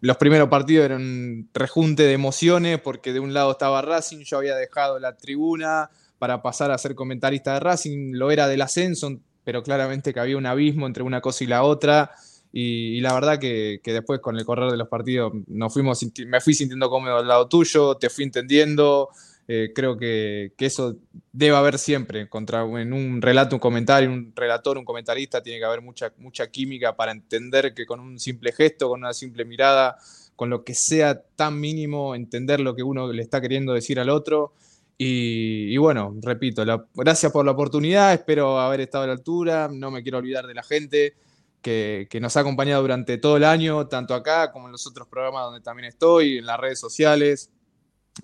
los 0.00 0.16
primeros 0.16 0.48
partidos 0.48 0.84
eran 0.84 1.02
un 1.02 1.48
rejunte 1.52 2.04
de 2.04 2.12
emociones 2.12 2.80
porque 2.80 3.12
de 3.12 3.20
un 3.20 3.34
lado 3.34 3.52
estaba 3.52 3.82
Racing, 3.82 4.24
yo 4.24 4.38
había 4.38 4.54
dejado 4.54 4.98
la 4.98 5.16
tribuna 5.16 5.90
para 6.18 6.42
pasar 6.42 6.70
a 6.70 6.78
ser 6.78 6.94
comentarista 6.94 7.54
de 7.54 7.60
Racing, 7.60 8.12
lo 8.12 8.30
era 8.30 8.48
del 8.48 8.62
ascenso, 8.62 9.18
pero 9.44 9.62
claramente 9.62 10.12
que 10.12 10.20
había 10.20 10.36
un 10.36 10.46
abismo 10.46 10.86
entre 10.86 11.02
una 11.02 11.20
cosa 11.20 11.44
y 11.44 11.46
la 11.46 11.62
otra. 11.62 12.12
Y, 12.52 12.96
y 12.96 13.00
la 13.00 13.12
verdad 13.12 13.38
que, 13.38 13.80
que 13.82 13.92
después 13.92 14.20
con 14.20 14.36
el 14.36 14.44
correr 14.44 14.70
de 14.70 14.76
los 14.76 14.88
partidos 14.88 15.32
nos 15.46 15.72
fuimos, 15.72 16.04
me 16.26 16.40
fui 16.40 16.54
sintiendo 16.54 16.88
cómodo 16.88 17.18
al 17.18 17.28
lado 17.28 17.48
tuyo, 17.48 17.96
te 17.96 18.10
fui 18.10 18.24
entendiendo. 18.24 19.10
Eh, 19.50 19.72
creo 19.74 19.96
que, 19.96 20.52
que 20.58 20.66
eso 20.66 20.98
debe 21.32 21.56
haber 21.56 21.78
siempre. 21.78 22.28
Contra, 22.28 22.64
en 22.80 22.92
un 22.92 23.22
relato, 23.22 23.56
un 23.56 23.60
comentario, 23.60 24.10
un 24.10 24.32
relator, 24.36 24.76
un 24.76 24.84
comentarista, 24.84 25.42
tiene 25.42 25.58
que 25.58 25.64
haber 25.64 25.80
mucha, 25.80 26.12
mucha 26.18 26.50
química 26.50 26.94
para 26.94 27.12
entender 27.12 27.72
que 27.72 27.86
con 27.86 27.98
un 27.98 28.18
simple 28.18 28.52
gesto, 28.52 28.90
con 28.90 29.00
una 29.00 29.14
simple 29.14 29.46
mirada, 29.46 29.96
con 30.36 30.50
lo 30.50 30.64
que 30.64 30.74
sea 30.74 31.22
tan 31.34 31.58
mínimo, 31.58 32.14
entender 32.14 32.60
lo 32.60 32.76
que 32.76 32.82
uno 32.82 33.10
le 33.10 33.22
está 33.22 33.40
queriendo 33.40 33.72
decir 33.72 33.98
al 33.98 34.10
otro. 34.10 34.52
Y, 34.98 35.76
bueno, 35.78 36.14
repito, 36.20 36.64
gracias 36.94 37.32
por 37.32 37.44
la 37.44 37.52
oportunidad, 37.52 38.12
espero 38.12 38.58
haber 38.58 38.80
estado 38.80 39.04
a 39.04 39.06
la 39.06 39.12
altura, 39.12 39.70
no 39.72 39.92
me 39.92 40.02
quiero 40.02 40.18
olvidar 40.18 40.46
de 40.46 40.54
la 40.54 40.64
gente 40.64 41.14
que, 41.62 42.08
que 42.10 42.20
nos 42.20 42.36
ha 42.36 42.40
acompañado 42.40 42.82
durante 42.82 43.16
todo 43.16 43.36
el 43.36 43.44
año, 43.44 43.86
tanto 43.86 44.12
acá 44.12 44.50
como 44.50 44.66
en 44.66 44.72
los 44.72 44.86
otros 44.88 45.06
programas 45.06 45.44
donde 45.44 45.60
también 45.60 45.86
estoy, 45.86 46.38
en 46.38 46.46
las 46.46 46.58
redes 46.58 46.80
sociales, 46.80 47.52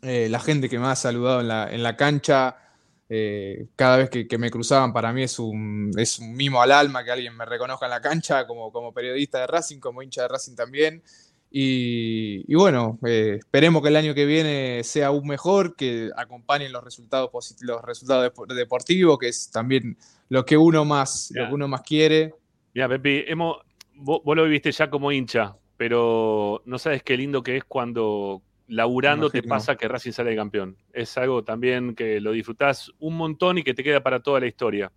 eh, 0.03 0.29
la 0.31 0.41
gente 0.41 0.69
que 0.69 0.79
me 0.79 0.87
ha 0.87 0.97
saludado 0.97 1.41
en 1.41 1.49
la, 1.49 1.73
en 1.73 1.83
la 1.83 1.97
cancha, 1.97 2.57
eh, 3.09 3.66
cada 3.77 3.99
vez 3.99 4.11
que, 4.11 4.27
que 4.27 4.39
me 4.39 4.51
cruzaban 4.51 4.93
para 4.93 5.12
mí 5.12 5.23
es 5.23 5.39
un, 5.39 5.91
es 5.97 6.19
un 6.19 6.35
mimo 6.35 6.62
al 6.62 6.73
alma 6.73 7.05
que 7.05 7.11
alguien 7.11 7.37
me 7.37 7.45
reconozca 7.45 7.87
en 7.87 7.91
la 7.91 8.01
cancha 8.01 8.47
como, 8.47 8.73
como 8.73 8.93
periodista 8.93 9.41
de 9.41 9.47
Racing, 9.47 9.79
como 9.79 10.03
hincha 10.03 10.23
de 10.23 10.29
Racing 10.29 10.55
también. 10.55 11.03
Y, 11.57 12.45
y 12.53 12.57
bueno, 12.57 12.99
eh, 13.07 13.37
esperemos 13.39 13.81
que 13.81 13.89
el 13.89 13.95
año 13.95 14.12
que 14.12 14.27
viene 14.27 14.83
sea 14.83 15.09
aún 15.09 15.29
mejor, 15.29 15.77
que 15.77 16.11
acompañen 16.16 16.73
los 16.73 16.83
resultados 16.83 17.31
los 17.61 17.81
resultados 17.83 18.25
depo- 18.27 18.53
deportivos, 18.53 19.19
que 19.19 19.29
es 19.29 19.51
también 19.53 19.97
lo 20.31 20.45
que 20.45 20.57
uno 20.57 20.85
más, 20.85 21.31
lo 21.33 21.47
que 21.47 21.55
uno 21.55 21.69
más 21.69 21.83
quiere. 21.83 22.35
Mira, 22.73 22.89
Pepi, 22.89 23.25
hemos, 23.29 23.59
vos, 23.95 24.21
vos 24.25 24.35
lo 24.35 24.43
viviste 24.43 24.73
ya 24.73 24.91
como 24.91 25.12
hincha, 25.12 25.55
pero 25.77 26.61
no 26.65 26.77
sabes 26.77 27.05
qué 27.05 27.16
lindo 27.16 27.45
que 27.45 27.59
es 27.59 27.65
cuando 27.65 28.43
laburando 28.69 29.28
te 29.31 29.43
pasa 29.43 29.77
que 29.77 29.89
Racing 29.89 30.12
sale 30.12 30.35
campeón. 30.36 30.77
Es 30.93 31.16
algo 31.19 31.45
también 31.45 31.95
que 31.95 32.20
lo 32.20 32.32
disfrutás 32.32 32.93
un 32.99 33.16
montón 33.16 33.59
y 33.59 33.62
que 33.62 33.74
te 33.74 33.85
queda 33.85 34.03
para 34.03 34.20
toda 34.20 34.41
la 34.41 34.47
historia. 34.47 34.91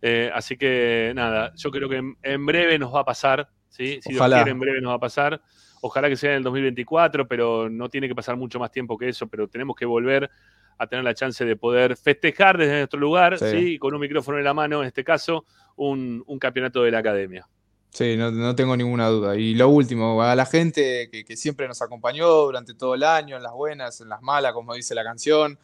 Eh, 0.00 0.30
así 0.34 0.56
que 0.56 1.12
nada, 1.14 1.52
yo 1.56 1.70
creo 1.70 1.88
que 1.88 1.96
en, 1.96 2.16
en 2.22 2.44
breve 2.46 2.78
nos 2.78 2.94
va 2.94 3.00
a 3.00 3.04
pasar, 3.04 3.48
¿sí? 3.68 4.00
Si 4.02 4.10
Dios 4.10 4.20
Ojalá. 4.20 4.36
quiere, 4.38 4.50
en 4.50 4.58
breve 4.60 4.80
nos 4.80 4.90
va 4.90 4.96
a 4.96 5.00
pasar. 5.00 5.40
Ojalá 5.80 6.08
que 6.08 6.16
sea 6.16 6.30
en 6.30 6.36
el 6.38 6.42
2024, 6.44 7.26
pero 7.26 7.68
no 7.68 7.88
tiene 7.88 8.06
que 8.08 8.14
pasar 8.14 8.36
mucho 8.36 8.58
más 8.60 8.70
tiempo 8.70 8.96
que 8.96 9.08
eso, 9.08 9.26
pero 9.28 9.48
tenemos 9.48 9.74
que 9.76 9.84
volver 9.84 10.30
a 10.78 10.86
tener 10.86 11.04
la 11.04 11.14
chance 11.14 11.44
de 11.44 11.56
poder 11.56 11.96
festejar 11.96 12.56
desde 12.56 12.78
nuestro 12.78 12.98
lugar, 13.00 13.38
Sí. 13.38 13.46
¿sí? 13.50 13.78
con 13.78 13.94
un 13.94 14.00
micrófono 14.00 14.38
en 14.38 14.44
la 14.44 14.54
mano, 14.54 14.80
en 14.80 14.86
este 14.88 15.04
caso, 15.04 15.44
un, 15.76 16.22
un 16.26 16.38
campeonato 16.38 16.82
de 16.82 16.90
la 16.92 16.98
academia. 16.98 17.46
Sí, 17.92 18.16
no, 18.16 18.30
no 18.30 18.56
tengo 18.56 18.74
ninguna 18.74 19.08
duda. 19.08 19.36
Y 19.36 19.54
lo 19.54 19.68
último, 19.68 20.22
a 20.22 20.34
la 20.34 20.46
gente 20.46 21.10
que, 21.10 21.36
siempre 21.36 21.68
nos 21.68 21.82
acompañó 21.82 22.26
durante 22.26 22.72
todo 22.72 22.94
el 22.94 23.02
año, 23.02 23.36
en 23.36 23.42
las 23.42 23.52
buenas, 23.52 24.00
en 24.00 24.08
las 24.08 24.22
malas, 24.22 24.54
como 24.54 24.74
dice 24.74 24.94
la 24.94 25.04
canción, 25.04 25.58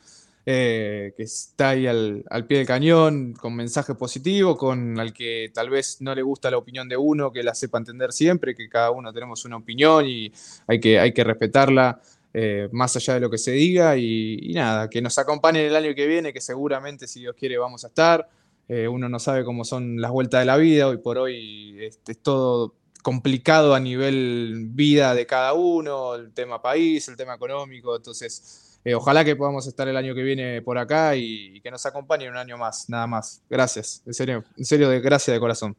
eh, 0.45 1.15
que 1.17 1.23
está 1.23 1.71
ahí 1.71 1.87
al, 1.87 2.23
al 2.29 2.47
pie 2.47 2.59
del 2.59 2.67
cañón, 2.67 3.33
con 3.33 3.57
mensaje 3.57 3.95
positivo, 3.95 4.59
con 4.59 5.01
al 5.01 5.15
que 5.15 5.51
tal 5.55 5.71
vez 5.71 6.03
no 6.03 6.15
le 6.15 6.21
gusta 6.21 6.51
la 6.51 6.59
opinión 6.59 6.87
de 6.87 6.99
uno, 6.99 7.33
que 7.33 7.43
la 7.43 7.55
sepa 7.55 7.79
entender 7.79 8.13
siempre, 8.13 8.55
que 8.55 8.69
cada 8.69 8.91
uno 8.91 9.11
tenemos 9.11 9.47
una 9.47 9.57
opinión 9.57 10.07
y 10.07 10.31
hay 10.67 10.81
que, 10.81 10.99
hay 10.99 11.13
que 11.15 11.25
respetarla. 11.25 12.01
eh, 12.35 12.69
más 12.73 12.95
allá 12.95 13.15
de 13.15 13.21
lo 13.21 13.31
que 13.31 13.39
se 13.39 13.53
diga 13.53 13.97
y, 13.97 14.39
y 14.43 14.53
nada, 14.53 14.91
que 14.91 15.01
nos 15.01 15.17
acompañen 15.19 15.65
el 15.65 15.75
año 15.75 15.95
que 15.95 16.07
viene, 16.07 16.33
que 16.35 16.43
seguramente 16.43 17.07
si 17.07 17.21
Dios 17.21 17.35
quiere 17.39 17.57
vamos 17.57 17.85
a 17.85 17.89
estar. 17.89 18.29
Eh, 18.69 18.87
uno 18.87 19.09
no 19.09 19.19
sabe 19.19 19.45
cómo 19.45 19.65
son 19.65 20.01
las 20.01 20.11
vueltas 20.11 20.41
de 20.41 20.45
la 20.47 20.57
vida, 20.57 20.89
hoy 20.89 20.99
por 20.99 21.19
hoy 21.19 21.77
este, 21.81 22.13
es 22.13 22.23
todo 22.23 22.75
complicado 23.03 23.75
a 23.75 23.81
nivel 23.81 24.67
vida 24.71 25.15
de 25.15 25.27
cada 25.27 25.55
uno, 25.55 26.15
el 26.15 26.33
tema 26.35 26.61
país, 26.61 27.09
el 27.09 27.17
tema 27.17 27.35
económico, 27.35 27.97
entonces 27.97 28.79
eh, 28.85 28.95
ojalá 28.95 29.25
que 29.25 29.37
podamos 29.37 29.67
estar 29.67 29.89
el 29.89 29.97
año 29.97 30.15
que 30.15 30.23
viene 30.23 30.61
por 30.61 30.77
acá 30.77 31.17
y, 31.17 31.57
y 31.57 31.61
que 31.61 31.71
nos 31.71 31.87
acompañen 31.87 32.31
un 32.31 32.37
año 32.37 32.59
más, 32.59 32.91
nada 32.91 33.07
más. 33.07 33.43
Gracias, 33.49 34.03
en 34.05 34.13
serio, 34.15 34.45
en 34.57 34.65
serio, 34.65 34.91
de 34.91 35.01
gracias 35.01 35.35
de 35.35 35.41
corazón. 35.41 35.77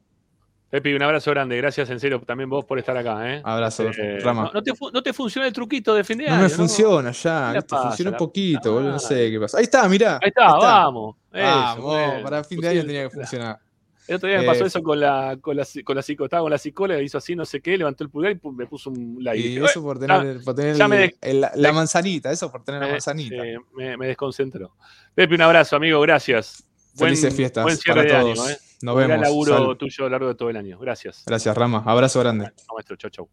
Pepi, 0.70 0.94
un 0.94 1.02
abrazo 1.02 1.32
grande. 1.32 1.58
Gracias 1.58 1.90
en 1.90 2.00
serio 2.00 2.22
también 2.22 2.48
vos 2.50 2.64
por 2.64 2.78
estar 2.78 2.96
acá. 2.96 3.34
¿eh? 3.34 3.42
Abrazo, 3.44 3.90
Eh, 3.98 4.20
Rama. 4.22 4.44
No, 4.46 4.52
no 4.54 4.64
te, 4.64 4.72
no 4.94 5.02
te 5.02 5.14
funciona 5.14 5.48
el 5.48 5.54
truquito 5.54 5.96
de 5.96 6.04
fin 6.04 6.20
de 6.20 6.28
No 6.28 6.34
año. 6.34 6.44
me 6.44 6.50
funciona 6.50 7.12
¿Qué 7.12 7.18
ya, 7.24 7.62
pasa, 7.68 7.88
funciona 7.88 8.12
un 8.12 8.18
poquito, 8.18 8.74
boludo, 8.74 8.92
no 8.92 9.00
sé 9.00 9.32
qué 9.32 9.40
pasa. 9.40 9.58
Ahí 9.58 9.64
está, 9.64 9.90
mirá. 9.90 10.20
Ahí 10.22 10.28
está, 10.30 10.46
vamos. 10.56 11.16
Eso, 11.34 11.44
Vamos, 11.44 11.84
bueno. 11.86 12.24
para 12.24 12.44
fin 12.44 12.60
de 12.62 12.68
año 12.70 12.82
tenía 12.86 13.04
que 13.04 13.10
funcionar. 13.10 13.58
El 14.08 14.16
otro 14.16 14.28
día 14.28 14.40
me 14.40 14.46
pasó 14.46 14.64
Eh, 14.64 14.68
eso 14.68 14.82
con 14.82 15.00
la, 15.00 15.38
con 15.40 15.56
la, 15.56 15.66
con 15.84 15.96
la 15.96 16.02
psico, 16.02 16.24
estaba 16.26 16.42
con 16.42 16.50
la 16.52 16.58
psicóloga, 16.58 17.00
hizo 17.00 17.20
así, 17.20 17.36
no 17.36 17.46
sé 17.46 17.62
qué, 17.62 17.78
levantó 17.78 18.04
el 18.04 18.10
pulgar 18.10 18.32
y 18.32 18.40
me 18.50 18.66
puso 18.66 18.90
un 18.90 19.18
like. 19.24 19.40
Y 19.40 19.58
eso 19.58 19.80
"Eh, 19.80 19.84
por 19.84 20.00
tener, 20.00 20.44
por 20.44 20.60
el- 20.60 21.16
el- 21.22 21.42
la, 21.42 21.52
la 21.56 21.72
manzanita, 21.74 22.32
eso 22.32 22.52
por 22.52 22.64
tener 22.64 22.82
la 22.82 22.88
manzanita. 22.88 23.36
me- 23.76 23.98
me 23.98 24.08
desconcentró. 24.08 24.76
Pepe, 25.14 25.36
un 25.36 25.42
abrazo, 25.42 25.76
amigo, 25.76 26.00
gracias. 26.02 26.64
Felices 26.96 27.34
fiestas 27.36 27.64
Buen 27.64 27.78
cierre 27.78 28.08
para 28.08 28.24
de 28.24 28.34
todos. 28.34 28.50
¿eh? 28.52 28.58
Nos 28.82 28.96
Un 28.96 29.02
gran 29.08 29.22
vemos. 29.22 29.28
laburo 29.28 29.76
tuyo 29.78 30.06
a 30.06 30.08
lo 30.08 30.10
largo 30.12 30.28
de 30.30 30.36
todo 30.36 30.50
el 30.50 30.58
año. 30.58 30.80
Gracias. 30.80 31.24
Gracias, 31.26 31.56
Rama. 31.58 31.84
Abrazo 31.86 32.20
grande. 32.20 32.52
Chao, 32.56 32.76
maestro. 32.76 32.96
Chau, 32.96 33.10
chau. 33.10 33.30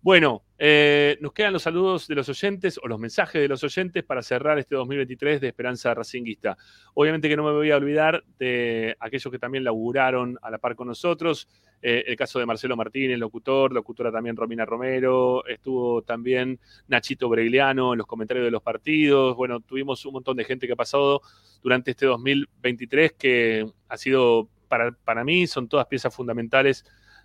Bueno, 0.00 0.44
eh, 0.58 1.18
nos 1.20 1.32
quedan 1.32 1.52
los 1.52 1.62
saludos 1.62 2.06
de 2.06 2.14
los 2.14 2.28
oyentes 2.28 2.78
o 2.80 2.86
los 2.86 3.00
mensajes 3.00 3.42
de 3.42 3.48
los 3.48 3.64
oyentes 3.64 4.04
para 4.04 4.22
cerrar 4.22 4.56
este 4.56 4.76
2023 4.76 5.40
de 5.40 5.48
Esperanza 5.48 5.92
Racinguista. 5.92 6.56
Obviamente 6.94 7.28
que 7.28 7.36
no 7.36 7.42
me 7.42 7.50
voy 7.50 7.72
a 7.72 7.76
olvidar 7.76 8.22
de 8.38 8.96
aquellos 9.00 9.32
que 9.32 9.40
también 9.40 9.64
laburaron 9.64 10.38
a 10.40 10.52
la 10.52 10.58
par 10.58 10.76
con 10.76 10.86
nosotros. 10.86 11.48
Eh, 11.82 12.04
el 12.06 12.14
caso 12.14 12.38
de 12.38 12.46
Marcelo 12.46 12.76
Martínez, 12.76 13.18
locutor, 13.18 13.72
locutora 13.72 14.12
también 14.12 14.36
Romina 14.36 14.64
Romero, 14.64 15.44
estuvo 15.46 16.02
también 16.02 16.60
Nachito 16.86 17.28
Bregliano 17.28 17.92
en 17.94 17.98
los 17.98 18.06
comentarios 18.06 18.44
de 18.44 18.52
los 18.52 18.62
partidos. 18.62 19.34
Bueno, 19.34 19.58
tuvimos 19.58 20.06
un 20.06 20.12
montón 20.12 20.36
de 20.36 20.44
gente 20.44 20.68
que 20.68 20.74
ha 20.74 20.76
pasado 20.76 21.22
durante 21.60 21.90
este 21.90 22.06
2023 22.06 23.14
que 23.14 23.66
ha 23.88 23.96
sido, 23.96 24.48
para, 24.68 24.92
para 24.92 25.24
mí, 25.24 25.46
son 25.46 25.68
todas 25.68 25.86
piezas 25.86 26.14
fundamentales 26.14 26.84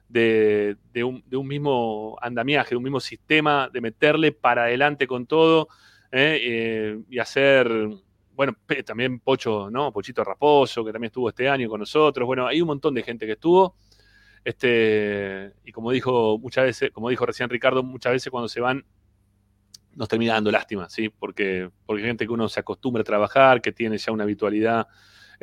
de, 0.10 0.78
de 0.94 1.04
un, 1.04 1.24
de 1.28 1.38
un 1.38 1.48
mismo 1.48 2.18
andamiaje, 2.22 2.72
de 2.72 2.78
un 2.78 2.84
mismo 2.84 3.00
sistema, 3.00 3.70
de 3.72 3.82
meterle 3.82 4.32
para 4.32 4.64
adelante 4.64 5.08
con 5.08 5.26
todo 5.26 5.68
¿eh? 6.14 6.40
Eh, 6.42 7.00
y 7.10 7.20
hacer, 7.20 7.68
bueno, 8.36 8.56
también 8.86 9.20
Pocho, 9.20 9.70
¿no? 9.70 9.92
Pochito 9.92 10.24
Raposo, 10.24 10.86
que 10.86 10.92
también 10.92 11.10
estuvo 11.10 11.28
este 11.28 11.50
año 11.50 11.68
con 11.68 11.80
nosotros. 11.80 12.26
Bueno, 12.26 12.48
hay 12.48 12.62
un 12.62 12.68
montón 12.68 12.94
de 12.94 13.02
gente 13.04 13.26
que 13.26 13.34
estuvo. 13.34 13.76
Este, 14.46 15.54
y 15.66 15.72
como 15.72 15.92
dijo 15.92 16.38
muchas 16.38 16.66
veces, 16.66 16.92
como 16.92 17.10
dijo 17.10 17.26
recién 17.26 17.50
Ricardo, 17.50 17.82
muchas 17.82 18.12
veces 18.12 18.30
cuando 18.30 18.48
se 18.48 18.62
van 18.62 18.86
nos 19.96 20.08
termina 20.08 20.34
dando 20.34 20.52
lástima, 20.52 20.90
¿sí? 20.90 21.10
Porque, 21.10 21.70
porque 21.86 22.02
hay 22.02 22.08
gente 22.08 22.26
que 22.26 22.34
uno 22.34 22.50
se 22.50 22.60
acostumbra 22.60 23.02
a 23.02 23.04
trabajar, 23.04 23.62
que 23.62 23.72
tiene 23.72 23.98
ya 23.98 24.12
una 24.12 24.24
habitualidad. 24.24 24.88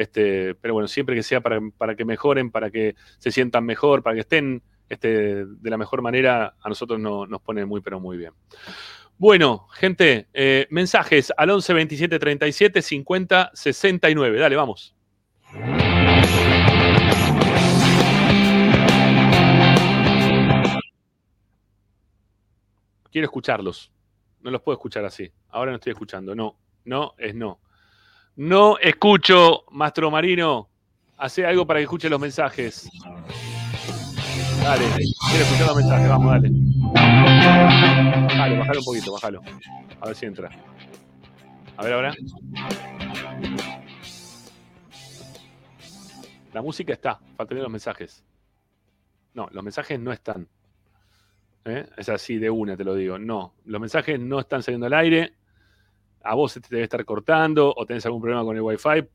Este, 0.00 0.54
pero 0.54 0.72
bueno, 0.72 0.88
siempre 0.88 1.14
que 1.14 1.22
sea 1.22 1.42
para, 1.42 1.60
que 1.94 2.06
mejoren, 2.06 2.50
para 2.50 2.70
que 2.70 2.94
se 3.18 3.30
sientan 3.30 3.66
mejor, 3.66 4.02
para 4.02 4.14
que 4.14 4.20
estén 4.20 4.62
este, 4.88 5.44
de 5.44 5.70
la 5.70 5.76
mejor 5.76 6.00
manera, 6.00 6.54
a 6.58 6.68
nosotros 6.70 6.98
no- 6.98 7.26
nos 7.26 7.42
pone 7.42 7.66
muy, 7.66 7.82
pero 7.82 8.00
muy 8.00 8.16
bien. 8.16 8.32
Bueno, 9.18 9.68
gente, 9.74 10.28
eh, 10.32 10.66
mensajes 10.70 11.30
al 11.36 11.50
11 11.50 11.74
27 11.74 12.18
37 12.18 12.80
50 12.80 13.50
69. 13.52 14.38
Dale, 14.38 14.56
vamos. 14.56 14.96
Quiero 23.10 23.26
escucharlos. 23.26 23.92
No 24.40 24.50
los 24.50 24.62
puedo 24.62 24.74
escuchar 24.76 25.04
así. 25.04 25.30
Ahora 25.48 25.70
no 25.72 25.76
estoy 25.76 25.92
escuchando. 25.92 26.34
No, 26.34 26.56
no 26.84 27.14
es 27.18 27.34
no. 27.34 27.60
No 28.36 28.78
escucho, 28.78 29.64
Mastro 29.70 30.10
Marino. 30.10 30.68
Hace 31.18 31.44
algo 31.44 31.66
para 31.66 31.80
que 31.80 31.84
escuche 31.84 32.08
los 32.08 32.20
mensajes. 32.20 32.88
Dale, 34.62 34.84
quiero 35.28 35.44
escuchar 35.44 35.66
los 35.66 35.76
mensajes. 35.76 36.08
Vamos, 36.08 36.32
dale. 36.32 36.50
Dale, 38.36 38.58
bájalo 38.58 38.78
un 38.78 38.84
poquito, 38.84 39.12
bájalo. 39.12 39.42
A 40.00 40.06
ver 40.06 40.16
si 40.16 40.26
entra. 40.26 40.50
A 41.76 41.82
ver 41.82 41.92
ahora. 41.92 42.14
La 46.52 46.62
música 46.62 46.92
está, 46.92 47.20
faltan 47.36 47.58
los 47.58 47.70
mensajes. 47.70 48.24
No, 49.34 49.48
los 49.52 49.62
mensajes 49.62 50.00
no 50.00 50.12
están. 50.12 50.48
¿Eh? 51.64 51.86
Es 51.96 52.08
así 52.08 52.38
de 52.38 52.50
una, 52.50 52.76
te 52.76 52.84
lo 52.84 52.94
digo. 52.94 53.18
No, 53.18 53.54
los 53.64 53.80
mensajes 53.80 54.18
no 54.18 54.40
están 54.40 54.62
saliendo 54.62 54.86
al 54.86 54.94
aire. 54.94 55.34
A 56.22 56.34
vos 56.34 56.54
te 56.54 56.60
debe 56.68 56.84
estar 56.84 57.04
cortando 57.04 57.72
o 57.76 57.86
tenés 57.86 58.04
algún 58.06 58.20
problema 58.20 58.44
con 58.44 58.56
el 58.56 58.62
Wi-Fi, 58.62 59.08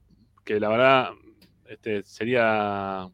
que 0.44 0.60
la 0.60 0.70
verdad 0.70 1.10
este, 1.68 2.04
sería 2.04 3.10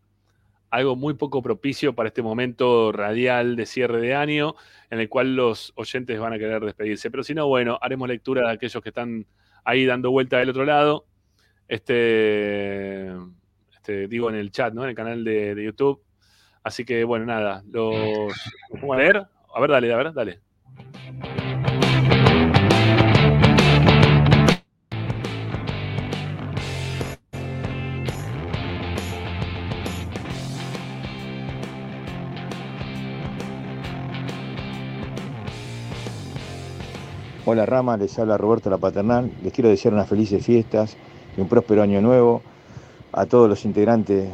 algo 0.70 0.96
muy 0.96 1.14
poco 1.16 1.42
propicio 1.42 1.94
para 1.94 2.08
este 2.08 2.22
momento 2.22 2.92
radial 2.94 3.56
de 3.56 3.66
cierre 3.66 4.00
de 4.00 4.16
año, 4.16 4.56
en 4.90 5.00
el 5.00 5.10
cual 5.10 5.36
los 5.36 5.74
oyentes 5.76 6.20
van 6.20 6.34
a 6.34 6.40
querer 6.40 6.64
despedirse. 6.64 7.12
Pero 7.12 7.24
si 7.24 7.34
no, 7.34 7.48
bueno, 7.48 7.78
haremos 7.82 8.08
lectura 8.08 8.48
de 8.48 8.54
aquellos 8.54 8.82
que 8.82 8.90
están 8.90 9.26
ahí 9.66 9.86
dando 9.86 10.12
vuelta 10.12 10.38
del 10.38 10.50
otro 10.50 10.64
lado. 10.64 11.06
Este, 11.68 13.12
este, 13.74 14.08
digo 14.08 14.30
en 14.30 14.36
el 14.36 14.52
chat, 14.52 14.74
¿no? 14.74 14.84
En 14.84 14.90
el 14.90 14.96
canal 14.96 15.24
de, 15.24 15.56
de 15.56 15.64
YouTube. 15.64 16.02
Así 16.64 16.86
que, 16.86 17.04
bueno, 17.04 17.26
nada, 17.26 17.64
los, 17.70 18.34
pongo 18.70 18.94
a 18.94 18.98
leer. 18.98 19.26
A 19.54 19.60
ver, 19.60 19.72
dale, 19.72 19.96
ver, 19.96 20.14
dale. 20.14 20.40
Hola 37.52 37.66
Rama, 37.66 37.98
les 37.98 38.18
habla 38.18 38.38
Roberto 38.38 38.70
La 38.70 38.78
Paternal. 38.78 39.30
Les 39.44 39.52
quiero 39.52 39.70
desear 39.70 39.94
unas 39.94 40.08
felices 40.08 40.42
fiestas 40.42 40.96
y 41.36 41.42
un 41.42 41.50
próspero 41.50 41.82
año 41.82 42.00
nuevo 42.00 42.42
a 43.12 43.26
todos 43.26 43.50
los 43.50 43.66
integrantes 43.66 44.30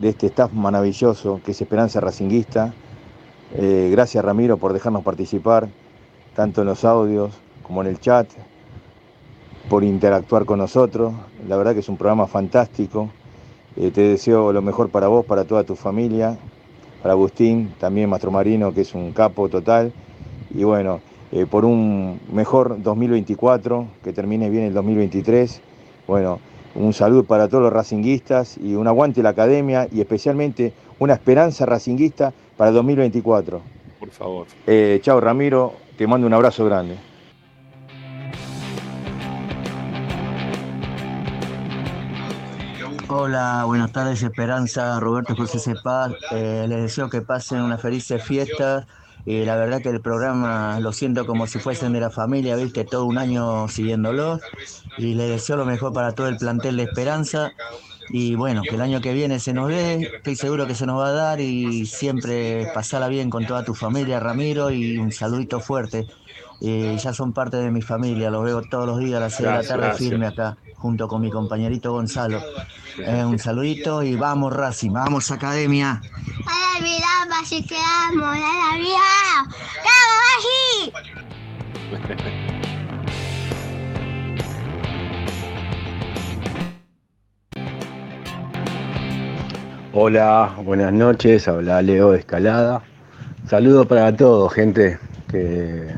de 0.00 0.08
este 0.08 0.26
staff 0.26 0.52
maravilloso 0.52 1.40
que 1.44 1.52
es 1.52 1.60
Esperanza 1.60 2.00
Racinguista. 2.00 2.74
Eh, 3.54 3.88
gracias 3.92 4.24
Ramiro 4.24 4.56
por 4.56 4.72
dejarnos 4.72 5.04
participar, 5.04 5.68
tanto 6.34 6.62
en 6.62 6.66
los 6.66 6.84
audios 6.84 7.38
como 7.62 7.82
en 7.82 7.86
el 7.86 8.00
chat, 8.00 8.26
por 9.68 9.84
interactuar 9.84 10.44
con 10.44 10.58
nosotros. 10.58 11.14
La 11.46 11.56
verdad 11.56 11.72
que 11.72 11.80
es 11.80 11.88
un 11.88 11.96
programa 11.96 12.26
fantástico. 12.26 13.10
Eh, 13.76 13.92
te 13.92 14.00
deseo 14.00 14.52
lo 14.52 14.60
mejor 14.60 14.88
para 14.88 15.06
vos, 15.06 15.24
para 15.24 15.44
toda 15.44 15.62
tu 15.62 15.76
familia, 15.76 16.36
para 17.00 17.12
Agustín, 17.12 17.74
también 17.78 18.10
Mastro 18.10 18.32
Marino, 18.32 18.74
que 18.74 18.80
es 18.80 18.92
un 18.92 19.12
capo 19.12 19.48
total. 19.48 19.92
Y 20.50 20.64
bueno, 20.64 21.00
eh, 21.32 21.46
por 21.46 21.64
un 21.64 22.20
mejor 22.32 22.82
2024, 22.82 23.86
que 24.04 24.12
termine 24.12 24.48
bien 24.50 24.64
el 24.64 24.74
2023. 24.74 25.60
Bueno, 26.06 26.38
un 26.74 26.92
saludo 26.92 27.24
para 27.24 27.48
todos 27.48 27.64
los 27.64 27.72
racinguistas 27.72 28.58
y 28.58 28.74
un 28.74 28.86
aguante 28.86 29.22
la 29.22 29.30
academia 29.30 29.88
y 29.90 30.00
especialmente 30.00 30.72
una 30.98 31.14
esperanza 31.14 31.66
racinguista 31.66 32.32
para 32.56 32.68
el 32.70 32.76
2024. 32.76 33.60
Por 33.98 34.10
favor. 34.10 34.46
Eh, 34.66 35.00
chao 35.02 35.20
Ramiro, 35.20 35.72
te 35.96 36.06
mando 36.06 36.26
un 36.26 36.34
abrazo 36.34 36.64
grande. 36.64 36.96
Hola, 43.08 43.62
buenas 43.64 43.92
tardes 43.92 44.22
Esperanza, 44.22 44.98
Roberto 45.00 45.36
José 45.36 45.60
Cepaz. 45.60 46.12
Eh, 46.32 46.66
les 46.68 46.82
deseo 46.82 47.08
que 47.08 47.22
pasen 47.22 47.62
unas 47.62 47.80
felices 47.80 48.22
fiestas. 48.22 48.84
Y 49.26 49.44
la 49.44 49.56
verdad 49.56 49.82
que 49.82 49.88
el 49.88 50.00
programa 50.00 50.78
lo 50.78 50.92
siento 50.92 51.26
como 51.26 51.48
si 51.48 51.58
fuesen 51.58 51.92
de 51.92 51.98
la 51.98 52.10
familia, 52.10 52.54
viste, 52.54 52.84
todo 52.84 53.04
un 53.06 53.18
año 53.18 53.66
siguiéndolo. 53.66 54.38
Y 54.98 55.14
les 55.14 55.28
deseo 55.28 55.56
lo 55.56 55.66
mejor 55.66 55.92
para 55.92 56.12
todo 56.12 56.28
el 56.28 56.36
plantel 56.36 56.76
de 56.76 56.84
Esperanza. 56.84 57.52
Y 58.08 58.36
bueno, 58.36 58.62
que 58.62 58.76
el 58.76 58.80
año 58.80 59.00
que 59.00 59.12
viene 59.12 59.40
se 59.40 59.52
nos 59.52 59.68
dé, 59.68 59.94
estoy 60.18 60.36
seguro 60.36 60.68
que 60.68 60.76
se 60.76 60.86
nos 60.86 61.00
va 61.00 61.08
a 61.08 61.12
dar 61.12 61.40
y 61.40 61.86
siempre 61.86 62.68
pasala 62.72 63.08
bien 63.08 63.28
con 63.28 63.44
toda 63.44 63.64
tu 63.64 63.74
familia, 63.74 64.20
Ramiro, 64.20 64.70
y 64.70 64.96
un 64.96 65.10
saludito 65.10 65.58
fuerte. 65.58 66.06
Eh, 66.60 66.96
ya 67.02 67.12
son 67.12 67.32
parte 67.32 67.58
de 67.58 67.70
mi 67.70 67.82
familia, 67.82 68.30
los 68.30 68.44
veo 68.44 68.62
todos 68.62 68.86
los 68.86 68.98
días 68.98 69.16
a 69.18 69.20
las 69.20 69.34
6 69.34 69.48
de 69.48 69.54
la 69.54 69.62
tarde 69.62 69.86
gracias. 69.88 70.08
firme 70.08 70.26
acá, 70.26 70.56
junto 70.74 71.06
con 71.06 71.20
mi 71.20 71.30
compañerito 71.30 71.92
Gonzalo. 71.92 72.40
Eh, 72.98 73.24
un 73.24 73.38
saludito 73.38 74.02
y 74.02 74.16
vamos 74.16 74.52
Racing, 74.54 74.92
vamos 74.92 75.30
Academia. 75.30 76.00
¡Ay, 76.46 76.82
mira, 76.82 77.40
así 77.42 77.64
que 77.64 77.76
amo! 77.76 78.32
¡La 78.32 78.66
Hola, 89.98 90.54
buenas 90.62 90.92
noches, 90.92 91.48
habla 91.48 91.80
Leo 91.80 92.12
de 92.12 92.18
Escalada. 92.18 92.82
Saludos 93.48 93.86
para 93.86 94.14
todos, 94.14 94.52
gente, 94.52 94.98
que, 95.30 95.90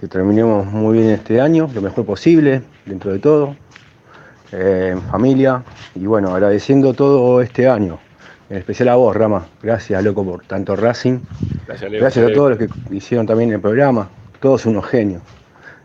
que 0.00 0.08
terminemos 0.08 0.64
muy 0.66 0.98
bien 0.98 1.10
este 1.10 1.40
año, 1.42 1.68
lo 1.74 1.82
mejor 1.82 2.06
posible, 2.06 2.62
dentro 2.86 3.12
de 3.12 3.18
todo, 3.18 3.54
eh, 4.50 4.90
en 4.92 5.02
familia, 5.02 5.62
y 5.94 6.06
bueno, 6.06 6.34
agradeciendo 6.34 6.94
todo 6.94 7.42
este 7.42 7.68
año, 7.68 7.98
en 8.48 8.56
especial 8.56 8.88
a 8.88 8.96
vos, 8.96 9.14
Rama, 9.14 9.46
gracias, 9.62 10.02
loco, 10.02 10.24
por 10.24 10.44
tanto 10.46 10.74
Racing, 10.74 11.18
Gracias, 11.66 11.90
Leo. 11.90 12.00
gracias 12.00 12.30
a 12.30 12.32
todos 12.32 12.50
los 12.50 12.58
que 12.58 12.68
hicieron 12.96 13.26
también 13.26 13.52
el 13.52 13.60
programa, 13.60 14.08
todos 14.40 14.64
unos 14.64 14.86
genios, 14.86 15.22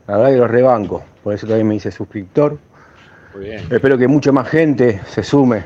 la 0.08 0.16
verdad 0.16 0.32
que 0.32 0.38
los 0.38 0.50
rebanco, 0.50 1.04
por 1.22 1.34
eso 1.34 1.46
también 1.46 1.68
me 1.68 1.76
hice 1.76 1.92
suscriptor, 1.92 2.58
Muy 3.36 3.46
bien. 3.46 3.68
Espero 3.70 3.98
que 3.98 4.08
mucha 4.08 4.32
más 4.32 4.48
gente 4.48 5.02
se 5.08 5.24
sume 5.24 5.66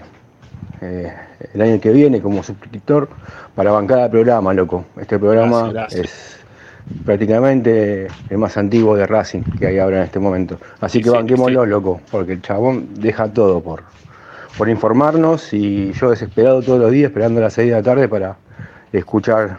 eh, 0.81 1.13
el 1.53 1.61
año 1.61 1.79
que 1.79 1.91
viene 1.91 2.19
como 2.19 2.41
suscriptor 2.41 3.09
para 3.53 3.71
bancar 3.71 3.99
el 3.99 4.09
programa, 4.09 4.55
loco. 4.55 4.85
Este 4.99 5.19
programa 5.19 5.71
Gracias, 5.71 6.01
gracias. 6.01 6.05
es 6.05 6.38
prácticamente 7.05 8.07
el 8.29 8.37
más 8.37 8.57
antiguo 8.57 8.95
de 8.95 9.07
Racing 9.07 9.41
que 9.57 9.67
hay 9.67 9.79
ahora 9.79 9.97
en 9.97 10.03
este 10.03 10.19
momento. 10.19 10.57
Así 10.81 10.99
que 10.99 11.09
Sí, 11.09 11.15
banquémoslo, 11.15 11.65
loco, 11.65 12.01
porque 12.11 12.33
el 12.33 12.41
chabón 12.41 12.89
deja 12.95 13.31
todo 13.31 13.61
por, 13.61 13.83
por 14.57 14.69
informarnos 14.69 15.53
y 15.53 15.91
yo 15.93 16.09
desesperado 16.09 16.61
todos 16.61 16.79
los 16.79 16.91
días 16.91 17.09
esperando 17.09 17.41
las 17.41 17.53
6 17.53 17.69
de 17.69 17.75
la 17.75 17.83
tarde 17.83 18.07
para 18.07 18.37
escuchar 18.91 19.57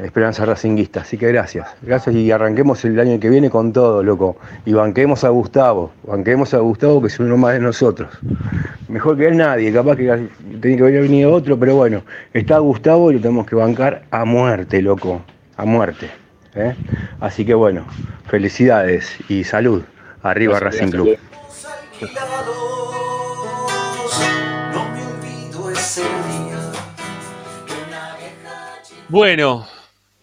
Esperanza 0.00 0.46
Racinguista. 0.46 1.00
Así 1.00 1.18
que 1.18 1.28
gracias. 1.28 1.68
Gracias 1.82 2.14
y 2.14 2.30
arranquemos 2.30 2.84
el 2.84 2.98
año 2.98 3.18
que 3.20 3.28
viene 3.28 3.50
con 3.50 3.72
todo, 3.72 4.02
loco. 4.02 4.36
Y 4.64 4.72
banquemos 4.72 5.24
a 5.24 5.28
Gustavo. 5.28 5.92
Banquemos 6.06 6.54
a 6.54 6.58
Gustavo 6.58 7.00
que 7.00 7.08
es 7.08 7.20
uno 7.20 7.36
más 7.36 7.54
de 7.54 7.60
nosotros. 7.60 8.08
Mejor 8.88 9.16
que 9.16 9.28
él 9.28 9.36
nadie. 9.36 9.72
Capaz 9.72 9.96
que 9.96 10.28
tiene 10.60 10.76
que 10.76 10.82
haber 10.82 11.02
venido 11.02 11.32
otro, 11.32 11.58
pero 11.58 11.76
bueno. 11.76 12.02
Está 12.32 12.58
Gustavo 12.58 13.10
y 13.10 13.14
lo 13.14 13.20
tenemos 13.20 13.46
que 13.46 13.56
bancar 13.56 14.04
a 14.10 14.24
muerte, 14.24 14.80
loco. 14.80 15.22
A 15.62 15.64
muerte. 15.64 16.10
¿eh? 16.56 16.74
Así 17.20 17.46
que 17.46 17.54
bueno, 17.54 17.86
felicidades 18.26 19.16
y 19.28 19.44
salud. 19.44 19.84
Arriba 20.20 20.58
Gracias, 20.58 20.90
Racing 20.90 21.04
gracias, 21.04 21.20
Club. 22.00 22.12
No 24.74 24.88
me 24.90 25.04
olvido 25.04 25.70
ese 25.70 26.00
día. 26.00 26.72
Bueno, 29.08 29.68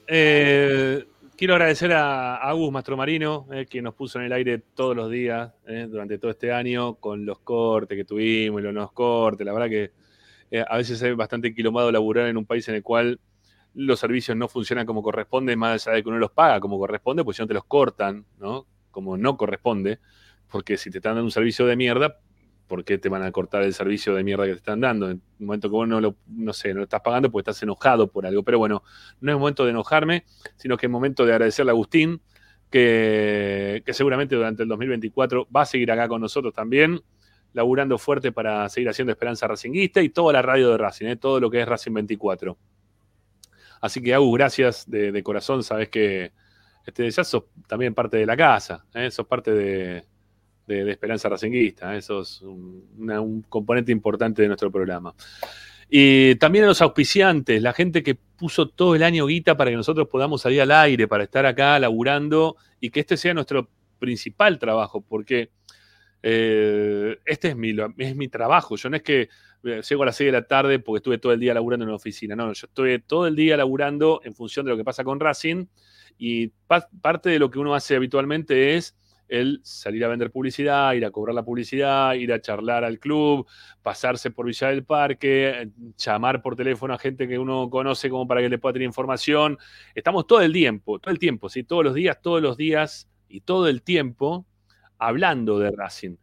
eh, 0.08 1.06
quiero 1.38 1.54
agradecer 1.54 1.94
a, 1.94 2.36
a 2.36 2.50
Agus 2.50 2.70
Mastromarino, 2.74 3.48
eh, 3.54 3.66
que 3.66 3.82
nos 3.82 3.96
puso 3.96 4.20
en 4.20 4.26
el 4.26 4.34
aire 4.34 4.62
todos 4.76 4.94
los 4.94 5.10
días 5.10 5.54
eh, 5.68 5.88
durante 5.90 6.18
todo 6.18 6.32
este 6.32 6.52
año, 6.52 6.96
con 6.96 7.26
los 7.26 7.40
cortes 7.40 7.96
que 7.96 8.04
tuvimos 8.04 8.60
y 8.60 8.64
los 8.66 8.74
no 8.74 8.92
cortes. 8.92 9.46
La 9.46 9.54
verdad 9.54 9.70
que 9.70 9.92
eh, 10.52 10.66
a 10.68 10.76
veces 10.76 11.02
es 11.02 11.16
bastante 11.16 11.56
quilombado 11.56 11.94
laburar 11.94 12.28
en 12.28 12.36
un 12.36 12.46
país 12.46 12.68
en 12.68 12.76
el 12.76 12.84
cual 12.84 13.22
los 13.74 14.00
servicios 14.00 14.36
no 14.36 14.48
funcionan 14.48 14.86
como 14.86 15.02
corresponde, 15.04 15.56
más 15.56 15.88
allá 15.88 15.98
de 15.98 16.04
que 16.04 16.10
uno 16.10 16.18
los 16.18 16.32
paga 16.32 16.60
como 16.60 16.78
corresponde, 16.78 17.24
pues 17.24 17.38
si 17.38 17.44
no 17.44 17.48
te 17.48 17.54
los 17.54 17.66
cortan, 17.66 18.26
¿no? 18.40 18.68
Como 18.92 19.18
no 19.18 19.38
corresponde, 19.38 20.00
porque 20.50 20.78
si 20.78 20.90
te 20.90 20.98
están 20.98 21.12
dando 21.12 21.26
un 21.26 21.32
servicio 21.32 21.66
de 21.66 21.76
mierda, 21.76 22.20
¿por 22.68 22.84
qué 22.84 22.98
te 22.98 23.10
van 23.10 23.24
a 23.24 23.32
cortar 23.32 23.64
el 23.64 23.74
servicio 23.74 24.14
de 24.16 24.24
mierda 24.24 24.46
que 24.46 24.52
te 24.52 24.58
están 24.58 24.80
dando? 24.80 25.10
En 25.10 25.22
un 25.40 25.46
momento 25.46 25.70
que 25.70 25.74
vos 25.74 25.88
no 25.88 26.00
lo, 26.00 26.16
sé, 26.54 26.70
no 26.70 26.78
lo 26.78 26.84
estás 26.84 27.02
pagando 27.02 27.32
porque 27.32 27.50
estás 27.50 27.62
enojado 27.64 28.08
por 28.12 28.26
algo. 28.26 28.44
Pero 28.44 28.60
bueno, 28.60 28.84
no 29.20 29.32
es 29.32 29.38
momento 29.38 29.66
de 29.66 29.72
enojarme, 29.72 30.24
sino 30.56 30.78
que 30.78 30.86
es 30.86 30.92
momento 30.92 31.26
de 31.26 31.34
agradecerle 31.34 31.72
a 31.72 31.74
Agustín 31.74 32.22
que, 32.70 33.82
que 33.86 33.94
seguramente 33.94 34.36
durante 34.36 34.64
el 34.64 34.70
2024 34.70 35.48
va 35.54 35.62
a 35.64 35.66
seguir 35.66 35.92
acá 35.92 36.08
con 36.08 36.22
nosotros 36.22 36.54
también, 36.54 37.02
laburando 37.54 37.98
fuerte 37.98 38.32
para 38.32 38.70
seguir 38.70 38.90
haciendo 38.90 39.12
Esperanza 39.12 39.48
Racinguista 39.48 40.02
y 40.02 40.10
toda 40.10 40.34
la 40.34 40.44
radio 40.44 40.70
de 40.70 40.78
Racing, 40.78 41.08
¿eh? 41.08 41.16
todo 41.16 41.40
lo 41.40 41.50
que 41.50 41.62
es 41.62 41.68
Racing 41.68 41.94
24. 41.94 42.58
Así 43.82 44.02
que, 44.02 44.14
Agus, 44.14 44.38
gracias 44.38 44.90
de, 44.90 45.24
corazón. 45.24 45.64
Sabes 45.64 45.90
que 45.90 46.32
este, 46.86 47.10
ya 47.10 47.24
sos 47.24 47.46
también 47.68 47.94
parte 47.94 48.18
de 48.18 48.26
la 48.26 48.36
casa, 48.36 48.86
¿eh? 48.94 49.12
sos 49.12 49.28
parte 49.28 49.52
de, 49.52 50.04
Esperanza 50.68 51.30
Racinguista, 51.30 51.96
¿eh? 51.96 52.02
sos 52.02 52.44
un, 52.44 52.88
un 52.98 53.42
componente 53.44 53.92
importante 53.92 54.44
de 54.44 54.48
nuestro 54.48 54.72
programa. 54.72 55.16
Y 55.90 56.36
también 56.36 56.66
a 56.66 56.68
los 56.68 56.82
auspiciantes, 56.84 57.62
la 57.64 57.74
gente 57.74 58.04
que 58.04 58.14
puso 58.14 58.70
todo 58.70 58.94
el 58.94 59.02
año 59.02 59.26
guita 59.26 59.58
para 59.58 59.72
que 59.72 59.76
nosotros 59.76 60.08
podamos 60.08 60.44
salir 60.44 60.62
al 60.62 60.72
aire, 60.72 61.08
para 61.08 61.24
estar 61.24 61.48
acá 61.48 61.80
laburando 61.80 62.58
y 62.80 62.92
que 62.92 63.00
este 63.00 63.18
sea 63.18 63.34
nuestro 63.34 63.68
principal 63.98 64.60
trabajo, 64.60 65.02
porque 65.02 65.50
eh, 66.22 67.18
este 67.26 67.50
es 67.50 67.56
mi, 67.56 67.76
es 67.98 68.16
mi 68.16 68.28
trabajo. 68.28 68.76
Yo 68.76 68.90
no 68.90 68.98
es 68.98 69.04
que 69.04 69.30
eh, 69.64 69.82
llego 69.88 70.04
a 70.04 70.06
las 70.08 70.16
6 70.16 70.28
de 70.28 70.32
la 70.34 70.48
tarde 70.48 70.80
porque 70.80 70.98
estuve 70.98 71.18
todo 71.18 71.32
el 71.34 71.40
día 71.40 71.54
laburando 71.54 71.84
en 71.84 71.90
una 71.90 71.96
oficina. 71.98 72.36
No, 72.36 72.52
yo 72.54 72.68
estoy 72.68 73.00
todo 73.02 73.28
el 73.28 73.36
día 73.36 73.58
laburando 73.58 74.22
en 74.24 74.34
función 74.36 74.66
de 74.66 74.72
lo 74.72 74.78
que 74.78 74.84
pasa 74.84 75.04
con 75.04 75.20
Racing 75.20 75.66
y 76.18 76.48
pa- 76.68 76.88
parte 77.02 77.30
de 77.30 77.40
lo 77.40 77.50
que 77.50 77.60
uno 77.60 77.74
hace 77.76 77.96
habitualmente 77.96 78.76
es 78.76 78.96
el 79.28 79.60
salir 79.64 80.04
a 80.04 80.08
vender 80.08 80.32
publicidad, 80.32 80.94
ir 80.94 81.06
a 81.06 81.12
cobrar 81.12 81.36
la 81.36 81.44
publicidad, 81.44 82.16
ir 82.16 82.34
a 82.34 82.42
charlar 82.42 82.84
al 82.84 82.98
club, 83.00 83.46
pasarse 83.84 84.32
por 84.32 84.48
Villa 84.48 84.70
del 84.70 84.84
Parque, 84.84 85.70
llamar 85.98 86.42
por 86.42 86.56
teléfono 86.56 86.96
a 86.96 86.98
gente 86.98 87.28
que 87.28 87.38
uno 87.38 87.70
conoce 87.70 88.10
como 88.10 88.28
para 88.28 88.42
que 88.42 88.50
le 88.50 88.58
pueda 88.58 88.74
tener 88.74 88.88
información. 88.88 89.58
Estamos 89.94 90.26
todo 90.26 90.42
el 90.42 90.52
tiempo, 90.52 90.98
todo 91.00 91.12
el 91.12 91.20
tiempo, 91.20 91.48
¿sí? 91.48 91.64
todos 91.64 91.84
los 91.84 91.94
días, 91.94 92.20
todos 92.22 92.42
los 92.42 92.58
días 92.58 93.08
y 93.28 93.42
todo 93.42 93.68
el 93.68 93.84
tiempo 93.84 94.48
hablando 95.00 95.58
de 95.58 95.72
Racing. 95.72 96.16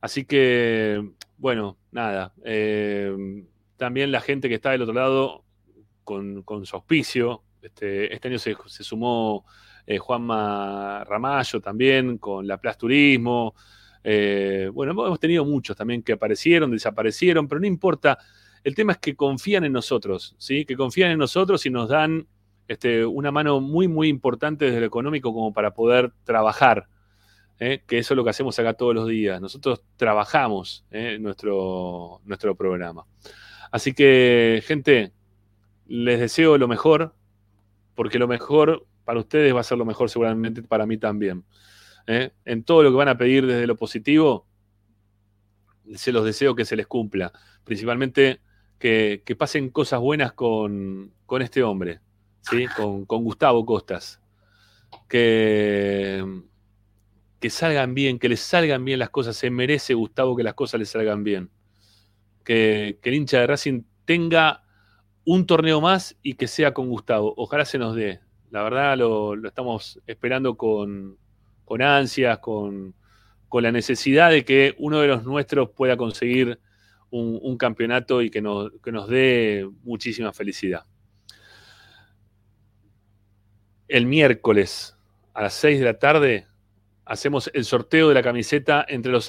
Así 0.00 0.24
que, 0.24 1.10
bueno, 1.36 1.76
nada. 1.92 2.32
eh, 2.44 3.44
también 3.76 4.12
la 4.12 4.20
gente 4.20 4.48
que 4.48 4.56
está 4.56 4.70
del 4.70 4.82
otro 4.82 4.94
lado 4.94 5.44
con, 6.04 6.66
su 6.66 6.76
auspicio. 6.76 7.42
Este, 7.62 8.12
este 8.12 8.28
año 8.28 8.38
se, 8.38 8.54
sumó 8.66 9.44
eh, 9.86 9.98
Juanma 9.98 11.04
Ramallo 11.04 11.60
también 11.60 12.18
con 12.18 12.46
la 12.46 12.58
Plaza 12.58 12.78
Turismo. 12.78 13.54
Eh, 14.02 14.70
bueno, 14.72 14.92
hemos 14.92 15.20
tenido 15.20 15.44
muchos 15.44 15.76
también 15.76 16.02
que 16.02 16.12
aparecieron, 16.12 16.70
desaparecieron, 16.70 17.48
pero 17.48 17.60
no 17.60 17.66
importa. 17.66 18.18
El 18.62 18.74
tema 18.74 18.92
es 18.92 18.98
que 18.98 19.16
confían 19.16 19.64
en 19.64 19.72
nosotros, 19.72 20.34
¿sí? 20.38 20.64
Que 20.64 20.76
confían 20.76 21.10
en 21.12 21.18
nosotros 21.18 21.64
y 21.64 21.70
nos 21.70 21.88
dan 21.88 22.26
este, 22.68 23.04
una 23.04 23.30
mano 23.30 23.60
muy, 23.60 23.88
muy 23.88 24.08
importante 24.08 24.66
desde 24.66 24.80
lo 24.80 24.86
económico 24.86 25.32
como 25.32 25.52
para 25.52 25.72
poder 25.72 26.12
trabajar. 26.24 26.86
¿Eh? 27.60 27.84
Que 27.86 27.98
eso 27.98 28.14
es 28.14 28.16
lo 28.16 28.24
que 28.24 28.30
hacemos 28.30 28.58
acá 28.58 28.74
todos 28.74 28.94
los 28.94 29.06
días. 29.06 29.40
Nosotros 29.40 29.82
trabajamos 29.96 30.84
¿eh? 30.90 31.18
nuestro, 31.20 32.20
nuestro 32.24 32.56
programa. 32.56 33.06
Así 33.70 33.92
que, 33.92 34.62
gente, 34.66 35.12
les 35.86 36.18
deseo 36.18 36.58
lo 36.58 36.66
mejor, 36.66 37.14
porque 37.94 38.18
lo 38.18 38.26
mejor 38.26 38.86
para 39.04 39.20
ustedes 39.20 39.54
va 39.54 39.60
a 39.60 39.64
ser 39.64 39.78
lo 39.78 39.84
mejor 39.84 40.10
seguramente 40.10 40.62
para 40.62 40.86
mí 40.86 40.96
también. 40.98 41.44
¿eh? 42.06 42.32
En 42.44 42.64
todo 42.64 42.82
lo 42.82 42.90
que 42.90 42.96
van 42.96 43.08
a 43.08 43.18
pedir 43.18 43.46
desde 43.46 43.66
lo 43.66 43.76
positivo, 43.76 44.46
se 45.94 46.12
los 46.12 46.24
deseo 46.24 46.54
que 46.54 46.64
se 46.64 46.76
les 46.76 46.86
cumpla. 46.86 47.32
Principalmente 47.64 48.40
que, 48.78 49.22
que 49.24 49.36
pasen 49.36 49.68
cosas 49.70 50.00
buenas 50.00 50.32
con, 50.32 51.12
con 51.26 51.42
este 51.42 51.62
hombre, 51.62 52.00
¿sí? 52.40 52.66
con, 52.74 53.04
con 53.04 53.22
Gustavo 53.22 53.66
Costas. 53.66 54.20
Que, 55.08 56.24
que 57.40 57.50
salgan 57.50 57.94
bien, 57.94 58.18
que 58.18 58.28
les 58.28 58.40
salgan 58.40 58.84
bien 58.84 58.98
las 58.98 59.10
cosas. 59.10 59.34
Se 59.34 59.50
merece 59.50 59.94
Gustavo 59.94 60.36
que 60.36 60.42
las 60.42 60.54
cosas 60.54 60.78
le 60.78 60.86
salgan 60.86 61.24
bien. 61.24 61.50
Que, 62.44 62.98
que 63.02 63.08
el 63.08 63.14
hincha 63.16 63.40
de 63.40 63.46
Racing 63.46 63.82
tenga 64.04 64.62
un 65.24 65.46
torneo 65.46 65.80
más 65.80 66.16
y 66.22 66.34
que 66.34 66.46
sea 66.46 66.74
con 66.74 66.88
Gustavo. 66.88 67.32
Ojalá 67.36 67.64
se 67.64 67.78
nos 67.78 67.94
dé. 67.94 68.20
La 68.50 68.62
verdad 68.62 68.96
lo, 68.98 69.34
estamos 69.46 70.00
esperando 70.06 70.56
con, 70.56 71.16
con 71.64 71.82
ansias, 71.82 72.38
con, 72.40 72.94
con 73.48 73.62
la 73.62 73.72
necesidad 73.72 74.30
de 74.30 74.44
que 74.44 74.74
uno 74.78 75.00
de 75.00 75.08
los 75.08 75.24
nuestros 75.24 75.70
pueda 75.70 75.96
conseguir 75.96 76.60
un, 77.10 77.38
un 77.40 77.56
campeonato 77.56 78.22
y 78.22 78.30
que 78.30 78.42
nos, 78.42 78.70
que 78.82 78.92
nos 78.92 79.08
dé 79.08 79.68
muchísima 79.82 80.32
felicidad. 80.32 80.84
El 83.88 84.06
miércoles 84.06 84.96
a 85.32 85.42
las 85.42 85.54
6 85.54 85.78
de 85.78 85.84
la 85.84 85.98
tarde 85.98 86.49
hacemos 87.10 87.50
el 87.54 87.64
sorteo 87.64 88.08
de 88.08 88.14
la 88.14 88.22
camiseta 88.22 88.86
entre 88.88 89.10
los, 89.10 89.28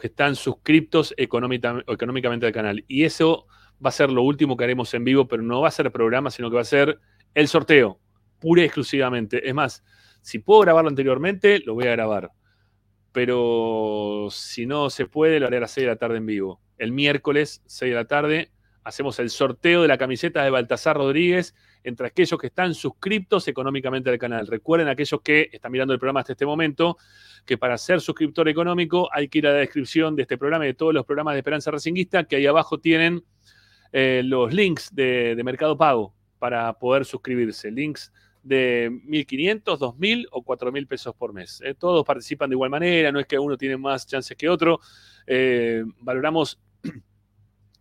que 0.00 0.06
están 0.06 0.36
suscriptos 0.36 1.12
económica- 1.16 1.82
económicamente 1.88 2.46
al 2.46 2.52
canal. 2.52 2.84
Y 2.86 3.02
eso 3.02 3.48
va 3.84 3.88
a 3.88 3.92
ser 3.92 4.10
lo 4.12 4.22
último 4.22 4.56
que 4.56 4.62
haremos 4.62 4.94
en 4.94 5.02
vivo, 5.02 5.26
pero 5.26 5.42
no 5.42 5.60
va 5.60 5.66
a 5.66 5.72
ser 5.72 5.90
programa, 5.90 6.30
sino 6.30 6.50
que 6.50 6.54
va 6.54 6.62
a 6.62 6.64
ser 6.64 7.00
el 7.34 7.48
sorteo, 7.48 7.98
pura 8.38 8.62
y 8.62 8.66
exclusivamente. 8.66 9.46
Es 9.46 9.52
más, 9.52 9.82
si 10.22 10.38
puedo 10.38 10.60
grabarlo 10.60 10.88
anteriormente, 10.88 11.58
lo 11.66 11.74
voy 11.74 11.88
a 11.88 11.90
grabar. 11.90 12.30
Pero 13.10 14.28
si 14.30 14.64
no 14.66 14.88
se 14.88 15.06
puede, 15.06 15.40
lo 15.40 15.48
haré 15.48 15.56
a 15.56 15.60
las 15.60 15.72
6 15.72 15.84
de 15.84 15.90
la 15.90 15.96
tarde 15.96 16.18
en 16.18 16.26
vivo. 16.26 16.60
El 16.78 16.92
miércoles, 16.92 17.60
6 17.66 17.90
de 17.90 17.96
la 17.96 18.04
tarde, 18.04 18.52
hacemos 18.86 19.18
el 19.18 19.30
sorteo 19.30 19.82
de 19.82 19.88
la 19.88 19.98
camiseta 19.98 20.44
de 20.44 20.50
Baltasar 20.50 20.96
Rodríguez 20.96 21.56
entre 21.82 22.06
aquellos 22.06 22.38
que 22.38 22.46
están 22.46 22.72
suscriptos 22.72 23.48
económicamente 23.48 24.10
al 24.10 24.18
canal. 24.18 24.46
Recuerden, 24.46 24.86
aquellos 24.86 25.20
que 25.22 25.50
están 25.52 25.72
mirando 25.72 25.92
el 25.92 25.98
programa 25.98 26.20
hasta 26.20 26.34
este 26.34 26.46
momento, 26.46 26.96
que 27.44 27.58
para 27.58 27.76
ser 27.78 28.00
suscriptor 28.00 28.48
económico 28.48 29.08
hay 29.12 29.26
que 29.26 29.38
ir 29.38 29.48
a 29.48 29.50
la 29.50 29.58
descripción 29.58 30.14
de 30.14 30.22
este 30.22 30.38
programa 30.38 30.66
y 30.66 30.68
de 30.68 30.74
todos 30.74 30.94
los 30.94 31.04
programas 31.04 31.34
de 31.34 31.38
Esperanza 31.38 31.72
Racinguista, 31.72 32.24
que 32.24 32.36
ahí 32.36 32.46
abajo 32.46 32.78
tienen 32.78 33.24
eh, 33.92 34.22
los 34.24 34.54
links 34.54 34.94
de, 34.94 35.36
Mercado 35.44 35.76
Pago 35.76 36.14
para 36.38 36.72
poder 36.74 37.04
suscribirse. 37.04 37.72
Links 37.72 38.12
de 38.44 38.88
1.500, 39.08 39.64
2.000 39.64 40.28
o 40.30 40.44
4.000 40.44 40.86
pesos 40.86 41.12
por 41.16 41.32
mes. 41.32 41.60
Eh, 41.64 41.74
todos 41.74 42.04
participan 42.04 42.50
de 42.50 42.54
igual 42.54 42.70
manera, 42.70 43.10
no 43.10 43.18
es 43.18 43.26
que 43.26 43.36
uno 43.36 43.56
tiene 43.56 43.76
más 43.76 44.06
chances 44.06 44.36
que 44.36 44.48
otro. 44.48 44.78
Eh, 45.26 45.82
valoramos 45.98 46.60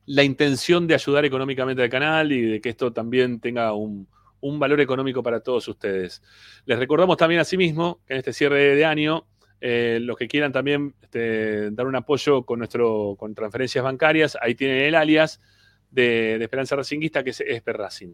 la 0.05 0.23
intención 0.23 0.87
de 0.87 0.93
ayudar 0.93 1.25
económicamente 1.25 1.81
al 1.81 1.89
canal 1.89 2.31
y 2.31 2.41
de 2.41 2.61
que 2.61 2.69
esto 2.69 2.93
también 2.93 3.39
tenga 3.39 3.73
un, 3.73 4.07
un 4.41 4.59
valor 4.59 4.79
económico 4.79 5.23
para 5.23 5.39
todos 5.39 5.67
ustedes. 5.67 6.21
Les 6.65 6.77
recordamos 6.77 7.17
también 7.17 7.41
asimismo 7.41 7.99
que 8.05 8.13
en 8.13 8.19
este 8.19 8.33
cierre 8.33 8.75
de 8.75 8.85
año, 8.85 9.25
eh, 9.59 9.97
los 10.01 10.17
que 10.17 10.27
quieran 10.27 10.51
también 10.51 10.93
este, 11.01 11.71
dar 11.71 11.87
un 11.87 11.95
apoyo 11.95 12.43
con, 12.43 12.59
nuestro, 12.59 13.15
con 13.17 13.33
transferencias 13.33 13.83
bancarias, 13.83 14.37
ahí 14.39 14.53
tienen 14.53 14.77
el 14.83 14.95
alias 14.95 15.41
de, 15.89 16.35
Esperanza 16.35 16.75
Racinguista, 16.75 17.23
que 17.23 17.31
es 17.31 17.41
Esper 17.41 17.77
Racing. 17.77 18.13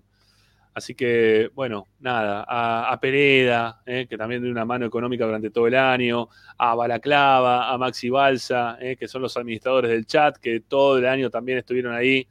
Así 0.73 0.95
que, 0.95 1.51
bueno, 1.53 1.87
nada, 1.99 2.45
a, 2.47 2.97
Pereda, 3.01 3.81
eh, 3.85 4.07
que 4.09 4.17
también 4.17 4.41
dio 4.41 4.51
una 4.51 4.63
mano 4.63 4.85
económica 4.85 5.25
durante 5.25 5.49
todo 5.49 5.67
el 5.67 5.75
año, 5.75 6.29
a 6.57 6.75
Balaclava, 6.75 7.69
a 7.69 7.77
Maxi 7.77 8.09
Balsa, 8.09 8.77
eh, 8.79 8.95
que 8.95 9.07
son 9.07 9.21
los 9.21 9.35
administradores 9.35 9.91
del 9.91 10.05
chat, 10.05 10.37
que 10.37 10.61
todo 10.61 10.97
el 10.97 11.05
año 11.05 11.29
también 11.29 11.57
estuvieron 11.57 11.93
ahí 11.93 12.25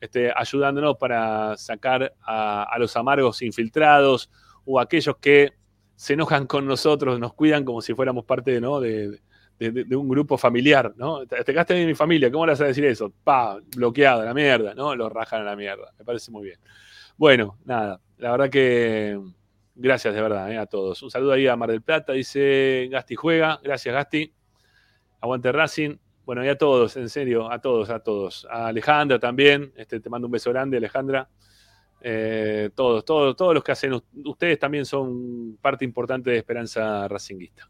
este, 0.00 0.32
ayudándonos 0.34 0.96
para 0.96 1.56
sacar 1.58 2.14
a, 2.22 2.74
los 2.78 2.96
amargos 2.96 3.42
infiltrados 3.42 4.30
o 4.64 4.80
aquellos 4.80 5.18
que 5.18 5.52
se 5.94 6.14
enojan 6.14 6.46
con 6.46 6.66
nosotros, 6.66 7.20
nos 7.20 7.34
cuidan 7.34 7.64
como 7.64 7.82
si 7.82 7.94
fuéramos 7.94 8.24
parte 8.24 8.58
de, 8.58 9.20
un 9.96 10.08
grupo 10.08 10.38
familiar, 10.38 10.94
¿no? 10.96 11.26
Te, 11.26 11.44
te 11.44 11.52
quedaste 11.52 11.74
de 11.74 11.86
mi 11.86 11.94
familia, 11.94 12.32
¿cómo 12.32 12.46
le 12.46 12.52
vas 12.52 12.60
a 12.62 12.64
decir 12.64 12.84
eso? 12.86 13.12
Pa, 13.22 13.58
bloqueado, 13.76 14.24
la 14.24 14.34
mierda, 14.34 14.74
¿no? 14.74 14.96
Lo 14.96 15.08
rajan 15.08 15.42
a 15.42 15.44
la 15.44 15.56
mierda, 15.56 15.92
me 15.98 16.04
parece 16.04 16.30
muy 16.30 16.44
bien. 16.46 16.58
Bueno, 17.16 17.58
nada, 17.64 18.00
la 18.18 18.30
verdad 18.30 18.50
que 18.50 19.20
gracias 19.74 20.14
de 20.14 20.22
verdad 20.22 20.50
¿eh? 20.52 20.58
a 20.58 20.66
todos. 20.66 21.02
Un 21.02 21.10
saludo 21.10 21.32
ahí 21.32 21.46
a 21.46 21.56
Mar 21.56 21.70
del 21.70 21.82
Plata, 21.82 22.12
dice 22.12 22.88
Gasti 22.90 23.14
Juega, 23.14 23.60
gracias 23.62 23.94
Gasti. 23.94 24.32
Aguante 25.20 25.52
Racing. 25.52 25.96
Bueno, 26.24 26.44
y 26.44 26.48
a 26.48 26.56
todos, 26.56 26.96
en 26.96 27.08
serio, 27.08 27.50
a 27.50 27.60
todos, 27.60 27.90
a 27.90 28.00
todos. 28.00 28.46
A 28.50 28.68
Alejandra 28.68 29.18
también, 29.18 29.72
este, 29.76 30.00
te 30.00 30.10
mando 30.10 30.28
un 30.28 30.32
beso 30.32 30.50
grande, 30.50 30.76
Alejandra. 30.76 31.28
Eh, 32.00 32.70
todos, 32.74 33.04
todos, 33.04 33.36
todos 33.36 33.54
los 33.54 33.62
que 33.62 33.72
hacen, 33.72 34.00
ustedes 34.24 34.58
también 34.58 34.84
son 34.84 35.56
parte 35.60 35.84
importante 35.84 36.30
de 36.30 36.38
Esperanza 36.38 37.06
Racinguista. 37.08 37.68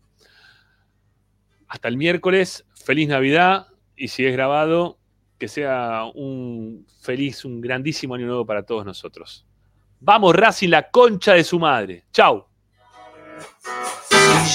Hasta 1.68 1.88
el 1.88 1.96
miércoles, 1.96 2.66
feliz 2.74 3.08
Navidad 3.08 3.68
y 3.96 4.08
si 4.08 4.26
es 4.26 4.32
grabado, 4.32 4.98
que 5.42 5.48
sea 5.48 6.04
un 6.14 6.86
feliz, 7.00 7.44
un 7.44 7.60
grandísimo 7.60 8.14
año 8.14 8.26
nuevo 8.26 8.46
para 8.46 8.62
todos 8.62 8.84
nosotros. 8.84 9.44
Vamos 9.98 10.36
Racing, 10.36 10.68
la 10.68 10.88
concha 10.88 11.32
de 11.32 11.42
su 11.42 11.58
madre. 11.58 12.04
Chau. 12.12 12.46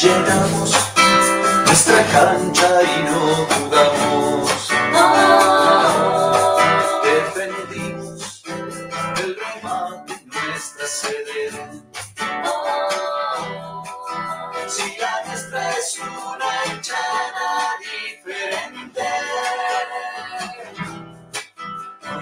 Llenamos 0.02 0.94
nuestra 1.66 2.06
cancha 2.06 2.84
y 2.84 3.04
no 3.04 3.68
dudamos. 3.68 3.97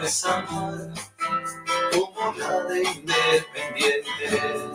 Es 0.05 0.23
amar 0.23 0.93
como 1.91 2.33
la 2.37 2.63
de 2.65 2.83
Independiente. 2.83 4.71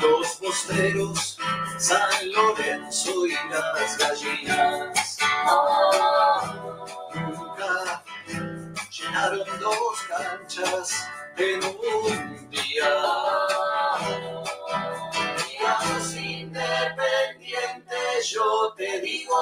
Los 0.00 0.28
posteros, 0.36 1.38
San 1.78 2.32
Lorenzo 2.32 3.26
y 3.26 3.34
las 3.50 3.96
gallinas. 3.98 5.18
Nunca 7.14 8.02
llenaron 8.90 9.60
dos 9.60 10.00
canchas 10.08 11.06
en 11.36 11.62
un 11.64 12.50
día. 12.50 12.90
Los 15.60 16.16
independientes 16.16 18.28
yo 18.28 18.74
te 18.76 19.00
digo, 19.00 19.34